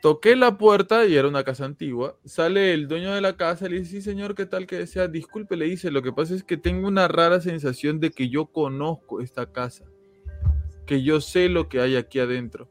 Toqué 0.00 0.34
la 0.34 0.56
puerta 0.56 1.04
y 1.04 1.14
era 1.14 1.28
una 1.28 1.44
casa 1.44 1.66
antigua. 1.66 2.18
Sale 2.24 2.72
el 2.72 2.88
dueño 2.88 3.12
de 3.12 3.20
la 3.20 3.36
casa 3.36 3.66
y 3.66 3.70
le 3.70 3.78
dice, 3.80 3.90
sí 3.90 4.02
señor, 4.02 4.34
¿qué 4.34 4.46
tal 4.46 4.66
que 4.66 4.78
desea? 4.78 5.08
Disculpe, 5.08 5.56
le 5.56 5.66
dice, 5.66 5.90
lo 5.90 6.02
que 6.02 6.12
pasa 6.12 6.34
es 6.34 6.42
que 6.42 6.56
tengo 6.56 6.88
una 6.88 7.06
rara 7.06 7.40
sensación 7.40 8.00
de 8.00 8.10
que 8.10 8.30
yo 8.30 8.46
conozco 8.46 9.20
esta 9.20 9.52
casa, 9.52 9.84
que 10.86 11.02
yo 11.02 11.20
sé 11.20 11.50
lo 11.50 11.68
que 11.68 11.80
hay 11.80 11.96
aquí 11.96 12.18
adentro. 12.18 12.70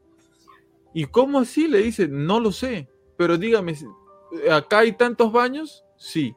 ¿Y 0.92 1.04
cómo 1.04 1.38
así? 1.38 1.68
Le 1.68 1.78
dice, 1.78 2.08
no 2.08 2.40
lo 2.40 2.50
sé, 2.50 2.88
pero 3.16 3.38
dígame, 3.38 3.76
¿acá 4.50 4.80
hay 4.80 4.92
tantos 4.92 5.30
baños? 5.30 5.84
Sí. 5.96 6.34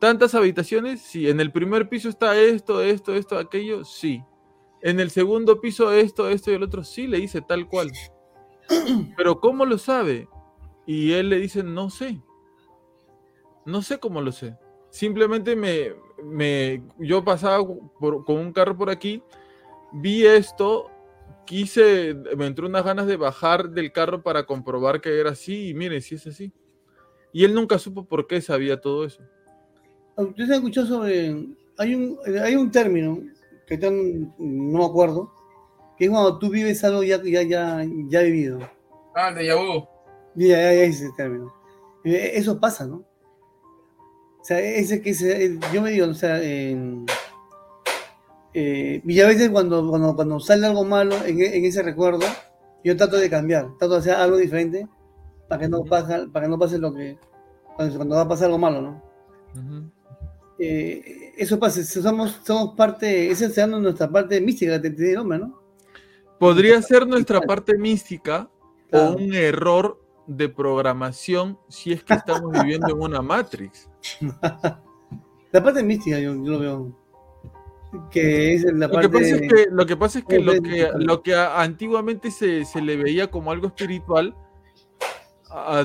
¿Tantas 0.00 0.34
habitaciones? 0.34 1.00
Sí. 1.00 1.28
¿En 1.28 1.40
el 1.40 1.52
primer 1.52 1.88
piso 1.88 2.08
está 2.08 2.36
esto, 2.40 2.82
esto, 2.82 3.14
esto, 3.14 3.38
aquello? 3.38 3.84
Sí. 3.84 4.22
¿En 4.82 4.98
el 4.98 5.10
segundo 5.10 5.60
piso 5.60 5.92
esto, 5.92 6.28
esto 6.28 6.50
y 6.50 6.54
el 6.54 6.62
otro? 6.64 6.82
Sí, 6.82 7.06
le 7.06 7.18
dice 7.18 7.40
tal 7.40 7.68
cual. 7.68 7.92
Pero 9.16 9.40
¿cómo 9.40 9.64
lo 9.64 9.78
sabe? 9.78 10.28
Y 10.86 11.12
él 11.12 11.30
le 11.30 11.36
dice, 11.36 11.62
no 11.62 11.90
sé. 11.90 12.20
No 13.64 13.82
sé 13.82 13.98
cómo 13.98 14.20
lo 14.20 14.32
sé. 14.32 14.56
Simplemente 14.90 15.54
me, 15.54 15.92
me 16.24 16.82
yo 16.98 17.24
pasaba 17.24 17.64
con 17.64 18.36
un 18.36 18.52
carro 18.52 18.76
por 18.76 18.88
aquí, 18.88 19.22
vi 19.92 20.24
esto, 20.24 20.90
quise, 21.44 22.14
me 22.36 22.46
entró 22.46 22.66
unas 22.66 22.84
ganas 22.84 23.06
de 23.06 23.16
bajar 23.16 23.70
del 23.70 23.92
carro 23.92 24.22
para 24.22 24.44
comprobar 24.44 25.00
que 25.00 25.18
era 25.18 25.30
así, 25.30 25.68
y 25.68 25.74
mire, 25.74 26.00
si 26.00 26.14
es 26.14 26.26
así. 26.26 26.52
Y 27.32 27.44
él 27.44 27.54
nunca 27.54 27.78
supo 27.78 28.06
por 28.06 28.26
qué 28.26 28.40
sabía 28.40 28.80
todo 28.80 29.04
eso. 29.04 29.22
Ustedes 30.16 30.50
han 30.50 30.56
escuchado 30.56 30.86
sobre, 30.86 31.46
hay 31.76 31.94
un, 31.94 32.18
hay 32.42 32.56
un 32.56 32.70
término 32.70 33.22
que 33.66 33.76
no 33.78 34.78
me 34.78 34.84
acuerdo, 34.84 35.32
que 35.98 36.04
es 36.04 36.10
cuando 36.10 36.38
tú 36.38 36.50
vives 36.50 36.82
algo 36.84 37.02
ya, 37.02 37.20
ya, 37.22 37.42
ya, 37.42 37.84
ya 38.08 38.22
vivido. 38.22 38.60
Ah, 39.14 39.32
de 39.32 39.46
Yahoo. 39.46 39.88
Ya, 40.34 40.56
ya, 40.56 40.74
ya 40.74 40.82
ese 40.84 41.10
término. 41.16 41.52
Eh, 42.04 42.32
eso 42.34 42.60
pasa, 42.60 42.86
¿no? 42.86 43.04
O 44.40 44.44
sea, 44.44 44.60
ese 44.60 45.02
que 45.02 45.12
se, 45.12 45.58
yo 45.72 45.82
me 45.82 45.90
digo, 45.90 46.06
o 46.06 46.14
sea, 46.14 46.38
eh, 46.40 47.04
y 48.54 49.20
a 49.20 49.26
veces 49.26 49.50
cuando, 49.50 49.88
cuando, 49.88 50.16
cuando 50.16 50.40
sale 50.40 50.66
algo 50.66 50.84
malo 50.84 51.14
en, 51.26 51.40
en, 51.40 51.64
ese 51.64 51.82
recuerdo, 51.82 52.24
yo 52.82 52.96
trato 52.96 53.16
de 53.16 53.28
cambiar, 53.28 53.76
trato 53.78 53.94
de 53.94 54.00
hacer 54.00 54.14
algo 54.14 54.36
diferente 54.36 54.88
para 55.48 55.62
que 55.62 55.68
no 55.68 55.84
pase, 55.84 56.28
para 56.28 56.46
que 56.46 56.50
no 56.50 56.58
pase 56.58 56.78
lo 56.78 56.94
que, 56.94 57.18
cuando, 57.76 58.16
va 58.16 58.22
a 58.22 58.28
pasar 58.28 58.46
algo 58.46 58.58
malo, 58.58 58.82
¿no? 58.82 59.02
eh, 60.58 61.34
eso 61.36 61.58
pasa, 61.58 61.84
somos, 61.84 62.40
somos 62.44 62.74
parte, 62.74 63.30
esa 63.30 63.46
es 63.46 63.68
nuestra 63.68 64.10
parte 64.10 64.40
mística 64.40 64.78
de 64.78 65.18
hombre, 65.18 65.38
¿no? 65.38 65.57
Podría 66.38 66.80
ser 66.82 67.06
nuestra 67.06 67.40
parte 67.40 67.76
mística 67.76 68.50
o 68.92 69.10
un 69.12 69.34
error 69.34 70.00
de 70.26 70.48
programación 70.48 71.58
si 71.68 71.92
es 71.92 72.04
que 72.04 72.14
estamos 72.14 72.52
viviendo 72.52 72.88
en 72.88 73.00
una 73.00 73.22
Matrix. 73.22 73.88
La 75.50 75.62
parte 75.62 75.82
mística 75.82 76.18
yo, 76.18 76.34
lo 76.34 76.58
veo. 76.58 76.96
Que 78.10 78.52
es 78.52 78.64
la 78.64 78.86
lo, 78.86 79.00
que 79.00 79.08
pasa 79.08 79.34
es 79.34 79.40
que, 79.40 79.66
lo 79.70 79.86
que 79.86 79.96
pasa 79.96 80.18
es 80.18 80.24
que 80.26 80.38
lo 80.40 80.52
que, 80.60 80.90
lo 80.98 81.22
que 81.22 81.34
antiguamente 81.34 82.30
se, 82.30 82.66
se 82.66 82.82
le 82.82 82.98
veía 82.98 83.30
como 83.30 83.50
algo 83.50 83.68
espiritual, 83.68 84.36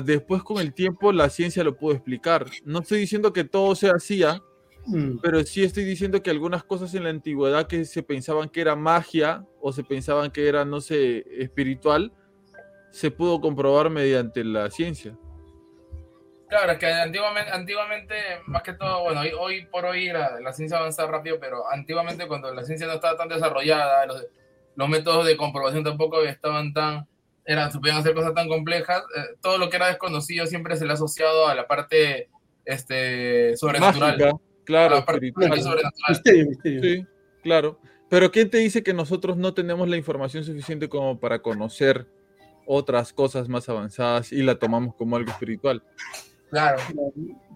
después 0.04 0.42
con 0.42 0.58
el 0.58 0.74
tiempo 0.74 1.12
la 1.12 1.30
ciencia 1.30 1.64
lo 1.64 1.76
pudo 1.76 1.94
explicar. 1.94 2.44
No 2.64 2.80
estoy 2.80 3.00
diciendo 3.00 3.32
que 3.32 3.44
todo 3.44 3.74
sea 3.74 3.92
así, 3.92 4.22
¿ah? 4.22 4.42
Mm. 4.86 5.18
Pero 5.22 5.42
sí 5.44 5.62
estoy 5.62 5.84
diciendo 5.84 6.22
que 6.22 6.30
algunas 6.30 6.64
cosas 6.64 6.94
en 6.94 7.04
la 7.04 7.10
antigüedad 7.10 7.66
que 7.66 7.84
se 7.84 8.02
pensaban 8.02 8.48
que 8.48 8.60
era 8.60 8.76
magia 8.76 9.44
o 9.60 9.72
se 9.72 9.82
pensaban 9.82 10.30
que 10.30 10.48
era, 10.48 10.64
no 10.64 10.80
sé, 10.80 11.24
espiritual, 11.38 12.12
se 12.90 13.10
pudo 13.10 13.40
comprobar 13.40 13.90
mediante 13.90 14.44
la 14.44 14.70
ciencia. 14.70 15.16
Claro, 16.48 16.72
es 16.72 16.78
que 16.78 16.86
antiguamente, 16.86 17.50
antiguamente, 17.50 18.14
más 18.46 18.62
que 18.62 18.74
todo, 18.74 19.02
bueno, 19.02 19.22
hoy, 19.40 19.66
por 19.66 19.84
hoy 19.86 20.10
la, 20.10 20.52
ciencia 20.52 20.78
avanza 20.78 21.06
rápido, 21.06 21.40
pero 21.40 21.68
antiguamente 21.70 22.28
cuando 22.28 22.54
la 22.54 22.62
ciencia 22.62 22.86
no 22.86 22.92
estaba 22.92 23.16
tan 23.16 23.28
desarrollada, 23.28 24.06
los, 24.06 24.24
los 24.76 24.88
métodos 24.88 25.26
de 25.26 25.36
comprobación 25.36 25.82
tampoco 25.82 26.22
estaban 26.22 26.72
tan, 26.72 27.08
eran, 27.44 27.72
se 27.72 27.80
podían 27.80 27.96
hacer 27.96 28.14
cosas 28.14 28.34
tan 28.34 28.48
complejas, 28.48 29.02
eh, 29.16 29.36
todo 29.40 29.58
lo 29.58 29.68
que 29.68 29.76
era 29.76 29.88
desconocido 29.88 30.46
siempre 30.46 30.76
se 30.76 30.84
le 30.84 30.92
ha 30.92 30.94
asociado 30.94 31.48
a 31.48 31.54
la 31.54 31.66
parte 31.66 32.28
este, 32.64 33.56
sobrenatural. 33.56 34.38
Claro, 34.64 35.04
Sí, 36.24 37.06
claro. 37.42 37.78
Pero 38.08 38.30
¿quién 38.30 38.50
te 38.50 38.58
dice 38.58 38.82
que 38.82 38.94
nosotros 38.94 39.36
no 39.36 39.54
tenemos 39.54 39.88
la 39.88 39.96
información 39.96 40.44
suficiente 40.44 40.88
como 40.88 41.18
para 41.18 41.40
conocer 41.40 42.06
otras 42.66 43.12
cosas 43.12 43.48
más 43.48 43.68
avanzadas 43.68 44.32
y 44.32 44.42
la 44.42 44.58
tomamos 44.58 44.94
como 44.94 45.16
algo 45.16 45.30
espiritual? 45.30 45.82
Claro. 46.50 46.78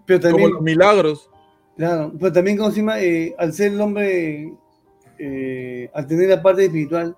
Pero 0.05 0.19
también, 0.19 0.43
como 0.43 0.53
los 0.55 0.61
milagros. 0.61 1.29
Claro, 1.77 2.11
pero 2.19 2.33
también 2.33 2.57
como 2.57 2.69
encima, 2.69 2.99
eh, 2.99 3.33
al 3.37 3.53
ser 3.53 3.71
el 3.71 3.81
hombre, 3.81 4.53
eh, 5.17 5.89
al 5.93 6.07
tener 6.07 6.29
la 6.29 6.41
parte 6.41 6.65
espiritual 6.65 7.15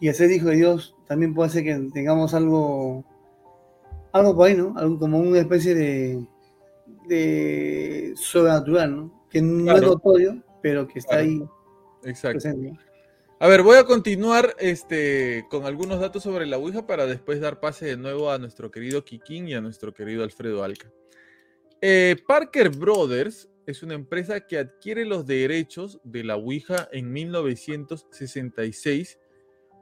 y 0.00 0.08
al 0.08 0.14
ser 0.14 0.30
hijo 0.30 0.48
de 0.48 0.56
Dios, 0.56 0.96
también 1.06 1.34
puede 1.34 1.50
ser 1.50 1.62
que 1.62 1.74
tengamos 1.92 2.34
algo, 2.34 3.04
algo 4.12 4.34
por 4.34 4.48
ahí, 4.48 4.56
¿no? 4.56 4.74
Algo, 4.76 4.98
como 4.98 5.18
una 5.18 5.38
especie 5.38 5.74
de, 5.74 6.26
de 7.06 8.14
sobrenatural, 8.16 8.96
¿no? 8.96 9.26
Que 9.30 9.42
no 9.42 9.74
es 9.74 9.82
notorio, 9.82 10.42
pero 10.62 10.86
que 10.86 10.98
está 10.98 11.16
ahí. 11.16 11.42
Exacto. 12.04 12.48
A 13.42 13.48
ver, 13.48 13.62
voy 13.62 13.78
a 13.78 13.84
continuar 13.84 14.54
este, 14.58 15.46
con 15.48 15.64
algunos 15.64 15.98
datos 15.98 16.22
sobre 16.22 16.44
la 16.44 16.58
Ouija 16.58 16.86
para 16.86 17.06
después 17.06 17.40
dar 17.40 17.58
pase 17.58 17.86
de 17.86 17.96
nuevo 17.96 18.30
a 18.30 18.38
nuestro 18.38 18.70
querido 18.70 19.02
Kikín 19.02 19.48
y 19.48 19.54
a 19.54 19.62
nuestro 19.62 19.94
querido 19.94 20.24
Alfredo 20.24 20.62
Alca. 20.62 20.92
Eh, 21.80 22.16
Parker 22.28 22.68
Brothers 22.68 23.48
es 23.64 23.82
una 23.82 23.94
empresa 23.94 24.46
que 24.46 24.58
adquiere 24.58 25.06
los 25.06 25.26
derechos 25.26 26.00
de 26.04 26.24
la 26.24 26.36
Ouija 26.36 26.90
en 26.92 27.10
1966 27.10 29.18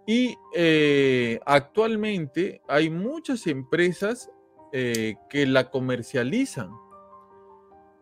y 0.06 0.36
eh, 0.54 1.40
actualmente 1.44 2.62
hay 2.68 2.90
muchas 2.90 3.48
empresas 3.48 4.30
eh, 4.72 5.16
que 5.28 5.46
la 5.46 5.70
comercializan. 5.70 6.70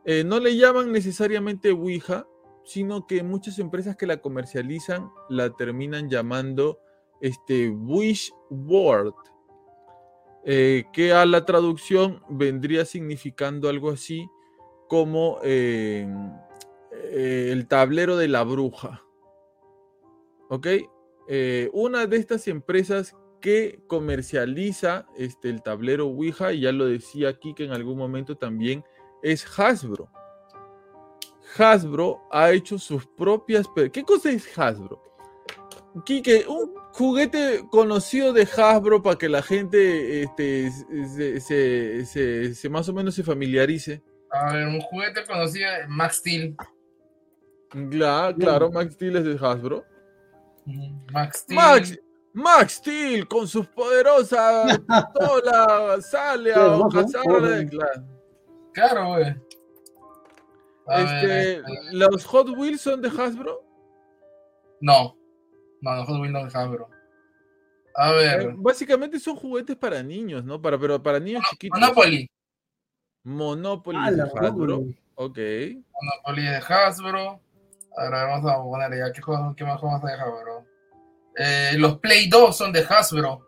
Eh, 0.09 0.23
no 0.23 0.39
le 0.39 0.57
llaman 0.57 0.93
necesariamente 0.93 1.73
Ouija, 1.73 2.29
sino 2.65 3.09
que 3.09 3.25
muchas 3.25 3.59
empresas 3.59 3.97
que 3.97 4.07
la 4.07 4.19
comercializan 4.19 5.11
la 5.29 5.51
terminan 5.51 6.09
llamando 6.09 6.79
este, 7.21 7.71
Wish 7.71 8.33
Word, 8.49 9.15
eh, 10.45 10.85
que 10.93 11.13
a 11.13 11.27
la 11.27 11.45
traducción 11.45 12.23
vendría 12.29 12.85
significando 12.85 13.69
algo 13.69 13.91
así 13.91 14.29
como 14.89 15.41
eh, 15.43 16.07
el 17.13 17.67
tablero 17.67 18.17
de 18.17 18.29
la 18.29 18.45
bruja. 18.45 19.03
¿Ok? 20.49 20.69
una 21.73 22.07
de 22.07 22.19
estas 22.19 22.47
empresas 22.47 23.17
que 23.41 23.81
comercializa 23.89 25.09
este, 25.17 25.51
el 25.51 25.61
tablero 25.61 26.07
Ouija, 26.07 26.53
y 26.53 26.61
ya 26.61 26.71
lo 26.71 26.87
decía 26.87 27.31
aquí 27.31 27.53
que 27.53 27.65
en 27.65 27.73
algún 27.73 27.99
momento 27.99 28.37
también 28.37 28.85
es 29.23 29.47
Hasbro. 29.59 30.09
Hasbro 31.59 32.23
ha 32.31 32.51
hecho 32.51 32.79
sus 32.79 33.07
propias... 33.07 33.67
¿Qué 33.93 34.03
cosa 34.03 34.31
es 34.31 34.59
Hasbro? 34.59 35.03
Kike, 36.05 36.47
un 36.47 36.75
juguete 36.93 37.65
conocido 37.71 38.33
de 38.33 38.43
Hasbro 38.43 39.03
para 39.03 39.17
que 39.17 39.29
la 39.29 39.43
gente 39.43 40.23
este, 40.23 40.71
se, 41.41 42.69
más 42.69 42.89
o 42.89 42.93
menos 42.93 43.15
se 43.15 43.23
familiarice. 43.23 44.03
A 44.31 44.53
ver, 44.53 44.67
un 44.67 44.81
juguete 44.81 45.25
conocido 45.25 45.71
de 45.71 45.87
Max 45.89 46.17
Steel. 46.17 46.57
Claro, 47.91 48.37
claro, 48.37 48.71
Max 48.71 48.95
Steel 48.95 49.17
es 49.17 49.25
de 49.25 49.47
Hasbro. 49.47 49.85
Max 51.13 51.39
Steel. 51.39 52.01
Max, 52.35 52.75
Steel 52.75 53.27
con 53.27 53.49
sus 53.49 53.67
poderosas 53.69 54.79
pistolas 54.87 56.11
sale 56.11 56.53
a 56.53 56.79
cazar. 56.93 57.23
Claro, 57.23 58.16
güey. 59.07 59.37
Este, 60.89 61.63
¿Los 61.93 62.25
Hot 62.27 62.49
Wheels 62.51 62.81
son 62.81 63.03
de 63.03 63.09
Hasbro? 63.09 63.65
No. 64.81 65.17
No, 65.81 65.97
los 65.97 66.07
Hot 66.07 66.21
Wheels 66.21 66.33
no 66.33 66.41
son 66.41 66.49
de 66.49 66.59
Hasbro. 66.59 66.91
A 67.95 68.13
ver. 68.13 68.43
Eh, 68.43 68.55
básicamente 68.57 69.19
son 69.19 69.37
juguetes 69.37 69.77
para 69.77 70.03
niños, 70.03 70.45
¿no? 70.45 70.61
Para, 70.61 70.79
pero 70.79 71.03
para 71.03 71.19
niños 71.19 71.43
chiquitos. 71.51 71.81
Monopoly. 71.81 72.29
Monopoly 73.25 73.99
ah, 74.01 74.11
de 74.13 74.23
Hasbro. 74.23 74.85
Ok. 75.15 75.39
Monopoly 76.03 76.43
de 76.43 76.57
Hasbro. 76.57 77.41
Ahora 77.97 78.25
vamos 78.25 78.51
a 78.51 78.63
poner 78.63 78.99
ya 78.99 79.13
qué, 79.13 79.23
qué 79.57 79.65
más 79.65 79.81
juegos 79.81 80.03
de 80.03 80.13
Hasbro. 80.13 80.67
Eh, 81.37 81.73
los 81.79 81.99
Play 81.99 82.29
2 82.29 82.57
son 82.57 82.73
de 82.73 82.81
Hasbro. 82.81 83.47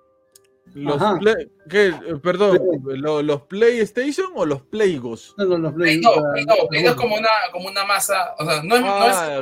Los 0.75 1.19
play, 1.19 1.51
¿qué? 1.69 1.87
Eh, 1.89 2.17
perdón, 2.23 2.59
¿los, 2.85 3.43
PlayStation 3.43 4.29
o 4.35 4.45
los 4.45 4.63
Playgos? 4.63 5.35
No, 5.37 5.45
los 5.45 5.73
Play, 5.75 6.01
Play 6.01 6.45
2, 6.45 6.69
Play 6.69 6.85
es 6.85 6.95
como 6.95 7.17
una, 7.17 7.29
como 7.53 7.69
una 7.69 7.85
masa, 7.85 8.35
o 8.39 8.45
sea, 8.45 8.63
no 8.63 8.77
es, 8.77 8.81
no 8.81 9.07
es, 9.07 9.17
ah, 9.17 9.41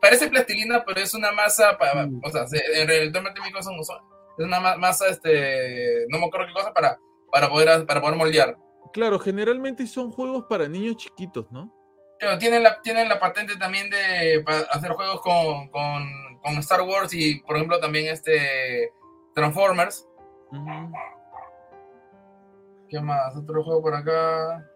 parece 0.00 0.28
plastilina, 0.28 0.84
pero 0.84 1.00
es 1.00 1.14
una 1.14 1.32
masa, 1.32 1.76
para, 1.78 2.06
mm. 2.06 2.20
o 2.24 2.30
sea, 2.30 2.44
en 2.52 2.88
realidad 2.88 3.22
son, 3.60 3.74
es 3.80 4.44
una 4.44 4.60
ma- 4.60 4.76
masa, 4.76 5.08
este, 5.08 6.06
no 6.08 6.18
me 6.18 6.26
acuerdo 6.26 6.46
qué 6.48 6.54
cosa, 6.54 6.72
para, 6.72 6.98
para, 7.30 7.48
poder, 7.48 7.86
para 7.86 8.00
poder 8.00 8.16
moldear. 8.16 8.56
Claro, 8.92 9.18
generalmente 9.18 9.86
son 9.86 10.10
juegos 10.10 10.46
para 10.48 10.68
niños 10.68 10.96
chiquitos, 10.96 11.46
¿no? 11.50 11.72
Pero 12.18 12.36
tienen 12.38 12.62
la, 12.62 12.80
tienen 12.82 13.08
la 13.08 13.18
patente 13.18 13.56
también 13.56 13.88
de 13.88 14.44
hacer 14.70 14.90
juegos 14.92 15.22
con, 15.22 15.68
con, 15.68 16.38
con 16.42 16.58
Star 16.58 16.82
Wars 16.82 17.14
y, 17.14 17.40
por 17.40 17.56
ejemplo, 17.56 17.80
también 17.80 18.08
este 18.08 18.92
Transformers. 19.34 20.06
¿Qué 22.88 23.00
más? 23.00 23.36
Otro 23.36 23.62
juego 23.62 23.82
por 23.82 23.94
acá. 23.94 24.68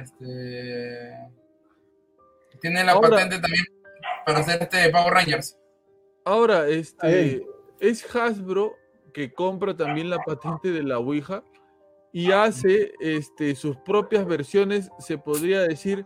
Este. 0.00 1.30
Tienen 2.60 2.86
la 2.86 2.92
Ahora- 2.92 3.10
patente 3.10 3.38
también 3.38 3.64
para 4.24 4.38
hacer 4.38 4.62
este 4.62 4.90
Power 4.90 5.12
Rangers. 5.12 5.58
Ahora, 6.24 6.66
este, 6.68 7.06
Ahí. 7.06 7.46
es 7.80 8.04
Hasbro 8.16 8.74
que 9.12 9.32
compra 9.32 9.76
también 9.76 10.10
la 10.10 10.18
patente 10.18 10.70
de 10.70 10.82
la 10.82 10.98
Ouija 10.98 11.42
y 12.12 12.32
hace 12.32 12.92
este, 12.98 13.54
sus 13.54 13.76
propias 13.78 14.26
versiones, 14.26 14.90
se 14.98 15.18
podría 15.18 15.60
decir, 15.62 16.04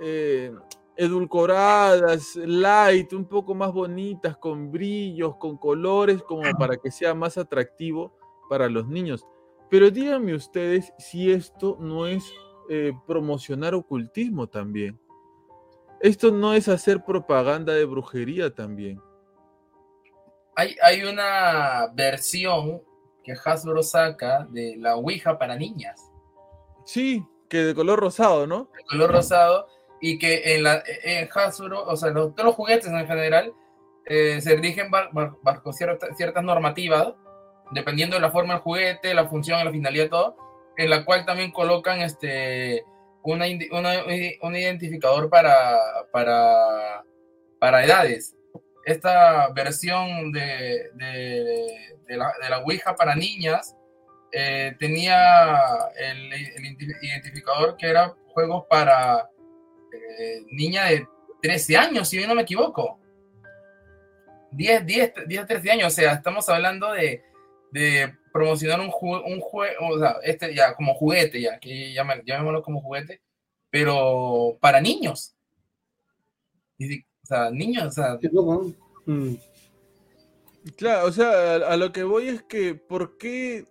eh, 0.00 0.52
edulcoradas, 1.00 2.36
light, 2.36 3.12
un 3.14 3.24
poco 3.24 3.54
más 3.54 3.72
bonitas, 3.72 4.36
con 4.36 4.70
brillos, 4.70 5.36
con 5.36 5.56
colores, 5.56 6.22
como 6.22 6.42
para 6.58 6.76
que 6.76 6.90
sea 6.90 7.14
más 7.14 7.38
atractivo 7.38 8.12
para 8.50 8.68
los 8.68 8.86
niños. 8.86 9.26
Pero 9.70 9.90
díganme 9.90 10.34
ustedes 10.34 10.92
si 10.98 11.32
esto 11.32 11.78
no 11.80 12.06
es 12.06 12.30
eh, 12.68 12.92
promocionar 13.06 13.74
ocultismo 13.74 14.46
también. 14.46 15.00
Esto 16.00 16.30
no 16.30 16.52
es 16.52 16.68
hacer 16.68 17.02
propaganda 17.02 17.72
de 17.72 17.86
brujería 17.86 18.54
también. 18.54 19.00
Hay, 20.54 20.76
hay 20.82 21.04
una 21.04 21.88
versión 21.94 22.82
que 23.24 23.32
Hasbro 23.32 23.82
saca 23.82 24.46
de 24.50 24.76
la 24.76 24.96
Ouija 24.96 25.38
para 25.38 25.56
niñas, 25.56 26.10
Sí, 26.84 27.24
que 27.48 27.58
de 27.58 27.74
color 27.74 28.00
rosado, 28.00 28.46
¿no? 28.46 28.68
de 28.76 28.84
color 28.84 29.12
rosado, 29.12 29.68
y 30.00 30.18
que 30.18 30.54
en, 30.54 30.62
la, 30.62 30.82
en 31.04 31.28
Hasbro, 31.34 31.84
o 31.84 31.96
sea, 31.96 32.12
todos 32.12 32.34
los 32.44 32.54
juguetes 32.54 32.86
en 32.88 33.06
general, 33.06 33.52
eh, 34.06 34.40
se 34.40 34.56
rigen 34.56 34.90
ba- 34.90 35.08
ba- 35.12 35.36
bajo 35.42 35.72
cierta- 35.72 36.14
ciertas 36.14 36.42
normativas, 36.42 37.14
dependiendo 37.72 38.16
de 38.16 38.22
la 38.22 38.30
forma 38.30 38.54
del 38.54 38.62
juguete, 38.62 39.14
la 39.14 39.28
función, 39.28 39.64
la 39.64 39.70
finalidad, 39.70 40.08
todo, 40.08 40.36
en 40.76 40.90
la 40.90 41.04
cual 41.04 41.24
también 41.26 41.52
colocan 41.52 42.00
este, 42.00 42.82
una, 43.22 43.44
una- 43.72 44.04
un 44.42 44.56
identificador 44.56 45.28
para, 45.28 45.78
para, 46.12 47.04
para 47.58 47.84
edades. 47.84 48.34
Esta 48.86 49.50
versión 49.52 50.32
de, 50.32 50.88
de, 50.94 52.16
la, 52.16 52.32
de 52.40 52.54
Ouija 52.64 52.96
para 52.96 53.14
niñas 53.14 53.76
eh, 54.32 54.74
tenía 54.78 55.58
el, 55.98 56.32
el 56.32 56.64
identi- 56.64 56.96
identificador 57.02 57.76
que 57.76 57.88
era 57.88 58.14
juegos 58.32 58.64
para 58.70 59.28
eh, 59.92 60.44
niña 60.50 60.86
de 60.86 61.06
13 61.42 61.76
años, 61.76 62.08
si 62.08 62.20
yo 62.20 62.26
no 62.28 62.34
me 62.34 62.42
equivoco. 62.42 62.98
10, 64.52 64.84
10, 64.86 65.12
10 65.28 65.46
13 65.46 65.70
años, 65.70 65.92
o 65.92 65.96
sea, 65.96 66.12
estamos 66.14 66.48
hablando 66.48 66.92
de, 66.92 67.22
de 67.70 68.14
promocionar 68.32 68.80
un 68.80 68.90
juego, 68.90 69.24
un 69.26 69.40
jue- 69.40 69.74
o 69.80 69.98
sea, 69.98 70.16
este 70.24 70.54
ya 70.54 70.74
como 70.74 70.94
juguete, 70.94 71.40
ya, 71.40 71.58
que 71.60 71.92
llame- 71.94 72.22
llamémoslo 72.24 72.62
como 72.62 72.80
juguete, 72.80 73.20
pero 73.70 74.56
para 74.60 74.80
niños. 74.80 75.34
Y 76.78 77.00
o 77.00 77.04
sea, 77.26 77.50
niños. 77.50 77.94
Mm. 79.06 79.34
Claro, 80.76 81.06
o 81.06 81.12
sea, 81.12 81.30
a, 81.30 81.54
a 81.72 81.76
lo 81.76 81.92
que 81.92 82.02
voy 82.02 82.28
es 82.28 82.42
que, 82.42 82.74
¿por 82.74 83.16
qué 83.18 83.64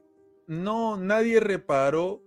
no 0.48 0.96
nadie 0.98 1.40
reparó 1.40 2.24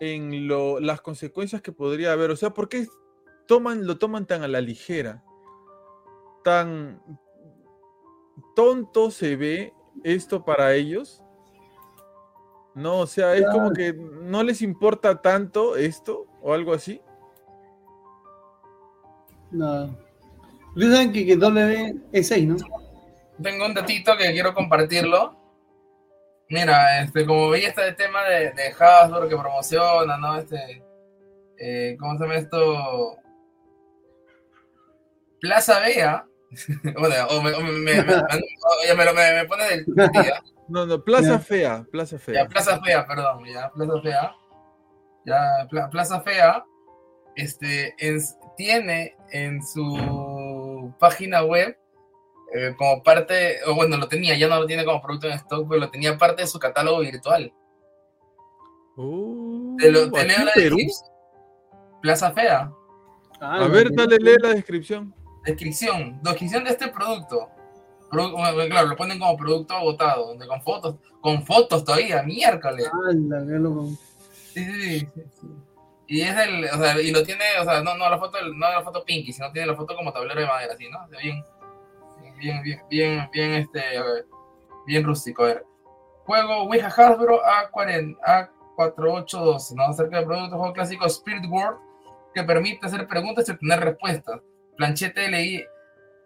en 0.00 0.48
lo, 0.48 0.80
las 0.80 1.00
consecuencias 1.00 1.62
que 1.62 1.70
podría 1.72 2.12
haber? 2.12 2.30
O 2.30 2.36
sea, 2.36 2.50
¿por 2.50 2.68
qué 2.68 2.86
toman, 3.50 3.84
lo 3.84 3.98
toman 3.98 4.26
tan 4.26 4.44
a 4.44 4.48
la 4.48 4.60
ligera? 4.60 5.24
Tan 6.44 7.02
tonto 8.54 9.10
se 9.10 9.34
ve 9.34 9.74
esto 10.04 10.44
para 10.44 10.74
ellos. 10.74 11.24
No, 12.76 13.00
o 13.00 13.06
sea, 13.08 13.34
es 13.34 13.44
como 13.50 13.72
que 13.72 13.92
no 13.92 14.44
les 14.44 14.62
importa 14.62 15.20
tanto 15.20 15.74
esto 15.74 16.28
o 16.40 16.54
algo 16.54 16.72
así. 16.72 17.02
Nada. 19.50 19.90
Ustedes 20.68 20.94
saben 20.94 21.12
que, 21.12 21.26
que 21.26 21.36
W 21.36 21.96
es 22.12 22.28
6, 22.28 22.46
¿no? 22.46 22.56
tengo 23.42 23.66
un 23.66 23.74
datito 23.74 24.16
que 24.16 24.30
quiero 24.30 24.54
compartirlo. 24.54 25.34
Mira, 26.50 27.02
este, 27.02 27.26
como 27.26 27.50
veía 27.50 27.70
este 27.70 27.94
tema 27.94 28.22
de, 28.24 28.52
de 28.52 28.72
Hasbro 28.78 29.28
que 29.28 29.36
promociona, 29.36 30.16
¿no? 30.18 30.38
Este, 30.38 30.84
eh, 31.58 31.96
¿cómo 31.98 32.16
se 32.16 32.24
llama 32.24 32.36
esto? 32.36 33.20
Plaza 35.40 35.80
Vea. 35.80 36.26
bueno, 36.98 37.14
o 37.30 37.42
me, 37.42 37.52
o 37.52 37.60
me, 37.60 37.72
me, 37.72 37.94
ya 37.96 39.44
pone 39.48 39.64
del 39.68 39.84
día. 40.12 40.42
No, 40.68 40.86
no, 40.86 41.02
Plaza 41.02 41.32
Ya. 41.32 41.38
Fea, 41.38 41.86
Plaza 41.90 42.16
Ya, 42.16 42.22
Fea. 42.22 42.48
Plaza 42.48 42.80
Fea, 42.80 43.06
perdón, 43.06 43.44
ya, 43.44 43.70
Plaza 43.70 44.00
Fea. 44.02 44.36
Ya, 45.26 45.66
Pla- 45.68 45.90
Plaza 45.90 46.20
Fea, 46.22 46.64
este, 47.36 47.94
en- 47.98 48.20
tiene 48.56 49.16
en 49.32 49.62
su 49.64 50.92
página 50.98 51.42
web, 51.44 51.76
eh, 52.54 52.74
como 52.78 53.02
parte, 53.02 53.58
o 53.66 53.74
bueno, 53.74 53.96
lo 53.96 54.08
tenía, 54.08 54.36
ya 54.36 54.48
no 54.48 54.60
lo 54.60 54.66
tiene 54.66 54.84
como 54.84 55.00
producto 55.02 55.26
en 55.28 55.34
stock, 55.34 55.68
pero 55.68 55.80
lo 55.80 55.90
tenía 55.90 56.16
parte 56.18 56.42
de 56.42 56.48
su 56.48 56.58
catálogo 56.58 57.00
virtual. 57.00 57.52
Uh, 58.96 59.76
Te, 59.76 59.90
lo, 59.90 60.10
te 60.10 60.20
¿aquí 60.20 60.28
leo 60.28 60.38
en 60.40 60.46
la 60.46 60.52
Perú? 60.52 60.76
descripción. 60.76 61.10
Plaza 62.02 62.30
Fea, 62.32 62.72
Ah, 63.42 63.64
A 63.64 63.68
ver, 63.68 63.90
dale, 63.92 64.18
lee 64.18 64.36
la 64.42 64.50
descripción. 64.50 65.14
Descripción, 65.44 66.20
descripción 66.22 66.64
de 66.64 66.70
este 66.70 66.88
producto. 66.88 67.48
Claro, 68.10 68.88
lo 68.88 68.96
ponen 68.96 69.18
como 69.18 69.36
producto 69.36 69.74
agotado, 69.74 70.28
donde 70.28 70.46
con 70.46 70.60
fotos, 70.62 70.96
con 71.20 71.44
fotos 71.46 71.84
todavía, 71.84 72.22
miércoles. 72.22 72.90
Sí, 74.52 74.64
sí, 74.64 74.82
sí, 74.82 75.06
sí, 75.14 75.22
sí. 75.40 75.46
Y 76.08 76.22
es 76.22 76.36
el, 76.36 76.64
o 76.64 76.76
sea, 76.76 77.00
y 77.00 77.12
lo 77.12 77.22
tiene, 77.22 77.44
o 77.60 77.64
sea, 77.64 77.82
no, 77.84 77.96
no 77.96 78.10
la 78.10 78.18
foto, 78.18 78.38
no 78.42 78.68
la 78.68 78.82
foto 78.82 79.04
pinky, 79.04 79.32
sino 79.32 79.52
tiene 79.52 79.68
la 79.68 79.76
foto 79.76 79.94
como 79.94 80.12
tablero 80.12 80.40
de 80.40 80.46
madera, 80.46 80.74
así, 80.74 80.88
¿no? 80.90 80.98
Bien, 81.08 81.44
bien, 82.36 82.62
bien, 82.62 82.82
bien, 82.90 83.30
bien, 83.32 83.52
este, 83.52 83.80
bien 84.86 85.04
rústico. 85.04 85.44
A 85.44 85.46
ver. 85.46 85.66
Juego 86.26 86.62
Ouija 86.64 86.88
Hasbro 86.88 87.40
A40, 87.44 88.16
A4812, 88.76 89.74
¿no? 89.76 89.84
Acerca 89.84 90.16
del 90.16 90.26
producto 90.26 90.56
juego 90.56 90.72
clásico 90.72 91.06
Spirit 91.06 91.44
World, 91.48 91.78
que 92.34 92.42
permite 92.42 92.86
hacer 92.86 93.06
preguntas 93.06 93.48
y 93.48 93.52
obtener 93.52 93.78
respuestas. 93.78 94.40
Planchete 94.80 95.28
leí, 95.28 95.62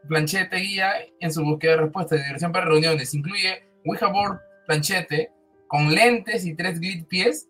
planchete 0.09 0.57
guía 0.59 0.93
en 1.19 1.33
su 1.33 1.43
búsqueda 1.43 1.73
de 1.73 1.79
respuestas, 1.79 2.23
diversión 2.25 2.53
para 2.53 2.67
reuniones. 2.67 3.13
Incluye 3.13 3.65
Ouija 3.85 4.07
Board, 4.07 4.39
planchete, 4.69 5.33
con 5.67 5.91
lentes 5.93 6.47
y 6.47 6.55
tres 6.55 6.79
grid 6.79 7.05
pies 7.09 7.49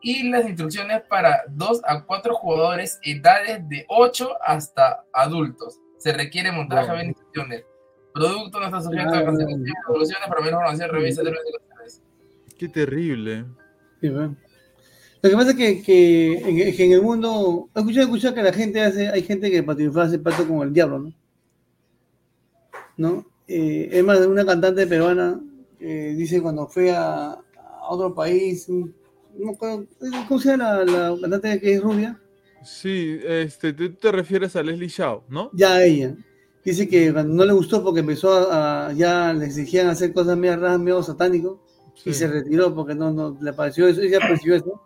y 0.00 0.30
las 0.30 0.46
instrucciones 0.46 1.02
para 1.10 1.42
2 1.50 1.82
a 1.86 2.06
4 2.06 2.34
jugadores, 2.36 2.98
edades 3.02 3.68
de 3.68 3.84
8 3.88 4.30
hasta 4.42 5.04
adultos. 5.12 5.78
Se 5.98 6.14
requiere 6.14 6.50
montaje 6.52 6.88
Wow. 6.88 6.96
de 7.00 7.04
instrucciones. 7.04 7.64
Producto 8.14 8.60
no 8.60 8.64
está 8.64 8.80
sujeto 8.80 9.10
Ah, 9.12 9.18
a 9.18 9.24
cancelación 9.26 9.62
de 9.62 9.72
evoluciones, 9.86 10.26
para 10.26 10.40
menos 10.40 10.52
información, 10.58 10.88
revisa 10.90 11.22
condiciones. 11.22 12.02
Qué 12.58 12.66
terrible. 12.70 13.44
Sí, 14.00 14.08
bueno. 14.08 14.36
Lo 15.22 15.30
que 15.30 15.36
pasa 15.36 15.50
es 15.50 15.56
que, 15.56 15.82
que, 15.82 16.32
en, 16.38 16.76
que 16.76 16.84
en 16.84 16.92
el 16.92 17.02
mundo, 17.02 17.68
he 17.74 18.00
escuchado 18.00 18.34
que 18.34 18.42
la 18.42 18.52
gente 18.52 18.80
hace, 18.82 19.08
hay 19.08 19.22
gente 19.22 19.50
que 19.50 19.62
para 19.62 19.76
triunfar 19.76 20.06
hace 20.06 20.18
pacto 20.18 20.46
con 20.48 20.62
el 20.66 20.72
diablo, 20.72 20.98
¿no? 20.98 21.12
¿No? 22.96 23.24
Eh, 23.48 23.88
es 23.92 24.04
más, 24.04 24.20
una 24.26 24.44
cantante 24.46 24.86
peruana 24.86 25.40
eh, 25.80 26.14
dice 26.16 26.40
cuando 26.40 26.68
fue 26.68 26.92
a, 26.92 27.30
a 27.32 27.88
otro 27.88 28.14
país, 28.14 28.68
no 28.68 29.56
¿cómo 30.28 30.40
se 30.40 30.50
llama 30.50 30.84
la, 30.84 31.10
la 31.10 31.20
cantante 31.20 31.60
que 31.60 31.74
es 31.74 31.82
rubia? 31.82 32.20
Sí, 32.62 33.18
este, 33.24 33.72
tú 33.72 33.92
te 33.94 34.12
refieres 34.12 34.56
a 34.56 34.62
Leslie 34.62 34.88
Shaw, 34.88 35.24
¿no? 35.28 35.52
Ya 35.52 35.82
ella. 35.82 36.16
Dice 36.64 36.88
que 36.88 37.12
cuando 37.12 37.34
no 37.34 37.44
le 37.44 37.52
gustó 37.52 37.82
porque 37.82 38.00
empezó 38.00 38.32
a, 38.52 38.88
a- 38.88 38.92
ya 38.92 39.32
le 39.32 39.46
exigían 39.46 39.88
hacer 39.88 40.12
cosas 40.12 40.36
medio 40.36 40.56
raras, 40.56 40.78
medio 40.80 41.02
satánico, 41.02 41.60
y 42.04 42.12
se 42.14 42.28
retiró 42.28 42.74
porque 42.74 42.94
no, 42.94 43.10
no 43.12 43.36
le 43.40 43.52
pareció 43.52 43.86
eso, 43.88 44.00
ella 44.02 44.22
percibió 44.26 44.56
eso. 44.56 44.80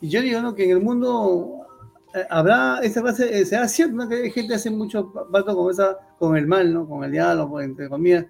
Y 0.00 0.08
yo 0.10 0.20
digo, 0.22 0.40
¿no? 0.40 0.54
Que 0.54 0.64
en 0.64 0.70
el 0.70 0.80
mundo 0.80 1.66
eh, 2.14 2.26
habrá 2.30 2.80
esa 2.82 3.02
clase, 3.02 3.40
eh, 3.40 3.44
será 3.46 3.68
cierto, 3.68 3.96
¿no? 3.96 4.08
Que 4.08 4.16
hay 4.16 4.30
gente 4.30 4.48
que 4.48 4.54
hace 4.54 4.70
mucho 4.70 5.12
pacto 5.32 5.56
con 5.56 5.70
esa, 5.70 5.96
con 6.18 6.36
el 6.36 6.46
mal, 6.46 6.72
¿no? 6.72 6.88
Con 6.88 7.04
el 7.04 7.48
pues, 7.48 7.66
entre 7.66 7.88
comillas, 7.88 8.26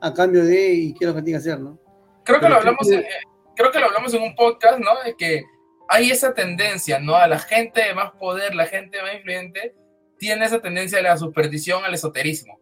a 0.00 0.14
cambio 0.14 0.44
de, 0.44 0.72
y 0.72 0.94
qué 0.94 1.04
es 1.04 1.08
lo 1.08 1.14
que 1.16 1.22
tiene 1.22 1.38
que 1.38 1.48
hacer, 1.48 1.60
¿no? 1.60 1.78
Creo 2.24 2.38
que 2.40 2.46
Pero 2.46 2.48
lo 2.48 2.54
¿qué 2.54 2.68
hablamos, 2.68 2.90
eh, 2.92 3.06
creo 3.56 3.72
que 3.72 3.80
lo 3.80 3.86
hablamos 3.86 4.14
en 4.14 4.22
un 4.22 4.34
podcast, 4.34 4.78
¿no? 4.78 4.90
De 5.04 5.16
que 5.16 5.44
hay 5.88 6.10
esa 6.10 6.34
tendencia, 6.34 6.98
¿no? 6.98 7.16
A 7.16 7.26
la 7.26 7.38
gente 7.38 7.82
de 7.82 7.94
más 7.94 8.12
poder, 8.12 8.54
la 8.54 8.66
gente 8.66 9.00
más 9.02 9.14
influyente, 9.14 9.74
tiene 10.18 10.44
esa 10.44 10.60
tendencia 10.60 10.98
a 10.98 11.02
la 11.02 11.16
superstición, 11.16 11.84
al 11.84 11.94
esoterismo. 11.94 12.60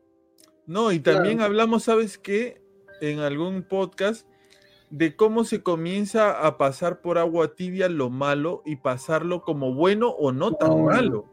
No, 0.67 0.93
y 0.93 1.01
también 1.01 1.37
Claro. 1.39 1.47
hablamos, 1.51 1.85
¿sabes 1.85 2.19
qué? 2.19 2.65
en 3.01 3.21
algún 3.21 3.63
podcast 3.63 4.27
de 4.91 5.17
cómo 5.17 5.45
se 5.45 5.63
comienza 5.63 6.47
a 6.47 6.59
pasar 6.59 7.01
por 7.01 7.19
agua 7.19 7.55
tibia 7.55 7.89
lo 7.89 8.09
malo 8.11 8.63
y 8.65 8.77
pasarlo 8.77 9.43
como 9.43 9.75
bueno 9.75 10.11
o 10.11 10.33
no 10.33 10.53
tan 10.53 10.85
malo. 10.85 11.27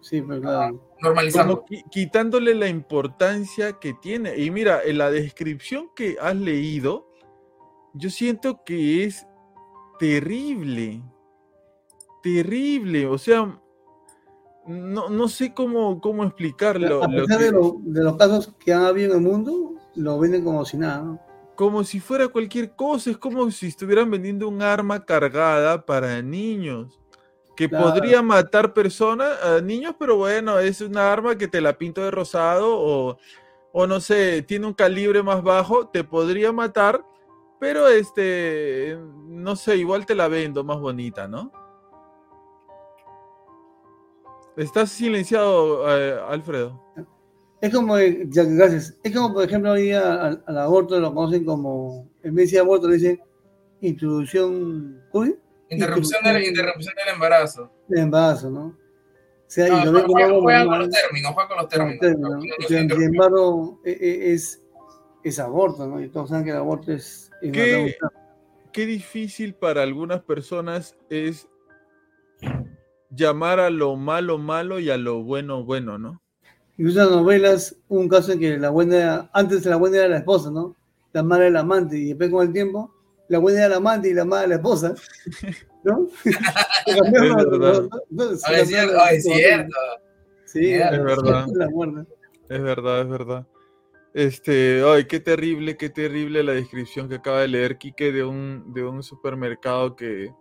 Sí, 0.00 0.20
pues 0.22 0.40
claro. 0.40 0.80
Normalizando. 1.00 1.64
Como 1.64 1.82
quitándole 1.90 2.54
la 2.54 2.68
importancia 2.68 3.74
que 3.74 3.94
tiene. 3.94 4.36
Y 4.38 4.50
mira, 4.50 4.80
en 4.84 4.98
la 4.98 5.10
descripción 5.10 5.88
que 5.96 6.16
has 6.20 6.36
leído, 6.36 7.08
yo 7.94 8.10
siento 8.10 8.62
que 8.64 9.04
es 9.04 9.26
terrible. 9.98 11.02
Terrible. 12.22 13.06
O 13.06 13.18
sea, 13.18 13.58
no, 14.66 15.08
no 15.10 15.28
sé 15.28 15.52
cómo, 15.54 16.00
cómo 16.00 16.24
explicarlo. 16.24 17.02
a 17.04 17.08
lo 17.08 17.22
pesar 17.22 17.38
que- 17.38 17.44
de, 17.44 17.52
lo- 17.52 17.76
de 17.80 18.02
los 18.02 18.16
casos 18.16 18.54
que 18.58 18.72
han 18.72 18.84
habido 18.84 19.12
en 19.14 19.18
el 19.24 19.30
mundo, 19.30 19.74
lo 19.94 20.18
venden 20.18 20.44
como 20.44 20.64
si 20.64 20.76
nada. 20.78 21.02
¿no? 21.02 21.20
Como 21.54 21.84
si 21.84 22.00
fuera 22.00 22.28
cualquier 22.28 22.74
cosa. 22.74 23.10
Es 23.10 23.18
como 23.18 23.50
si 23.50 23.66
estuvieran 23.68 24.10
vendiendo 24.10 24.48
un 24.48 24.62
arma 24.62 25.04
cargada 25.04 25.84
para 25.84 26.20
niños. 26.22 27.00
Que 27.56 27.68
Claro. 27.68 27.84
podría 27.86 28.20
matar 28.20 28.72
personas, 28.74 29.40
a 29.42 29.60
niños, 29.60 29.94
pero 29.98 30.16
bueno, 30.16 30.58
es 30.58 30.80
una 30.80 31.12
arma 31.12 31.36
que 31.36 31.46
te 31.46 31.60
la 31.60 31.78
pinto 31.78 32.00
de 32.02 32.10
rosado 32.10 32.76
o, 32.76 33.16
o 33.72 33.86
no 33.86 34.00
sé, 34.00 34.42
tiene 34.42 34.66
un 34.66 34.74
calibre 34.74 35.22
más 35.22 35.40
bajo, 35.42 35.86
te 35.86 36.02
podría 36.02 36.50
matar, 36.50 37.04
pero 37.60 37.86
este, 37.88 38.98
no 39.28 39.54
sé, 39.54 39.76
igual 39.76 40.04
te 40.04 40.16
la 40.16 40.26
vendo 40.26 40.64
más 40.64 40.80
bonita, 40.80 41.28
¿no? 41.28 41.52
Estás 44.56 44.90
silenciado, 44.90 45.84
eh, 45.96 46.20
Alfredo. 46.28 46.83
Es 47.64 47.72
como, 47.72 47.96
eh, 47.96 48.26
ya, 48.28 48.44
gracias. 48.44 48.94
Es 49.02 49.14
como, 49.14 49.32
por 49.32 49.44
ejemplo, 49.44 49.72
hoy 49.72 49.84
día 49.84 50.22
al, 50.22 50.44
al 50.46 50.58
aborto 50.58 51.00
lo 51.00 51.14
conocen 51.14 51.46
como, 51.46 52.06
en 52.22 52.34
vez 52.34 52.50
de 52.50 52.58
aborto 52.58 52.88
le 52.88 52.96
dicen 52.96 53.22
introducción, 53.80 55.00
¿cómo 55.10 55.24
es? 55.24 55.34
Interrupción 55.70 56.22
del, 56.24 56.44
interrupción 56.44 56.94
del 56.94 57.14
embarazo. 57.14 57.72
De 57.88 58.02
embarazo, 58.02 58.50
¿no? 58.50 58.66
O 58.66 58.76
sea, 59.46 59.68
No, 59.68 59.80
y 59.80 59.84
lo 59.86 59.92
ven 59.92 60.04
como 60.04 60.42
juega, 60.42 60.66
con 60.66 60.78
los 60.78 60.90
términos, 60.90 61.32
juega 61.32 61.48
con 61.48 61.56
los 61.56 61.68
términos. 61.68 62.00
términos, 62.00 62.44
¿no? 62.60 62.68
Sin 62.68 63.02
embargo, 63.02 63.80
es, 63.82 64.62
es 65.22 65.38
aborto, 65.38 65.86
¿no? 65.86 66.02
Y 66.02 66.10
todos 66.10 66.28
saben 66.28 66.44
que 66.44 66.50
el 66.50 66.58
aborto 66.58 66.92
es... 66.92 67.30
es 67.40 67.50
¿Qué? 67.50 67.96
qué 68.72 68.84
difícil 68.84 69.54
para 69.54 69.82
algunas 69.82 70.20
personas 70.20 70.98
es 71.08 71.48
llamar 73.08 73.58
a 73.58 73.70
lo 73.70 73.96
malo 73.96 74.36
malo 74.36 74.80
y 74.80 74.90
a 74.90 74.98
lo 74.98 75.22
bueno 75.22 75.64
bueno, 75.64 75.96
¿no? 75.96 76.20
Incluso 76.76 77.00
en 77.00 77.06
las 77.06 77.16
novelas, 77.16 77.76
un 77.88 78.08
caso 78.08 78.32
en 78.32 78.40
que 78.40 78.58
la 78.58 78.70
buena, 78.70 78.96
era- 78.96 79.30
antes 79.32 79.64
la 79.66 79.76
buena 79.76 79.98
era 79.98 80.08
la 80.08 80.18
esposa, 80.18 80.50
¿no? 80.50 80.74
La 81.12 81.22
mala 81.22 81.44
era 81.44 81.52
la 81.54 81.60
amante, 81.60 81.96
y 81.96 82.06
después 82.08 82.30
con 82.30 82.46
el 82.46 82.52
tiempo, 82.52 82.92
la 83.28 83.38
buena 83.38 83.60
era 83.60 83.68
la 83.70 83.76
amante 83.76 84.08
y 84.10 84.14
la 84.14 84.24
mala 84.24 84.46
la 84.48 84.54
esposa, 84.56 84.94
¿no? 85.84 86.08
Es 86.86 88.68
cierto, 88.68 88.98
es 89.10 89.24
cierto. 89.24 89.76
Sí, 90.44 90.72
Es 90.74 90.90
verdad. 90.90 91.46
La 91.54 91.68
muerte. 91.68 92.12
Es 92.48 92.62
verdad, 92.62 93.00
es 93.02 93.08
verdad. 93.08 93.46
Este, 94.12 94.82
ay, 94.86 95.06
qué 95.06 95.18
terrible, 95.18 95.76
qué 95.76 95.90
terrible 95.90 96.44
la 96.44 96.52
descripción 96.52 97.08
que 97.08 97.16
acaba 97.16 97.40
de 97.40 97.48
leer 97.48 97.78
Quique 97.78 98.12
de 98.12 98.22
un, 98.22 98.72
de 98.72 98.84
un 98.84 99.02
supermercado 99.02 99.96
que 99.96 100.32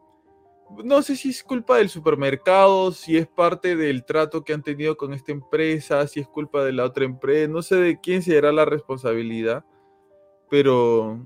no 0.83 1.01
sé 1.01 1.15
si 1.15 1.29
es 1.29 1.43
culpa 1.43 1.77
del 1.77 1.89
supermercado, 1.89 2.91
si 2.91 3.17
es 3.17 3.27
parte 3.27 3.75
del 3.75 4.05
trato 4.05 4.43
que 4.43 4.53
han 4.53 4.63
tenido 4.63 4.95
con 4.97 5.13
esta 5.13 5.31
empresa, 5.31 6.07
si 6.07 6.19
es 6.19 6.27
culpa 6.27 6.63
de 6.63 6.73
la 6.73 6.85
otra 6.85 7.05
empresa, 7.05 7.51
no 7.51 7.61
sé 7.61 7.75
de 7.75 7.99
quién 7.99 8.21
será 8.21 8.51
la 8.51 8.65
responsabilidad, 8.65 9.65
pero 10.49 11.19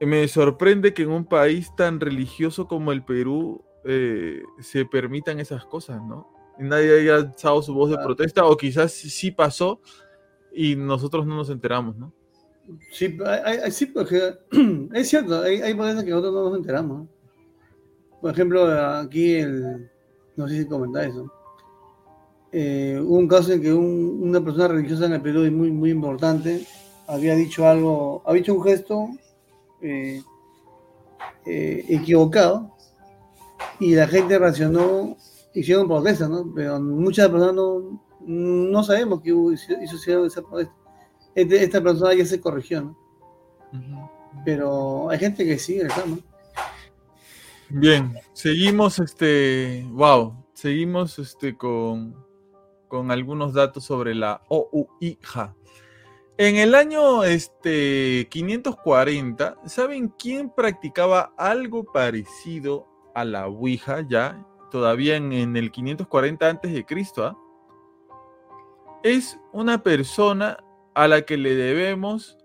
me 0.00 0.26
sorprende 0.28 0.92
que 0.94 1.02
en 1.02 1.10
un 1.10 1.24
país 1.24 1.74
tan 1.76 2.00
religioso 2.00 2.66
como 2.66 2.92
el 2.92 3.04
Perú 3.04 3.62
eh, 3.84 4.42
se 4.60 4.84
permitan 4.84 5.38
esas 5.40 5.64
cosas, 5.64 6.00
¿no? 6.02 6.28
Nadie 6.58 7.00
haya 7.00 7.16
alzado 7.16 7.62
su 7.62 7.72
voz 7.74 7.90
de 7.90 7.98
protesta, 7.98 8.44
o 8.44 8.56
quizás 8.56 8.92
sí- 8.92 9.30
pasó 9.30 9.80
y 10.52 10.76
nosotros 10.76 11.26
no 11.26 11.36
nos 11.36 11.50
enteramos, 11.50 11.96
¿no? 11.96 12.12
Sí, 12.90 13.16
hay- 13.26 13.58
hay- 13.58 13.70
sí, 13.72 13.86
porque 13.86 14.34
es 14.92 15.08
cierto, 15.08 15.40
hay, 15.40 15.60
hay 15.62 15.76
cosas 15.76 16.04
que 16.04 16.10
nosotros 16.10 16.32
no 16.34 16.44
nos 16.50 16.58
enteramos. 16.58 17.08
Por 18.22 18.30
ejemplo, 18.32 18.64
aquí 18.98 19.34
el, 19.34 19.90
no 20.36 20.48
sé 20.48 20.60
si 20.62 20.66
comentar 20.66 21.04
eso. 21.04 21.30
Eh, 22.52 22.98
hubo 23.02 23.16
un 23.18 23.28
caso 23.28 23.52
en 23.52 23.60
que 23.60 23.72
un- 23.72 24.20
una 24.22 24.40
persona 24.40 24.68
religiosa 24.68 25.06
en 25.06 25.14
el 25.14 25.20
Perú 25.22 25.44
y 25.44 25.50
muy, 25.50 25.70
muy 25.70 25.90
importante 25.90 26.66
había 27.06 27.34
dicho 27.34 27.66
algo, 27.66 28.22
había 28.24 28.40
hecho 28.42 28.54
un 28.54 28.62
gesto 28.62 29.08
eh, 29.82 30.22
eh, 31.46 31.84
equivocado 31.88 32.70
y 33.80 33.94
la 33.96 34.06
gente 34.06 34.38
reaccionó, 34.38 35.16
hicieron 35.54 35.88
protesta, 35.88 36.28
¿no? 36.28 36.50
Pero 36.54 36.78
muchas 36.80 37.28
personas 37.28 37.54
no, 37.54 38.00
no 38.20 38.82
sabemos 38.84 39.20
que 39.22 39.30
hizo, 39.30 40.24
esa 40.26 40.42
protesta. 40.42 40.74
Este- 41.34 41.64
esta 41.64 41.82
persona 41.82 42.14
ya 42.14 42.24
se 42.26 42.40
corrigió, 42.40 42.82
¿no? 42.82 42.96
Pero 44.44 45.10
hay 45.10 45.18
gente 45.18 45.44
que 45.44 45.58
sigue 45.58 45.82
el. 45.82 45.90
Bien, 47.74 48.12
seguimos 48.34 48.98
este, 48.98 49.86
wow, 49.92 50.44
seguimos 50.52 51.18
este 51.18 51.56
con, 51.56 52.14
con 52.86 53.10
algunos 53.10 53.54
datos 53.54 53.84
sobre 53.84 54.14
la 54.14 54.42
OUIJA. 54.48 55.56
En 56.36 56.56
el 56.56 56.74
año 56.74 57.24
este 57.24 58.28
540, 58.30 59.56
¿saben 59.64 60.08
quién 60.18 60.50
practicaba 60.50 61.32
algo 61.38 61.84
parecido 61.84 62.86
a 63.14 63.24
la 63.24 63.46
Ouija 63.46 64.06
ya? 64.06 64.46
Todavía 64.70 65.16
en, 65.16 65.56
el 65.56 65.70
540 65.70 66.50
antes 66.50 66.74
de 66.74 66.84
Cristo, 66.84 67.24
¿ah? 67.24 67.38
Es 69.02 69.40
una 69.50 69.82
persona 69.82 70.58
a 70.94 71.08
la 71.08 71.22
que 71.22 71.38
le 71.38 71.54
debemos 71.54 72.36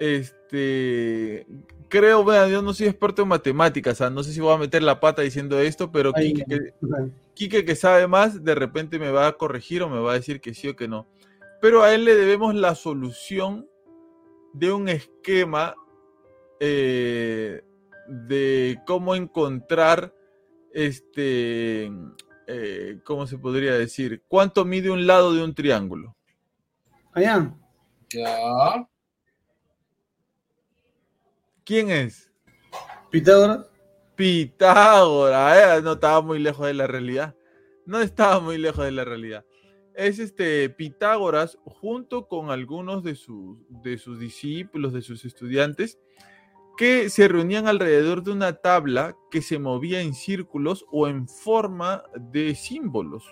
este 0.00 1.46
creo, 1.88 2.24
vea, 2.24 2.48
yo 2.48 2.62
no 2.62 2.72
soy 2.72 2.86
experto 2.86 3.22
en 3.22 3.28
matemáticas, 3.28 3.94
o 3.94 3.96
sea, 3.96 4.10
no 4.10 4.22
sé 4.22 4.32
si 4.32 4.40
voy 4.40 4.54
a 4.54 4.58
meter 4.58 4.82
la 4.82 5.00
pata 5.00 5.22
diciendo 5.22 5.58
esto, 5.58 5.90
pero 5.90 6.12
Ahí, 6.14 6.34
Quique, 6.34 6.44
que, 6.48 6.72
Quique, 7.34 7.64
que 7.64 7.76
sabe 7.76 8.06
más, 8.06 8.44
de 8.44 8.54
repente 8.54 8.98
me 8.98 9.10
va 9.10 9.26
a 9.26 9.32
corregir 9.32 9.82
o 9.82 9.88
me 9.88 10.00
va 10.00 10.12
a 10.12 10.14
decir 10.14 10.40
que 10.40 10.54
sí 10.54 10.68
o 10.68 10.76
que 10.76 10.88
no. 10.88 11.06
Pero 11.60 11.82
a 11.82 11.94
él 11.94 12.04
le 12.04 12.14
debemos 12.14 12.54
la 12.54 12.74
solución 12.74 13.68
de 14.52 14.72
un 14.72 14.88
esquema 14.88 15.74
eh, 16.60 17.62
de 18.08 18.80
cómo 18.86 19.14
encontrar, 19.14 20.14
este, 20.72 21.90
eh, 22.46 22.98
¿cómo 23.04 23.26
se 23.26 23.38
podría 23.38 23.74
decir? 23.74 24.22
¿Cuánto 24.28 24.64
mide 24.64 24.90
un 24.90 25.06
lado 25.06 25.34
de 25.34 25.42
un 25.42 25.54
triángulo? 25.54 26.16
Allá, 27.12 27.54
Ya. 28.10 28.88
¿Quién 31.68 31.90
es? 31.90 32.32
Pitágoras. 33.10 33.70
Pitágoras, 34.16 35.78
eh, 35.78 35.82
no 35.82 35.92
estaba 35.92 36.22
muy 36.22 36.38
lejos 36.38 36.66
de 36.66 36.72
la 36.72 36.86
realidad. 36.86 37.36
No 37.84 38.00
estaba 38.00 38.40
muy 38.40 38.56
lejos 38.56 38.86
de 38.86 38.90
la 38.90 39.04
realidad. 39.04 39.44
Es 39.94 40.18
este 40.18 40.70
Pitágoras 40.70 41.58
junto 41.66 42.26
con 42.26 42.50
algunos 42.50 43.04
de 43.04 43.14
sus, 43.16 43.58
de 43.68 43.98
sus 43.98 44.18
discípulos, 44.18 44.94
de 44.94 45.02
sus 45.02 45.26
estudiantes, 45.26 45.98
que 46.78 47.10
se 47.10 47.28
reunían 47.28 47.68
alrededor 47.68 48.22
de 48.22 48.30
una 48.30 48.54
tabla 48.54 49.14
que 49.30 49.42
se 49.42 49.58
movía 49.58 50.00
en 50.00 50.14
círculos 50.14 50.86
o 50.90 51.06
en 51.06 51.28
forma 51.28 52.02
de 52.18 52.54
símbolos. 52.54 53.26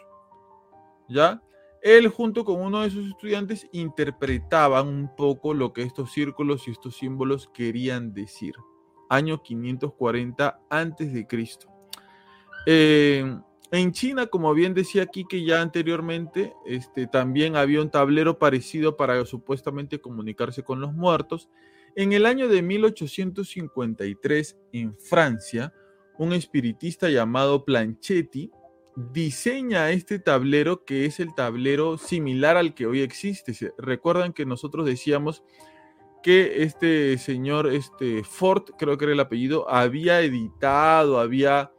¿Ya? 1.09 1.43
Él 1.87 2.09
junto 2.09 2.45
con 2.45 2.61
uno 2.61 2.83
de 2.83 2.91
sus 2.91 3.07
estudiantes 3.11 3.69
interpretaban 3.71 4.89
un 4.89 5.15
poco 5.15 5.55
lo 5.55 5.73
que 5.73 5.83
estos 5.83 6.11
círculos 6.11 6.67
y 6.67 6.73
estos 6.73 6.97
símbolos 6.97 7.49
querían 7.55 8.13
decir 8.13 8.57
año 9.09 9.41
540 9.41 10.63
antes 10.69 11.13
de 11.13 11.29
Cristo. 11.29 11.69
Eh, 12.67 13.39
en 13.71 13.93
China, 13.93 14.27
como 14.27 14.53
bien 14.53 14.75
decía 14.75 15.05
aquí 15.05 15.27
que 15.29 15.45
ya 15.45 15.63
anteriormente, 15.63 16.55
este, 16.65 17.07
también 17.07 17.55
había 17.55 17.81
un 17.83 17.91
tablero 17.93 18.37
parecido 18.37 18.97
para 18.97 19.25
supuestamente 19.25 20.01
comunicarse 20.01 20.65
con 20.65 20.81
los 20.81 20.93
muertos. 20.93 21.49
En 21.95 22.13
el 22.13 22.27
año 22.27 22.49
de 22.49 22.63
1853, 22.63 24.59
en 24.73 24.99
Francia, 24.99 25.73
un 26.19 26.33
espiritista 26.33 27.11
llamado 27.11 27.65
Planchetti 27.65 28.51
diseña 28.97 29.91
este 29.91 30.19
tablero 30.19 30.85
que 30.85 31.05
es 31.05 31.21
el 31.21 31.35
tablero 31.35 31.99
similar 31.99 32.57
al 32.57 32.75
que 32.75 32.87
hoy 32.87 33.03
existe. 33.03 33.53
Recuerdan 33.79 34.33
que 34.33 34.47
nosotros 34.47 34.87
decíamos 34.87 35.45
que 36.23 36.63
este 36.63 37.19
señor, 37.19 37.69
este 37.73 38.25
Ford, 38.25 38.65
creo 38.79 38.97
que 38.99 39.05
era 39.05 39.13
el 39.13 39.21
apellido, 39.21 39.69
había 39.69 40.23
editado, 40.23 41.21
había 41.21 41.71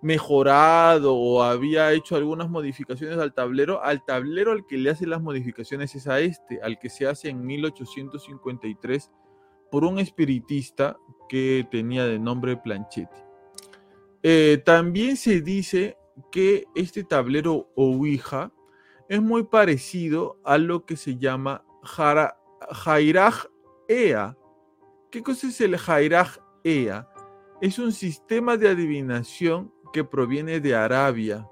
mejorado 0.00 1.14
o 1.16 1.42
había 1.42 1.92
hecho 1.92 2.14
algunas 2.14 2.48
modificaciones 2.48 3.18
al 3.18 3.34
tablero, 3.34 3.82
al 3.82 4.04
tablero 4.04 4.52
al 4.52 4.66
que 4.66 4.78
le 4.78 4.90
hace 4.90 5.06
las 5.06 5.20
modificaciones 5.20 5.94
es 5.94 6.06
a 6.06 6.20
este, 6.20 6.60
al 6.62 6.78
que 6.78 6.88
se 6.88 7.06
hace 7.06 7.30
en 7.30 7.44
1853 7.44 9.10
por 9.70 9.84
un 9.84 9.98
espiritista 9.98 10.96
que 11.28 11.66
tenía 11.70 12.04
de 12.04 12.18
nombre 12.18 12.56
Planchetti. 12.56 13.20
Eh, 14.22 14.62
también 14.64 15.16
se 15.16 15.40
dice 15.40 15.96
que 16.30 16.64
este 16.74 17.04
tablero 17.04 17.70
Ouija 17.74 18.52
es 19.08 19.20
muy 19.20 19.44
parecido 19.44 20.38
a 20.44 20.58
lo 20.58 20.84
que 20.84 20.96
se 20.96 21.16
llama 21.16 21.64
Jairaj 21.82 23.46
Ea. 23.88 24.36
¿Qué 25.10 25.22
cosa 25.22 25.48
es 25.48 25.60
el 25.60 25.76
Jairaj 25.76 26.38
Ea? 26.64 27.08
Es 27.60 27.78
un 27.78 27.92
sistema 27.92 28.56
de 28.56 28.68
adivinación 28.68 29.72
que 29.92 30.04
proviene 30.04 30.60
de 30.60 30.74
Arabia. 30.74 31.48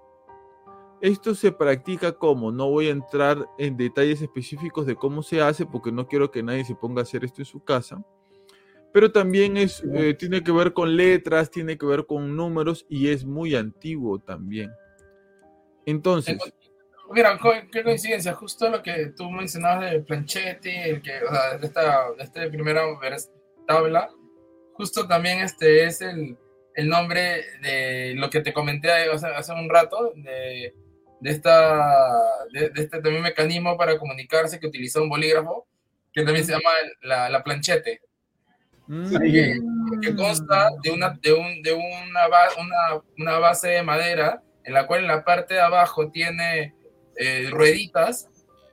Esto 1.00 1.34
se 1.34 1.52
practica 1.52 2.12
como, 2.12 2.52
no 2.52 2.70
voy 2.70 2.88
a 2.88 2.92
entrar 2.92 3.48
en 3.58 3.76
detalles 3.76 4.22
específicos 4.22 4.86
de 4.86 4.94
cómo 4.94 5.22
se 5.22 5.40
hace 5.40 5.66
porque 5.66 5.90
no 5.90 6.06
quiero 6.06 6.30
que 6.30 6.42
nadie 6.42 6.64
se 6.64 6.74
ponga 6.74 7.00
a 7.00 7.02
hacer 7.02 7.24
esto 7.24 7.40
en 7.40 7.46
su 7.46 7.62
casa, 7.64 8.04
pero 8.92 9.10
también 9.10 9.56
es, 9.56 9.82
eh, 9.94 10.14
tiene 10.14 10.42
que 10.42 10.52
ver 10.52 10.72
con 10.72 10.96
letras, 10.96 11.50
tiene 11.50 11.78
que 11.78 11.86
ver 11.86 12.06
con 12.06 12.36
números 12.36 12.86
y 12.88 13.08
es 13.08 13.24
muy 13.24 13.54
antiguo 13.54 14.18
también. 14.18 14.70
Entonces... 15.86 16.38
Mira, 17.10 17.38
qué 17.70 17.82
coincidencia, 17.82 18.32
justo 18.32 18.70
lo 18.70 18.82
que 18.82 19.12
tú 19.16 19.30
mencionabas 19.30 19.90
de 19.90 20.00
Planchetti, 20.00 20.70
el 20.70 21.02
que, 21.02 21.22
o 21.22 21.30
sea, 21.30 21.58
de 21.58 21.66
esta, 21.66 22.10
de 22.16 22.22
esta 22.22 22.48
primera 22.48 22.84
tabla, 23.66 24.10
justo 24.74 25.06
también 25.06 25.40
este 25.40 25.84
es 25.84 26.00
el, 26.00 26.38
el 26.74 26.88
nombre 26.88 27.44
de 27.60 28.14
lo 28.16 28.30
que 28.30 28.40
te 28.40 28.54
comenté 28.54 28.90
hace, 28.90 29.26
hace 29.26 29.52
un 29.52 29.68
rato, 29.68 30.12
de, 30.14 30.74
de 31.20 31.30
esta, 31.30 32.18
de, 32.50 32.72
este 32.76 33.02
también 33.02 33.22
mecanismo 33.22 33.76
para 33.76 33.98
comunicarse 33.98 34.58
que 34.58 34.66
utiliza 34.66 35.02
un 35.02 35.10
bolígrafo, 35.10 35.66
que 36.14 36.24
también 36.24 36.46
se 36.46 36.52
llama 36.52 36.70
la, 37.02 37.28
la 37.28 37.44
planchete. 37.44 38.00
Que, 40.02 40.14
consta 40.16 40.70
de, 40.82 40.90
una, 40.90 41.10
de, 41.22 41.32
un, 41.32 41.62
de 41.62 41.72
una, 41.72 42.26
una, 42.58 43.02
una, 43.18 43.38
base 43.38 43.68
de 43.68 43.82
madera 43.82 44.42
en 44.64 44.74
la 44.74 44.86
cual 44.86 45.00
en 45.00 45.08
la 45.08 45.24
parte 45.24 45.54
de 45.54 45.60
abajo 45.60 46.10
tiene 46.10 46.74
eh, 47.16 47.48
rueditas 47.50 48.28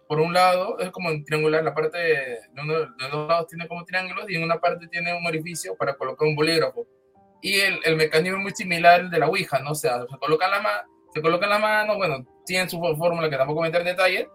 por 0.10 0.20
un 0.20 0.34
lado 0.34 0.80
es 0.80 0.90
como 0.90 1.10
triangular, 1.24 1.64
la 1.64 1.76
parte 1.76 2.00
de, 2.00 2.40
uno, 2.60 2.80
de 2.80 3.10
dos 3.12 3.28
lados 3.30 3.48
tiene 3.48 3.68
como 3.68 3.86
triángulos 3.86 4.26
y 4.28 4.36
en 4.38 4.44
una 4.44 4.60
parte 4.60 4.88
tiene 4.88 5.16
un 5.16 5.24
orificio 5.28 5.76
para 5.78 5.94
colocar 5.94 6.28
un 6.28 6.36
bolígrafo. 6.36 6.88
Y 7.44 7.60
el, 7.60 7.80
el 7.86 7.96
mecanismo 7.96 8.38
es 8.38 8.44
muy 8.44 8.52
similar 8.54 9.02
al 9.02 9.12
de 9.12 9.20
la 9.20 9.28
Ouija, 9.28 9.60
¿no? 9.60 9.72
O 9.72 9.76
sea, 9.76 10.02
se 10.02 10.18
coloca 10.18 10.48
la, 10.48 10.62
mano 10.62 10.82
se 11.14 11.22
coloca 11.22 11.46
la 11.46 11.60
mano, 11.60 11.96
bueno, 11.96 12.26
tiene 12.44 12.68
su 12.68 12.80
fórmula 12.80 13.30
que 13.30 13.38
tampoco 13.38 13.62
meter 13.62 13.82
en 13.82 13.88
detalle, 13.88 14.28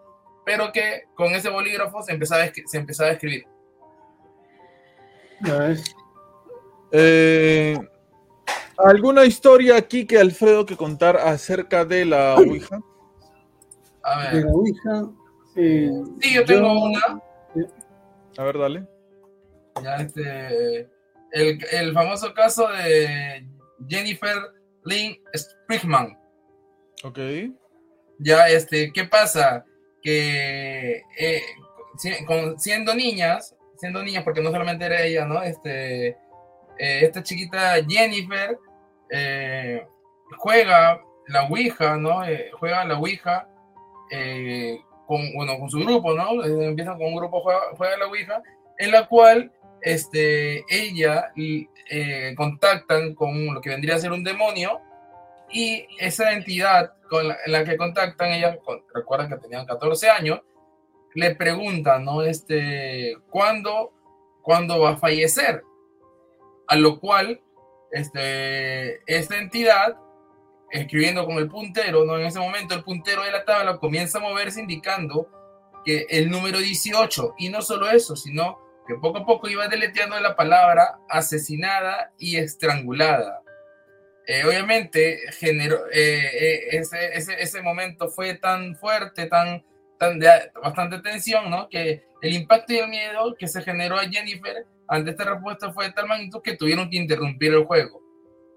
pero 0.47 0.71
que 0.71 1.07
con 1.17 1.35
ese 1.35 1.49
bolígrafo 1.49 2.05
se 2.05 2.13
empezaba 2.13 2.45
a, 2.45 2.53
se 2.53 2.79
empezaba 2.79 3.11
a 3.11 3.15
escribir. 3.15 3.45
Eh, 6.93 7.79
¿Alguna 8.79 9.25
historia 9.25 9.77
aquí 9.77 10.07
que 10.07 10.19
Alfredo 10.19 10.67
que 10.67 10.77
contar 10.77 11.17
acerca 11.17 11.85
de 11.85 12.05
la 12.05 12.35
Ouija? 12.35 12.81
A 14.03 14.19
ver. 14.19 14.33
De 14.35 14.41
la 14.43 14.51
Ouija. 14.53 15.11
Eh, 15.57 15.91
sí, 16.21 16.35
yo 16.35 16.45
tengo 16.45 16.85
una. 16.85 17.21
A 18.37 18.45
ver, 18.45 18.59
dale. 18.59 18.87
Ya, 19.83 19.97
este. 19.97 20.89
El, 21.33 21.59
el 21.73 21.93
famoso 21.93 22.33
caso 22.33 22.69
de 22.69 23.47
Jennifer 23.89 24.37
Lynn 24.85 25.17
Sprigman. 25.37 26.17
Ok. 27.03 27.19
Ya, 28.19 28.49
este, 28.49 28.93
¿qué 28.93 29.05
pasa? 29.05 29.65
Que 30.03 31.03
eh, 31.19 31.43
siendo 32.57 32.95
niñas, 32.95 33.54
siendo 33.77 34.03
niñas, 34.03 34.25
porque 34.25 34.41
no 34.41 34.51
solamente 34.51 34.85
era 34.85 35.03
ella, 35.03 35.25
¿no? 35.25 35.43
Este, 35.43 36.09
eh, 36.09 36.17
esta 36.79 37.23
chiquita 37.23 37.77
Jennifer 37.87 38.59
juega 40.39 41.01
la 41.29 41.45
Ouija, 41.45 41.97
¿no? 41.97 42.23
juega 42.59 42.85
la 42.85 42.99
Ouija 42.99 43.49
con, 45.07 45.33
bueno, 45.35 45.59
con 45.59 45.71
su 45.71 45.79
grupo, 45.81 46.15
¿no? 46.15 46.43
Eh, 46.45 46.67
empiezan 46.67 46.99
con 46.99 47.09
un 47.09 47.17
grupo, 47.17 47.41
juega, 47.41 47.61
juega 47.77 47.97
la 47.97 48.07
Ouija, 48.07 48.43
en 48.79 48.91
la 48.91 49.07
cual 49.07 49.53
este, 49.83 50.65
ella 50.69 51.33
eh, 51.37 52.35
contactan 52.37 53.15
con 53.15 53.55
lo 53.55 53.61
que 53.61 53.71
vendría 53.71 53.97
a 53.97 53.99
ser 53.99 54.13
un 54.13 54.25
demonio 54.25 54.81
y 55.51 55.87
esa 55.99 56.33
entidad 56.33 56.95
con 57.09 57.29
la 57.47 57.65
que 57.65 57.77
contactan, 57.77 58.33
ella, 58.33 58.59
recuerdan 58.95 59.29
que 59.29 59.37
tenían 59.37 59.67
14 59.67 60.11
años, 60.11 60.41
le 61.15 61.35
preguntan, 61.35 62.05
¿no? 62.05 62.23
Este, 62.23 63.17
¿cuándo, 63.31 63.93
¿cuándo 64.43 64.81
va 64.81 64.91
a 64.91 64.97
fallecer? 64.97 65.63
A 66.67 66.77
lo 66.77 66.99
cual, 66.99 67.41
este, 67.93 69.01
esta 69.07 69.39
entidad 69.39 69.97
escribiendo 70.71 71.25
con 71.25 71.37
el 71.37 71.49
puntero, 71.49 72.05
¿no? 72.05 72.19
En 72.19 72.27
ese 72.27 72.41
momento 72.41 72.75
el 72.75 72.83
puntero 72.83 73.23
de 73.23 73.31
la 73.31 73.45
tabla 73.45 73.79
comienza 73.79 74.19
a 74.19 74.23
moverse 74.23 74.61
indicando 74.61 75.29
que 75.85 76.07
el 76.11 76.31
número 76.31 76.59
18, 76.59 77.35
y 77.39 77.49
no 77.49 77.63
solo 77.63 77.89
eso, 77.89 78.17
sino 78.17 78.59
que 78.89 78.97
poco 78.97 79.19
a 79.19 79.27
poco 79.27 79.49
iba 79.49 79.69
deleteando 79.69 80.19
la 80.19 80.35
palabra 80.35 80.99
asesinada 81.09 82.13
y 82.19 82.37
estrangulada. 82.37 83.41
Eh, 84.27 84.43
obviamente, 84.45 85.21
generó, 85.39 85.87
eh, 85.93 86.31
eh, 86.33 86.61
ese, 86.73 87.17
ese, 87.17 87.41
ese, 87.41 87.63
momento 87.63 88.09
fue 88.09 88.35
tan 88.35 88.75
fuerte, 88.77 89.27
tan, 89.27 89.65
tan 89.99 90.19
de 90.19 90.29
bastante 90.63 91.01
tensión, 91.01 91.51
¿no? 91.51 91.69
Que 91.69 92.05
el 92.23 92.35
impacto 92.35 92.73
y 92.73 92.79
el 92.79 92.89
miedo 92.89 93.35
que 93.39 93.49
se 93.49 93.63
generó 93.63 93.97
a 93.97 94.09
Jennifer 94.09 94.67
ante 94.89 95.11
esta 95.11 95.25
respuesta 95.25 95.73
fue 95.73 95.87
de 95.87 95.93
tal 95.93 96.07
magnitud 96.07 96.43
que 96.43 96.57
tuvieron 96.57 96.91
que 96.91 96.97
interrumpir 96.97 97.55
el 97.55 97.65
juego 97.65 98.05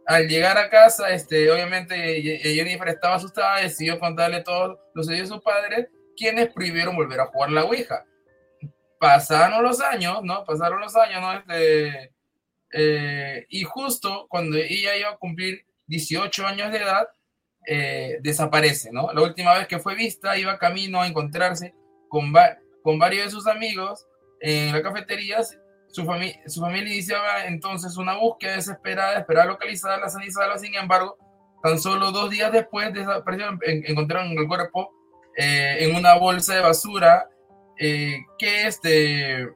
al 0.08 0.26
llegar 0.30 0.58
a 0.58 0.70
casa, 0.70 1.10
este, 1.10 1.52
obviamente 1.52 2.22
Jennifer 2.42 2.88
estaba 2.88 3.16
asustada, 3.16 3.60
decidió 3.60 4.00
contarle 4.00 4.42
todo 4.42 4.80
lo 4.94 5.04
sucedido 5.04 5.26
a 5.26 5.28
su 5.28 5.42
padre, 5.42 5.90
quienes 6.16 6.48
prohibieron 6.54 6.96
volver 6.96 7.20
a 7.20 7.26
jugar 7.26 7.52
la 7.52 7.66
Ouija. 7.66 8.06
Pasaron 9.00 9.62
los 9.62 9.82
años, 9.82 10.24
¿no? 10.24 10.46
Pasaron 10.46 10.80
los 10.80 10.96
años, 10.96 11.22
¿no? 11.22 11.34
Este, 11.34 12.14
eh, 12.72 13.46
y 13.50 13.64
justo 13.64 14.28
cuando 14.30 14.56
ella 14.56 14.96
iba 14.96 15.10
a 15.10 15.18
cumplir 15.18 15.66
18 15.88 16.48
años 16.48 16.72
de 16.72 16.78
edad, 16.78 17.08
eh, 17.68 18.18
desaparece, 18.22 18.92
¿no? 18.92 19.12
La 19.14 19.22
última 19.22 19.54
vez 19.54 19.68
que 19.68 19.80
fue 19.80 19.96
vista, 19.96 20.38
iba 20.38 20.58
camino 20.58 21.02
a 21.02 21.08
encontrarse 21.08 21.76
con, 22.08 22.34
con 22.82 22.98
varios 22.98 23.26
de 23.26 23.32
sus 23.32 23.48
amigos 23.48 24.08
en 24.40 24.72
la 24.72 24.82
cafetería 24.82 25.44
su, 25.90 26.06
familia 26.06 26.94
iniciaba 26.94 27.46
entonces 27.46 27.98
una 27.98 28.18
búsqueda 28.18 28.56
desesperada, 28.56 29.20
esperaba 29.20 29.48
localizar 29.48 30.00
la 30.00 30.10
San 30.10 30.22
sin 30.60 30.76
embargo, 30.76 31.18
tan 31.64 31.80
solo 31.80 32.12
dos 32.12 32.30
días 32.30 32.52
después 32.52 32.94
desaparecieron, 32.94 33.60
encontraron 33.64 34.38
el 34.38 34.48
cuerpo 34.48 34.92
eh, 35.38 35.78
en 35.80 35.96
una 35.96 36.16
bolsa 36.16 36.56
de 36.56 36.62
basura 36.62 37.30
eh, 37.80 38.18
que, 38.38 38.68
este, 38.68 39.50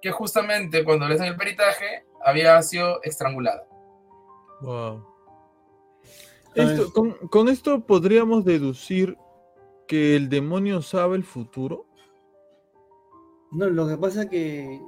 que 0.00 0.10
justamente 0.10 0.84
cuando 0.84 1.08
le 1.08 1.14
hacen 1.14 1.26
el 1.26 1.36
peritaje 1.36 2.04
había 2.24 2.60
sido 2.62 3.02
estrangulada. 3.02 3.66
Wow. 4.60 5.09
Con, 6.92 7.12
con 7.28 7.48
esto 7.48 7.86
podríamos 7.86 8.44
deducir 8.44 9.16
que 9.86 10.14
el 10.14 10.28
demonio 10.28 10.82
sabe 10.82 11.16
el 11.16 11.24
futuro. 11.24 11.86
No, 13.50 13.68
lo 13.68 13.88
que 13.88 13.96
pasa 13.96 14.22
es 14.22 14.28
que 14.30 14.80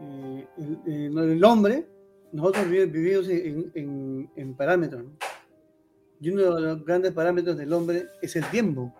eh, 0.00 0.48
el, 0.86 1.44
hombre, 1.44 1.88
nosotros 2.32 2.68
vivimos 2.70 3.28
en, 3.28 4.54
parámetros. 4.56 5.04
Y 6.20 6.30
uno 6.30 6.54
de 6.54 6.60
los 6.60 6.84
grandes 6.84 7.12
parámetros 7.12 7.56
del 7.56 7.72
hombre 7.72 8.06
es 8.22 8.36
el 8.36 8.48
tiempo. 8.50 8.94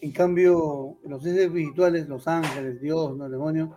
En 0.00 0.12
cambio, 0.12 0.96
los 1.04 1.22
seres 1.22 1.46
espirituales, 1.46 2.08
los 2.08 2.26
ángeles, 2.26 2.80
Dios, 2.80 3.16
los 3.16 3.30
demonios, 3.30 3.70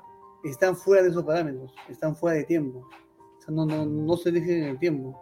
están 0.43 0.75
fuera 0.75 1.03
de 1.03 1.09
esos 1.09 1.25
parámetros, 1.25 1.73
están 1.89 2.15
fuera 2.15 2.37
de 2.37 2.45
tiempo. 2.45 2.87
O 3.37 3.41
sea, 3.41 3.53
no, 3.53 3.65
no, 3.65 3.85
no 3.85 4.15
se 4.15 4.29
eligen 4.29 4.63
en 4.63 4.69
el 4.69 4.79
tiempo. 4.79 5.19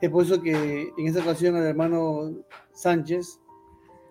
Es 0.00 0.10
por 0.10 0.24
eso 0.24 0.40
que 0.40 0.92
en 0.96 1.06
esa 1.06 1.20
ocasión 1.20 1.56
al 1.56 1.64
hermano 1.64 2.32
Sánchez, 2.72 3.40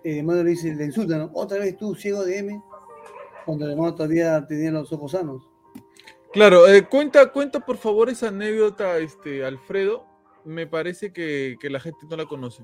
el 0.03 0.19
hermano 0.19 0.44
le 0.44 0.52
dice, 0.52 0.73
le 0.76 0.85
insulta, 0.85 1.30
Otra 1.34 1.60
vez 1.60 1.77
tú, 1.77 1.95
ciego 1.95 2.23
de 2.23 2.40
M, 2.40 2.61
cuando 3.45 3.65
el 3.65 3.72
hermano 3.72 3.95
todavía 3.95 4.45
tenía 4.45 4.72
los 4.72 4.91
ojos 4.91 5.11
sanos. 5.11 5.49
Claro, 6.34 6.68
eh, 6.68 6.88
cuenta, 6.88 7.31
cuenta 7.31 7.60
por 7.60 7.77
favor 7.77 8.10
esa 8.10 8.30
anécdota, 8.30 8.98
este, 8.98 9.45
Alfredo. 9.45 10.06
Me 10.45 10.65
parece 10.65 11.14
que, 11.14 11.57
la 11.61 11.80
gente 11.80 12.07
no 12.10 12.18
la 12.18 12.26
conoce. 12.26 12.64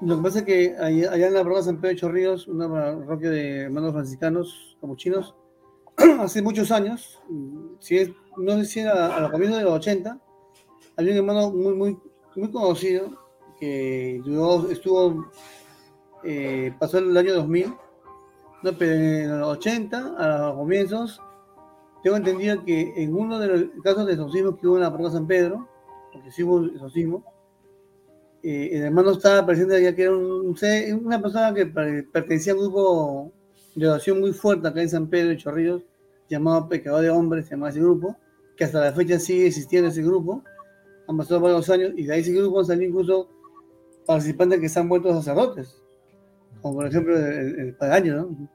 Lo 0.00 0.16
que 0.16 0.22
pasa 0.22 0.38
es 0.38 0.44
que 0.44 0.76
allá, 0.78 1.26
en 1.26 1.34
la 1.34 1.42
broma 1.42 1.62
San 1.62 1.80
Pedro 1.80 1.88
de 1.88 1.96
Chorrillos, 1.96 2.48
una 2.48 2.68
parroquia 2.68 3.30
de 3.30 3.60
hermanos 3.62 3.92
franciscanos 3.92 4.76
capuchinos, 4.80 5.34
hace 6.20 6.42
muchos 6.42 6.70
años, 6.70 7.20
si 7.80 7.98
es, 7.98 8.10
no 8.36 8.52
sé 8.58 8.64
si 8.64 8.80
era 8.80 9.16
a, 9.16 9.20
los 9.20 9.30
comienzos 9.32 9.58
de 9.58 9.64
los 9.64 9.74
80, 9.74 10.20
había 10.96 11.12
un 11.12 11.18
hermano 11.18 11.50
muy, 11.50 11.74
muy, 11.74 11.98
muy 12.36 12.50
conocido 12.50 13.10
que 13.58 14.20
duró, 14.24 14.70
estuvo, 14.70 15.30
eh, 16.24 16.74
pasó 16.78 16.98
el 16.98 17.16
año 17.16 17.34
2000, 17.34 17.74
no, 18.62 18.72
pero 18.78 18.92
en 18.92 19.40
los 19.40 19.58
80, 19.58 20.14
a 20.16 20.38
los 20.48 20.54
comienzos, 20.54 21.20
tengo 22.02 22.16
entendido 22.16 22.64
que 22.64 22.92
en 22.96 23.14
uno 23.14 23.38
de 23.38 23.48
los 23.48 23.64
casos 23.82 24.06
de 24.06 24.12
exorcismo 24.12 24.56
que 24.56 24.66
hubo 24.66 24.76
en 24.76 24.82
la 24.82 24.90
parroquia 24.90 25.12
San 25.12 25.26
Pedro, 25.26 25.68
porque 26.12 26.30
sí 26.30 26.42
hubo 26.42 26.66
exorcismo, 26.66 27.24
eh, 28.42 28.70
el 28.72 28.82
hermano 28.82 29.12
estaba 29.12 29.46
presente 29.46 29.80
ya 29.80 29.94
que 29.94 30.02
era 30.02 30.12
un, 30.16 30.56
una 31.04 31.22
persona 31.22 31.54
que 31.54 31.66
pertenecía 31.66 32.52
a 32.52 32.56
un 32.56 32.62
grupo 32.62 33.32
de 33.76 33.88
oración 33.88 34.20
muy 34.20 34.32
fuerte 34.32 34.66
acá 34.66 34.82
en 34.82 34.88
San 34.88 35.06
Pedro 35.08 35.28
de 35.28 35.36
Chorrillos, 35.36 35.82
llamado 36.28 36.68
Pecador 36.68 37.02
de 37.02 37.10
Hombres, 37.10 37.46
se 37.46 37.54
ese 37.54 37.80
grupo, 37.80 38.16
que 38.56 38.64
hasta 38.64 38.80
la 38.80 38.92
fecha 38.92 39.18
sigue 39.18 39.46
existiendo 39.46 39.88
ese 39.88 40.02
grupo, 40.02 40.42
han 41.12 41.18
pasado 41.18 41.40
varios 41.40 41.68
años, 41.70 41.92
y 41.96 42.04
de 42.04 42.14
ahí 42.14 42.20
ese 42.20 42.32
grupo 42.32 42.60
han 42.60 42.82
incluso 42.82 43.28
participantes 44.06 44.60
que 44.60 44.68
se 44.68 44.80
han 44.80 44.88
vuelto 44.88 45.14
sacerdotes, 45.14 45.80
como 46.60 46.74
por 46.74 46.86
ejemplo 46.86 47.16
el, 47.16 47.60
el 47.60 47.74
Pagaño, 47.74 48.16
¿no? 48.16 48.48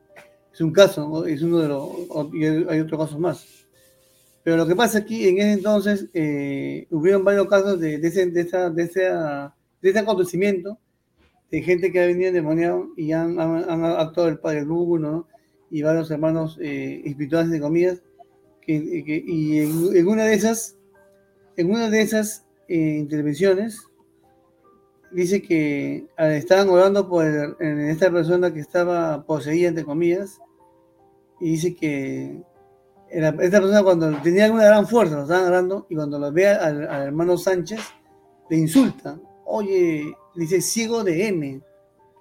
Es 0.58 0.62
un 0.62 0.72
caso, 0.72 1.26
es 1.28 1.44
uno 1.44 1.60
de 1.60 1.68
los, 1.68 1.90
y 2.34 2.44
hay 2.44 2.80
otros 2.80 3.00
casos 3.00 3.20
más. 3.20 3.68
Pero 4.44 4.58
lo 4.58 4.66
que 4.66 4.76
pasa 4.76 4.98
aquí, 4.98 5.28
en 5.28 5.38
ese 5.38 5.52
entonces, 5.52 6.08
eh, 6.16 6.88
hubieron 6.90 7.24
varios 7.24 7.48
casos 7.48 7.80
de, 7.80 8.00
de, 8.00 8.08
ese, 8.08 8.26
de, 8.26 8.42
esa, 8.42 8.72
de, 8.72 8.84
esa, 8.84 9.56
de 9.84 9.90
ese 9.92 10.00
acontecimiento, 10.00 10.80
de 11.52 11.62
gente 11.62 11.92
que 11.92 12.02
ha 12.02 12.08
venido 12.08 12.30
endemoniado 12.30 12.88
y 12.98 13.12
han, 13.12 13.40
han, 13.40 13.86
actuado 13.86 14.30
el 14.30 14.40
padre 14.40 14.66
Lugo, 14.66 14.98
¿no? 14.98 15.28
y 15.70 15.84
varios 15.84 16.10
hermanos 16.10 16.58
eh, 16.60 17.04
espirituales 17.06 17.52
de 17.52 17.60
comidas, 17.60 18.02
que, 18.62 19.04
que, 19.04 19.24
y 19.28 19.60
en, 19.60 20.08
una 20.08 20.24
de 20.24 20.34
esas, 20.34 20.76
en 21.56 21.70
una 21.70 21.92
de 21.92 22.02
esas 22.02 22.47
intervenciones, 22.68 23.88
dice 25.12 25.42
que 25.42 26.08
estaban 26.18 26.70
orando 26.70 27.08
por 27.08 27.26
esta 27.60 28.12
persona 28.12 28.54
que 28.54 28.60
estaba 28.60 29.24
poseída, 29.26 29.70
entre 29.70 29.86
comillas, 29.86 30.40
y 31.40 31.52
dice 31.52 31.76
que 31.76 32.42
esta 33.10 33.34
persona 33.34 33.84
cuando 33.84 34.22
tenía 34.22 34.46
alguna 34.46 34.66
gran 34.66 34.88
fuerza, 34.88 35.16
lo 35.16 35.24
estaban 35.24 35.48
orando, 35.48 35.88
y 35.90 35.96
cuando 35.96 36.20
lo 36.20 36.32
ve 36.32 36.48
al, 36.48 36.84
hermano 36.84 37.38
Sánchez, 37.38 37.80
le 38.50 38.58
insulta, 38.58 39.20
oye, 39.46 40.14
dice, 40.36 40.62
ciego 40.62 41.04
de 41.04 41.28
M, 41.28 41.62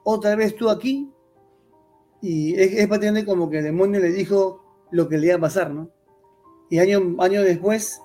otra 0.04 0.36
vez 0.36 0.54
tú 0.54 0.70
aquí, 0.70 1.10
y 2.20 2.54
es, 2.54 2.86
prácticamente 2.86 3.26
como 3.26 3.50
que 3.50 3.58
el 3.58 3.64
demonio 3.64 4.00
le 4.00 4.10
dijo 4.10 4.62
lo 4.90 5.08
que 5.08 5.18
le 5.18 5.28
iba 5.28 5.36
a 5.36 5.40
pasar, 5.40 5.70
¿no? 5.70 5.90
Y 6.70 6.78
años 6.78 7.02
año 7.18 7.42
después, 7.42 8.00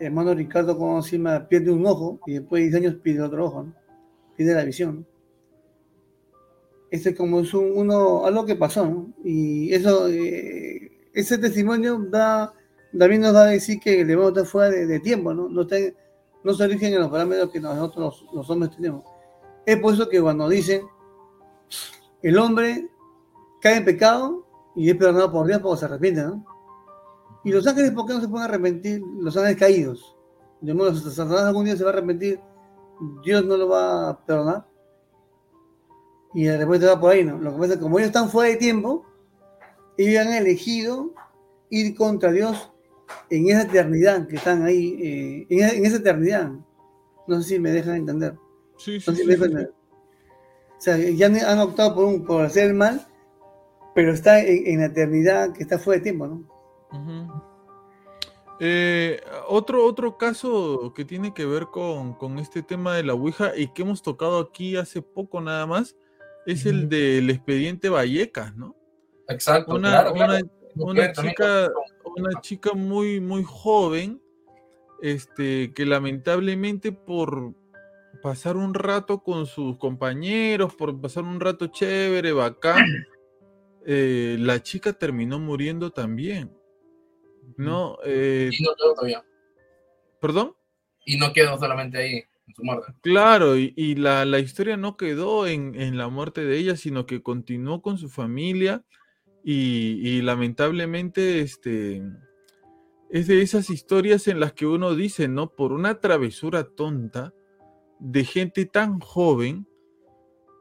hermano 0.00 0.34
Ricardo, 0.34 0.76
como 0.76 0.96
encima, 0.96 1.48
pierde 1.48 1.70
un 1.70 1.86
ojo, 1.86 2.20
y 2.26 2.34
después 2.34 2.60
de 2.60 2.70
10 2.70 2.74
años 2.76 3.00
pierde 3.02 3.22
otro 3.22 3.46
ojo, 3.46 3.62
¿no? 3.64 3.74
Pierde 4.36 4.54
la 4.54 4.64
visión, 4.64 5.06
Este 6.90 7.14
como 7.14 7.40
es 7.40 7.54
un, 7.54 7.72
uno, 7.74 8.26
algo 8.26 8.44
que 8.44 8.56
pasó, 8.56 8.84
¿no? 8.86 9.12
Y 9.24 9.72
eso, 9.72 10.08
eh, 10.08 11.08
ese 11.12 11.38
testimonio 11.38 11.98
da, 12.10 12.52
también 12.96 13.22
nos 13.22 13.32
da 13.32 13.44
a 13.44 13.46
decir 13.46 13.80
que 13.80 14.00
el 14.00 14.08
demonio 14.08 14.30
está 14.30 14.44
fuera 14.44 14.70
de, 14.70 15.00
tiempo, 15.00 15.32
¿no? 15.32 15.48
No, 15.48 15.62
está, 15.62 15.76
no 16.42 16.54
se 16.54 16.64
origen 16.64 16.92
en 16.94 17.00
los 17.00 17.10
parámetros 17.10 17.50
que 17.50 17.60
nosotros 17.60 18.26
los, 18.32 18.50
hombres 18.50 18.74
tenemos. 18.76 19.04
Es 19.66 19.78
por 19.78 19.94
eso 19.94 20.08
que 20.08 20.20
cuando 20.20 20.48
dicen, 20.48 20.82
el 22.22 22.38
hombre 22.38 22.88
cae 23.60 23.78
en 23.78 23.84
pecado 23.84 24.46
y 24.76 24.90
es 24.90 24.96
perdonado 24.96 25.32
por 25.32 25.46
Dios 25.46 25.60
porque 25.60 25.80
se 25.80 25.84
arrepiente, 25.86 26.22
¿no? 26.22 26.53
Y 27.44 27.50
los 27.50 27.66
ángeles, 27.66 27.90
¿por 27.92 28.06
qué 28.06 28.14
no 28.14 28.20
se 28.20 28.28
pueden 28.28 28.48
arrepentir? 28.48 29.02
Los 29.20 29.36
ángeles 29.36 29.58
caídos. 29.58 30.16
De 30.60 30.72
modo, 30.72 30.94
si 30.94 31.10
Satanás 31.10 31.42
algún 31.42 31.66
día 31.66 31.76
se 31.76 31.84
va 31.84 31.90
a 31.90 31.92
arrepentir, 31.92 32.40
Dios 33.22 33.44
no 33.44 33.56
lo 33.56 33.68
va 33.68 34.10
a 34.10 34.24
perdonar. 34.24 34.66
Y 36.32 36.44
de 36.44 36.56
repente 36.58 36.86
va 36.86 36.98
por 36.98 37.12
ahí, 37.12 37.24
¿no? 37.24 37.38
Lo 37.38 37.52
que 37.52 37.58
pasa 37.58 37.72
es 37.72 37.78
que 37.78 37.82
como 37.82 37.98
ellos 37.98 38.08
están 38.08 38.30
fuera 38.30 38.50
de 38.50 38.56
tiempo, 38.56 39.04
ellos 39.96 40.26
han 40.26 40.32
elegido 40.32 41.12
ir 41.70 41.94
contra 41.94 42.32
Dios 42.32 42.72
en 43.30 43.48
esa 43.48 43.62
eternidad 43.62 44.26
que 44.26 44.36
están 44.36 44.64
ahí, 44.64 44.96
eh, 45.00 45.46
en, 45.50 45.84
esa 45.84 45.96
eternidad. 45.96 46.50
No 47.26 47.40
sé 47.40 47.48
si 47.48 47.58
me 47.58 47.70
dejan 47.70 47.96
entender. 47.96 48.36
Sí, 48.76 49.00
sí, 49.00 49.14
sí, 49.14 49.22
O 49.22 50.80
sea, 50.80 50.96
ya 50.96 51.26
han 51.26 51.58
optado 51.60 51.94
por, 51.94 52.04
un, 52.04 52.24
por 52.24 52.44
hacer 52.44 52.68
el 52.68 52.74
mal, 52.74 53.06
pero 53.94 54.12
está 54.12 54.40
en, 54.40 54.80
la 54.80 54.86
eternidad 54.86 55.52
que 55.52 55.62
está 55.62 55.78
fuera 55.78 55.98
de 55.98 56.04
tiempo, 56.04 56.26
¿no? 56.26 56.53
Eh, 58.60 59.20
otro, 59.48 59.84
otro 59.84 60.16
caso 60.16 60.92
que 60.94 61.04
tiene 61.04 61.34
que 61.34 61.44
ver 61.44 61.66
con, 61.66 62.38
este 62.38 62.62
tema 62.62 62.94
de 62.94 63.02
la 63.02 63.14
Ouija 63.14 63.56
y 63.56 63.68
que 63.68 63.82
hemos 63.82 64.02
tocado 64.02 64.38
aquí 64.38 64.76
hace 64.76 65.02
poco 65.02 65.40
nada 65.40 65.66
más 65.66 65.96
es 66.46 66.66
el 66.66 66.88
del 66.88 67.30
expediente 67.30 67.88
Vallecas, 67.88 68.54
¿no? 68.56 68.76
Exacto. 69.28 69.74
Una, 69.74 70.10
una, 70.76 71.12
chica, 71.12 71.70
una 72.16 72.40
chica 72.40 72.72
muy, 72.74 73.20
muy 73.20 73.42
joven, 73.44 74.20
este, 75.02 75.72
que 75.72 75.86
lamentablemente 75.86 76.92
por 76.92 77.54
pasar 78.22 78.56
un 78.56 78.74
rato 78.74 79.22
con 79.22 79.46
sus 79.46 79.76
compañeros, 79.78 80.74
por 80.74 80.98
pasar 81.00 81.24
un 81.24 81.40
rato 81.40 81.66
chévere, 81.66 82.32
bacán, 82.32 82.84
eh, 83.86 84.36
la 84.38 84.62
chica 84.62 84.92
terminó 84.92 85.38
muriendo 85.38 85.90
también. 85.90 86.50
¿No? 87.56 87.98
Eh, 88.04 88.50
y 88.52 88.62
no 88.62 88.74
quedó 88.76 88.94
todavía. 88.94 89.24
¿Perdón? 90.20 90.54
Y 91.04 91.18
no 91.18 91.32
quedó 91.32 91.58
solamente 91.58 91.98
ahí, 91.98 92.24
en 92.46 92.54
su 92.54 92.64
muerte. 92.64 92.92
Claro, 93.02 93.56
y, 93.56 93.94
la, 93.96 94.38
historia 94.38 94.76
no 94.76 94.96
quedó 94.96 95.46
en, 95.46 95.96
la 95.96 96.08
muerte 96.08 96.44
de 96.44 96.56
ella, 96.56 96.76
sino 96.76 97.06
que 97.06 97.22
continuó 97.22 97.82
con 97.82 97.98
su 97.98 98.08
familia 98.08 98.84
y, 99.44 100.22
lamentablemente 100.22 101.40
este, 101.40 102.02
es 103.10 103.26
de 103.26 103.42
esas 103.42 103.68
historias 103.68 104.26
en 104.28 104.40
las 104.40 104.54
que 104.54 104.66
uno 104.66 104.94
dice, 104.94 105.28
¿no? 105.28 105.50
Por 105.54 105.72
una 105.72 106.00
travesura 106.00 106.64
tonta 106.64 107.34
de 108.00 108.24
gente 108.24 108.64
tan 108.64 108.98
joven, 109.00 109.68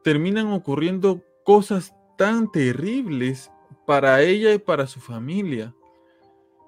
terminan 0.03 0.51
ocurriendo 0.51 1.23
cosas 1.45 1.93
tan 2.18 2.51
terribles 2.51 3.51
para 3.85 4.22
ella 4.22 4.53
y 4.53 4.60
para 4.60 4.88
su 4.88 4.99
familia. 4.99 5.73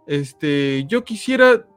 Este, 0.07 0.85
yo 0.87 1.03
quisiera 1.03 1.67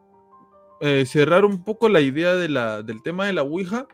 eh, 0.80 1.06
cerrar 1.06 1.44
un 1.44 1.64
poco 1.64 1.88
la 1.88 2.00
idea 2.00 2.34
de 2.34 2.48
la, 2.48 2.82
del 2.82 3.02
tema 3.02 3.26
de 3.26 3.32
la 3.32 3.42
Ouija 3.42 3.86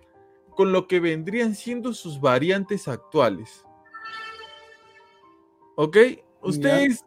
con 0.54 0.72
lo 0.72 0.86
que 0.86 1.00
vendrían 1.00 1.54
siendo 1.54 1.92
sus 1.92 2.20
variantes 2.20 2.88
actuales. 2.88 3.64
¿Ok? 5.76 5.96
Ustedes 6.42 7.04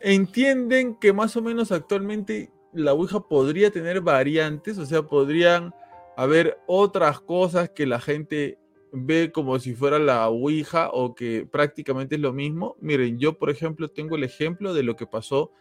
entienden 0.00 0.94
que 0.96 1.12
más 1.12 1.36
o 1.36 1.42
menos 1.42 1.72
actualmente 1.72 2.50
la 2.72 2.92
Ouija 2.92 3.20
podría 3.20 3.70
tener 3.70 4.00
variantes, 4.00 4.78
o 4.78 4.86
sea, 4.86 5.02
podrían 5.02 5.74
haber 6.16 6.58
otras 6.66 7.20
cosas 7.20 7.70
que 7.70 7.86
la 7.86 8.00
gente 8.00 8.58
ve 8.92 9.30
como 9.32 9.58
si 9.58 9.74
fuera 9.74 9.98
la 9.98 10.28
Ouija 10.28 10.90
o 10.92 11.14
que 11.14 11.46
prácticamente 11.50 12.14
es 12.14 12.20
lo 12.20 12.32
mismo. 12.32 12.76
Miren, 12.80 13.18
yo 13.18 13.38
por 13.38 13.50
ejemplo 13.50 13.90
tengo 13.90 14.16
el 14.16 14.24
ejemplo 14.24 14.74
de 14.74 14.82
lo 14.82 14.96
que 14.96 15.06
pasó 15.06 15.52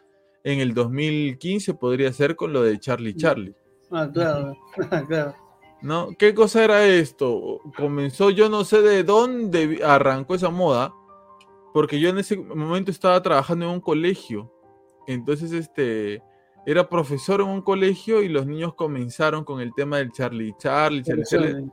en 0.46 0.60
el 0.60 0.76
2015 0.76 1.74
podría 1.74 2.14
ser 2.14 2.36
con 2.36 2.54
lo 2.54 2.62
de 2.62 2.80
Charlie 2.80 3.16
mm. 3.16 3.18
Charlie. 3.18 3.56
Ah, 3.92 4.08
claro, 4.14 4.56
claro. 5.08 5.36
¿No? 5.82 6.10
¿Qué 6.18 6.34
cosa 6.34 6.64
era 6.64 6.86
esto? 6.86 7.60
Comenzó, 7.76 8.30
yo 8.30 8.48
no 8.48 8.64
sé 8.64 8.82
de 8.82 9.04
dónde 9.04 9.82
arrancó 9.84 10.36
esa 10.36 10.50
moda, 10.50 10.94
porque 11.74 12.00
yo 12.00 12.10
en 12.10 12.20
ese 12.20 12.38
momento 12.38 12.92
estaba 12.92 13.22
trabajando 13.22 13.66
en 13.66 13.72
un 13.72 13.82
colegio. 13.82 14.52
Entonces, 15.08 15.52
este, 15.52 16.22
era 16.66 16.90
profesor 16.90 17.42
en 17.42 17.48
un 17.48 17.62
colegio 17.62 18.22
y 18.22 18.30
los 18.30 18.46
niños 18.46 18.76
comenzaron 18.76 19.44
con 19.44 19.62
el 19.62 19.74
tema 19.74 19.98
del 19.98 20.12
Charlie 20.12 20.56
Charlie, 20.58 21.04
Charlie, 21.04 21.24
Charlie. 21.26 21.72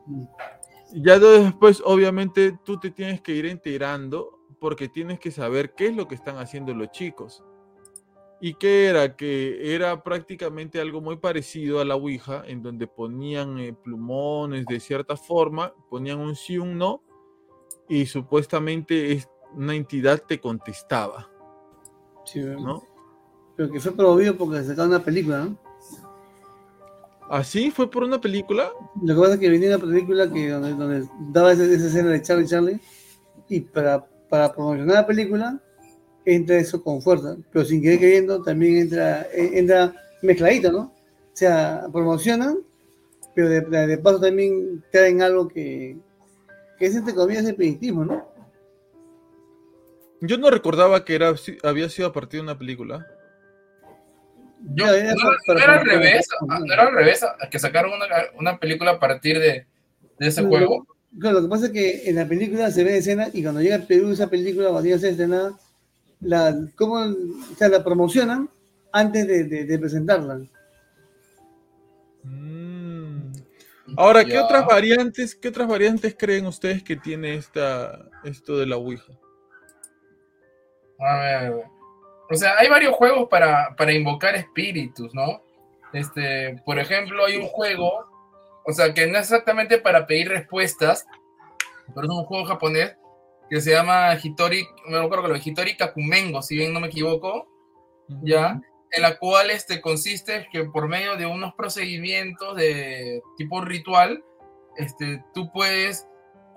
Ya 0.95 1.19
después, 1.19 1.83
obviamente, 1.85 2.59
tú 2.65 2.81
te 2.81 2.91
tienes 2.91 3.21
que 3.21 3.33
ir 3.33 3.47
enterando 3.47 4.41
porque 4.59 4.89
tienes 4.89 5.21
que 5.21 5.31
saber 5.31 5.75
qué 5.75 5.87
es 5.89 5.97
lo 5.97 6.09
que 6.09 6.15
están 6.15 6.39
haciendo 6.39 6.75
los 6.75 6.91
chicos. 6.91 7.43
¿Y 8.45 8.55
qué 8.55 8.87
era? 8.89 9.15
Que 9.15 9.73
era 9.73 10.03
prácticamente 10.03 10.81
algo 10.81 11.01
muy 11.01 11.17
parecido 11.17 11.79
a 11.79 11.85
la 11.85 11.95
Ouija, 11.95 12.43
en 12.45 12.61
donde 12.61 12.89
ponían 12.89 13.57
eh, 13.61 13.73
plumones 13.73 14.67
de 14.67 14.81
cierta 14.81 15.17
forma, 15.17 15.73
ponían 15.89 16.19
un 16.19 16.35
sí, 16.35 16.59
un 16.59 16.77
no, 16.77 17.05
y 17.89 18.05
supuestamente 18.07 19.25
una 19.55 19.77
entidad 19.77 20.21
te 20.27 20.41
contestaba. 20.41 21.31
Sí, 22.25 22.41
¿no? 22.41 22.83
Pero 23.57 23.71
que 23.71 23.79
fue 23.79 23.93
prohibido 23.93 24.37
porque 24.37 24.65
sacaron 24.65 24.89
una 24.89 25.05
película, 25.05 25.45
¿no? 25.45 25.57
¿Ah, 27.31 27.45
sí? 27.45 27.71
¿Fue 27.71 27.89
por 27.89 28.03
una 28.03 28.21
película? 28.21 28.73
Lo 29.01 29.15
que 29.15 29.21
pasa 29.21 29.35
es 29.35 29.39
que 29.39 29.51
venía 29.51 29.77
una 29.77 29.87
película 29.87 30.29
que 30.29 30.49
donde, 30.51 31.09
daba 31.31 31.53
esa, 31.53 31.63
escena 31.63 32.11
de 32.11 32.23
Charlie 32.23 32.49
Charlie, 32.49 32.81
y 33.49 33.61
para, 33.61 34.05
para 34.29 34.53
promocionar 34.53 34.97
la 34.97 35.07
película 35.07 35.62
entra 36.25 36.57
eso 36.57 36.83
con 36.83 37.03
fuerza, 37.03 37.37
pero 37.53 37.65
sin 37.65 37.83
querer 37.83 37.99
queriendo 37.99 38.43
también 38.43 38.77
entra, 38.77 39.27
entra 39.33 39.93
mezcladito, 40.23 40.71
¿no? 40.71 40.81
O 40.81 41.35
sea, 41.37 41.87
promocionan 41.93 42.59
pero 43.35 43.49
de, 43.49 43.61
de 43.61 43.99
paso 43.99 44.21
también 44.21 44.85
traen 44.91 45.23
algo 45.23 45.49
que, 45.49 45.97
que 46.79 46.87
es 46.87 46.95
entre 46.95 47.15
comillas 47.15 47.45
el 47.47 47.55
periodismo, 47.55 48.05
¿no? 48.05 48.31
Yo 50.21 50.39
no 50.39 50.51
recordaba 50.51 51.05
que 51.05 51.15
era, 51.15 51.35
había 51.65 51.89
sido 51.89 52.09
a 52.09 52.13
partir 52.13 52.39
de 52.39 52.45
una 52.45 52.59
película. 52.59 53.07
Yo, 54.75 54.87
no, 54.87 54.93
era 54.93 55.81
al 55.81 55.85
revés, 55.85 56.29
no 56.47 56.73
era 56.73 56.83
al 56.85 56.95
revés, 56.95 57.25
que 57.51 57.59
sacaron 57.59 57.93
una, 57.95 58.07
una 58.39 58.59
película 58.59 58.93
a 58.93 59.01
partir 59.01 59.41
de, 59.41 59.67
de 60.19 60.27
ese 60.29 60.45
juego. 60.45 60.87
Claro, 61.19 61.41
lo 61.41 61.43
que 61.43 61.51
pasa 61.51 61.67
es 61.67 61.73
que 61.73 62.09
en 62.09 62.17
la 62.17 62.29
película 62.29 62.71
se 62.71 62.85
ve 62.85 62.99
escena 62.99 63.29
y 63.33 63.43
cuando 63.43 63.61
llega 63.61 63.77
a 63.77 63.81
Perú 63.81 64.11
esa 64.11 64.31
película 64.31 64.71
va 64.71 64.79
a 64.79 64.83
ser 64.83 65.11
estrenada, 65.11 65.59
la, 66.23 66.55
¿cómo, 66.77 66.95
o 66.95 67.55
sea, 67.57 67.69
la 67.69 67.85
promocionan 67.85 68.49
antes 68.93 69.27
de, 69.27 69.45
de, 69.45 69.65
de 69.65 69.79
presentarla. 69.79 70.41
Mm. 72.23 73.33
Ahora, 73.97 74.25
¿qué 74.25 74.39
otras 74.39 74.65
variantes, 74.67 75.35
qué 75.35 75.49
otras 75.49 75.69
variantes 75.69 76.15
creen 76.19 76.47
ustedes 76.47 76.83
que 76.83 76.97
tiene 76.97 77.35
esta, 77.35 78.09
esto 78.25 78.57
de 78.59 78.67
la 78.67 78.77
Ouija? 78.77 79.13
A 80.99 81.17
ver. 81.17 81.65
O 82.31 82.35
sea, 82.35 82.55
hay 82.59 82.69
varios 82.69 82.95
juegos 82.95 83.29
para, 83.29 83.75
para 83.77 83.93
invocar 83.93 84.35
espíritus, 84.35 85.13
¿no? 85.15 85.43
Este, 85.93 86.63
por 86.65 86.79
ejemplo, 86.79 87.27
hay 87.27 87.37
un 87.37 87.47
juego, 87.47 88.07
o 88.65 88.73
sea, 88.73 88.95
que 88.95 89.07
no 89.07 89.19
es 89.19 89.25
exactamente 89.25 89.79
para 89.79 90.07
pedir 90.07 90.29
respuestas, 90.29 91.07
pero 91.95 92.07
es 92.07 92.13
un 92.13 92.25
juego 92.25 92.47
japonés 92.47 92.97
que 93.53 93.61
se 93.61 93.73
llama 93.73 94.17
Hitori, 94.17 94.67
me 94.89 94.97
acuerdo 94.97 95.25
que 95.25 95.29
lo 95.29 95.37
Hitori 95.37 95.77
Kakumengo, 95.77 96.41
si 96.41 96.57
bien 96.57 96.73
no 96.73 96.81
me 96.81 96.87
equivoco, 96.87 97.47
ya, 98.23 98.59
en 98.91 99.03
la 99.03 99.19
cual 99.19 99.51
este 99.51 99.83
consiste 99.83 100.49
que 100.51 100.65
por 100.65 100.89
medio 100.89 101.19
de 101.19 101.27
unos 101.27 101.53
procedimientos 101.53 102.57
de 102.57 103.21
tipo 103.37 103.61
ritual, 103.61 104.25
este, 104.79 105.23
tú 105.35 105.53
puedes 105.53 106.09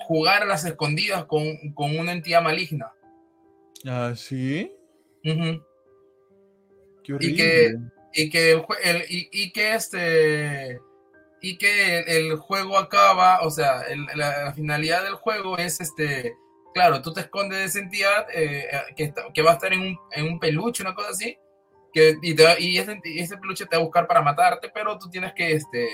jugar 0.08 0.44
a 0.44 0.46
las 0.46 0.64
escondidas 0.64 1.26
con, 1.26 1.44
con 1.74 2.00
una 2.00 2.14
entidad 2.14 2.42
maligna. 2.42 2.94
Ah, 3.86 4.14
sí. 4.16 4.72
Uh 5.26 5.32
-huh. 5.32 5.64
y 7.20 7.36
que, 7.36 7.76
y 8.14 8.30
que 8.30 8.52
el, 8.54 8.64
el 8.86 9.06
y, 9.10 9.30
y, 9.34 9.52
que 9.52 9.74
este 9.74 10.80
y 11.42 11.58
que 11.58 11.98
el, 12.00 12.08
el 12.08 12.36
juego 12.38 12.78
acaba, 12.78 13.42
o 13.42 13.50
sea, 13.50 13.82
el, 13.82 14.06
la, 14.16 14.46
la, 14.46 14.54
finalidad 14.54 15.04
del 15.04 15.16
juego 15.16 15.58
es 15.58 15.82
este, 15.82 16.34
claro, 16.76 17.02
tú 17.02 17.14
te 17.14 17.22
escondes 17.22 17.58
de 17.58 17.64
esa 17.64 17.80
entidad 17.80 18.28
eh, 18.34 18.70
que, 18.98 19.06
está, 19.06 19.24
que 19.34 19.42
va 19.42 19.52
a 19.52 19.54
estar 19.54 19.72
en 19.72 19.80
un, 19.80 20.00
en 20.12 20.26
un 20.26 20.40
peluche, 20.40 20.84
una 20.84 20.94
cosa 20.94 21.12
así, 21.12 21.38
que, 21.94 22.18
y, 22.22 22.36
te, 22.36 22.44
y, 22.60 22.78
ese, 22.78 23.00
y, 23.06 23.22
ese, 23.22 23.38
peluche 23.38 23.66
te 23.66 23.78
va 23.78 23.82
a 23.82 23.86
buscar 23.86 24.06
para 24.06 24.22
matarte, 24.22 24.70
pero 24.74 25.00
tú 25.00 25.10
tienes 25.10 25.32
que, 25.34 25.54
este, 25.54 25.88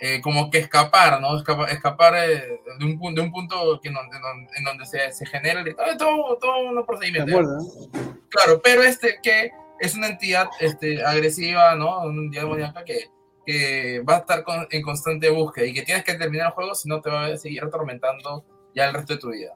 eh, 0.00 0.22
como 0.22 0.50
que 0.50 0.58
escapar, 0.58 1.20
¿no? 1.20 1.36
Escapar, 1.36 1.68
escapar 1.68 2.14
eh, 2.16 2.58
de, 2.78 2.84
un, 2.86 3.14
de 3.14 3.20
un 3.20 3.30
punto 3.30 3.78
que 3.82 3.90
no, 3.90 4.00
de 4.10 4.18
donde, 4.18 4.50
en 4.56 4.64
donde 4.64 4.86
se, 4.86 5.12
se 5.12 5.26
genera 5.26 5.60
el, 5.60 5.76
todo, 5.98 6.38
todo 6.38 6.58
un 6.58 6.86
procedimiento. 6.86 7.38
Claro, 8.30 8.62
pero 8.64 8.82
este 8.82 9.18
que 9.22 9.50
es 9.78 9.94
una 9.94 10.06
entidad 10.06 10.48
este, 10.58 11.04
agresiva, 11.04 11.74
¿no? 11.74 12.00
Una 12.04 12.22
entidad 12.22 12.44
demoníaca 12.44 12.82
que, 12.82 13.10
que 13.44 14.02
va 14.08 14.16
a 14.16 14.18
estar 14.20 14.42
con, 14.42 14.66
en 14.70 14.80
constante 14.80 15.28
búsqueda 15.28 15.66
y 15.66 15.74
que 15.74 15.82
tienes 15.82 16.02
que 16.02 16.14
terminar 16.14 16.46
el 16.46 16.52
juego, 16.54 16.74
si 16.74 16.88
no 16.88 17.02
te 17.02 17.10
va 17.10 17.26
a 17.26 17.36
seguir 17.36 17.62
atormentando 17.62 18.46
ya 18.74 18.86
el 18.86 18.94
resto 18.94 19.12
de 19.12 19.18
tu 19.18 19.28
vida. 19.32 19.52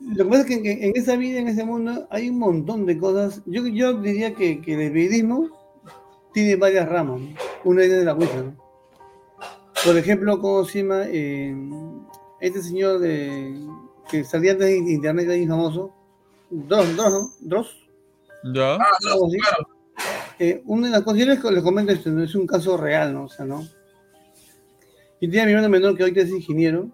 Lo 0.00 0.24
que 0.24 0.30
pasa 0.30 0.40
es 0.42 0.46
que 0.46 0.54
en, 0.54 0.84
en, 0.84 0.92
esa 0.96 1.16
vida, 1.16 1.40
en 1.40 1.48
ese 1.48 1.64
mundo, 1.64 2.06
hay 2.10 2.30
un 2.30 2.38
montón 2.38 2.86
de 2.86 2.98
cosas. 2.98 3.42
Yo, 3.46 3.66
yo 3.66 3.94
diría 4.00 4.34
que, 4.34 4.60
que 4.60 4.72
el 4.72 4.92
periodismo 4.92 5.48
tiene 6.32 6.56
varias 6.56 6.88
ramas. 6.88 7.20
¿no? 7.20 7.28
Una 7.64 7.82
es 7.84 7.90
de 7.90 8.04
la 8.04 8.14
Ouija, 8.14 8.42
¿no? 8.42 8.56
Por 9.84 9.96
ejemplo, 9.96 10.40
¿cómo 10.40 10.64
se 10.64 10.82
llama? 10.82 11.04
Eh, 11.06 11.54
este 12.40 12.62
señor 12.62 12.98
de, 12.98 13.54
que 14.10 14.24
salía 14.24 14.52
antes 14.52 14.66
de 14.66 14.76
internet, 14.76 15.26
que 15.26 15.42
es 15.42 15.48
famoso. 15.48 15.92
Dross, 16.50 16.96
Dross, 16.96 17.12
¿no? 17.12 17.30
Dross. 17.40 17.76
Ya. 18.54 18.74
Ah, 18.74 18.96
Dross, 19.02 19.32
claro. 19.40 19.68
Eh, 20.38 20.62
una 20.66 20.86
de 20.86 20.92
las 20.92 21.02
cosas, 21.02 21.20
yo 21.20 21.26
les, 21.26 21.42
les 21.42 21.62
comento 21.62 21.92
esto, 21.92 22.10
no 22.10 22.22
es 22.22 22.34
un 22.34 22.46
caso 22.46 22.76
real, 22.76 23.12
¿no? 23.12 23.24
O 23.24 23.28
sea, 23.28 23.44
¿no? 23.44 23.62
Yo 25.20 25.28
tenía 25.28 25.42
a 25.42 25.46
mi 25.46 25.52
hermano 25.52 25.68
menor 25.68 25.96
que 25.96 26.02
ahorita 26.02 26.22
es 26.22 26.30
ingeniero, 26.30 26.88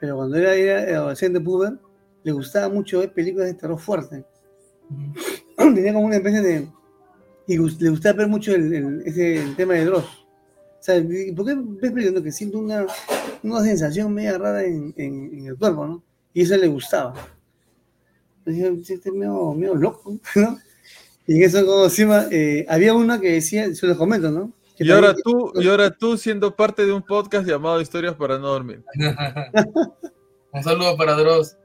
pero 0.00 0.16
cuando 0.16 0.36
era, 0.36 0.54
era 0.54 0.98
adolescente 0.98 1.40
puber, 1.40 1.72
le 2.24 2.32
gustaba 2.32 2.68
mucho 2.68 2.98
ver 2.98 3.12
películas 3.12 3.46
de 3.46 3.54
terror 3.54 3.78
fuerte. 3.78 4.24
Tenía 5.56 5.92
como 5.92 6.06
una 6.06 6.16
especie 6.16 6.40
de... 6.40 6.68
Y 7.46 7.58
le 7.58 7.90
gustaba 7.90 8.16
ver 8.18 8.28
mucho 8.28 8.54
el, 8.54 8.72
el, 8.72 9.02
ese, 9.04 9.36
el 9.36 9.54
tema 9.54 9.74
de 9.74 9.84
Dross. 9.84 10.04
O 10.04 10.82
sea, 10.86 10.96
¿por 11.36 11.46
qué 11.46 11.54
ves 11.54 11.92
perdiendo 11.92 12.22
que 12.22 12.32
siento 12.32 12.58
una, 12.58 12.86
una 13.42 13.60
sensación 13.62 14.12
media 14.12 14.38
rara 14.38 14.64
en, 14.64 14.94
en, 14.96 15.30
en, 15.32 15.46
el 15.48 15.56
cuerpo, 15.56 15.86
¿no? 15.86 16.02
Y 16.32 16.42
eso 16.42 16.56
le 16.56 16.68
gustaba. 16.68 17.14
Entonces, 18.46 18.90
este 18.90 19.10
es 19.10 19.14
medio, 19.14 19.52
medio 19.52 19.74
loco, 19.74 20.18
¿no? 20.36 20.58
Y 21.26 21.36
en 21.36 21.42
eso, 21.42 21.64
como 21.64 21.84
encima, 21.84 22.26
eh, 22.30 22.64
había 22.68 22.94
una 22.94 23.20
que 23.20 23.32
decía, 23.32 23.68
yo 23.70 23.86
les 23.86 23.96
comento, 23.96 24.30
¿no? 24.30 24.52
Que 24.76 24.84
y 24.84 24.90
ahora, 24.90 25.14
tú, 25.14 25.52
y 25.54 25.68
ahora 25.68 25.90
tú 25.90 26.16
siendo 26.16 26.56
parte 26.56 26.84
de 26.84 26.92
un 26.92 27.02
podcast 27.02 27.46
llamado 27.46 27.80
Historias 27.80 28.14
para 28.14 28.38
no 28.38 28.48
dormir. 28.48 28.82
un 30.52 30.62
saludo 30.62 30.96
para 30.96 31.14
Dross. 31.14 31.56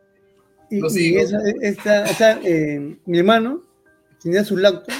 Y, 0.69 0.99
y 0.99 1.17
esa, 1.17 1.37
esta, 1.61 2.05
esta, 2.05 2.39
eh, 2.43 2.97
mi 3.05 3.17
hermano 3.17 3.63
tenía 4.21 4.43
su 4.43 4.57
lacto, 4.57 4.91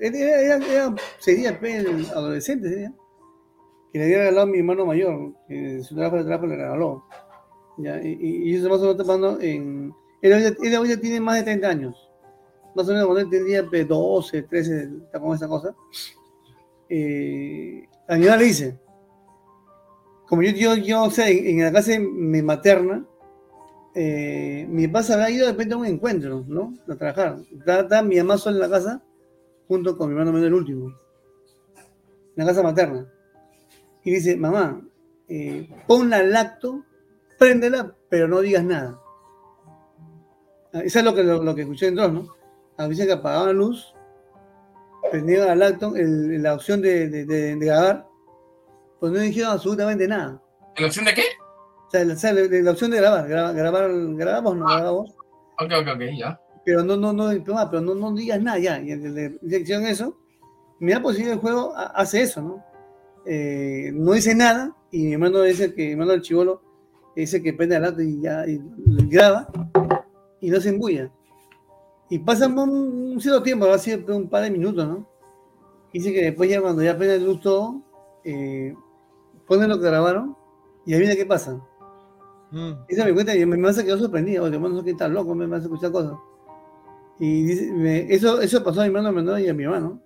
era, 0.00 0.18
era, 0.18 0.56
era, 0.66 0.94
sería 1.18 1.58
el 1.62 2.06
adolescente, 2.06 2.68
sería, 2.68 2.92
que 3.92 3.98
le 3.98 4.04
había 4.04 4.18
regalado 4.18 4.42
a 4.42 4.46
mi 4.46 4.58
hermano 4.58 4.86
mayor, 4.86 5.32
que 5.48 5.82
su 5.82 5.94
trabajo 5.94 6.16
de 6.18 6.24
trabajo 6.24 6.46
le 6.46 6.56
regaló. 6.56 7.04
¿ya? 7.78 8.00
Y, 8.02 8.18
y, 8.20 8.50
y 8.50 8.56
eso 8.56 8.68
más 8.68 8.78
o 8.78 8.82
menos 8.82 8.96
tomando 8.96 9.40
en... 9.40 9.92
Él, 10.22 10.56
hoy 10.78 10.88
ya 10.88 10.96
tiene 10.96 11.20
más 11.20 11.36
de 11.36 11.42
30 11.42 11.68
años 11.68 12.06
más 12.76 12.86
o 12.88 12.92
menos 12.92 13.06
cuando 13.06 13.20
él 13.22 13.30
tendría 13.30 13.62
12, 13.62 14.42
13, 14.42 14.90
está 15.06 15.18
con 15.18 15.34
esa 15.34 15.48
cosa, 15.48 15.74
eh, 16.90 17.88
a 18.06 18.16
mi 18.16 18.26
mamá 18.26 18.36
le 18.36 18.44
dice, 18.44 18.78
como 20.28 20.42
yo, 20.42 20.50
yo, 20.50 20.76
yo 20.76 21.04
o 21.04 21.10
sea, 21.10 21.28
en, 21.30 21.46
en 21.46 21.64
la 21.64 21.72
casa 21.72 21.92
de 21.92 22.00
mi 22.00 22.42
materna, 22.42 23.04
eh, 23.98 24.66
mi 24.68 24.86
papá 24.88 25.02
se 25.02 25.14
había 25.14 25.30
ido 25.30 25.46
de 25.46 25.52
repente 25.52 25.72
a 25.72 25.78
un 25.78 25.86
encuentro, 25.86 26.44
¿no? 26.46 26.74
A 26.86 26.96
trabajar. 26.96 27.38
Está, 27.66 28.02
mi 28.02 28.18
mamá 28.18 28.36
sola 28.36 28.56
en 28.56 28.60
la 28.60 28.68
casa, 28.68 29.02
junto 29.66 29.96
con 29.96 30.08
mi 30.08 30.12
hermano 30.12 30.32
menor, 30.32 30.48
el 30.48 30.54
último, 30.54 30.88
en 32.36 32.44
la 32.44 32.44
casa 32.44 32.62
materna. 32.62 33.10
Y 34.04 34.10
dice, 34.10 34.36
mamá, 34.36 34.86
eh, 35.30 35.66
ponla 35.86 36.18
al 36.18 36.30
lacto, 36.30 36.84
préndela, 37.38 37.96
pero 38.10 38.28
no 38.28 38.42
digas 38.42 38.64
nada. 38.64 39.00
Eso 40.74 40.98
es 40.98 41.04
lo 41.04 41.14
que, 41.14 41.22
lo, 41.22 41.54
que 41.54 41.62
escuché 41.62 41.86
en 41.86 41.94
¿no? 41.94 42.28
a 42.76 42.86
veces 42.86 43.06
que 43.06 43.14
apagaban 43.14 43.46
la 43.46 43.52
luz, 43.54 43.94
prendían 45.10 45.48
al 45.48 45.62
acto 45.62 45.96
el, 45.96 46.42
la 46.42 46.52
opción 46.52 46.82
de, 46.82 47.08
de, 47.08 47.24
de, 47.24 47.56
de, 47.56 47.64
grabar, 47.64 48.06
pues 49.00 49.10
no 49.10 49.20
dijeron 49.20 49.52
absolutamente 49.52 50.06
nada. 50.06 50.42
¿La 50.76 50.86
opción 50.86 51.06
de 51.06 51.14
qué? 51.14 51.22
O 52.02 52.16
sea, 52.16 52.32
la, 52.32 52.42
la, 52.42 52.70
opción 52.70 52.90
de 52.90 52.98
grabar, 52.98 53.28
grabar, 53.28 53.54
grabar 53.54 53.90
grabamos, 54.14 54.56
no 54.56 54.68
ah. 54.68 54.76
grabamos. 54.80 55.10
Ok, 55.58 55.72
ok, 55.80 55.88
ok, 55.94 56.02
ya. 56.18 56.40
Pero 56.64 56.82
no, 56.82 56.96
no, 56.96 57.12
no, 57.12 57.30
pero 57.70 57.80
no, 57.80 57.94
no 57.94 58.12
digas 58.12 58.40
nada 58.42 58.58
ya. 58.58 58.80
Y 58.80 58.92
hicieron 59.56 59.86
eso. 59.86 60.18
Mira, 60.80 61.00
pues 61.00 61.16
si 61.16 61.22
el 61.22 61.38
juego 61.38 61.72
hace 61.76 62.22
eso, 62.22 62.42
¿no? 62.42 62.64
Eh, 63.24 63.90
no 63.94 64.12
dice 64.12 64.34
nada, 64.34 64.76
y 64.90 65.04
mi 65.04 65.12
hermano 65.14 65.42
dice 65.42 65.74
que, 65.74 65.86
mi 65.86 65.92
hermano 65.92 66.12
del 66.12 66.22
chivolo 66.22 66.62
dice 67.16 67.42
que 67.42 67.52
prende 67.52 67.76
al 67.76 67.86
acto 67.86 68.02
y 68.02 68.20
ya 68.20 68.46
y, 68.46 68.60
graba, 69.08 69.48
y 70.40 70.50
no 70.50 70.60
se 70.60 70.68
embulla. 70.68 71.10
Y 72.10 72.18
pasa 72.20 72.46
un, 72.46 72.58
un, 72.58 73.20
cierto 73.20 73.42
tiempo, 73.42 73.66
va 73.66 73.74
a 73.74 73.78
ser 73.78 74.08
un 74.10 74.28
par 74.28 74.42
de 74.42 74.50
minutos, 74.50 74.86
¿no? 74.86 75.08
Dice 75.92 76.12
que 76.12 76.24
después 76.24 76.50
ya 76.50 76.60
cuando 76.60 76.82
ya 76.82 76.96
prende 76.96 77.16
el 77.16 77.24
luz 77.24 77.40
todo, 77.40 77.82
eh, 78.22 78.74
ponen 79.46 79.70
lo 79.70 79.80
que 79.80 79.86
grabaron 79.86 80.36
y 80.84 80.94
adivina 80.94 81.16
qué 81.16 81.26
pasa. 81.26 81.60
Mm. 82.50 82.72
Esa 82.88 83.04
me 83.04 83.14
cuenta 83.14 83.34
y 83.36 83.44
me, 83.44 83.56
me 83.56 83.68
hace 83.68 83.84
quedar 83.84 83.98
sorprendido, 83.98 84.44
oye, 84.44 84.54
hermano, 84.54 84.82
qué 84.84 84.90
está 84.90 85.08
loco, 85.08 85.34
me, 85.34 85.46
me 85.46 85.56
hace 85.56 85.66
escuchar 85.66 85.92
cosas. 85.92 86.14
Y 87.18 87.44
dice, 87.44 87.72
me, 87.72 88.12
eso, 88.12 88.40
eso 88.40 88.62
pasó 88.62 88.80
a 88.80 88.84
mi 88.84 88.88
hermano 88.88 89.12
menor 89.12 89.40
y 89.40 89.48
a 89.48 89.54
mi 89.54 89.64
hermano. 89.64 90.00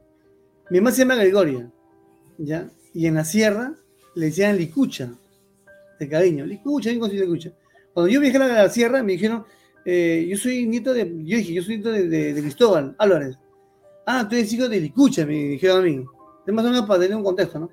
Mi 0.71 0.79
mamá 0.79 0.93
se 0.93 0.99
llama 0.99 1.17
Gregoria, 1.17 1.71
¿ya? 2.39 2.71
Y 2.95 3.07
en 3.07 3.15
la 3.15 3.25
sierra 3.25 3.75
le 4.15 4.27
decían 4.27 4.57
licucha, 4.57 5.13
de 5.99 6.09
cariño, 6.09 6.47
licucha, 6.47 6.91
¿qué 6.91 6.97
licucha? 6.97 7.53
Cuando 7.93 8.11
yo 8.11 8.21
viajé 8.21 8.39
a 8.39 8.49
la 8.65 8.71
sierra 8.71 9.03
me 9.03 9.13
dijeron, 9.13 9.45
eh, 9.85 10.27
yo 10.29 10.37
soy 10.37 10.67
nieto 10.67 10.93
de, 10.95 11.05
yo 11.25 11.37
dije, 11.37 11.53
yo 11.53 11.63
soy 11.63 11.77
nieto 11.77 11.93
de, 11.93 12.09
de, 12.09 12.35
de 12.35 12.41
Cristóbal 12.41 12.95
Álvarez. 12.99 13.37
Ah, 14.07 14.27
tú 14.29 14.37
eres 14.37 14.53
hijo 14.53 14.69
de 14.69 14.81
Licucha, 14.81 15.27
me 15.27 15.35
dijeron 15.35 15.79
a 15.79 15.83
mí. 15.83 16.05
Es 16.47 16.55
más 16.55 16.65
o 16.65 16.71
menos 16.71 16.87
para 16.87 17.01
tener 17.01 17.17
un 17.17 17.23
contexto, 17.23 17.61
¿no? 17.61 17.71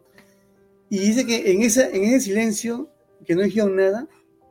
Y 0.89 0.99
dice 0.99 1.25
que 1.25 1.51
en, 1.51 1.61
esa, 1.61 1.89
en 1.89 2.03
ese 2.03 2.19
silencio, 2.21 2.89
que 3.25 3.35
no 3.35 3.41
dijeron 3.41 3.75
nada, 3.75 4.07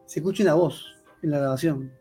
se 0.06 0.20
escucha 0.20 0.42
una 0.42 0.54
voz 0.54 0.86
en 1.22 1.30
la 1.30 1.38
grabación. 1.38 1.92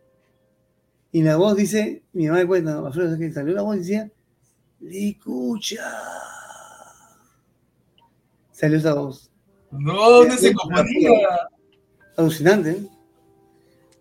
Y 1.12 1.24
la 1.24 1.38
voz 1.38 1.56
dice, 1.56 2.04
mi 2.14 2.28
mamá 2.28 2.40
me 2.40 2.48
cuenta, 2.48 2.80
basura, 2.82 3.18
que 3.18 3.32
salió 3.32 3.54
la 3.54 3.62
voz 3.62 3.76
y 3.78 3.80
decía, 3.80 4.12
Licucha. 4.82 5.82
Salió 8.52 8.78
esa 8.78 8.94
voz. 8.94 9.32
No, 9.72 10.24
no 10.24 10.38
se 10.38 10.54
componía. 10.54 11.12
Alucinante. 12.18 12.72
¿eh? 12.72 12.90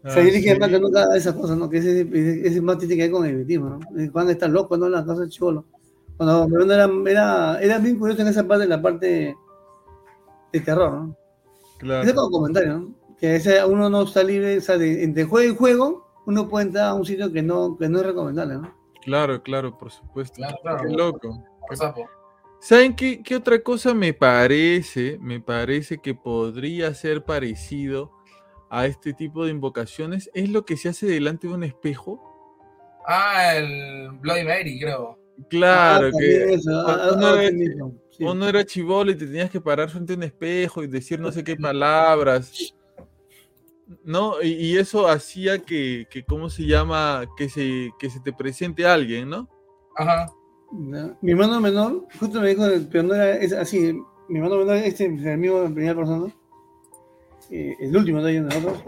o 0.05 0.11
sea, 0.11 0.23
Ah, 0.23 0.27
yo 0.27 0.33
dije, 0.33 0.55
sí. 0.55 0.61
que 0.61 0.79
nunca 0.79 1.03
haga 1.05 1.17
esas 1.17 1.35
cosas, 1.35 1.57
¿no? 1.57 1.69
Que 1.71 1.79
ese, 1.79 2.03
ese, 2.03 2.47
ese 2.47 2.61
más 2.61 2.79
tiene 2.79 2.97
que 2.97 3.03
ver 3.03 3.11
con 3.11 3.25
el 3.25 3.33
mimetismo, 3.33 3.71
¿no? 3.71 4.13
Juan 4.13 4.31
está 4.31 4.47
loco, 4.47 4.77
¿no? 4.77 4.89
Las 4.89 5.05
cosas 5.05 5.29
chivolo. 5.31 5.65
Cuando 6.17 6.49
Fernando 6.49 6.75
era, 6.75 7.11
era, 7.11 7.61
era 7.61 7.79
bien 7.79 7.99
curioso 7.99 8.23
en 8.23 8.29
esa 8.29 8.47
parte, 8.47 8.65
en 8.65 8.71
la 8.71 8.83
parte 8.83 9.35
de 10.53 10.61
terror, 10.61 10.93
¿no? 10.93 11.17
Claro. 11.79 12.03
Ese 12.05 12.15
como 12.15 12.31
comentario, 12.31 12.79
¿no? 12.79 12.95
Que 13.25 13.37
ese, 13.37 13.65
uno 13.65 13.89
no 13.89 14.03
está 14.03 14.23
libre, 14.23 14.59
o 14.59 14.61
sea, 14.61 14.77
de, 14.77 15.03
entre 15.03 15.25
juego 15.25 15.51
y 15.51 15.57
juego, 15.57 16.07
uno 16.27 16.47
puede 16.47 16.67
entrar 16.67 16.89
a 16.89 16.93
un 16.95 17.07
sitio 17.07 17.33
que 17.33 17.41
no, 17.41 17.75
que 17.79 17.89
no 17.89 18.01
es 18.01 18.05
recomendable, 18.05 18.57
¿no? 18.57 18.77
Claro, 19.03 19.43
claro, 19.43 19.79
por 19.79 19.91
supuesto. 19.91 20.35
Claro, 20.37 20.59
claro. 20.61 20.83
Qué 20.87 20.95
loco. 20.95 21.45
¿Saben 22.61 22.95
qué, 22.95 23.23
qué 23.23 23.37
otra 23.37 23.63
cosa 23.63 23.95
me 23.95 24.13
parece? 24.13 25.17
Me 25.23 25.41
parece 25.41 25.97
que 26.03 26.15
podría 26.15 26.93
ser 26.93 27.25
parecido 27.25 28.11
a 28.69 28.85
este 28.85 29.15
tipo 29.15 29.47
de 29.47 29.53
invocaciones. 29.53 30.31
Es 30.35 30.51
lo 30.51 30.67
que 30.67 30.77
se 30.77 30.91
hace 30.91 31.07
delante 31.07 31.47
de 31.49 31.55
un 31.55 31.65
espejo. 31.65 32.21
Ah, 33.07 33.55
el 33.57 34.11
Bloody 34.21 34.45
Mary, 34.45 34.79
creo. 34.79 35.19
Claro, 35.49 36.09
Ah, 36.09 36.19
que 36.19 36.55
eso, 36.55 36.71
ah, 36.87 37.11
uno 37.17 37.27
ah, 37.29 37.43
era- 37.43 37.57
sí. 38.11 38.23
uno 38.25 38.47
era 38.47 38.65
chivolo 38.67 39.11
y 39.13 39.15
te 39.17 39.25
tenías 39.25 39.49
que 39.51 39.63
parar 39.63 39.89
frente 39.89 40.13
a 40.13 40.17
un 40.17 40.25
espejo 40.25 40.83
y 40.83 40.89
decir 40.89 41.19
no 41.19 41.33
sé 41.33 41.43
qué 41.43 41.57
palabras. 41.57 42.75
¿No? 44.05 44.41
Y, 44.43 44.49
y 44.53 44.79
eso 44.79 45.09
hacía 45.09 45.59
que, 45.59 46.07
que, 46.11 46.25
¿cómo 46.25 46.49
se 46.51 46.65
llama? 46.65 47.25
Que 47.37 47.49
se, 47.49 47.91
que 47.99 48.09
se 48.11 48.21
te 48.21 48.33
presente 48.33 48.87
alguien, 48.87 49.29
¿no? 49.31 49.49
Ajá. 49.97 50.27
¿no? 50.73 51.17
Mi 51.21 51.33
hermano 51.33 51.61
menor, 51.61 52.07
justo 52.19 52.41
me 52.41 52.49
dijo, 52.49 52.65
pero 52.91 53.03
no 53.05 53.15
era 53.15 53.37
es 53.37 53.53
así, 53.53 53.93
mi 54.29 54.39
hermano 54.39 54.57
menor, 54.59 54.77
este 54.77 55.05
el 55.07 55.29
amigo 55.29 55.63
en 55.65 55.75
primera 55.75 55.95
persona, 55.95 56.33
eh, 57.51 57.77
el 57.79 57.97
último 57.97 58.23
de 58.23 58.33
ellos 58.33 58.45
nosotros, 58.47 58.83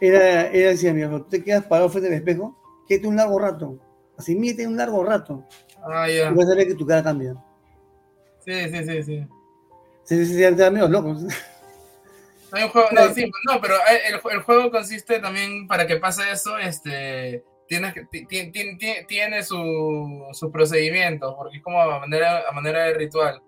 era, 0.00 0.48
era 0.50 0.70
decía, 0.70 0.92
mi 0.94 1.02
tú 1.02 1.24
te 1.28 1.44
quedas 1.44 1.64
parado 1.66 1.88
frente 1.90 2.08
al 2.08 2.14
espejo, 2.14 2.56
quédate 2.88 3.06
un 3.08 3.16
largo 3.16 3.38
rato, 3.38 3.78
así 4.16 4.34
mírate 4.34 4.66
un 4.66 4.76
largo 4.76 5.04
rato, 5.04 5.44
Ah, 5.84 6.08
ya. 6.08 6.30
y 6.30 6.34
vas 6.34 6.50
a 6.50 6.54
ver 6.56 6.66
que 6.66 6.74
tu 6.74 6.86
cara 6.86 7.02
cambia. 7.02 7.36
Sí, 8.44 8.52
sí, 8.72 8.84
sí, 8.84 9.02
sí. 9.02 9.26
Se 10.02 10.24
se- 10.26 10.34
se 10.34 10.50
dan 10.50 10.72
medio 10.72 10.88
locos. 10.88 11.22
Hay 12.52 12.64
un 12.64 12.70
juego, 12.70 12.88
no, 12.92 13.12
sí, 13.14 13.30
no, 13.46 13.60
pero 13.60 13.74
eh, 13.74 14.00
el, 14.08 14.20
el 14.32 14.42
juego 14.42 14.70
consiste 14.70 15.18
también 15.20 15.66
para 15.66 15.86
que 15.86 15.96
pase 15.96 16.22
eso, 16.30 16.56
este, 16.58 17.44
tienes 17.66 17.92
que, 17.92 18.04
ti- 18.06 18.26
ti- 18.26 18.50
ti- 18.50 18.76
ti- 18.78 19.04
tiene 19.06 19.42
su, 19.42 20.26
su 20.32 20.50
procedimiento, 20.50 21.36
porque 21.36 21.58
es 21.58 21.62
como 21.62 21.80
a 21.80 21.98
manera, 22.00 22.44
a 22.48 22.52
manera 22.52 22.84
de 22.84 22.94
ritual, 22.94 23.42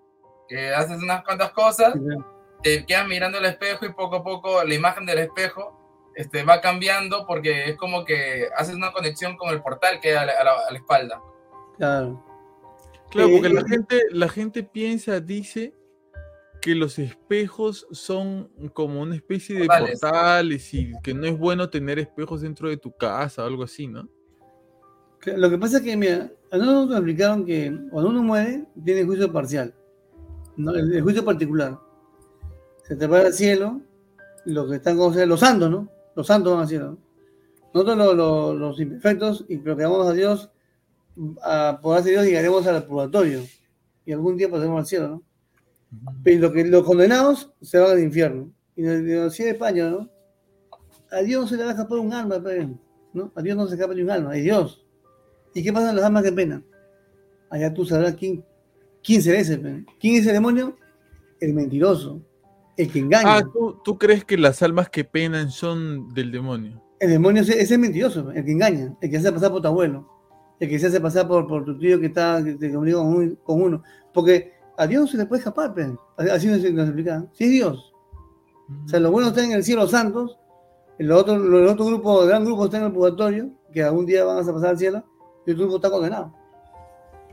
que 0.47 0.69
haces 0.69 1.01
unas 1.01 1.23
cuantas 1.23 1.51
cosas, 1.51 1.93
te 2.61 2.85
quedas 2.85 3.07
mirando 3.07 3.39
el 3.39 3.45
espejo 3.45 3.85
y 3.85 3.93
poco 3.93 4.17
a 4.17 4.23
poco 4.23 4.63
la 4.63 4.73
imagen 4.75 5.05
del 5.05 5.17
espejo 5.19 5.77
este, 6.15 6.43
va 6.43 6.61
cambiando 6.61 7.25
porque 7.25 7.69
es 7.69 7.77
como 7.77 8.03
que 8.05 8.49
haces 8.55 8.75
una 8.75 8.91
conexión 8.91 9.35
con 9.37 9.49
el 9.51 9.61
portal 9.63 9.99
que 10.01 10.09
hay 10.09 10.15
a 10.17 10.25
la, 10.25 10.33
a 10.33 10.43
la- 10.43 10.67
a 10.67 10.71
la 10.71 10.77
espalda. 10.77 11.21
Claro. 11.77 12.23
Claro, 13.09 13.29
Eh, 13.29 13.31
porque 13.33 13.49
la 13.49 13.61
eh, 13.61 13.65
gente, 13.67 14.01
la 14.11 14.29
gente 14.29 14.63
piensa, 14.63 15.19
dice 15.19 15.73
que 16.61 16.75
los 16.75 16.99
espejos 16.99 17.87
son 17.91 18.49
como 18.73 19.01
una 19.01 19.15
especie 19.15 19.55
de 19.59 19.65
Portales. 19.65 19.99
portales 19.99 20.73
y 20.73 20.91
que 21.01 21.13
no 21.13 21.25
es 21.25 21.37
bueno 21.37 21.69
tener 21.69 21.97
espejos 21.99 22.41
dentro 22.41 22.69
de 22.69 22.77
tu 22.77 22.91
casa 22.95 23.43
o 23.43 23.47
algo 23.47 23.63
así, 23.63 23.87
¿no? 23.87 24.07
Lo 25.25 25.49
que 25.49 25.57
pasa 25.57 25.77
es 25.77 25.83
que, 25.83 25.95
mira, 25.97 26.31
a 26.51 26.57
nosotros 26.57 26.87
nos 26.87 26.95
explicaron 26.97 27.45
que 27.45 27.75
cuando 27.91 28.09
uno 28.09 28.23
muere, 28.23 28.65
tiene 28.83 29.03
juicio 29.05 29.31
parcial, 29.31 29.73
¿no? 30.57 30.71
el, 30.73 30.93
el 30.93 31.01
juicio 31.01 31.23
particular. 31.25 31.77
Se 32.87 32.95
te 32.95 33.05
va 33.07 33.19
al 33.19 33.33
cielo, 33.33 33.81
los 34.45 34.69
que 34.69 34.77
están 34.77 34.97
sea, 35.13 35.25
los 35.25 35.39
santos, 35.39 35.69
¿no? 35.69 35.89
Los 36.15 36.27
santos 36.27 36.53
van 36.53 36.61
al 36.63 36.67
cielo. 36.67 36.91
¿no? 36.91 36.97
Nosotros 37.73 37.97
lo- 37.97 38.13
lo- 38.15 38.53
los 38.53 38.79
imperfectos, 38.79 39.45
y 39.47 39.57
pero 39.57 39.77
que 39.77 39.83
vamos 39.83 40.07
a 40.07 40.13
Dios, 40.13 40.49
a, 41.43 41.79
por 41.81 42.01
de 42.03 42.11
Dios, 42.11 42.25
llegaremos 42.25 42.65
al 42.67 42.83
purgatorio. 42.85 43.41
Y 44.05 44.11
algún 44.11 44.37
día 44.37 44.49
pasaremos 44.49 44.79
al 44.79 44.85
cielo, 44.87 45.07
¿no? 45.07 45.23
Pero 46.23 46.51
que, 46.51 46.63
los 46.65 46.83
condenados 46.83 47.51
se 47.61 47.77
van 47.79 47.91
al 47.91 47.99
infierno. 47.99 48.51
Y 48.75 48.83
de, 48.83 49.01
de 49.01 49.15
los 49.23 49.33
siete 49.33 49.55
paños, 49.55 49.91
¿no? 49.91 50.09
A 51.11 51.17
Dios 51.21 51.41
no 51.41 51.47
se 51.47 51.57
le 51.57 51.63
va 51.63 51.69
a 51.69 51.73
escapar 51.73 51.99
un 51.99 52.13
alma, 52.13 52.41
pe, 52.41 52.69
¿no? 53.13 53.31
A 53.35 53.41
Dios 53.41 53.57
no 53.57 53.67
se 53.67 53.75
escapa 53.75 53.93
ni 53.93 54.01
un 54.01 54.09
alma, 54.09 54.35
es 54.37 54.43
Dios. 54.43 54.85
¿Y 55.53 55.61
qué 55.63 55.73
pasa 55.73 55.89
en 55.89 55.97
las 55.97 56.05
almas 56.05 56.23
que 56.23 56.31
pena? 56.31 56.63
Allá 57.49 57.73
tú 57.73 57.85
sabrás 57.85 58.15
quién, 58.15 58.43
quién 59.03 59.21
será 59.21 59.39
ese. 59.39 59.57
pe. 59.57 59.85
¿Quién 59.99 60.15
es 60.15 60.25
el 60.27 60.33
demonio? 60.33 60.77
El 61.41 61.53
mentiroso, 61.53 62.21
el 62.77 62.89
que 62.89 62.99
engaña. 62.99 63.37
Ah, 63.39 63.43
¿tú, 63.51 63.81
tú 63.83 63.97
crees 63.97 64.23
que 64.23 64.37
las 64.37 64.61
almas 64.61 64.89
que 64.89 65.03
penan 65.03 65.51
son 65.51 66.13
del 66.13 66.31
demonio? 66.31 66.81
El 66.99 67.09
demonio 67.09 67.41
es, 67.41 67.49
es 67.49 67.71
el 67.71 67.79
mentiroso, 67.79 68.27
pe, 68.27 68.39
el 68.39 68.45
que 68.45 68.51
engaña, 68.51 68.95
el 69.01 69.09
que 69.09 69.19
se 69.19 69.27
hace 69.27 69.33
pasar 69.33 69.51
por 69.51 69.61
tu 69.61 69.67
abuelo, 69.67 70.07
el 70.61 70.69
que 70.69 70.79
se 70.79 70.87
hace 70.87 71.01
pasar 71.01 71.27
por, 71.27 71.45
por 71.47 71.65
tu 71.65 71.77
tío 71.77 71.99
que 71.99 72.05
está 72.05 72.41
que 72.43 72.53
te 72.53 72.71
comunica 72.71 72.97
con, 72.99 73.07
un- 73.15 73.35
con 73.43 73.61
uno. 73.61 73.83
Porque 74.13 74.53
a 74.83 74.87
Dios 74.87 75.01
no 75.01 75.07
se 75.07 75.17
le 75.17 75.25
puede 75.25 75.39
escapar, 75.39 75.73
pe. 75.73 75.93
así 76.31 76.47
nos, 76.47 76.59
nos 76.71 76.85
explicaban. 76.87 77.29
Si 77.33 77.43
es 77.45 77.51
Dios. 77.51 77.93
O 78.85 78.87
sea, 78.87 78.99
los 78.99 79.11
buenos 79.11 79.31
están 79.31 79.45
en 79.45 79.51
el 79.57 79.63
cielo 79.63 79.87
santos, 79.87 80.37
los 80.97 81.21
otros, 81.21 81.37
los 81.39 81.71
otros 81.71 81.87
grupos, 81.87 82.23
el 82.23 82.29
gran 82.29 82.45
grupo 82.45 82.65
está 82.65 82.77
en 82.77 82.85
el 82.85 82.91
purgatorio, 82.91 83.49
que 83.73 83.83
algún 83.83 84.05
día 84.05 84.23
van 84.23 84.37
a 84.37 84.53
pasar 84.53 84.69
al 84.71 84.77
cielo, 84.77 85.03
y 85.45 85.51
otro 85.51 85.63
grupo 85.65 85.75
está 85.77 85.89
condenado. 85.91 86.33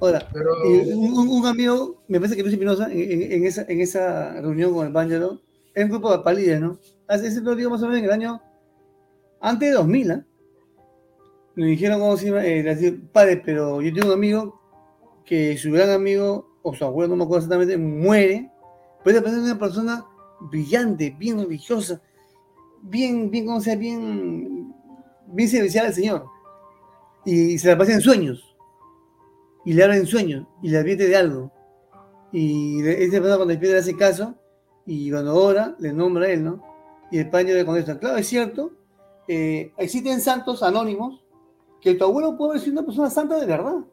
Ahora, 0.01 0.29
Pero, 0.33 0.51
un, 0.97 1.29
un- 1.29 1.47
amigo, 1.47 2.03
me 2.07 2.19
parece 2.19 2.37
que 2.37 2.43
Luis 2.43 2.55
Espinosa, 2.55 2.89
en, 2.91 3.33
en- 3.33 3.45
esa, 3.47 3.63
en 3.69 3.81
esa 3.81 4.33
reunión 4.41 4.73
con 4.73 4.87
el 4.87 4.93
Pángelo, 4.93 5.41
es 5.75 5.85
un 5.85 5.91
grupo 5.91 6.11
de 6.13 6.19
palides, 6.23 6.61
¿no? 6.61 6.79
Hace 7.09 7.29
ese 7.29 7.41
lo 7.41 7.55
digo 7.57 7.71
más 7.71 7.83
o 7.83 7.87
menos 7.87 7.99
en 7.99 8.05
el 8.05 8.13
año 8.13 8.41
antes 9.41 9.71
de 9.71 9.75
2000, 9.75 10.11
¿ah? 10.13 10.25
Me 11.57 11.67
dijeron, 11.67 11.99
¿cómo 12.01 12.17
se 12.17 12.27
llama? 12.27 12.45
Eh, 12.47 13.01
padre, 13.13 13.43
pero 13.45 13.81
yo 13.83 13.93
tengo 13.93 14.09
un 14.09 14.13
amigo 14.15 14.61
que 15.25 15.57
su 15.59 15.73
gran 15.73 15.91
amigo, 15.91 16.48
o 16.63 16.75
su 16.75 16.85
abuelo, 16.85 17.11
no 17.11 17.17
me 17.17 17.25
acuerdo 17.25 17.47
exactamente, 17.47 17.77
muere, 17.77 18.51
pero 19.05 19.19
es 19.19 19.33
una 19.33 19.59
persona 19.59 20.07
brillante, 20.41 21.15
bien 21.19 21.39
religiosa, 21.39 22.01
bien, 22.83 23.31
bien, 23.31 23.47
como 23.47 23.61
sea, 23.61 23.77
bien, 23.77 24.75
bien 25.27 25.49
servicial 25.49 25.87
al 25.87 25.95
Señor. 25.95 26.27
Y 27.25 27.59
se 27.59 27.69
la 27.69 27.79
pasa 27.79 27.93
en 27.93 28.01
sueños. 28.01 28.57
Y 29.65 29.73
le 29.75 29.85
habla 29.85 29.97
en 29.97 30.07
sueños. 30.07 30.47
Y 30.63 30.71
le 30.71 30.79
advierte 30.79 31.09
de 31.09 31.17
algo. 31.17 31.53
Y 32.33 32.81
esa 32.87 33.19
persona 33.19 33.37
cuando 33.37 33.47
despierta 33.47 33.75
le 33.75 33.81
hace 33.81 33.97
caso. 33.97 34.35
Y 34.87 35.11
cuando 35.11 35.35
ora, 35.35 35.77
le 35.79 35.93
nombra 35.93 36.27
a 36.27 36.31
él, 36.31 36.45
¿no? 36.45 36.63
Y 37.11 37.19
el 37.19 37.29
paño 37.31 37.55
le 37.55 37.65
contesta, 37.65 37.99
claro, 37.99 38.17
es 38.17 38.27
cierto, 38.27 38.73
eh, 39.27 39.73
existen 39.77 40.21
santos 40.21 40.63
anónimos 40.63 41.25
que 41.81 41.95
tu 41.95 42.05
abuelo 42.05 42.37
puede 42.37 42.53
haber 42.53 42.63
sido 42.63 42.73
una 42.73 42.87
persona 42.87 43.11
santa 43.11 43.39
de 43.39 43.47
verdad. 43.47 43.85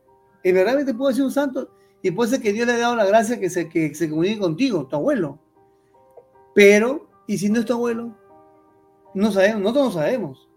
En 0.44 0.56
verdad 0.56 0.86
te 0.86 0.94
puede 0.94 1.16
ser 1.16 1.24
un 1.24 1.32
santo 1.32 1.70
y 2.02 2.12
puede 2.12 2.30
ser 2.32 2.42
que 2.42 2.54
Dios 2.54 2.68
le 2.68 2.74
haya 2.74 2.84
dado 2.84 2.96
la 2.96 3.06
gracia 3.06 3.40
que 3.40 3.50
se, 3.50 3.68
que 3.70 3.94
se 3.96 4.10
comunique 4.10 4.40
contigo, 4.40 4.86
tu 4.88 4.96
abuelo. 4.96 5.40
Pero, 6.54 7.08
¿y 7.28 7.38
si 7.38 7.50
no 7.50 7.60
es 7.60 7.66
tu 7.66 7.74
abuelo? 7.74 8.16
No 9.14 9.32
sabemos, 9.32 9.62
nosotros 9.62 9.86
no 9.86 9.92
sabemos. 10.02 10.50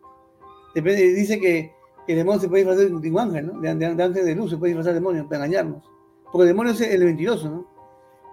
Depende- 0.74 1.14
dice 1.14 1.40
que 1.40 1.72
el 2.06 2.16
demonio 2.16 2.40
se 2.40 2.48
puede 2.48 2.64
disfrazar 2.64 2.90
de 3.00 3.10
un 3.10 3.18
ángel, 3.18 3.46
¿no? 3.46 3.60
De, 3.60 3.74
de- 3.74 3.94
de 3.94 4.02
ángel 4.02 4.24
de 4.24 4.34
luz 4.34 4.50
se 4.50 4.56
puede 4.56 4.70
disfrazar 4.72 4.92
de 4.94 5.00
demonio 5.00 5.24
para 5.28 5.44
engañarnos. 5.44 5.84
Porque 6.30 6.42
el 6.42 6.48
demonio 6.48 6.72
es 6.72 6.80
el 6.80 7.04
mentiroso, 7.04 7.48
¿no? 7.50 7.66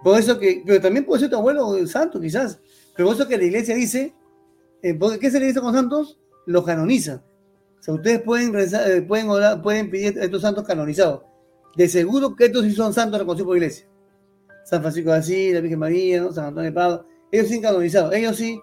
Por 0.02 0.18
eso 0.18 0.38
que, 0.38 0.62
pero 0.66 0.80
también 0.80 1.04
puede 1.04 1.20
ser 1.20 1.30
tu 1.30 1.36
abuelo 1.36 1.76
el 1.76 1.88
santo, 1.88 2.20
quizás. 2.20 2.60
Pero 2.94 3.08
por 3.08 3.16
eso 3.16 3.26
que 3.26 3.36
la 3.38 3.44
iglesia 3.44 3.74
dice, 3.74 4.14
eh, 4.82 4.98
¿qué 5.20 5.30
se 5.30 5.40
le 5.40 5.46
dice 5.46 5.60
con 5.60 5.72
santos? 5.74 6.18
Los 6.46 6.64
canoniza. 6.64 7.22
O 7.80 7.82
sea, 7.82 7.94
ustedes 7.94 8.20
pueden, 8.22 8.52
rezar, 8.52 8.90
eh, 8.90 9.02
pueden, 9.02 9.28
orar, 9.30 9.62
pueden 9.62 9.90
pedir 9.90 10.18
a 10.20 10.24
estos 10.24 10.42
santos 10.42 10.64
canonizados. 10.66 11.22
De 11.76 11.88
seguro 11.88 12.34
que 12.34 12.46
estos 12.46 12.64
sí 12.64 12.72
son 12.72 12.92
santos 12.94 13.18
reconocidos 13.20 13.46
por 13.46 13.56
la 13.56 13.64
iglesia. 13.64 13.86
San 14.64 14.80
Francisco 14.80 15.12
de 15.12 15.18
Asís, 15.18 15.54
la 15.54 15.60
Virgen 15.60 15.78
María, 15.78 16.20
¿no? 16.22 16.32
San 16.32 16.46
Antonio 16.46 16.70
de 16.70 16.74
Padua. 16.74 17.06
Ellos 17.30 17.48
sí 17.48 17.60
canonizados. 17.60 18.14
Ellos 18.14 18.36
sí 18.36 18.58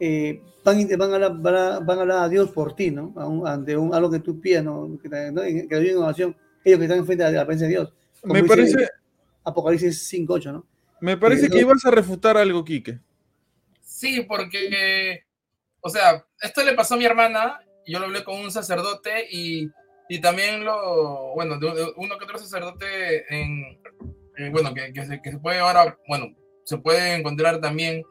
eh, 0.00 0.40
van, 0.64 0.88
van, 0.98 1.10
a 1.12 1.14
hablar, 1.14 1.32
van, 1.38 1.54
a, 1.54 1.74
a 1.76 2.00
hablar 2.02 2.24
a 2.24 2.28
Dios 2.28 2.50
por 2.50 2.74
ti, 2.74 2.90
¿no? 2.90 3.12
A 3.16 3.26
un- 3.26 3.46
ante 3.46 3.76
un, 3.76 3.94
algo 3.94 4.10
que 4.10 4.18
tú 4.20 4.40
pidas, 4.40 4.64
¿no? 4.64 4.98
Que, 5.00 5.08
¿no? 5.30 5.42
que 5.42 5.66
en 5.70 5.98
oración. 5.98 6.36
Ellos 6.64 6.78
que 6.78 6.84
están 6.86 6.98
enfrente 6.98 7.24
de 7.24 7.32
la 7.32 7.46
presencia 7.46 7.68
de 7.68 7.74
Dios. 7.84 7.94
Como 8.20 8.34
Me 8.34 8.42
dice 8.42 8.56
parece, 8.56 8.88
Apocalipsis 9.44 10.12
5.8, 10.12 10.52
¿no? 10.52 10.66
me 11.00 11.16
parece 11.16 11.46
Eh, 11.46 11.50
que 11.50 11.56
no- 11.56 11.60
ibas 11.60 11.84
a 11.84 11.90
refutar 11.92 12.36
algo, 12.36 12.64
Quique. 12.64 12.98
sí, 13.82 14.22
porque, 14.26 15.24
o 15.80 15.88
sea, 15.88 16.24
esto 16.40 16.64
le 16.64 16.72
pasó 16.74 16.94
a 16.94 16.96
mi 16.96 17.04
hermana, 17.04 17.60
yo 17.86 17.98
lo 18.00 18.06
hablé 18.06 18.24
con 18.24 18.40
un 18.40 18.50
sacerdote 18.50 19.26
y, 19.30 19.70
y 20.08 20.20
también 20.20 20.64
lo, 20.64 21.34
bueno, 21.34 21.58
de, 21.58 21.92
uno 21.96 22.18
que 22.18 22.24
otro 22.24 22.38
sacerdote 22.38 23.24
en, 23.34 23.80
en, 24.36 24.52
bueno, 24.52 24.72
que, 24.72 24.92
que, 24.92 25.04
se, 25.04 25.20
que 25.20 25.32
se 25.32 25.38
puede 25.38 25.58
ahora, 25.58 25.98
bueno, 26.08 26.34
se 26.64 26.78
puede 26.78 27.14
encontrar 27.14 27.60
también 27.60 28.04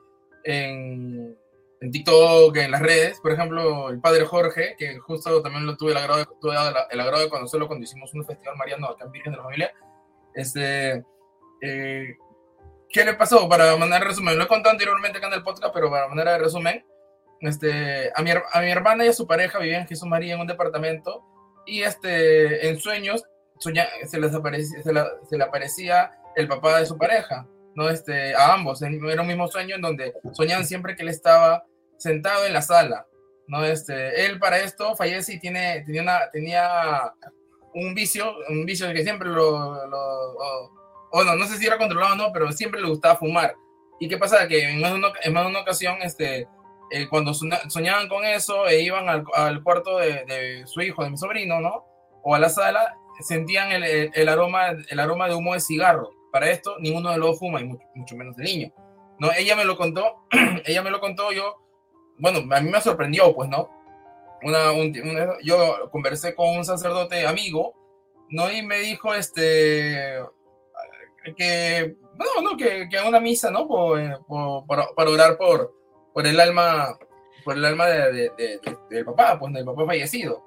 en, 0.43 1.37
en 1.79 1.91
TikTok, 1.91 2.55
en 2.57 2.71
las 2.71 2.81
redes, 2.81 3.19
por 3.21 3.31
ejemplo, 3.31 3.89
el 3.89 3.99
padre 3.99 4.25
Jorge, 4.25 4.75
que 4.77 4.97
justo 4.99 5.41
también 5.41 5.65
lo 5.65 5.77
tuve 5.77 5.91
el 5.91 5.97
agrado 5.97 6.19
de, 6.19 6.25
tuve 6.41 6.55
el 6.91 6.99
agrado 6.99 7.23
de 7.23 7.29
conocerlo 7.29 7.67
cuando 7.67 7.83
hicimos 7.83 8.13
un 8.13 8.25
festival 8.25 8.57
mariano 8.57 8.87
acá 8.87 9.05
en 9.05 9.11
Virgen 9.11 9.31
de 9.31 9.37
la 9.37 9.43
Familia, 9.43 9.73
este, 10.33 11.03
eh, 11.61 12.15
¿qué 12.89 13.05
le 13.05 13.13
pasó? 13.13 13.47
Para 13.47 13.77
manera 13.77 13.99
de 13.99 14.05
resumen, 14.05 14.37
lo 14.37 14.43
he 14.43 14.47
contado 14.47 14.71
anteriormente 14.73 15.17
acá 15.17 15.27
en 15.27 15.33
el 15.33 15.43
podcast, 15.43 15.73
pero 15.73 15.89
para 15.89 16.07
manera 16.09 16.33
de 16.33 16.39
resumen, 16.39 16.85
este, 17.39 18.11
a, 18.15 18.21
mi, 18.21 18.31
a 18.31 18.61
mi 18.61 18.69
hermana 18.69 19.05
y 19.05 19.09
a 19.09 19.13
su 19.13 19.27
pareja 19.27 19.59
vivían 19.59 19.81
en 19.81 19.87
Jesús 19.87 20.07
María 20.07 20.33
en 20.33 20.41
un 20.41 20.47
departamento 20.47 21.23
y 21.65 21.81
este, 21.83 22.69
en 22.69 22.79
sueños 22.79 23.23
se, 23.59 24.19
les 24.19 24.33
aparecía, 24.33 24.83
se, 24.83 25.37
le 25.37 25.43
aparecía 25.43 26.11
el 26.35 26.47
papá 26.47 26.79
de 26.79 26.85
su 26.85 26.97
pareja, 26.97 27.47
¿no? 27.75 27.89
Este, 27.89 28.35
a 28.35 28.53
ambos, 28.53 28.81
era 28.81 29.21
un 29.21 29.27
mismo 29.27 29.47
sueño 29.47 29.75
en 29.75 29.81
donde 29.81 30.13
soñaban 30.33 30.65
siempre 30.65 30.95
que 30.95 31.03
él 31.03 31.09
estaba 31.09 31.63
sentado 31.97 32.45
en 32.45 32.53
la 32.53 32.61
sala, 32.61 33.07
¿no? 33.47 33.63
Este, 33.65 34.25
él 34.25 34.39
para 34.39 34.59
esto 34.59 34.95
fallece 34.95 35.33
y 35.33 35.39
tiene, 35.39 35.83
tenía, 35.85 36.01
una, 36.01 36.29
tenía 36.31 37.13
un 37.73 37.93
vicio, 37.93 38.35
un 38.49 38.65
vicio 38.65 38.91
que 38.93 39.03
siempre 39.03 39.29
lo, 39.29 39.87
lo 39.87 40.75
o 41.17 41.23
no, 41.23 41.35
no 41.35 41.47
sé 41.47 41.57
si 41.57 41.65
era 41.65 41.77
controlado 41.77 42.13
o 42.13 42.17
no, 42.17 42.33
pero 42.33 42.51
siempre 42.51 42.81
le 42.81 42.89
gustaba 42.89 43.15
fumar. 43.15 43.55
¿Y 44.01 44.09
qué 44.09 44.17
pasa? 44.17 44.47
Que 44.49 44.69
en 44.69 44.81
más 44.81 44.91
de 44.91 44.97
una, 44.97 45.13
en 45.23 45.33
más 45.33 45.43
de 45.45 45.49
una 45.49 45.61
ocasión, 45.61 45.95
este, 46.01 46.45
eh, 46.91 47.07
cuando 47.09 47.33
soñaban 47.33 48.07
con 48.07 48.25
eso 48.25 48.67
e 48.67 48.81
iban 48.81 49.09
al, 49.09 49.23
al 49.33 49.63
cuarto 49.63 49.97
de, 49.97 50.25
de, 50.25 50.67
su 50.67 50.81
hijo, 50.81 51.03
de 51.03 51.09
mi 51.09 51.17
sobrino, 51.17 51.59
¿no? 51.59 51.85
O 52.23 52.35
a 52.35 52.39
la 52.39 52.49
sala, 52.49 52.95
sentían 53.21 53.71
el, 53.71 54.11
el, 54.13 54.29
aroma, 54.29 54.69
el 54.89 54.99
aroma 54.99 55.27
de 55.27 55.35
humo 55.35 55.53
de 55.53 55.59
cigarro. 55.59 56.11
Para 56.31 56.49
esto, 56.49 56.75
ninguno 56.79 57.11
de 57.11 57.17
los 57.17 57.39
fuma, 57.39 57.61
y 57.61 57.65
mucho, 57.65 57.85
mucho, 57.95 58.15
menos 58.15 58.37
el 58.37 58.43
niño. 58.43 58.73
¿no? 59.19 59.31
Ella 59.31 59.55
me 59.55 59.65
lo 59.65 59.77
contó, 59.77 60.25
ella 60.65 60.81
me 60.81 60.91
lo 60.91 60.99
contó, 60.99 61.31
yo, 61.31 61.55
bueno, 62.17 62.39
a 62.53 62.61
mí 62.61 62.69
me 62.69 62.81
sorprendió, 62.81 63.33
pues, 63.33 63.49
¿no? 63.49 63.69
Una, 64.43 64.71
un, 64.71 64.93
yo 65.43 65.89
conversé 65.91 66.35
con 66.35 66.49
un 66.57 66.65
sacerdote 66.65 67.25
amigo, 67.25 67.73
¿no? 68.29 68.51
Y 68.51 68.61
me 68.61 68.79
dijo, 68.79 69.13
este, 69.13 70.19
que, 71.37 71.95
no, 72.15 72.41
no, 72.41 72.57
que, 72.57 72.87
que 72.89 72.99
una 72.99 73.19
misa, 73.19 73.49
¿no? 73.49 73.67
Por, 73.67 74.25
por, 74.25 74.65
para 74.67 75.09
orar 75.09 75.37
por, 75.37 75.73
por 76.15 76.25
el 76.25 76.39
alma, 76.39 76.97
por 77.43 77.57
el 77.57 77.65
alma 77.65 77.87
de, 77.87 78.13
de, 78.13 78.29
de, 78.37 78.77
del 78.89 79.03
papá, 79.03 79.37
pues 79.37 79.53
del 79.53 79.65
papá 79.65 79.85
fallecido, 79.85 80.41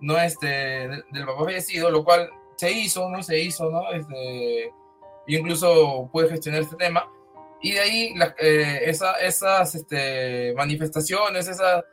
¿no? 0.00 0.18
Este, 0.18 0.48
del 0.48 1.24
papá 1.24 1.44
fallecido, 1.44 1.88
lo 1.88 2.04
cual 2.04 2.28
se 2.56 2.72
hizo, 2.72 3.08
¿no? 3.08 3.22
Se 3.22 3.38
hizo, 3.38 3.70
¿no? 3.70 3.92
Este, 3.92 4.72
incluso 5.28 6.10
pude 6.12 6.28
gestionar 6.30 6.62
este 6.62 6.74
tema. 6.74 7.08
Y 7.62 7.74
de 7.74 7.80
ahí 7.80 8.14
la, 8.16 8.34
eh, 8.40 8.80
esa, 8.86 9.12
esas 9.12 9.76
este, 9.76 10.52
manifestaciones, 10.56 11.46
esa, 11.46 11.84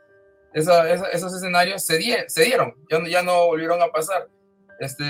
esa, 0.52 0.90
esos 0.90 1.32
escenarios 1.32 1.84
se, 1.84 1.98
die, 1.98 2.24
se 2.26 2.42
dieron, 2.42 2.74
ya, 2.90 2.98
ya 3.08 3.22
no 3.22 3.46
volvieron 3.46 3.80
a 3.82 3.86
pasar. 3.86 4.28
Este, 4.80 5.04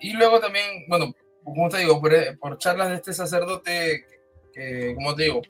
y 0.00 0.14
luego 0.14 0.40
también, 0.40 0.86
bueno, 0.88 1.12
como 1.44 1.68
te 1.68 1.76
digo, 1.76 2.00
por, 2.00 2.56
charlas 2.56 2.88
de 2.88 2.94
este 2.94 3.12
sacerdote, 3.12 4.06
que, 4.54 4.94
como 4.94 5.14
te 5.14 5.24
digo, 5.24 5.42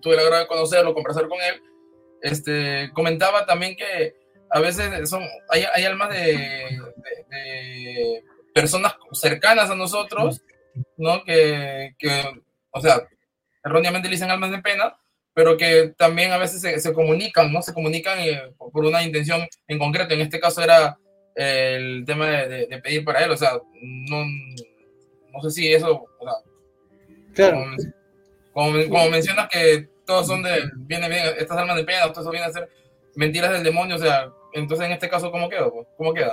tuve 0.00 0.16
la 0.16 0.22
gran 0.22 0.40
de 0.42 0.46
conocerlo, 0.46 0.94
conversar 0.94 1.28
con 1.28 1.40
él, 1.40 1.62
este, 2.22 2.90
comentaba 2.94 3.46
también 3.46 3.76
que 3.76 4.14
a 4.50 4.60
veces 4.60 5.08
son, 5.08 5.22
hay, 5.48 5.64
hay 5.74 5.84
almas 5.84 6.10
de, 6.10 6.80
de, 7.30 8.24
personas 8.54 8.94
cercanas 9.12 9.70
a 9.70 9.74
nosotros, 9.74 10.42
¿no? 10.96 11.22
Que, 11.24 11.94
que, 11.98 12.24
o 12.70 12.80
sea, 12.80 13.06
erróneamente 13.64 14.08
le 14.08 14.14
dicen 14.14 14.30
almas 14.30 14.50
de 14.50 14.58
pena, 14.58 14.96
pero 15.34 15.56
que 15.56 15.94
también 15.96 16.32
a 16.32 16.38
veces 16.38 16.60
se, 16.60 16.80
se 16.80 16.92
comunican, 16.92 17.52
¿no? 17.52 17.62
Se 17.62 17.74
comunican 17.74 18.18
eh, 18.20 18.42
por 18.58 18.84
una 18.84 19.02
intención 19.02 19.46
en 19.68 19.78
concreto. 19.78 20.14
En 20.14 20.20
este 20.20 20.40
caso 20.40 20.62
era 20.62 20.98
el 21.34 22.04
tema 22.04 22.26
de, 22.28 22.66
de, 22.66 22.78
pedir 22.78 23.04
para 23.04 23.24
él, 23.24 23.30
o 23.30 23.36
sea, 23.36 23.52
no, 23.80 24.24
no 25.32 25.40
sé 25.42 25.50
si 25.50 25.72
eso, 25.72 26.08
o 26.18 26.24
sea, 26.24 26.32
claro. 27.32 27.58
como, 27.58 27.76
como, 28.88 29.10
mencionas 29.10 29.48
que 29.48 29.88
todos 30.04 30.26
son 30.26 30.42
de, 30.42 30.62
viene 30.78 31.08
bien, 31.08 31.24
estas 31.38 31.56
almas 31.58 31.76
de 31.76 31.84
pena, 31.84 32.10
todo 32.12 32.22
eso 32.22 32.30
viene 32.30 32.46
a 32.46 32.52
ser 32.52 32.68
mentiras 33.14 33.52
del 33.52 33.62
demonio, 33.62 33.96
o 33.96 33.98
sea, 33.98 34.32
entonces 34.52 34.86
en 34.86 34.92
este 34.92 35.08
caso, 35.08 35.30
¿cómo 35.30 35.48
quedó? 35.48 35.86
¿Cómo 35.96 36.12
queda? 36.12 36.30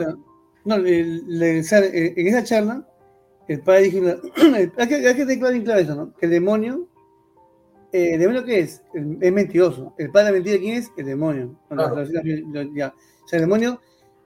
No, 0.63 0.75
en 0.75 1.57
esa 1.59 2.43
charla, 2.43 2.87
el 3.47 3.61
padre 3.61 3.83
dijo, 3.83 3.99
hay 4.77 4.87
que, 4.87 4.95
hay 4.95 5.15
que 5.15 5.25
tener 5.25 5.63
claro, 5.63 5.79
eso, 5.79 5.95
¿no? 5.95 6.13
Que 6.15 6.25
el 6.25 6.31
demonio, 6.31 6.87
eh, 7.91 8.13
¿el 8.13 8.19
demonio 8.19 8.43
qué 8.43 8.61
es? 8.61 8.81
es 9.21 9.31
mentiroso. 9.31 9.93
El 9.99 10.09
padre 10.09 10.27
de 10.27 10.33
mentira, 10.33 10.57
¿quién 10.57 10.77
es? 10.77 10.91
El 10.97 11.05
demonio. 11.05 11.55
Claro. 11.69 12.03
Ya. 12.73 12.93
O 13.23 13.27
sea, 13.27 13.37
el 13.37 13.41
demonio 13.41 13.79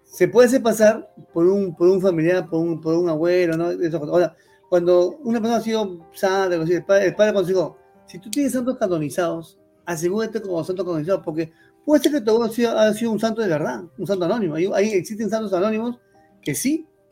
se 0.03 0.30
puede 0.30 0.47
hacer 0.47 0.63
pasar 0.63 1.13
por 1.34 1.45
un, 1.45 1.76
por 1.76 1.89
un 1.89 2.01
familiar, 2.01 2.47
por 2.49 2.61
un, 2.61 2.80
por 2.80 2.95
un 2.95 3.09
abuelo, 3.09 3.57
¿no? 3.57 3.71
Ahora, 4.09 4.34
cuando 4.69 5.17
una 5.23 5.39
persona 5.39 5.57
ha 5.57 5.61
sido 5.61 6.07
santa, 6.13 6.55
el 6.55 6.85
padre, 6.85 7.07
el 7.07 7.15
padre 7.15 7.34
consiguió, 7.34 7.78
si 8.10 8.19
tú 8.19 8.30
tienes 8.30 8.53
santos 8.53 8.77
canonizados, 8.77 9.57
asegúrate 9.86 10.41
como 10.41 10.64
santos 10.64 10.86
canonizados, 10.86 11.22
porque 11.23 11.52
puede 11.86 12.02
ser 12.02 12.11
que 12.11 12.22
tu 12.22 12.31
abuelo 12.31 12.52
haya 12.52 12.94
sido 12.94 13.11
un 13.11 13.19
santo 13.19 13.41
de 13.41 13.48
verdad, 13.48 13.84
un 13.98 14.07
santo 14.07 14.26
anónimo. 14.26 14.56
Ahí, 14.56 14.90
existen 14.91 15.30
santos 15.30 15.53
anónimos 15.53 15.99
que 16.41 16.56
sí, 16.56 16.88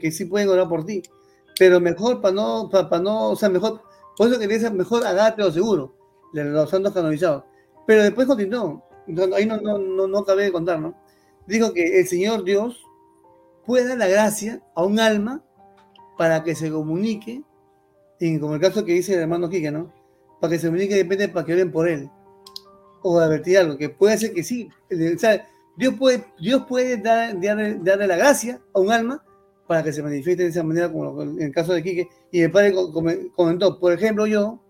que 0.00 0.10
sí 0.10 0.24
pueden 0.24 0.48
orar 0.48 0.68
por 0.68 0.84
ti, 0.84 1.02
pero 1.58 1.80
mejor 1.80 2.20
para 2.20 2.34
no, 2.34 2.68
para, 2.70 2.98
no, 2.98 3.30
o 3.30 3.36
sea, 3.36 3.48
mejor, 3.48 3.82
por 4.16 4.28
eso 4.28 4.38
que 4.38 4.48
dice 4.48 4.70
mejor 4.70 5.06
agate 5.06 5.42
o 5.42 5.50
seguro, 5.50 5.94
de 6.32 6.44
los 6.44 6.68
santos 6.68 6.92
canonizados. 6.92 7.44
Pero 7.86 8.02
después 8.02 8.26
continuó, 8.26 8.84
ahí 9.34 9.46
no, 9.46 9.60
no, 9.60 9.78
no, 9.78 10.08
no 10.08 10.24
cabe 10.24 10.44
de 10.44 10.52
contar, 10.52 10.80
¿no? 10.80 10.94
dijo 11.46 11.72
que 11.72 12.00
el 12.00 12.06
Señor 12.06 12.44
Dios 12.44 12.84
puede 13.64 13.88
dar 13.88 13.98
la 13.98 14.08
gracia 14.08 14.62
a 14.74 14.84
un 14.84 14.98
alma 14.98 15.44
para 16.18 16.42
que 16.42 16.54
se 16.54 16.70
comunique, 16.70 17.42
y 18.18 18.38
como 18.38 18.54
el 18.54 18.60
caso 18.60 18.84
que 18.84 18.92
dice 18.92 19.14
el 19.14 19.20
hermano 19.20 19.48
Quique, 19.48 19.70
¿no? 19.70 19.92
Para 20.40 20.52
que 20.52 20.58
se 20.58 20.66
comunique 20.66 20.94
depende 20.94 21.28
para 21.28 21.44
que 21.44 21.52
oren 21.52 21.70
por 21.70 21.88
él. 21.88 22.10
O 23.02 23.18
advertir 23.18 23.58
algo, 23.58 23.76
que 23.76 23.88
puede 23.88 24.18
ser 24.18 24.32
que 24.32 24.42
sí. 24.42 24.68
O 24.90 25.18
sea, 25.18 25.46
Dios 25.76 25.94
puede, 25.94 26.24
Dios 26.38 26.64
puede 26.68 26.96
dar, 26.96 27.38
darle, 27.40 28.06
la 28.06 28.16
gracia 28.16 28.60
a 28.72 28.80
un 28.80 28.90
alma 28.90 29.22
para 29.66 29.82
que 29.82 29.92
se 29.92 30.02
manifieste 30.02 30.44
de 30.44 30.48
esa 30.50 30.62
manera, 30.62 30.90
como 30.90 31.22
en 31.22 31.42
el 31.42 31.52
caso 31.52 31.72
de 31.72 31.82
Quique. 31.82 32.08
Y 32.30 32.40
el 32.40 32.50
padre 32.50 32.74
comentó, 33.34 33.78
por 33.78 33.92
ejemplo, 33.92 34.26
yo, 34.26 34.60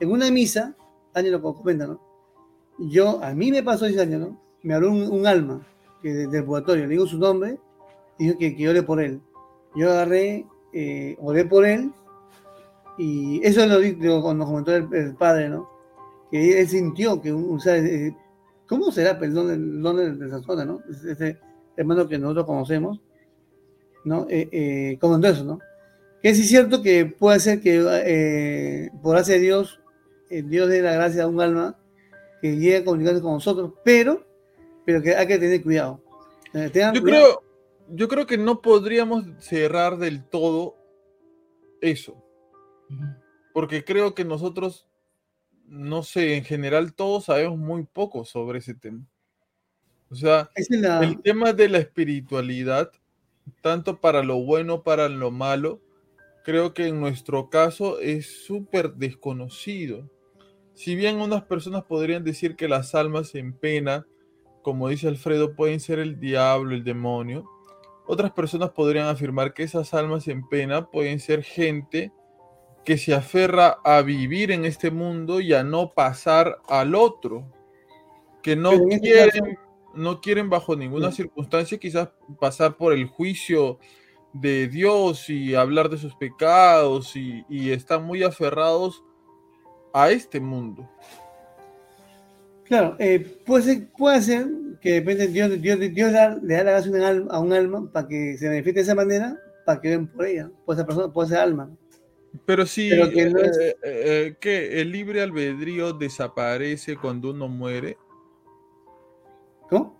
en 0.00 0.10
una 0.10 0.30
misa, 0.30 0.74
año 1.14 1.30
lo 1.30 1.42
comenta, 1.42 1.86
¿no? 1.86 2.00
Yo, 2.78 3.22
a 3.22 3.32
mí 3.34 3.50
me 3.50 3.62
pasó 3.62 3.86
ese 3.86 4.00
año, 4.00 4.18
¿no? 4.18 4.40
Me 4.62 4.74
habló 4.74 4.92
un 4.92 5.26
alma 5.26 5.66
que 6.02 6.12
del 6.12 6.44
purgatorio, 6.44 6.84
le 6.84 6.90
digo 6.90 7.06
su 7.06 7.18
nombre, 7.18 7.58
dijo 8.18 8.36
que, 8.38 8.56
que 8.56 8.68
ore 8.68 8.82
por 8.82 9.00
él. 9.00 9.20
Yo 9.74 9.90
agarré, 9.90 10.46
eh, 10.72 11.16
oré 11.20 11.44
por 11.44 11.66
él, 11.66 11.92
y 12.98 13.40
eso 13.46 13.62
es 13.62 13.70
lo 13.70 13.80
que 13.80 13.94
nos 13.94 14.46
comentó 14.46 14.74
el, 14.74 15.14
padre, 15.16 15.48
¿no? 15.48 15.68
Que 16.30 16.60
él 16.60 16.68
sintió 16.68 17.20
que, 17.20 17.32
o 17.32 17.58
sea, 17.58 17.76
eh, 17.76 18.16
¿cómo 18.66 18.90
será 18.90 19.18
perdón 19.18 19.50
el 19.50 19.82
don 19.82 20.18
de 20.18 20.26
esa 20.26 20.42
zona, 20.42 20.64
no? 20.64 20.80
Ese 20.88 21.38
hermano 21.76 22.08
que 22.08 22.18
nosotros 22.18 22.46
conocemos, 22.46 23.00
¿no? 24.04 24.26
Eh, 24.28 24.48
eh, 24.50 24.98
comentó 25.00 25.28
eso, 25.28 25.44
¿no? 25.44 25.58
Que 26.22 26.34
sí 26.34 26.42
es 26.42 26.48
cierto 26.48 26.82
que 26.82 27.06
puede 27.06 27.38
ser 27.40 27.60
que 27.60 27.84
eh, 28.04 28.90
por 29.02 29.12
gracia 29.12 29.34
de 29.34 29.40
Dios, 29.40 29.80
Dios 30.28 30.68
dé 30.68 30.82
la 30.82 30.94
gracia 30.94 31.24
a 31.24 31.28
un 31.28 31.40
alma 31.40 31.78
que 32.40 32.56
llegue 32.56 32.78
a 32.78 32.84
comunicarse 32.84 33.20
con 33.20 33.34
nosotros, 33.34 33.72
pero 33.84 34.26
pero 34.86 35.02
que 35.02 35.14
hay 35.14 35.26
que 35.26 35.38
tener 35.38 35.62
cuidado. 35.62 36.00
Eh, 36.54 36.70
yo, 36.94 37.02
Creo, 37.02 37.42
yo 37.88 38.08
creo 38.08 38.26
que 38.26 38.38
no 38.38 38.62
podríamos 38.62 39.24
cerrar 39.40 39.98
del 39.98 40.24
todo 40.24 40.76
eso. 41.82 42.22
Porque 43.52 43.84
creo 43.84 44.14
que 44.14 44.24
nosotros, 44.24 44.86
no 45.66 46.02
sé, 46.02 46.36
en 46.36 46.44
general 46.44 46.94
todos 46.94 47.24
sabemos 47.26 47.58
muy 47.58 47.84
poco 47.84 48.24
sobre 48.24 48.58
ese 48.58 48.74
tema. 48.74 49.06
O 50.10 50.14
sea, 50.14 50.50
el 50.54 51.20
tema 51.22 51.52
de 51.52 51.68
la 51.68 51.78
espiritualidad, 51.78 52.92
tanto 53.60 54.00
para 54.00 54.22
lo 54.22 54.36
bueno, 54.36 54.82
para 54.82 55.08
lo 55.08 55.30
malo, 55.30 55.80
creo 56.44 56.74
que 56.74 56.86
en 56.86 57.00
nuestro 57.00 57.50
caso 57.50 57.98
es 57.98 58.44
súper 58.44 58.94
desconocido. 58.94 60.08
Si 60.74 60.94
bien 60.94 61.20
unas 61.20 61.42
personas 61.44 61.84
podrían 61.84 62.22
decir 62.22 62.54
que 62.54 62.68
las 62.68 62.94
almas 62.94 63.34
en 63.34 63.52
pena 63.52 64.06
como 64.66 64.88
dice 64.88 65.06
Alfredo, 65.06 65.54
pueden 65.54 65.78
ser 65.78 66.00
el 66.00 66.18
diablo, 66.18 66.74
el 66.74 66.82
demonio. 66.82 67.48
Otras 68.04 68.32
personas 68.32 68.70
podrían 68.70 69.06
afirmar 69.06 69.54
que 69.54 69.62
esas 69.62 69.94
almas 69.94 70.26
en 70.26 70.44
pena 70.48 70.90
pueden 70.90 71.20
ser 71.20 71.44
gente 71.44 72.10
que 72.86 72.96
se 72.96 73.12
aferra 73.12 73.80
a 73.84 74.00
vivir 74.00 74.52
en 74.52 74.64
este 74.64 74.92
mundo 74.92 75.40
y 75.40 75.52
a 75.52 75.64
no 75.64 75.92
pasar 75.92 76.58
al 76.68 76.94
otro, 76.94 77.52
que 78.44 78.54
no 78.54 78.70
este 78.72 79.00
quieren, 79.00 79.58
no 79.92 80.20
quieren 80.20 80.48
bajo 80.48 80.76
ninguna 80.76 81.10
circunstancia 81.10 81.78
quizás 81.78 82.10
pasar 82.40 82.76
por 82.76 82.92
el 82.92 83.06
juicio 83.06 83.80
de 84.32 84.68
Dios 84.68 85.28
y 85.28 85.56
hablar 85.56 85.88
de 85.88 85.98
sus 85.98 86.14
pecados 86.14 87.16
y, 87.16 87.44
y 87.48 87.72
están 87.72 88.04
muy 88.04 88.22
aferrados 88.22 89.02
a 89.92 90.10
este 90.10 90.38
mundo. 90.38 90.88
Claro, 92.66 92.94
eh, 93.00 93.18
puede, 93.44 93.64
ser, 93.64 93.88
puede 93.96 94.22
ser 94.22 94.46
que 94.80 94.92
depende, 94.92 95.26
Dios, 95.26 95.60
Dios, 95.60 95.80
Dios 95.80 96.12
le 96.40 96.54
da 96.54 96.64
la 96.64 96.70
gracia 96.70 97.24
a 97.30 97.40
un 97.40 97.52
alma 97.52 97.90
para 97.90 98.06
que 98.06 98.38
se 98.38 98.46
manifieste 98.46 98.78
de 98.78 98.82
esa 98.82 98.94
manera, 98.94 99.36
para 99.64 99.80
que 99.80 99.88
ven 99.88 100.06
por 100.06 100.24
ella, 100.24 100.48
puede 100.64 100.78
ser 100.78 100.86
persona, 100.86 101.12
puede 101.12 101.30
ser 101.30 101.38
alma. 101.38 101.68
Pero 102.44 102.66
sí, 102.66 102.88
Pero 102.90 103.10
que 103.10 103.30
no 103.30 103.40
es- 103.40 103.58
eh, 103.58 103.76
eh, 103.82 104.36
¿qué? 104.40 104.80
¿El 104.80 104.92
libre 104.92 105.22
albedrío 105.22 105.92
desaparece 105.92 106.96
cuando 106.96 107.30
uno 107.30 107.48
muere? 107.48 107.96
¿Cómo? 109.70 109.98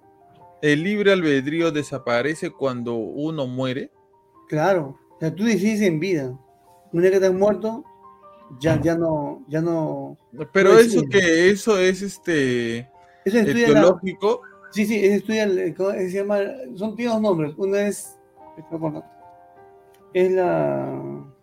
¿El 0.63 0.83
libre 0.83 1.13
albedrío 1.13 1.71
desaparece 1.71 2.51
cuando 2.51 2.95
uno 2.95 3.47
muere? 3.47 3.91
Claro. 4.49 4.99
O 5.17 5.21
sea, 5.21 5.35
tú 5.35 5.45
decides 5.45 5.81
en 5.83 6.01
vida. 6.01 6.39
Una 6.93 7.03
vez 7.03 7.11
que 7.11 7.17
estás 7.17 7.35
muerto, 7.35 7.85
ya, 8.61 8.81
ya 8.81 8.97
no, 8.97 9.45
ya 9.49 9.61
no. 9.61 10.17
Pero 10.53 10.79
eso 10.79 11.03
que 11.11 11.51
eso 11.51 11.79
es 11.79 12.03
este 12.03 12.79
Eso 13.25 13.39
estudia 13.39 13.69
la, 13.69 13.81
etiológico. 13.81 14.43
Sí, 14.71 14.87
sí, 14.87 15.05
eso 15.05 15.17
estudia, 15.17 15.45
el- 15.45 15.75
¿cómo 15.75 15.91
se 15.93 16.11
llama? 16.11 16.39
Son 16.75 16.97
dos 16.97 17.21
nombres. 17.21 17.55
Una 17.57 17.87
es, 17.89 18.19
no 20.13 21.36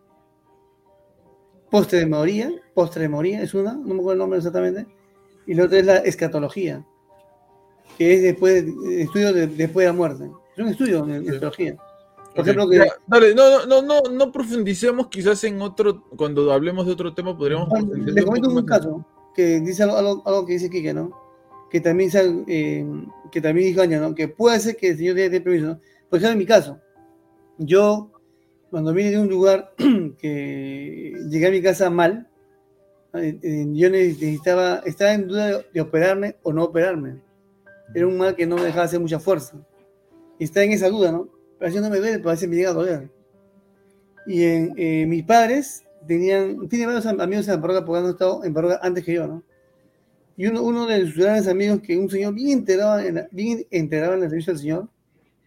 me 1.74 1.80
acuerdo. 1.80 1.95
es 1.98 2.02
la 2.04 2.50
postrememoria, 2.52 2.52
postrememoria 2.74 3.41
es 3.41 3.54
una, 3.54 3.74
no 3.74 3.82
me 3.82 3.94
acuerdo 3.95 4.12
el 4.14 4.18
nombre 4.20 4.38
exactamente, 4.38 4.88
y 5.45 5.54
la 5.54 5.66
otra 5.66 5.80
es 5.80 5.86
la 5.86 5.98
escatología, 5.98 6.86
que 7.98 8.14
es 8.16 8.22
después, 8.22 8.66
de- 8.66 9.02
estudio 9.02 9.34
de- 9.34 9.48
después 9.48 9.84
de 9.84 9.88
la 9.88 9.94
muerte. 9.94 10.30
Es 10.56 10.64
un 10.64 10.70
estudio 10.70 11.06
de 11.06 11.18
escatología. 11.18 11.76
Por 11.76 12.41
Ok, 12.41 12.48
ejemplo, 12.48 12.70
que 12.70 12.88
dale, 13.08 13.36
no, 13.36 13.66
no, 13.68 13.82
no, 13.84 14.02
no, 14.12 14.32
profundicemos 14.32 15.08
quizás 15.08 15.44
en 15.44 15.62
otro, 15.62 16.04
cuando 16.16 16.52
hablemos 16.52 16.86
de 16.88 16.94
otro 16.94 17.14
tema 17.14 17.38
podríamos 17.38 17.70
le 17.84 18.24
comento 18.24 18.50
un 18.50 18.66
caso 18.66 19.06
que 19.36 19.60
dice 19.60 19.84
algo, 19.84 20.45
que 20.45 20.54
dice 20.54 20.70
Kike, 20.70 20.94
¿no? 20.94 21.12
Que 21.70 21.80
también, 21.82 22.10
eh, 22.48 22.86
que 23.32 23.41
también 23.41 23.68
dijo 23.68 23.82
Aña, 23.82 24.00
¿no? 24.00 24.14
Que 24.16 24.28
puede 24.28 24.60
ser 24.60 24.76
que 24.78 24.90
el 24.90 24.98
señor 24.98 25.16
tenga 25.16 25.44
permiso. 25.44 25.80
Por 26.10 26.18
ejemplo, 26.20 26.32
en 26.34 26.38
mi 26.40 26.45
caso, 26.45 26.80
yo, 27.58 28.12
cuando 28.74 28.91
vine 28.91 29.12
de 29.12 29.20
un 29.20 29.30
lugar 29.30 29.72
que 30.18 31.14
llegué 31.30 31.45
a 31.45 31.52
mi 31.52 31.62
casa 31.62 31.91
mal, 31.91 32.28
eh, 33.14 33.38
eh, 33.44 33.68
yo 33.72 33.88
necesitaba, 33.91 34.82
estaba 34.84 35.14
en 35.14 35.28
duda 35.28 35.45
de, 35.45 35.66
de 35.72 35.80
operarme 35.82 36.38
o 36.41 36.52
no 36.52 36.64
operarme. 36.64 37.22
Era 37.94 38.08
un 38.08 38.18
mal 38.18 38.36
que 38.36 38.48
no 38.48 38.56
me 38.56 38.64
dejaba 38.64 38.86
hacer 38.86 39.00
mucha 39.00 39.20
fuerza. 39.20 39.64
Y 40.40 40.45
estaba 40.45 40.64
en 40.64 40.72
esa 40.72 40.90
duda, 40.90 41.12
¿no? 41.12 41.30
Pero 41.60 41.70
así 41.70 41.80
no 41.80 41.88
me 41.91 42.00
duele, 42.00 42.18
pero 42.18 42.30
a 42.30 42.34
veces 42.34 42.50
me 42.50 42.56
llega 42.56 42.72
a 42.72 42.74
doler. 42.74 43.12
Y 44.26 44.41
en, 44.44 44.74
eh, 44.76 45.06
mis 45.06 45.24
padres 45.24 45.84
tenían, 46.08 46.68
tiene 46.68 46.88
varios 46.88 47.06
am- 47.06 47.22
amigos 47.22 47.48
en 47.48 47.54
la 47.54 47.62
parroquia 47.62 47.86
porque 47.86 48.00
han 48.00 48.10
estado 48.10 48.44
en 48.44 48.54
parroquia 48.56 48.80
antes 48.82 49.04
que 49.04 49.14
yo, 49.14 49.28
¿no? 49.28 49.44
Y 50.36 50.48
uno, 50.48 50.64
uno 50.64 50.88
de 50.88 51.00
sus 51.02 51.18
grandes 51.18 51.48
amigos, 51.48 51.80
que 51.82 51.95
un 51.95 52.10
señor 52.10 52.34
bien 52.34 52.58
enterado 52.58 52.98
en, 52.98 53.14
la- 53.14 53.28
bien 53.30 53.68
enterado 53.70 54.16
en 54.16 54.22
servicio 54.22 54.54
del 54.54 54.60
Señor, 54.64 54.90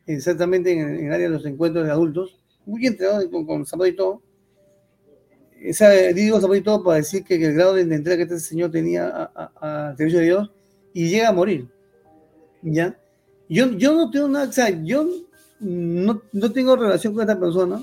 exactamente 0.07 0.71
en, 0.73 0.79
en 0.91 1.07
el 1.09 1.13
área 1.13 1.27
de 1.27 1.35
los 1.35 1.45
encuentros 1.45 1.85
de 1.85 1.91
adultos, 1.91 2.39
muy 2.67 2.87
enterado 2.87 3.29
con, 3.31 3.47
con 3.47 3.65
zapato 3.65 3.87
y 3.87 3.97
todo. 3.97 4.23
Esa, 5.61 5.91
digo 5.91 6.37
zapato 6.37 6.57
y 6.57 6.61
todo 6.63 6.83
para 6.85 6.99
decir 6.99 7.25
que, 7.25 7.37
el 7.37 7.55
grado 7.55 7.75
de, 7.75 7.83
entrega 7.83 8.17
que 8.19 8.23
este 8.25 8.41
señor 8.41 8.71
tenía 8.71 9.31
a- 9.35 9.95
servicio 9.97 10.19
de 10.21 10.25
Dios 10.27 10.51
y 10.93 11.09
llega 11.09 11.29
a 11.29 11.33
morir. 11.33 11.69
¿Ya? 12.63 12.99
Yo, 13.49 13.71
yo 13.73 13.95
no 13.95 14.11
tengo 14.11 14.29
nada, 14.29 14.49
o 14.49 14.53
sea, 14.53 14.69
yo 14.71 15.07
no, 15.61 16.21
no 16.33 16.53
tengo 16.53 16.77
relación 16.77 17.15
con 17.15 17.23
esta 17.23 17.39
persona, 17.39 17.81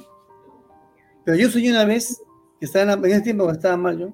pero 1.25 1.37
yo 1.37 1.49
soñé 1.49 1.69
una 1.71 1.85
vez, 1.85 2.21
que 2.59 2.65
estaba 2.65 2.83
en, 2.93 3.01
la- 3.01 3.07
en 3.07 3.13
ese 3.13 3.21
tiempo 3.21 3.45
que 3.47 3.53
estaba 3.53 3.77
mal 3.77 3.97
yo, 3.97 4.13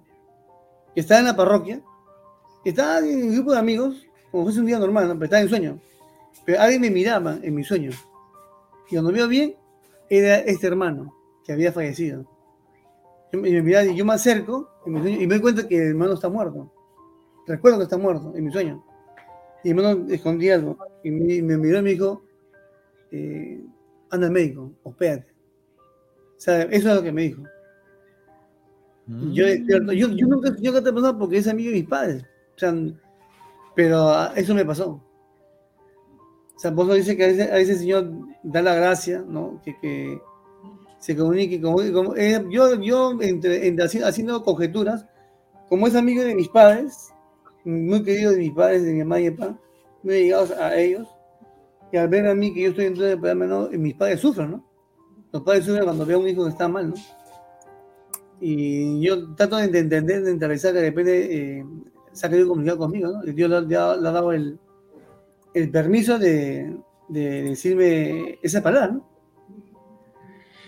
que 0.93 1.01
estaba 1.01 1.19
en 1.19 1.25
la 1.25 1.35
parroquia, 1.35 1.81
estaba 2.63 2.99
en 2.99 3.23
un 3.23 3.33
grupo 3.35 3.51
de 3.53 3.59
amigos, 3.59 4.05
como 4.31 4.43
fuese 4.43 4.59
un 4.59 4.67
día 4.67 4.79
normal, 4.79 5.07
¿no? 5.07 5.13
pero 5.15 5.25
estaba 5.25 5.41
en 5.41 5.49
sueño. 5.49 5.79
Pero 6.45 6.61
alguien 6.61 6.81
me 6.81 6.91
miraba 6.91 7.37
en 7.41 7.55
mi 7.55 7.63
sueño. 7.63 7.91
Y 8.89 8.95
cuando 8.95 9.11
veo 9.11 9.27
bien, 9.27 9.55
era 10.09 10.37
este 10.39 10.67
hermano 10.67 11.15
que 11.43 11.53
había 11.53 11.71
fallecido. 11.71 12.25
Me- 13.31 13.49
y 13.49 13.53
me 13.53 13.61
miraba 13.61 13.85
y 13.85 13.95
yo 13.95 14.05
me 14.05 14.13
acerco 14.13 14.69
en 14.85 14.93
mi 14.93 15.01
sueño, 15.01 15.21
y 15.21 15.27
me 15.27 15.35
doy 15.35 15.41
cuenta 15.41 15.67
que 15.67 15.77
el 15.77 15.89
hermano 15.89 16.13
está 16.13 16.29
muerto. 16.29 16.71
Recuerdo 17.47 17.77
que 17.77 17.83
está 17.83 17.97
muerto 17.97 18.33
en 18.35 18.45
mi 18.45 18.51
sueño. 18.51 18.83
Y 19.63 19.73
mi 19.73 19.81
hermano 19.83 20.05
escondí 20.11 20.49
algo. 20.49 20.77
Y 21.03 21.11
me, 21.11 21.41
me 21.41 21.57
miró 21.57 21.79
y 21.79 21.81
me 21.81 21.89
dijo, 21.91 22.23
eh, 23.11 23.61
anda 24.09 24.27
al 24.27 24.33
médico, 24.33 24.71
hospédate. 24.83 25.31
O 26.37 26.41
sea, 26.41 26.61
eso 26.63 26.89
es 26.89 26.95
lo 26.95 27.03
que 27.03 27.11
me 27.11 27.23
dijo. 27.23 27.43
Mm. 29.07 29.31
Yo, 29.33 29.45
yo, 29.47 30.13
yo 30.13 30.27
nunca 30.27 30.55
yo 30.59 30.71
nunca 30.71 30.83
te 30.83 30.93
pasado 30.93 31.17
porque 31.17 31.37
es 31.37 31.47
amigo 31.47 31.71
de 31.71 31.77
mis 31.77 31.87
padres. 31.87 32.23
O 32.55 32.59
sea, 32.59 32.73
pero 33.75 34.09
ah, 34.09 34.33
eso 34.35 34.53
me 34.53 34.65
pasó. 34.65 35.03
O 36.59 36.61
sea, 36.61 36.71
vos 36.71 36.93
dice 36.93 37.15
que 37.15 37.23
a 37.23 37.27
veces, 37.27 37.49
a 37.51 37.57
el 37.57 37.77
Señor 37.77 38.11
da 38.43 38.61
la 38.61 38.75
gracia, 38.75 39.23
¿no? 39.25 39.61
Que, 39.63 39.77
que 39.79 40.19
se 40.99 41.15
comunique. 41.15 41.61
Como, 41.61 41.77
como- 41.93 42.17
eh, 42.17 42.43
yo, 42.49 42.75
yo 42.81 43.13
entre, 43.21 43.65
entre 43.65 43.85
haci- 43.85 44.03
haciendo 44.03 44.43
conjeturas, 44.43 45.05
como 45.69 45.87
es 45.87 45.95
amigo 45.95 46.21
de 46.21 46.35
mis 46.35 46.49
padres, 46.49 47.13
muy 47.63 48.03
querido 48.03 48.31
de 48.31 48.39
mis 48.39 48.51
padres, 48.51 48.83
de 48.83 48.91
mi 48.91 48.99
mamá 48.99 49.21
y 49.21 49.29
mi 49.29 49.37
papá, 49.37 49.57
muy 50.03 50.15
llegados 50.15 50.51
a 50.51 50.75
ellos, 50.75 51.07
y 51.93 51.97
al 51.97 52.09
ver 52.09 52.27
a 52.27 52.35
mí 52.35 52.53
que 52.53 52.63
yo 52.63 52.69
estoy 52.71 52.83
dentro 52.85 53.05
del 53.05 53.17
programa, 53.17 53.45
¿no? 53.45 53.69
mis 53.69 53.93
padres 53.95 54.19
sufren, 54.19 54.51
¿no? 54.51 54.65
Los 55.31 55.41
padres 55.43 55.63
sufren 55.63 55.85
cuando 55.85 56.05
ven 56.05 56.15
a 56.17 56.19
un 56.19 56.27
hijo 56.27 56.43
que 56.43 56.49
está 56.49 56.67
mal, 56.67 56.89
¿no? 56.89 56.95
Y 58.41 58.99
yo 59.01 59.33
trato 59.35 59.55
de 59.57 59.63
entender, 59.65 60.03
de 60.23 60.31
interesar 60.31 60.73
que 60.73 60.79
de 60.79 60.89
repente 60.89 61.57
eh, 61.59 61.65
se 62.11 62.25
ha 62.25 62.29
querido 62.29 62.49
comunicar 62.49 62.77
conmigo, 62.77 63.11
¿no? 63.11 63.21
Dios 63.23 63.49
le 63.67 63.75
ha 63.77 63.95
dado 63.95 64.31
el, 64.33 64.59
el 65.53 65.71
permiso 65.71 66.19
de, 66.19 66.77
de 67.07 67.43
decirme 67.43 68.39
esa 68.43 68.61
palabra, 68.61 68.91
¿no? 68.93 69.09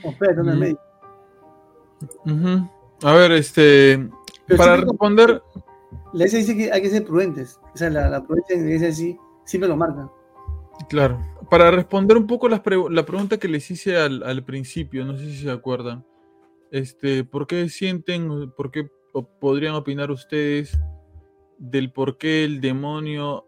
Espérate, 0.03 0.41
Mm. 0.41 0.77
Ujú. 2.25 2.69
A 3.03 3.13
ver, 3.13 3.31
este, 3.33 4.09
Pero 4.47 4.57
para 4.57 4.75
siempre- 4.75 4.89
responder, 4.91 5.43
La 6.13 6.25
iglesia 6.25 6.39
dice 6.39 6.57
que 6.57 6.71
hay 6.71 6.81
que 6.81 6.89
ser 6.89 7.05
prudentes. 7.05 7.59
O 7.73 7.77
sea, 7.77 7.89
la, 7.91 8.09
la 8.09 8.23
prudencia 8.25 8.55
en 8.55 8.63
la 8.63 8.67
iglesia 8.75 8.91
sí, 8.93 9.17
siempre 9.45 9.69
lo 9.69 9.75
marca. 9.77 10.09
claro, 10.89 11.19
para 11.49 11.69
responder 11.69 12.17
un 12.17 12.25
poco 12.27 12.49
las 12.49 12.61
la 12.89 13.05
pregunta 13.05 13.37
que 13.37 13.47
les 13.47 13.69
hice 13.69 13.97
al, 13.97 14.23
al 14.23 14.43
principio, 14.43 15.05
no 15.05 15.15
sé 15.17 15.25
si 15.25 15.37
se 15.43 15.51
acuerdan, 15.51 16.03
este, 16.71 17.23
¿por 17.23 17.45
qué 17.45 17.69
sienten, 17.69 18.51
por 18.57 18.71
qué 18.71 18.89
podrían 19.39 19.75
opinar 19.75 20.09
ustedes 20.09 20.75
del 21.59 21.91
por 21.91 22.17
qué 22.17 22.43
el 22.45 22.61
demonio 22.61 23.45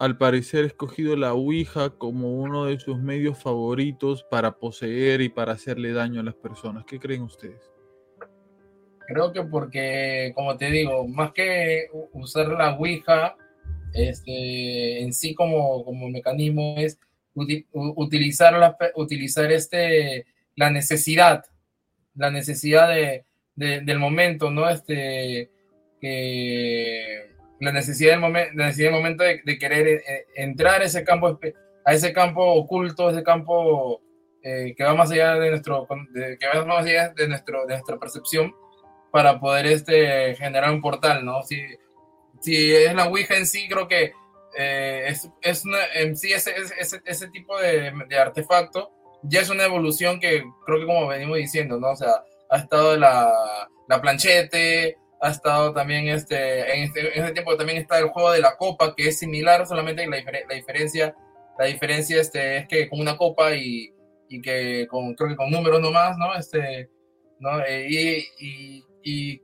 al 0.00 0.16
parecer 0.16 0.64
escogido 0.64 1.14
la 1.14 1.34
Ouija 1.34 1.90
como 1.90 2.32
uno 2.40 2.64
de 2.64 2.80
sus 2.80 2.98
medios 2.98 3.38
favoritos 3.38 4.24
para 4.24 4.52
poseer 4.58 5.20
y 5.20 5.28
para 5.28 5.52
hacerle 5.52 5.92
daño 5.92 6.20
a 6.20 6.24
las 6.24 6.34
personas? 6.34 6.84
¿Qué 6.86 6.98
creen 6.98 7.22
ustedes? 7.22 7.70
Creo 9.06 9.30
que 9.32 9.42
porque, 9.42 10.32
como 10.34 10.56
te 10.56 10.70
digo, 10.70 11.06
más 11.06 11.32
que 11.32 11.88
usar 12.12 12.48
la 12.48 12.74
Ouija 12.76 13.36
este, 13.92 15.02
en 15.02 15.12
sí 15.12 15.34
como, 15.34 15.84
como 15.84 16.08
mecanismo, 16.08 16.74
es 16.78 16.98
utilizar, 17.34 18.54
la, 18.54 18.76
utilizar 18.94 19.52
este, 19.52 20.24
la 20.56 20.70
necesidad, 20.70 21.44
la 22.14 22.30
necesidad 22.30 22.88
de, 22.88 23.24
de- 23.54 23.80
del 23.82 23.98
momento, 23.98 24.50
¿no? 24.50 24.68
Este, 24.70 25.50
que 26.00 27.29
la 27.60 27.72
necesidad 27.72 28.12
del, 28.12 28.20
la 28.32 28.66
necesidad 28.66 28.88
del 28.90 28.96
momento 28.98 29.22
de, 29.24 29.40
de 29.44 29.58
querer 29.58 29.86
eh, 29.88 30.26
entrar 30.34 30.80
a 30.80 30.84
ese 30.84 31.04
campo, 31.04 31.38
a 31.84 31.92
ese 31.92 32.12
campo 32.12 32.42
oculto, 32.54 33.10
ese 33.10 33.22
campo 33.22 34.00
eh, 34.42 34.74
que 34.76 34.84
va 34.84 34.94
más 34.94 35.10
allá 35.10 35.34
de 35.34 35.50
nuestro, 35.50 35.86
de- 36.12 36.38
que 36.38 36.46
va 36.48 36.64
más 36.64 36.84
allá 36.86 37.10
de, 37.10 37.28
nuestro, 37.28 37.66
de 37.66 37.74
nuestra 37.74 37.98
percepción 37.98 38.54
para 39.12 39.38
poder 39.40 39.66
este, 39.66 40.34
generar 40.36 40.70
un 40.70 40.80
portal, 40.80 41.24
¿no? 41.24 41.42
Si, 41.42 41.60
si 42.40 42.74
es 42.74 42.94
la 42.94 43.06
Ouija 43.08 43.36
en 43.36 43.46
sí, 43.46 43.68
creo 43.68 43.86
que 43.88 44.12
eh, 44.58 45.04
es, 45.08 45.28
es 45.42 45.64
una- 45.64 45.84
en 45.94 46.16
sí 46.16 46.32
ese, 46.32 46.54
ese, 46.78 47.00
ese 47.04 47.28
tipo 47.28 47.58
de, 47.58 47.92
de 48.08 48.18
artefacto 48.18 48.90
ya 49.22 49.40
es 49.42 49.50
una 49.50 49.64
evolución 49.64 50.18
que 50.18 50.42
creo 50.64 50.80
que 50.80 50.86
como 50.86 51.06
venimos 51.08 51.36
diciendo, 51.36 51.78
¿no? 51.78 51.90
O 51.90 51.96
sea, 51.96 52.24
ha 52.48 52.56
estado 52.56 52.96
la, 52.96 53.30
la 53.86 54.00
planchete, 54.00 54.96
ha 55.20 55.30
estado 55.30 55.72
también 55.72 56.08
este, 56.08 56.60
en 56.74 56.84
este, 56.84 57.00
en 57.00 57.24
este 57.24 57.32
tiempo 57.34 57.56
también 57.56 57.78
está 57.78 57.98
el 57.98 58.08
juego 58.08 58.32
de 58.32 58.40
la 58.40 58.56
copa, 58.56 58.94
que 58.94 59.08
es 59.08 59.18
similar, 59.18 59.66
solamente 59.66 60.06
la, 60.06 60.16
difer- 60.16 60.46
la 60.48 60.54
diferencia, 60.54 61.14
la 61.58 61.66
diferencia 61.66 62.20
este, 62.20 62.58
es 62.58 62.68
que 62.68 62.88
con 62.88 63.00
una 63.00 63.16
copa 63.16 63.54
y, 63.54 63.92
y 64.28 64.40
que 64.40 64.86
con, 64.88 65.14
creo 65.14 65.28
que 65.28 65.36
con 65.36 65.50
números 65.50 65.80
nomás, 65.80 66.16
¿no? 66.16 66.34
Este, 66.34 66.88
¿no? 67.38 67.60
Eh, 67.64 67.86
y, 67.90 68.26
y, 68.38 68.84
y 69.02 69.42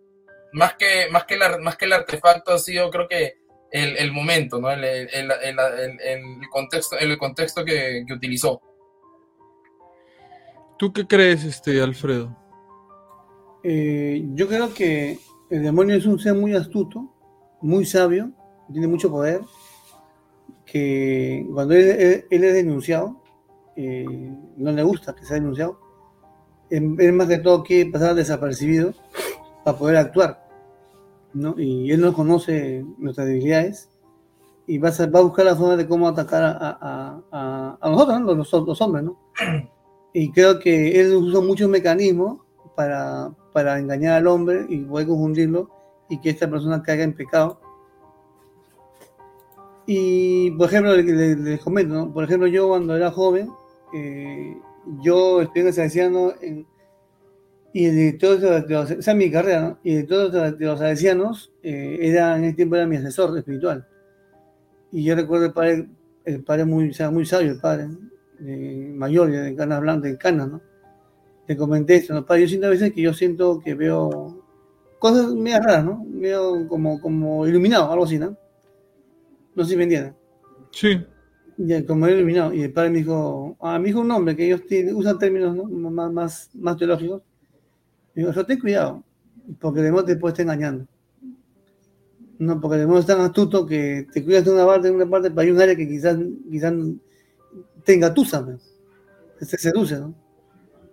más 0.52 0.76
que, 0.76 1.08
más, 1.10 1.24
que 1.24 1.34
el, 1.34 1.60
más 1.60 1.76
que 1.76 1.84
el 1.84 1.92
artefacto 1.92 2.54
ha 2.54 2.58
sido, 2.58 2.88
creo 2.90 3.06
que 3.06 3.34
el, 3.70 3.98
el 3.98 4.12
momento, 4.12 4.58
¿no? 4.58 4.70
El, 4.70 4.82
el, 4.84 5.08
el, 5.12 5.30
el, 5.42 6.00
el 6.00 6.48
contexto, 6.50 6.96
el 6.98 7.18
contexto 7.18 7.64
que, 7.64 8.04
que, 8.06 8.14
utilizó. 8.14 8.62
¿Tú 10.78 10.92
qué 10.92 11.06
crees, 11.06 11.44
este, 11.44 11.82
Alfredo? 11.82 12.34
Eh, 13.62 14.22
yo 14.34 14.46
creo 14.46 14.72
que 14.72 15.18
el 15.50 15.62
demonio 15.62 15.96
es 15.96 16.06
un 16.06 16.18
ser 16.18 16.34
muy 16.34 16.54
astuto, 16.54 17.12
muy 17.60 17.84
sabio, 17.84 18.30
tiene 18.72 18.88
mucho 18.88 19.10
poder, 19.10 19.40
que 20.64 21.46
cuando 21.52 21.74
él, 21.74 21.88
él, 21.88 22.24
él 22.30 22.44
es 22.44 22.54
denunciado, 22.54 23.22
eh, 23.76 24.04
no 24.56 24.72
le 24.72 24.82
gusta 24.82 25.14
que 25.14 25.24
sea 25.24 25.36
denunciado, 25.36 25.78
él 26.70 27.12
más 27.12 27.28
que 27.28 27.38
todo 27.38 27.62
quiere 27.62 27.90
pasar 27.90 28.14
desapercibido 28.14 28.92
para 29.64 29.78
poder 29.78 29.96
actuar. 29.96 30.46
¿no? 31.32 31.54
Y 31.58 31.90
él 31.92 32.00
no 32.00 32.12
conoce 32.12 32.84
nuestras 32.98 33.26
debilidades 33.26 33.90
y 34.66 34.78
va 34.78 34.88
a, 34.88 35.06
va 35.06 35.18
a 35.20 35.22
buscar 35.22 35.44
la 35.44 35.54
forma 35.54 35.76
de 35.76 35.86
cómo 35.86 36.08
atacar 36.08 36.42
a, 36.42 36.56
a, 36.58 37.22
a, 37.30 37.78
a 37.80 37.90
nosotros, 37.90 38.20
¿no? 38.20 38.34
los, 38.34 38.52
los, 38.52 38.80
hombres. 38.80 39.04
¿no? 39.04 39.18
Y 40.18 40.32
creo 40.32 40.58
que 40.58 40.98
él 40.98 41.14
usa 41.14 41.42
muchos 41.42 41.68
mecanismos 41.68 42.38
para, 42.74 43.30
para 43.56 43.78
engañar 43.78 44.18
al 44.18 44.26
hombre 44.26 44.66
y 44.68 44.84
poder 44.84 45.06
confundirlo 45.06 45.70
y 46.10 46.20
que 46.20 46.28
esta 46.28 46.46
persona 46.46 46.82
caiga 46.82 47.04
en 47.04 47.14
pecado. 47.14 47.58
Y, 49.86 50.50
por 50.50 50.68
ejemplo, 50.68 50.94
les, 50.94 51.38
les 51.38 51.60
comento, 51.62 51.94
¿no? 51.94 52.12
por 52.12 52.24
ejemplo, 52.24 52.48
yo 52.48 52.68
cuando 52.68 52.94
era 52.94 53.10
joven, 53.10 53.50
eh, 53.94 54.58
yo 55.00 55.40
estoy 55.40 55.62
en 55.62 55.68
el 55.68 55.72
salesiano 55.72 56.34
en, 56.42 56.66
y 57.72 57.86
el 57.86 57.96
director 57.96 58.38
de 58.40 58.74
los, 58.74 58.90
esa 58.90 59.10
es 59.12 59.16
mi 59.16 59.30
carrera, 59.30 59.60
¿no? 59.62 59.78
Y 59.82 59.92
el 59.92 60.06
director 60.06 60.54
de 60.54 60.66
los 60.66 60.78
salesianos 60.78 61.50
eh, 61.62 61.96
era, 61.98 62.36
en 62.36 62.44
ese 62.44 62.56
tiempo 62.56 62.76
era 62.76 62.86
mi 62.86 62.96
asesor 62.96 63.38
espiritual. 63.38 63.86
Y 64.92 65.02
yo 65.02 65.16
recuerdo 65.16 65.46
el 65.46 65.52
padre, 65.54 65.88
el 66.26 66.44
padre 66.44 66.66
muy, 66.66 66.90
o 66.90 66.92
sea, 66.92 67.10
muy 67.10 67.24
sabio, 67.24 67.52
el 67.52 67.60
padre, 67.60 67.88
eh, 68.38 68.92
mayor, 68.94 69.30
de 69.30 69.56
canas 69.56 69.80
blancas, 69.80 70.10
de 70.12 70.18
canas, 70.18 70.48
¿no? 70.50 70.60
Te 71.46 71.56
comenté 71.56 71.96
esto, 71.96 72.14
¿no? 72.14 72.36
Yo 72.36 72.48
siento 72.48 72.66
a 72.66 72.70
veces 72.70 72.92
que 72.92 73.02
yo 73.02 73.14
siento 73.14 73.60
que 73.60 73.74
veo 73.74 74.44
cosas 74.98 75.32
medio 75.34 75.60
raras, 75.60 75.84
¿no? 75.84 76.04
Veo 76.06 76.66
como, 76.68 77.00
como 77.00 77.46
iluminado, 77.46 77.90
algo 77.90 78.04
así, 78.04 78.18
¿no? 78.18 78.36
No 79.54 79.64
sé 79.64 79.70
si 79.70 79.76
me 79.76 79.84
entienden. 79.84 80.14
Sí. 80.70 81.04
Ya, 81.56 81.84
como 81.86 82.08
iluminado. 82.08 82.52
Y 82.52 82.62
el 82.62 82.72
padre 82.72 82.90
me 82.90 82.98
dijo, 82.98 83.56
a 83.60 83.78
mi 83.78 83.90
hijo 83.90 84.00
un 84.00 84.08
nombre, 84.08 84.36
que 84.36 84.46
ellos 84.46 84.62
usan 84.94 85.18
términos 85.18 85.56
¿no? 85.56 85.64
más, 85.90 86.12
más, 86.12 86.50
más 86.54 86.76
teológicos. 86.76 87.22
Me 88.14 88.26
dijo, 88.26 88.44
ten 88.44 88.58
cuidado, 88.58 89.04
porque 89.60 89.80
el 89.80 89.86
demonio 89.86 90.04
te 90.04 90.16
puede 90.16 90.32
estar 90.32 90.44
engañando. 90.44 90.86
No, 92.38 92.60
porque 92.60 92.74
el 92.74 92.80
demonio 92.82 93.00
es 93.00 93.06
tan 93.06 93.20
astuto 93.20 93.64
que 93.64 94.06
te 94.12 94.22
cuidas 94.22 94.44
de 94.44 94.50
una 94.50 94.66
parte, 94.66 94.88
de 94.88 94.94
una 94.94 95.08
parte, 95.08 95.30
pero 95.30 95.40
hay 95.42 95.50
un 95.50 95.60
área 95.60 95.76
que 95.76 95.88
quizás, 95.88 96.18
quizás 96.50 96.74
te 97.84 97.94
engatusa, 97.94 98.40
¿no? 98.42 98.58
se 99.40 99.58
seduce, 99.58 99.98
¿no? 99.98 100.14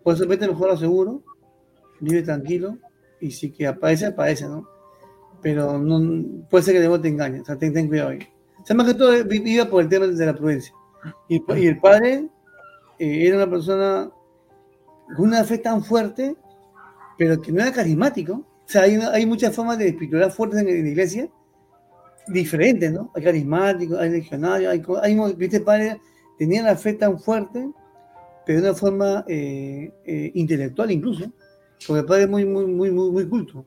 Por 0.04 0.16
eso 0.16 0.28
vete 0.28 0.48
mejor 0.48 0.70
a 0.70 0.78
seguro, 0.78 1.24
vive 2.00 2.22
tranquilo, 2.22 2.78
y 3.20 3.32
si 3.32 3.52
que 3.52 3.68
aparece, 3.68 4.08
aparece, 4.08 4.48
¿no? 4.48 4.68
Pero 5.42 5.78
no, 5.78 6.46
puede 6.50 6.64
ser 6.64 6.74
que 6.74 6.82
demonio 6.82 7.02
te 7.02 7.08
engañe, 7.10 7.42
o 7.42 7.46
sea, 7.46 7.58
ten, 7.58 7.74
ten 7.74 7.88
cuidado. 7.88 8.12
O 8.62 8.66
sea, 8.66 8.76
más 8.76 8.88
que 8.88 8.94
todo 8.94 9.14
iba 9.30 9.66
por 9.66 9.82
el 9.82 9.90
tema 9.90 10.08
de 10.08 10.26
la 10.26 10.36
prudencia. 10.36 10.74
Y, 11.28 11.42
el 11.68 11.80
padre 11.80 12.30
eh, 13.00 13.28
era 13.28 13.38
una 13.38 13.50
persona 13.50 14.10
con 15.16 15.28
una 15.28 15.44
fe 15.44 15.58
tan 15.58 15.84
fuerte, 15.84 16.36
pero 17.18 17.42
que 17.42 17.52
no 17.52 17.62
era 17.62 17.72
carismático. 17.72 18.34
O 18.34 18.68
sea, 18.70 18.84
hay, 18.84 18.96
hay 18.96 19.26
muchas 19.26 19.56
formas 19.56 19.78
de 19.78 19.90
espiritualidad 19.90 20.34
fuertes 20.34 20.62
en, 20.62 20.70
en, 20.70 20.84
la 20.84 20.90
iglesia, 20.90 21.30
diferentes, 22.28 22.92
¿no? 22.92 23.12
Hay 23.16 23.24
carismáticos, 23.24 24.00
hay 24.00 24.10
legionarios, 24.10 24.72
hay, 24.72 24.84
hay. 25.02 25.48
El 25.52 25.64
padre 25.64 26.00
tenía 26.38 26.64
la 26.64 26.76
fe 26.76 26.94
tan 26.94 27.20
fuerte, 27.20 27.70
pero 28.46 28.62
de 28.62 28.70
una 28.70 28.78
forma 28.78 29.26
eh, 29.28 29.92
eh, 30.06 30.32
intelectual 30.36 30.92
incluso, 30.92 31.26
porque 31.88 32.02
el 32.02 32.06
padre 32.06 32.24
es 32.24 32.30
muy, 32.30 32.46
muy, 32.46 32.66
muy, 32.66 32.92
muy, 32.92 33.12
muy 33.12 33.28
culto. 33.28 33.66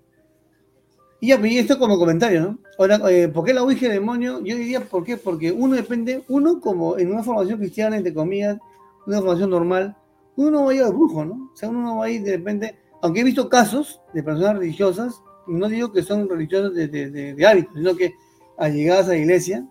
Y 1.21 1.29
ya, 1.29 1.37
esto 1.37 1.79
como 1.79 1.99
comentario, 1.99 2.43
¿no? 2.43 2.59
Ahora, 2.79 3.01
eh, 3.11 3.29
¿por 3.29 3.45
qué 3.45 3.55
la 3.55 3.63
Ouija 3.63 3.89
demonio? 3.89 4.41
Yo 4.45 4.57
diría, 4.57 4.81
¿por 4.81 5.03
qué? 5.03 5.17
Porque 5.17 5.51
uno 5.51 5.75
depende, 5.75 6.23
uno 6.29 6.61
como 6.61 6.99
en 6.99 7.11
una 7.11 7.23
formación 7.23 7.59
cristiana, 7.59 7.97
entre 7.97 8.13
comillas, 8.13 8.59
una 9.07 9.19
formación 9.19 9.51
normal, 9.51 9.97
uno 10.37 10.51
no 10.51 10.65
va 10.67 10.73
a 10.73 10.75
ir 10.75 10.83
al 10.83 10.93
brujo, 10.93 11.25
¿no? 11.25 11.51
O 11.53 11.57
sea, 11.57 11.71
uno 11.71 11.83
no 11.83 11.99
va 11.99 12.07
a 12.07 12.11
ir 12.11 12.23
de 12.23 12.37
repente, 12.37 12.77
aunque 13.01 13.21
he 13.21 13.25
visto 13.25 13.49
casos 13.49 14.01
de 14.13 14.23
personas 14.23 14.59
religiosas, 14.59 15.23
no 15.47 15.69
digo 15.69 15.91
que 15.93 16.03
son 16.03 16.29
religiosos 16.29 16.75
de, 16.75 16.89
de, 16.89 17.11
de, 17.11 17.35
de 17.35 17.47
hábitos, 17.47 17.75
sino 17.75 17.97
que 17.97 18.13
allegadas 18.59 19.07
a 19.07 19.11
la 19.11 19.17
iglesia, 19.17 19.67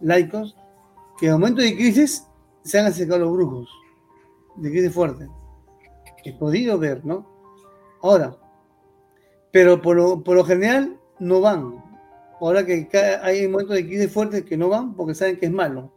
laicos, 0.00 0.56
que 1.18 1.26
en 1.26 1.32
momentos 1.32 1.64
de 1.64 1.76
crisis 1.76 2.24
se 2.64 2.78
han 2.78 2.86
acercado 2.86 3.16
a 3.16 3.24
los 3.24 3.32
brujos, 3.32 3.68
de 4.60 4.70
crisis 4.70 4.92
fuerte. 4.92 5.28
He 6.24 6.32
podido 6.34 6.78
ver, 6.78 7.04
¿no? 7.04 7.26
Ahora, 8.02 8.36
pero 9.52 9.80
por 9.80 9.96
lo, 9.96 10.22
por 10.22 10.36
lo 10.36 10.44
general 10.44 10.98
no 11.18 11.40
van. 11.40 11.84
Ahora 12.40 12.64
que 12.64 12.88
hay 13.22 13.48
momentos 13.48 13.76
de 13.76 13.86
crisis 13.86 14.12
fuertes 14.12 14.44
que 14.44 14.56
no 14.56 14.68
van 14.68 14.94
porque 14.94 15.14
saben 15.14 15.38
que 15.38 15.46
es 15.46 15.52
malo, 15.52 15.92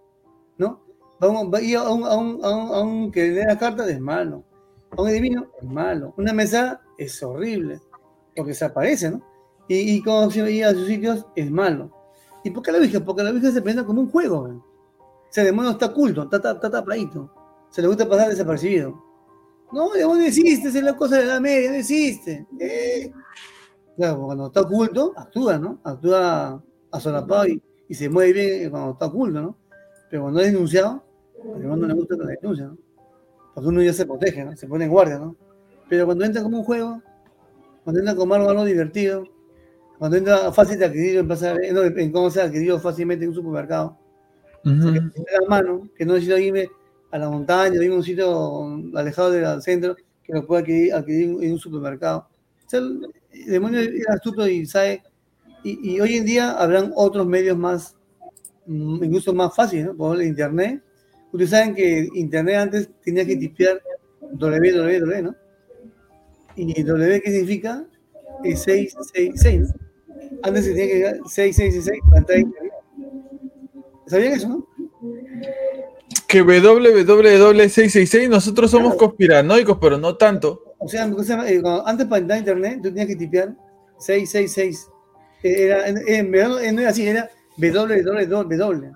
¿no? 0.58 0.82
A 1.20 1.62
ir 1.62 1.78
a 1.78 1.90
un, 1.90 2.04
a 2.04 2.16
un, 2.16 2.44
a 2.44 2.50
un, 2.50 2.74
a 2.74 2.82
un 2.82 3.12
que 3.12 3.28
lee 3.28 3.44
las 3.46 3.58
cartas 3.58 3.88
es 3.88 4.00
malo, 4.00 4.44
a 4.98 5.02
un 5.02 5.12
divino 5.12 5.48
es 5.62 5.68
malo, 5.68 6.16
una 6.18 6.34
mesa 6.34 6.82
es 6.98 7.22
horrible 7.22 7.80
porque 8.36 8.54
se 8.54 8.66
aparece, 8.66 9.12
¿no? 9.12 9.22
Y, 9.68 9.96
y 9.96 10.04
cuando 10.04 10.32
se 10.32 10.52
ir 10.52 10.66
a 10.66 10.72
sus 10.72 10.88
sitios 10.88 11.26
es 11.36 11.52
malo. 11.52 11.92
¿Y 12.44 12.50
por 12.50 12.64
qué 12.64 12.72
la 12.72 12.80
Virgen? 12.80 13.06
Porque 13.06 13.24
la 13.24 13.32
Virgen 13.32 13.54
se 13.54 13.62
presenta 13.62 13.86
como 13.86 14.02
un 14.02 14.10
juego, 14.10 14.44
¿ven? 14.44 14.56
O 14.56 15.34
sea, 15.34 15.44
el 15.44 15.52
demonio 15.52 15.72
está 15.72 15.88
oculto, 15.88 16.24
está, 16.24 16.38
está, 16.38 16.52
está 16.54 16.72
tapladito. 16.72 17.32
Se 17.72 17.82
le 17.82 17.88
gusta 17.88 18.08
pasar 18.08 18.30
desapercibido. 18.30 19.02
No, 19.72 19.94
el 19.94 20.02
demonio 20.02 20.28
existe, 20.28 20.68
es 20.68 20.84
la 20.84 20.96
cosa 20.96 21.18
de 21.18 21.26
la 21.26 21.40
media, 21.40 21.70
no 21.70 21.78
existe. 21.78 22.46
Eh. 22.60 23.12
Claro, 23.96 24.26
cuando 24.26 24.48
está 24.48 24.62
oculto, 24.62 25.14
actúa, 25.16 25.58
¿no? 25.58 25.80
Actúa 25.84 26.62
a 26.92 27.00
solapado 27.00 27.48
y, 27.48 27.62
y, 27.88 27.96
se 27.96 28.10
mueve 28.10 28.34
bien 28.34 28.70
cuando 28.70 28.92
está 28.92 29.06
oculto, 29.06 29.42
¿no? 29.42 29.58
Pero 30.10 30.24
cuando 30.24 30.42
es 30.42 30.52
denunciado, 30.52 31.04
al 31.56 31.80
no 31.80 31.88
le 31.88 31.94
gusta 31.94 32.18
que 32.18 32.24
la 32.24 32.32
denuncia, 32.32 32.66
¿no? 32.66 32.78
Porque 33.54 33.70
uno 33.70 33.82
ya 33.82 33.94
se 33.94 34.06
protege, 34.06 34.44
¿no? 34.44 34.56
Se 34.58 34.68
pone 34.68 34.86
en 34.86 34.92
guardia, 34.92 35.20
¿no? 35.20 35.36
Pero 35.88 36.06
cuando 36.06 36.26
entra 36.26 36.44
como 36.44 36.60
un 36.60 36.64
juego, 36.66 37.02
cuando 37.86 38.00
entra 38.00 38.16
como 38.16 38.34
algo, 38.34 38.50
algo 38.50 38.66
divertido, 38.66 39.24
cuando 39.98 40.18
entra 40.18 40.52
fácil 40.52 40.80
de 40.80 40.86
adquirir 40.86 41.18
en, 41.20 41.32
en, 41.32 42.00
en 42.00 42.12
cómo 42.12 42.30
se 42.30 42.42
ha 42.42 42.46
adquirido 42.46 42.80
fácilmente 42.80 43.24
en 43.24 43.30
un 43.30 43.36
supermercado, 43.36 43.98
uh 44.66 44.70
-huh. 44.70 45.14
la 45.40 45.48
mano, 45.48 45.90
que 45.96 46.06
no 46.06 46.14
necesito 46.14 46.38
irme 46.38 46.70
a 47.12 47.18
la 47.18 47.30
montaña, 47.30 47.76
irme 47.76 47.96
a 47.96 47.98
un 47.98 48.04
sitio 48.04 48.82
alejado 48.96 49.32
del 49.32 49.62
centro, 49.62 49.96
que 50.24 50.34
lo 50.34 50.46
pueda 50.46 50.62
adquirir, 50.62 50.94
adquirir 50.94 51.44
en 51.44 51.52
un 51.54 51.60
supermercado. 51.60 52.28
O 52.66 52.70
sea, 52.70 52.80
el 52.80 53.12
demonio 53.48 53.80
es 53.82 54.08
astuto 54.10 54.48
y 54.48 54.66
sabe, 54.66 55.04
y, 55.64 55.94
y, 55.94 56.00
hoy 56.00 56.16
en 56.16 56.26
día 56.26 56.52
habrán 56.52 56.92
otros 56.96 57.28
medios 57.28 57.58
más, 57.58 57.96
incluso 58.66 59.34
más 59.34 59.56
fáciles, 59.56 59.88
¿no? 59.88 59.96
Por 59.96 60.22
Internet. 60.22 60.82
Ustedes 61.32 61.52
saben 61.52 61.76
que 61.76 62.10
Internet 62.16 62.56
antes 62.56 62.90
tenía 63.04 63.26
que 63.26 63.36
tipear 63.36 63.82
www, 64.22 65.22
¿no? 65.22 65.36
Y 66.56 66.84
W, 66.84 67.22
¿qué 67.22 67.32
significa? 67.32 67.86
Es 68.44 68.64
666, 68.64 69.62
¿no? 69.62 69.92
Antes 70.44 70.66
se 70.66 70.72
tenía 70.72 70.88
que 70.88 70.94
llegar 70.96 71.18
666 71.28 72.02
pantalla 72.10 72.46
¿Sabían 74.08 74.34
eso, 74.34 74.50
no? 74.50 74.68
Que 76.32 76.46
www666 76.46 78.30
nosotros 78.30 78.72
somos 78.72 78.94
claro. 78.94 79.08
conspiranoicos, 79.08 79.78
pero 79.82 79.98
no 79.98 80.16
tanto. 80.16 80.64
O 80.78 80.88
sea, 80.88 81.06
eh, 81.06 81.62
antes 81.86 82.08
para 82.08 82.20
entrar 82.20 82.38
a 82.38 82.40
internet 82.40 82.80
tú 82.82 82.88
tenías 82.88 83.08
que 83.08 83.18
tipear 83.18 83.54
666. 84.00 84.88
Era, 85.44 85.90
en, 85.90 85.98
en, 86.08 86.34
en, 86.34 86.76
no 86.76 86.82
era 86.82 86.92
así, 86.92 87.06
era 87.06 87.30
www. 87.58 88.92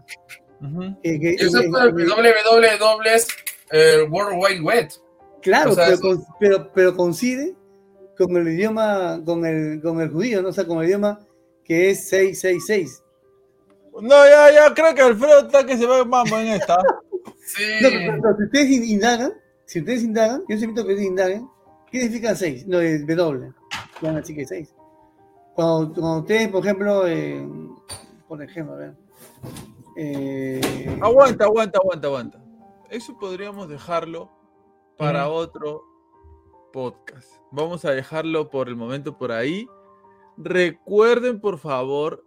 Uh 0.62 0.66
-huh. 0.66 0.98
eh, 1.04 1.20
que, 1.20 1.34
Eso 1.34 1.60
es 1.60 1.70
www 1.70 3.14
es 3.14 3.28
el 3.72 4.10
World 4.10 4.38
Wide 4.42 4.62
Web. 4.62 4.88
Claro, 5.42 5.72
o 5.72 5.76
sea, 5.76 5.88
pero, 5.88 6.00
con, 6.00 6.24
pero, 6.40 6.72
pero, 6.74 6.96
coincide 6.96 7.54
con 8.18 8.38
el 8.38 8.48
idioma, 8.48 9.22
con 9.26 9.46
el, 9.46 9.82
con 9.82 10.00
el 10.00 10.10
judío, 10.10 10.42
¿no? 10.42 10.50
O 10.50 10.54
sea, 10.54 10.66
con 10.66 10.80
el 10.80 10.86
idioma 10.86 11.20
que 11.66 11.90
es 11.90 12.08
666. 12.08 13.04
No, 14.02 14.26
ya, 14.26 14.52
ya, 14.52 14.74
creo 14.74 14.96
que 14.96 15.02
Alfredo 15.02 15.40
está 15.42 15.66
que 15.66 15.78
se 15.78 15.86
va 15.86 16.06
mambo 16.06 16.38
en 16.38 16.48
esta. 16.48 16.78
sí. 17.46 17.64
No, 17.82 17.90
pero, 17.90 18.22
pero, 18.22 18.38
si 18.38 18.44
ustedes 18.44 18.70
indagan, 18.90 19.34
si 19.66 19.80
ustedes 19.80 20.04
indagan, 20.04 20.44
yo 20.48 20.58
siempre 20.58 20.84
que 20.84 20.90
ustedes 20.90 21.08
indaguen, 21.08 21.50
¿qué 21.92 22.02
significa 22.02 22.36
6? 22.36 22.68
No, 22.68 22.80
es 22.80 23.06
W. 23.06 23.54
Van 24.02 24.18
así 24.18 24.36
que 24.36 24.46
6. 24.46 24.76
Cuando, 25.56 25.94
cuando, 25.94 26.20
ustedes, 26.20 26.50
por 26.50 26.64
ejemplo, 26.64 27.08
eh, 27.08 27.48
por 28.28 28.44
ejemplo, 28.44 28.76
a 28.76 28.78
ver. 28.78 28.94
Eh, 29.98 30.98
aguanta, 31.02 31.46
aguanta, 31.46 31.80
aguanta, 31.80 32.08
aguanta. 32.08 32.44
Eso 32.90 33.18
podríamos 33.18 33.70
dejarlo 33.70 34.30
para 34.98 35.30
otro 35.30 35.84
podcast. 36.74 37.30
Vamos 37.52 37.86
a 37.86 37.92
dejarlo 37.92 38.50
por 38.50 38.68
el 38.68 38.76
momento 38.76 39.18
por 39.18 39.32
ahí. 39.32 39.68
Recuerden, 40.38 41.40
por 41.40 41.58
favor, 41.58 42.25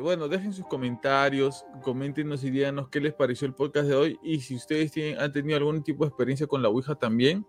bueno, 0.00 0.28
dejen 0.28 0.52
sus 0.52 0.66
comentarios, 0.66 1.64
coméntenos 1.82 2.42
y 2.44 2.50
díganos 2.50 2.88
qué 2.88 3.00
les 3.00 3.12
pareció 3.12 3.46
el 3.46 3.54
podcast 3.54 3.88
de 3.88 3.94
hoy 3.94 4.18
y 4.22 4.40
si 4.40 4.56
ustedes 4.56 4.92
tienen, 4.92 5.20
han 5.20 5.30
tenido 5.32 5.58
algún 5.58 5.82
tipo 5.82 6.04
de 6.04 6.08
experiencia 6.08 6.46
con 6.46 6.62
la 6.62 6.68
Ouija 6.68 6.94
también. 6.94 7.46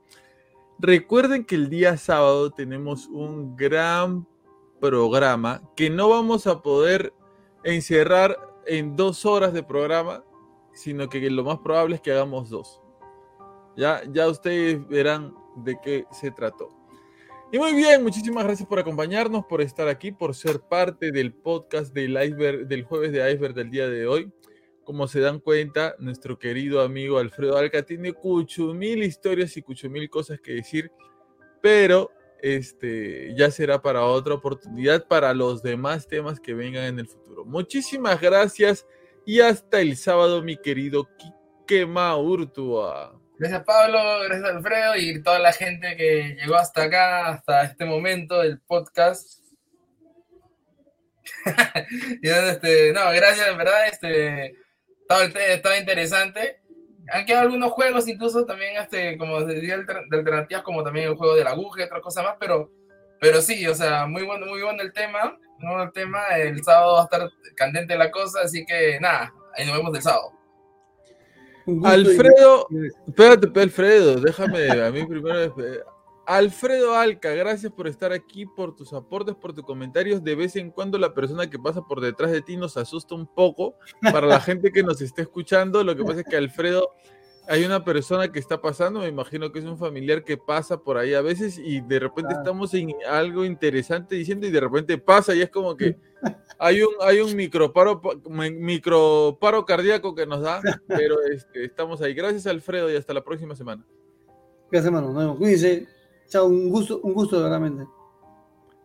Recuerden 0.77 1.45
que 1.45 1.55
el 1.55 1.69
día 1.69 1.95
sábado 1.97 2.51
tenemos 2.51 3.07
un 3.07 3.55
gran 3.55 4.27
programa 4.81 5.61
que 5.75 5.89
no 5.89 6.09
vamos 6.09 6.45
a 6.47 6.61
poder 6.61 7.13
encerrar 7.63 8.37
en 8.65 8.95
dos 8.95 9.25
horas 9.25 9.53
de 9.53 9.63
programa, 9.63 10.23
sino 10.73 11.07
que 11.07 11.29
lo 11.29 11.43
más 11.43 11.59
probable 11.59 11.95
es 11.95 12.01
que 12.01 12.11
hagamos 12.11 12.49
dos. 12.49 12.81
Ya, 13.77 14.01
ya 14.11 14.27
ustedes 14.27 14.85
verán 14.87 15.33
de 15.55 15.79
qué 15.81 16.05
se 16.11 16.31
trató. 16.31 16.69
Y 17.51 17.59
muy 17.59 17.73
bien, 17.73 18.03
muchísimas 18.03 18.43
gracias 18.43 18.67
por 18.67 18.79
acompañarnos, 18.79 19.45
por 19.45 19.61
estar 19.61 19.87
aquí, 19.87 20.11
por 20.11 20.33
ser 20.33 20.61
parte 20.61 21.11
del 21.11 21.31
podcast 21.31 21.93
del 21.93 22.83
jueves 22.83 23.11
de 23.11 23.31
iceberg 23.31 23.53
del 23.53 23.69
día 23.69 23.87
de 23.87 24.07
hoy. 24.07 24.31
Como 24.83 25.07
se 25.07 25.19
dan 25.19 25.39
cuenta, 25.39 25.95
nuestro 25.99 26.37
querido 26.37 26.81
amigo 26.81 27.17
Alfredo 27.17 27.57
Alca 27.57 27.83
tiene 27.83 28.13
mil 28.73 29.03
historias 29.03 29.55
y 29.57 29.89
mil 29.89 30.09
cosas 30.09 30.39
que 30.41 30.53
decir, 30.53 30.91
pero 31.61 32.11
este 32.41 33.33
ya 33.35 33.49
será 33.51 33.81
para 33.81 34.05
otra 34.05 34.33
oportunidad 34.33 35.07
para 35.07 35.33
los 35.33 35.63
demás 35.63 36.07
temas 36.07 36.39
que 36.39 36.53
vengan 36.53 36.83
en 36.85 36.99
el 36.99 37.07
futuro. 37.07 37.45
Muchísimas 37.45 38.19
gracias 38.19 38.85
y 39.25 39.39
hasta 39.39 39.81
el 39.81 39.95
sábado, 39.97 40.41
mi 40.43 40.57
querido 40.57 41.07
Quique 41.17 41.85
Maurtua. 41.85 43.19
Gracias 43.37 43.63
Pablo, 43.63 43.99
gracias 44.23 44.49
Alfredo 44.49 44.95
y 44.95 45.21
toda 45.21 45.39
la 45.39 45.51
gente 45.51 45.97
que 45.97 46.37
llegó 46.39 46.55
hasta 46.55 46.83
acá, 46.83 47.27
hasta 47.27 47.63
este 47.63 47.83
momento 47.83 48.39
del 48.39 48.61
podcast. 48.61 49.43
este, 52.21 52.93
no, 52.93 53.11
gracias, 53.11 53.47
en 53.47 53.57
verdad, 53.57 53.87
este, 53.87 54.55
estaba, 55.49 55.77
interesante. 55.77 56.61
Han 57.11 57.25
quedado 57.25 57.43
algunos 57.43 57.71
juegos, 57.73 58.07
incluso 58.07 58.45
también, 58.45 58.77
este, 58.77 59.17
como 59.17 59.41
decía, 59.41 59.77
de 59.77 60.17
alternativas, 60.17 60.63
como 60.63 60.83
también 60.83 61.09
el 61.09 61.15
juego 61.15 61.35
de 61.35 61.43
la 61.43 61.51
aguja 61.51 61.81
y 61.81 61.85
otras 61.85 62.01
cosas 62.01 62.23
más, 62.23 62.35
pero, 62.39 62.71
pero 63.19 63.41
sí, 63.41 63.67
o 63.67 63.75
sea, 63.75 64.07
muy 64.07 64.23
bueno, 64.23 64.45
muy 64.45 64.61
bueno 64.61 64.81
el 64.81 64.93
tema, 64.93 65.37
muy 65.59 65.71
bueno 65.71 65.83
el 65.83 65.91
tema. 65.91 66.27
El 66.37 66.63
sábado 66.63 66.93
va 66.93 67.01
a 67.01 67.03
estar 67.03 67.29
candente 67.55 67.97
la 67.97 68.09
cosa, 68.09 68.41
así 68.43 68.65
que 68.65 68.99
nada, 68.99 69.33
ahí 69.55 69.65
nos 69.65 69.77
vemos 69.77 69.95
el 69.95 70.01
sábado. 70.01 70.31
Alfredo, 71.83 72.67
espérate, 73.07 73.59
Alfredo, 73.59 74.21
déjame 74.21 74.69
a 74.71 74.91
mí 74.91 75.05
primero. 75.05 75.55
Alfredo 76.27 76.95
Alca, 76.95 77.31
gracias 77.33 77.71
por 77.71 77.87
estar 77.87 78.11
aquí, 78.11 78.45
por 78.45 78.75
tus 78.75 78.93
aportes, 78.93 79.35
por 79.35 79.53
tus 79.53 79.63
comentarios. 79.63 80.23
De 80.23 80.35
vez 80.35 80.55
en 80.55 80.71
cuando 80.71 80.97
la 80.97 81.13
persona 81.13 81.49
que 81.49 81.59
pasa 81.59 81.81
por 81.83 82.01
detrás 82.01 82.31
de 82.31 82.41
ti 82.41 82.57
nos 82.57 82.77
asusta 82.77 83.13
un 83.15 83.27
poco. 83.27 83.75
Para 84.01 84.25
la 84.25 84.39
gente 84.41 84.71
que 84.71 84.83
nos 84.83 85.01
esté 85.01 85.21
escuchando, 85.21 85.83
lo 85.83 85.95
que 85.95 86.03
pasa 86.03 86.21
es 86.21 86.25
que 86.25 86.35
Alfredo 86.35 86.91
hay 87.47 87.63
una 87.63 87.83
persona 87.83 88.31
que 88.31 88.39
está 88.39 88.61
pasando, 88.61 89.01
me 89.01 89.07
imagino 89.07 89.51
que 89.51 89.59
es 89.59 89.65
un 89.65 89.77
familiar 89.77 90.23
que 90.23 90.37
pasa 90.37 90.81
por 90.81 90.97
ahí 90.97 91.13
a 91.13 91.21
veces 91.21 91.57
y 91.57 91.81
de 91.81 91.99
repente 91.99 92.33
estamos 92.33 92.73
en 92.73 92.93
algo 93.07 93.45
interesante 93.45 94.15
diciendo 94.15 94.47
y 94.47 94.51
de 94.51 94.59
repente 94.59 94.97
pasa 94.97 95.35
y 95.35 95.41
es 95.41 95.49
como 95.49 95.75
que 95.75 95.97
hay 96.57 96.81
un, 96.81 96.93
hay 97.01 97.19
un 97.19 97.35
microparo, 97.35 98.01
microparo 98.29 99.65
cardíaco 99.65 100.15
que 100.15 100.25
nos 100.25 100.41
da, 100.41 100.61
pero 100.87 101.21
este, 101.23 101.65
estamos 101.65 102.01
ahí. 102.01 102.13
Gracias 102.13 102.47
Alfredo 102.47 102.91
y 102.91 102.95
hasta 102.95 103.13
la 103.13 103.23
próxima 103.23 103.55
semana. 103.55 103.85
Gracias 104.71 104.85
hermano, 104.85 105.07
nos 105.07 105.17
vemos. 105.17 105.37
Cuídense. 105.37 105.87
Chao, 106.27 106.47
un 106.47 106.69
gusto, 106.69 106.99
un 107.03 107.13
gusto 107.13 107.47
realmente. 107.47 107.85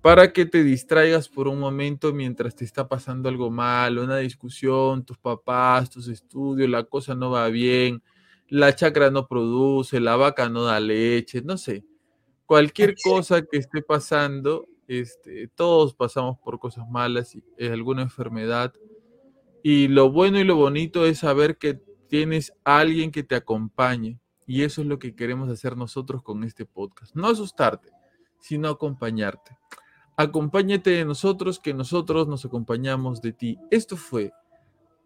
para 0.00 0.32
que 0.32 0.46
te 0.46 0.64
distraigas 0.64 1.28
por 1.28 1.48
un 1.48 1.60
momento 1.60 2.14
mientras 2.14 2.54
te 2.54 2.64
está 2.64 2.88
pasando 2.88 3.28
algo 3.28 3.50
mal, 3.50 3.98
una 3.98 4.16
discusión, 4.16 5.04
tus 5.04 5.18
papás, 5.18 5.90
tus 5.90 6.08
estudios, 6.08 6.70
la 6.70 6.84
cosa 6.84 7.14
no 7.14 7.30
va 7.30 7.46
bien, 7.48 8.02
la 8.50 8.74
chacra 8.74 9.10
no 9.10 9.26
produce, 9.26 10.00
la 10.00 10.16
vaca 10.16 10.48
no 10.48 10.64
da 10.64 10.80
leche, 10.80 11.40
no 11.40 11.56
sé. 11.56 11.84
Cualquier 12.44 12.96
cosa 13.02 13.42
que 13.42 13.58
esté 13.58 13.80
pasando, 13.80 14.66
este, 14.88 15.48
todos 15.54 15.94
pasamos 15.94 16.36
por 16.38 16.58
cosas 16.58 16.88
malas, 16.90 17.34
y, 17.36 17.44
eh, 17.56 17.70
alguna 17.70 18.02
enfermedad. 18.02 18.74
Y 19.62 19.86
lo 19.86 20.10
bueno 20.10 20.40
y 20.40 20.44
lo 20.44 20.56
bonito 20.56 21.06
es 21.06 21.18
saber 21.18 21.58
que 21.58 21.80
tienes 22.08 22.52
alguien 22.64 23.12
que 23.12 23.22
te 23.22 23.36
acompañe. 23.36 24.18
Y 24.46 24.64
eso 24.64 24.80
es 24.80 24.88
lo 24.88 24.98
que 24.98 25.14
queremos 25.14 25.48
hacer 25.48 25.76
nosotros 25.76 26.24
con 26.24 26.42
este 26.42 26.66
podcast. 26.66 27.14
No 27.14 27.28
asustarte, 27.28 27.92
sino 28.40 28.68
acompañarte. 28.68 29.56
Acompáñate 30.16 30.90
de 30.90 31.04
nosotros, 31.04 31.60
que 31.60 31.72
nosotros 31.72 32.26
nos 32.26 32.44
acompañamos 32.44 33.22
de 33.22 33.32
ti. 33.32 33.58
Esto 33.70 33.96
fue 33.96 34.32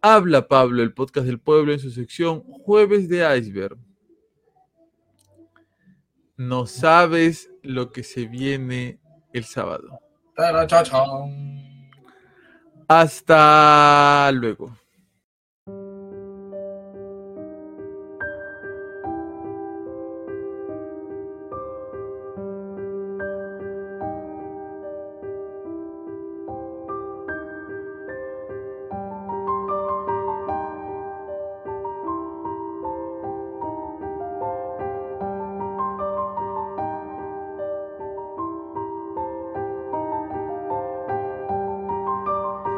Habla 0.07 0.47
Pablo, 0.47 0.83
el 0.83 0.93
podcast 0.93 1.25
del 1.25 1.39
pueblo 1.39 1.73
en 1.73 1.79
su 1.79 1.89
sección 1.89 2.41
Jueves 2.41 3.09
de 3.09 3.39
Iceberg. 3.39 3.75
No 6.37 6.67
sabes 6.67 7.49
lo 7.63 7.91
que 7.91 8.03
se 8.03 8.27
viene 8.27 8.99
el 9.33 9.45
sábado. 9.45 9.99
Hasta 12.87 14.31
luego. 14.31 14.77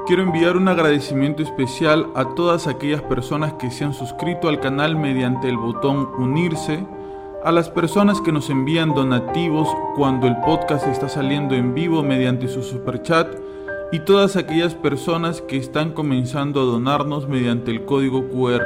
Quiero 0.08 0.24
enviar 0.24 0.56
un 0.56 0.70
agradecimiento 0.70 1.44
especial 1.44 2.08
a 2.16 2.34
todas 2.34 2.68
aquellas 2.68 3.02
personas 3.02 3.56
que 3.60 3.70
se 3.70 3.84
han 3.84 3.94
suscrito 3.94 4.48
al 4.48 4.62
canal 4.62 4.96
mediante 4.96 5.50
el 5.50 5.58
botón 5.58 6.08
unirse, 6.18 6.88
a 7.44 7.52
las 7.52 7.70
personas 7.70 8.22
que 8.22 8.32
nos 8.32 8.50
envían 8.50 8.94
donativos 8.94 9.68
cuando 9.98 10.28
el 10.28 10.38
podcast 10.38 10.88
está 10.88 11.10
saliendo 11.10 11.56
en 11.56 11.74
vivo 11.74 12.04
mediante 12.04 12.48
su 12.48 12.64
superchat 12.64 13.36
y 13.92 14.00
todas 14.00 14.38
aquellas 14.38 14.76
personas 14.76 15.42
que 15.42 15.58
están 15.58 15.92
comenzando 15.92 16.62
a 16.62 16.66
donarnos 16.66 17.28
mediante 17.28 17.72
el 17.72 17.84
código 17.84 18.30
QR. 18.30 18.64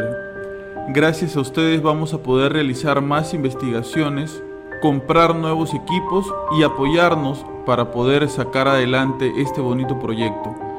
Gracias 0.90 1.36
a 1.38 1.42
ustedes 1.42 1.82
vamos 1.82 2.14
a 2.14 2.22
poder 2.22 2.54
realizar 2.54 3.02
más 3.02 3.34
investigaciones, 3.34 4.44
comprar 4.80 5.34
nuevos 5.34 5.74
equipos 5.74 6.32
y 6.56 6.62
apoyarnos 6.62 7.44
para 7.66 7.90
poder 7.90 8.30
sacar 8.30 8.68
adelante 8.68 9.34
este 9.38 9.60
bonito 9.60 9.98
proyecto. 9.98 10.71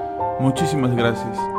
Muchísimas 0.43 0.93
gracias. 0.97 1.52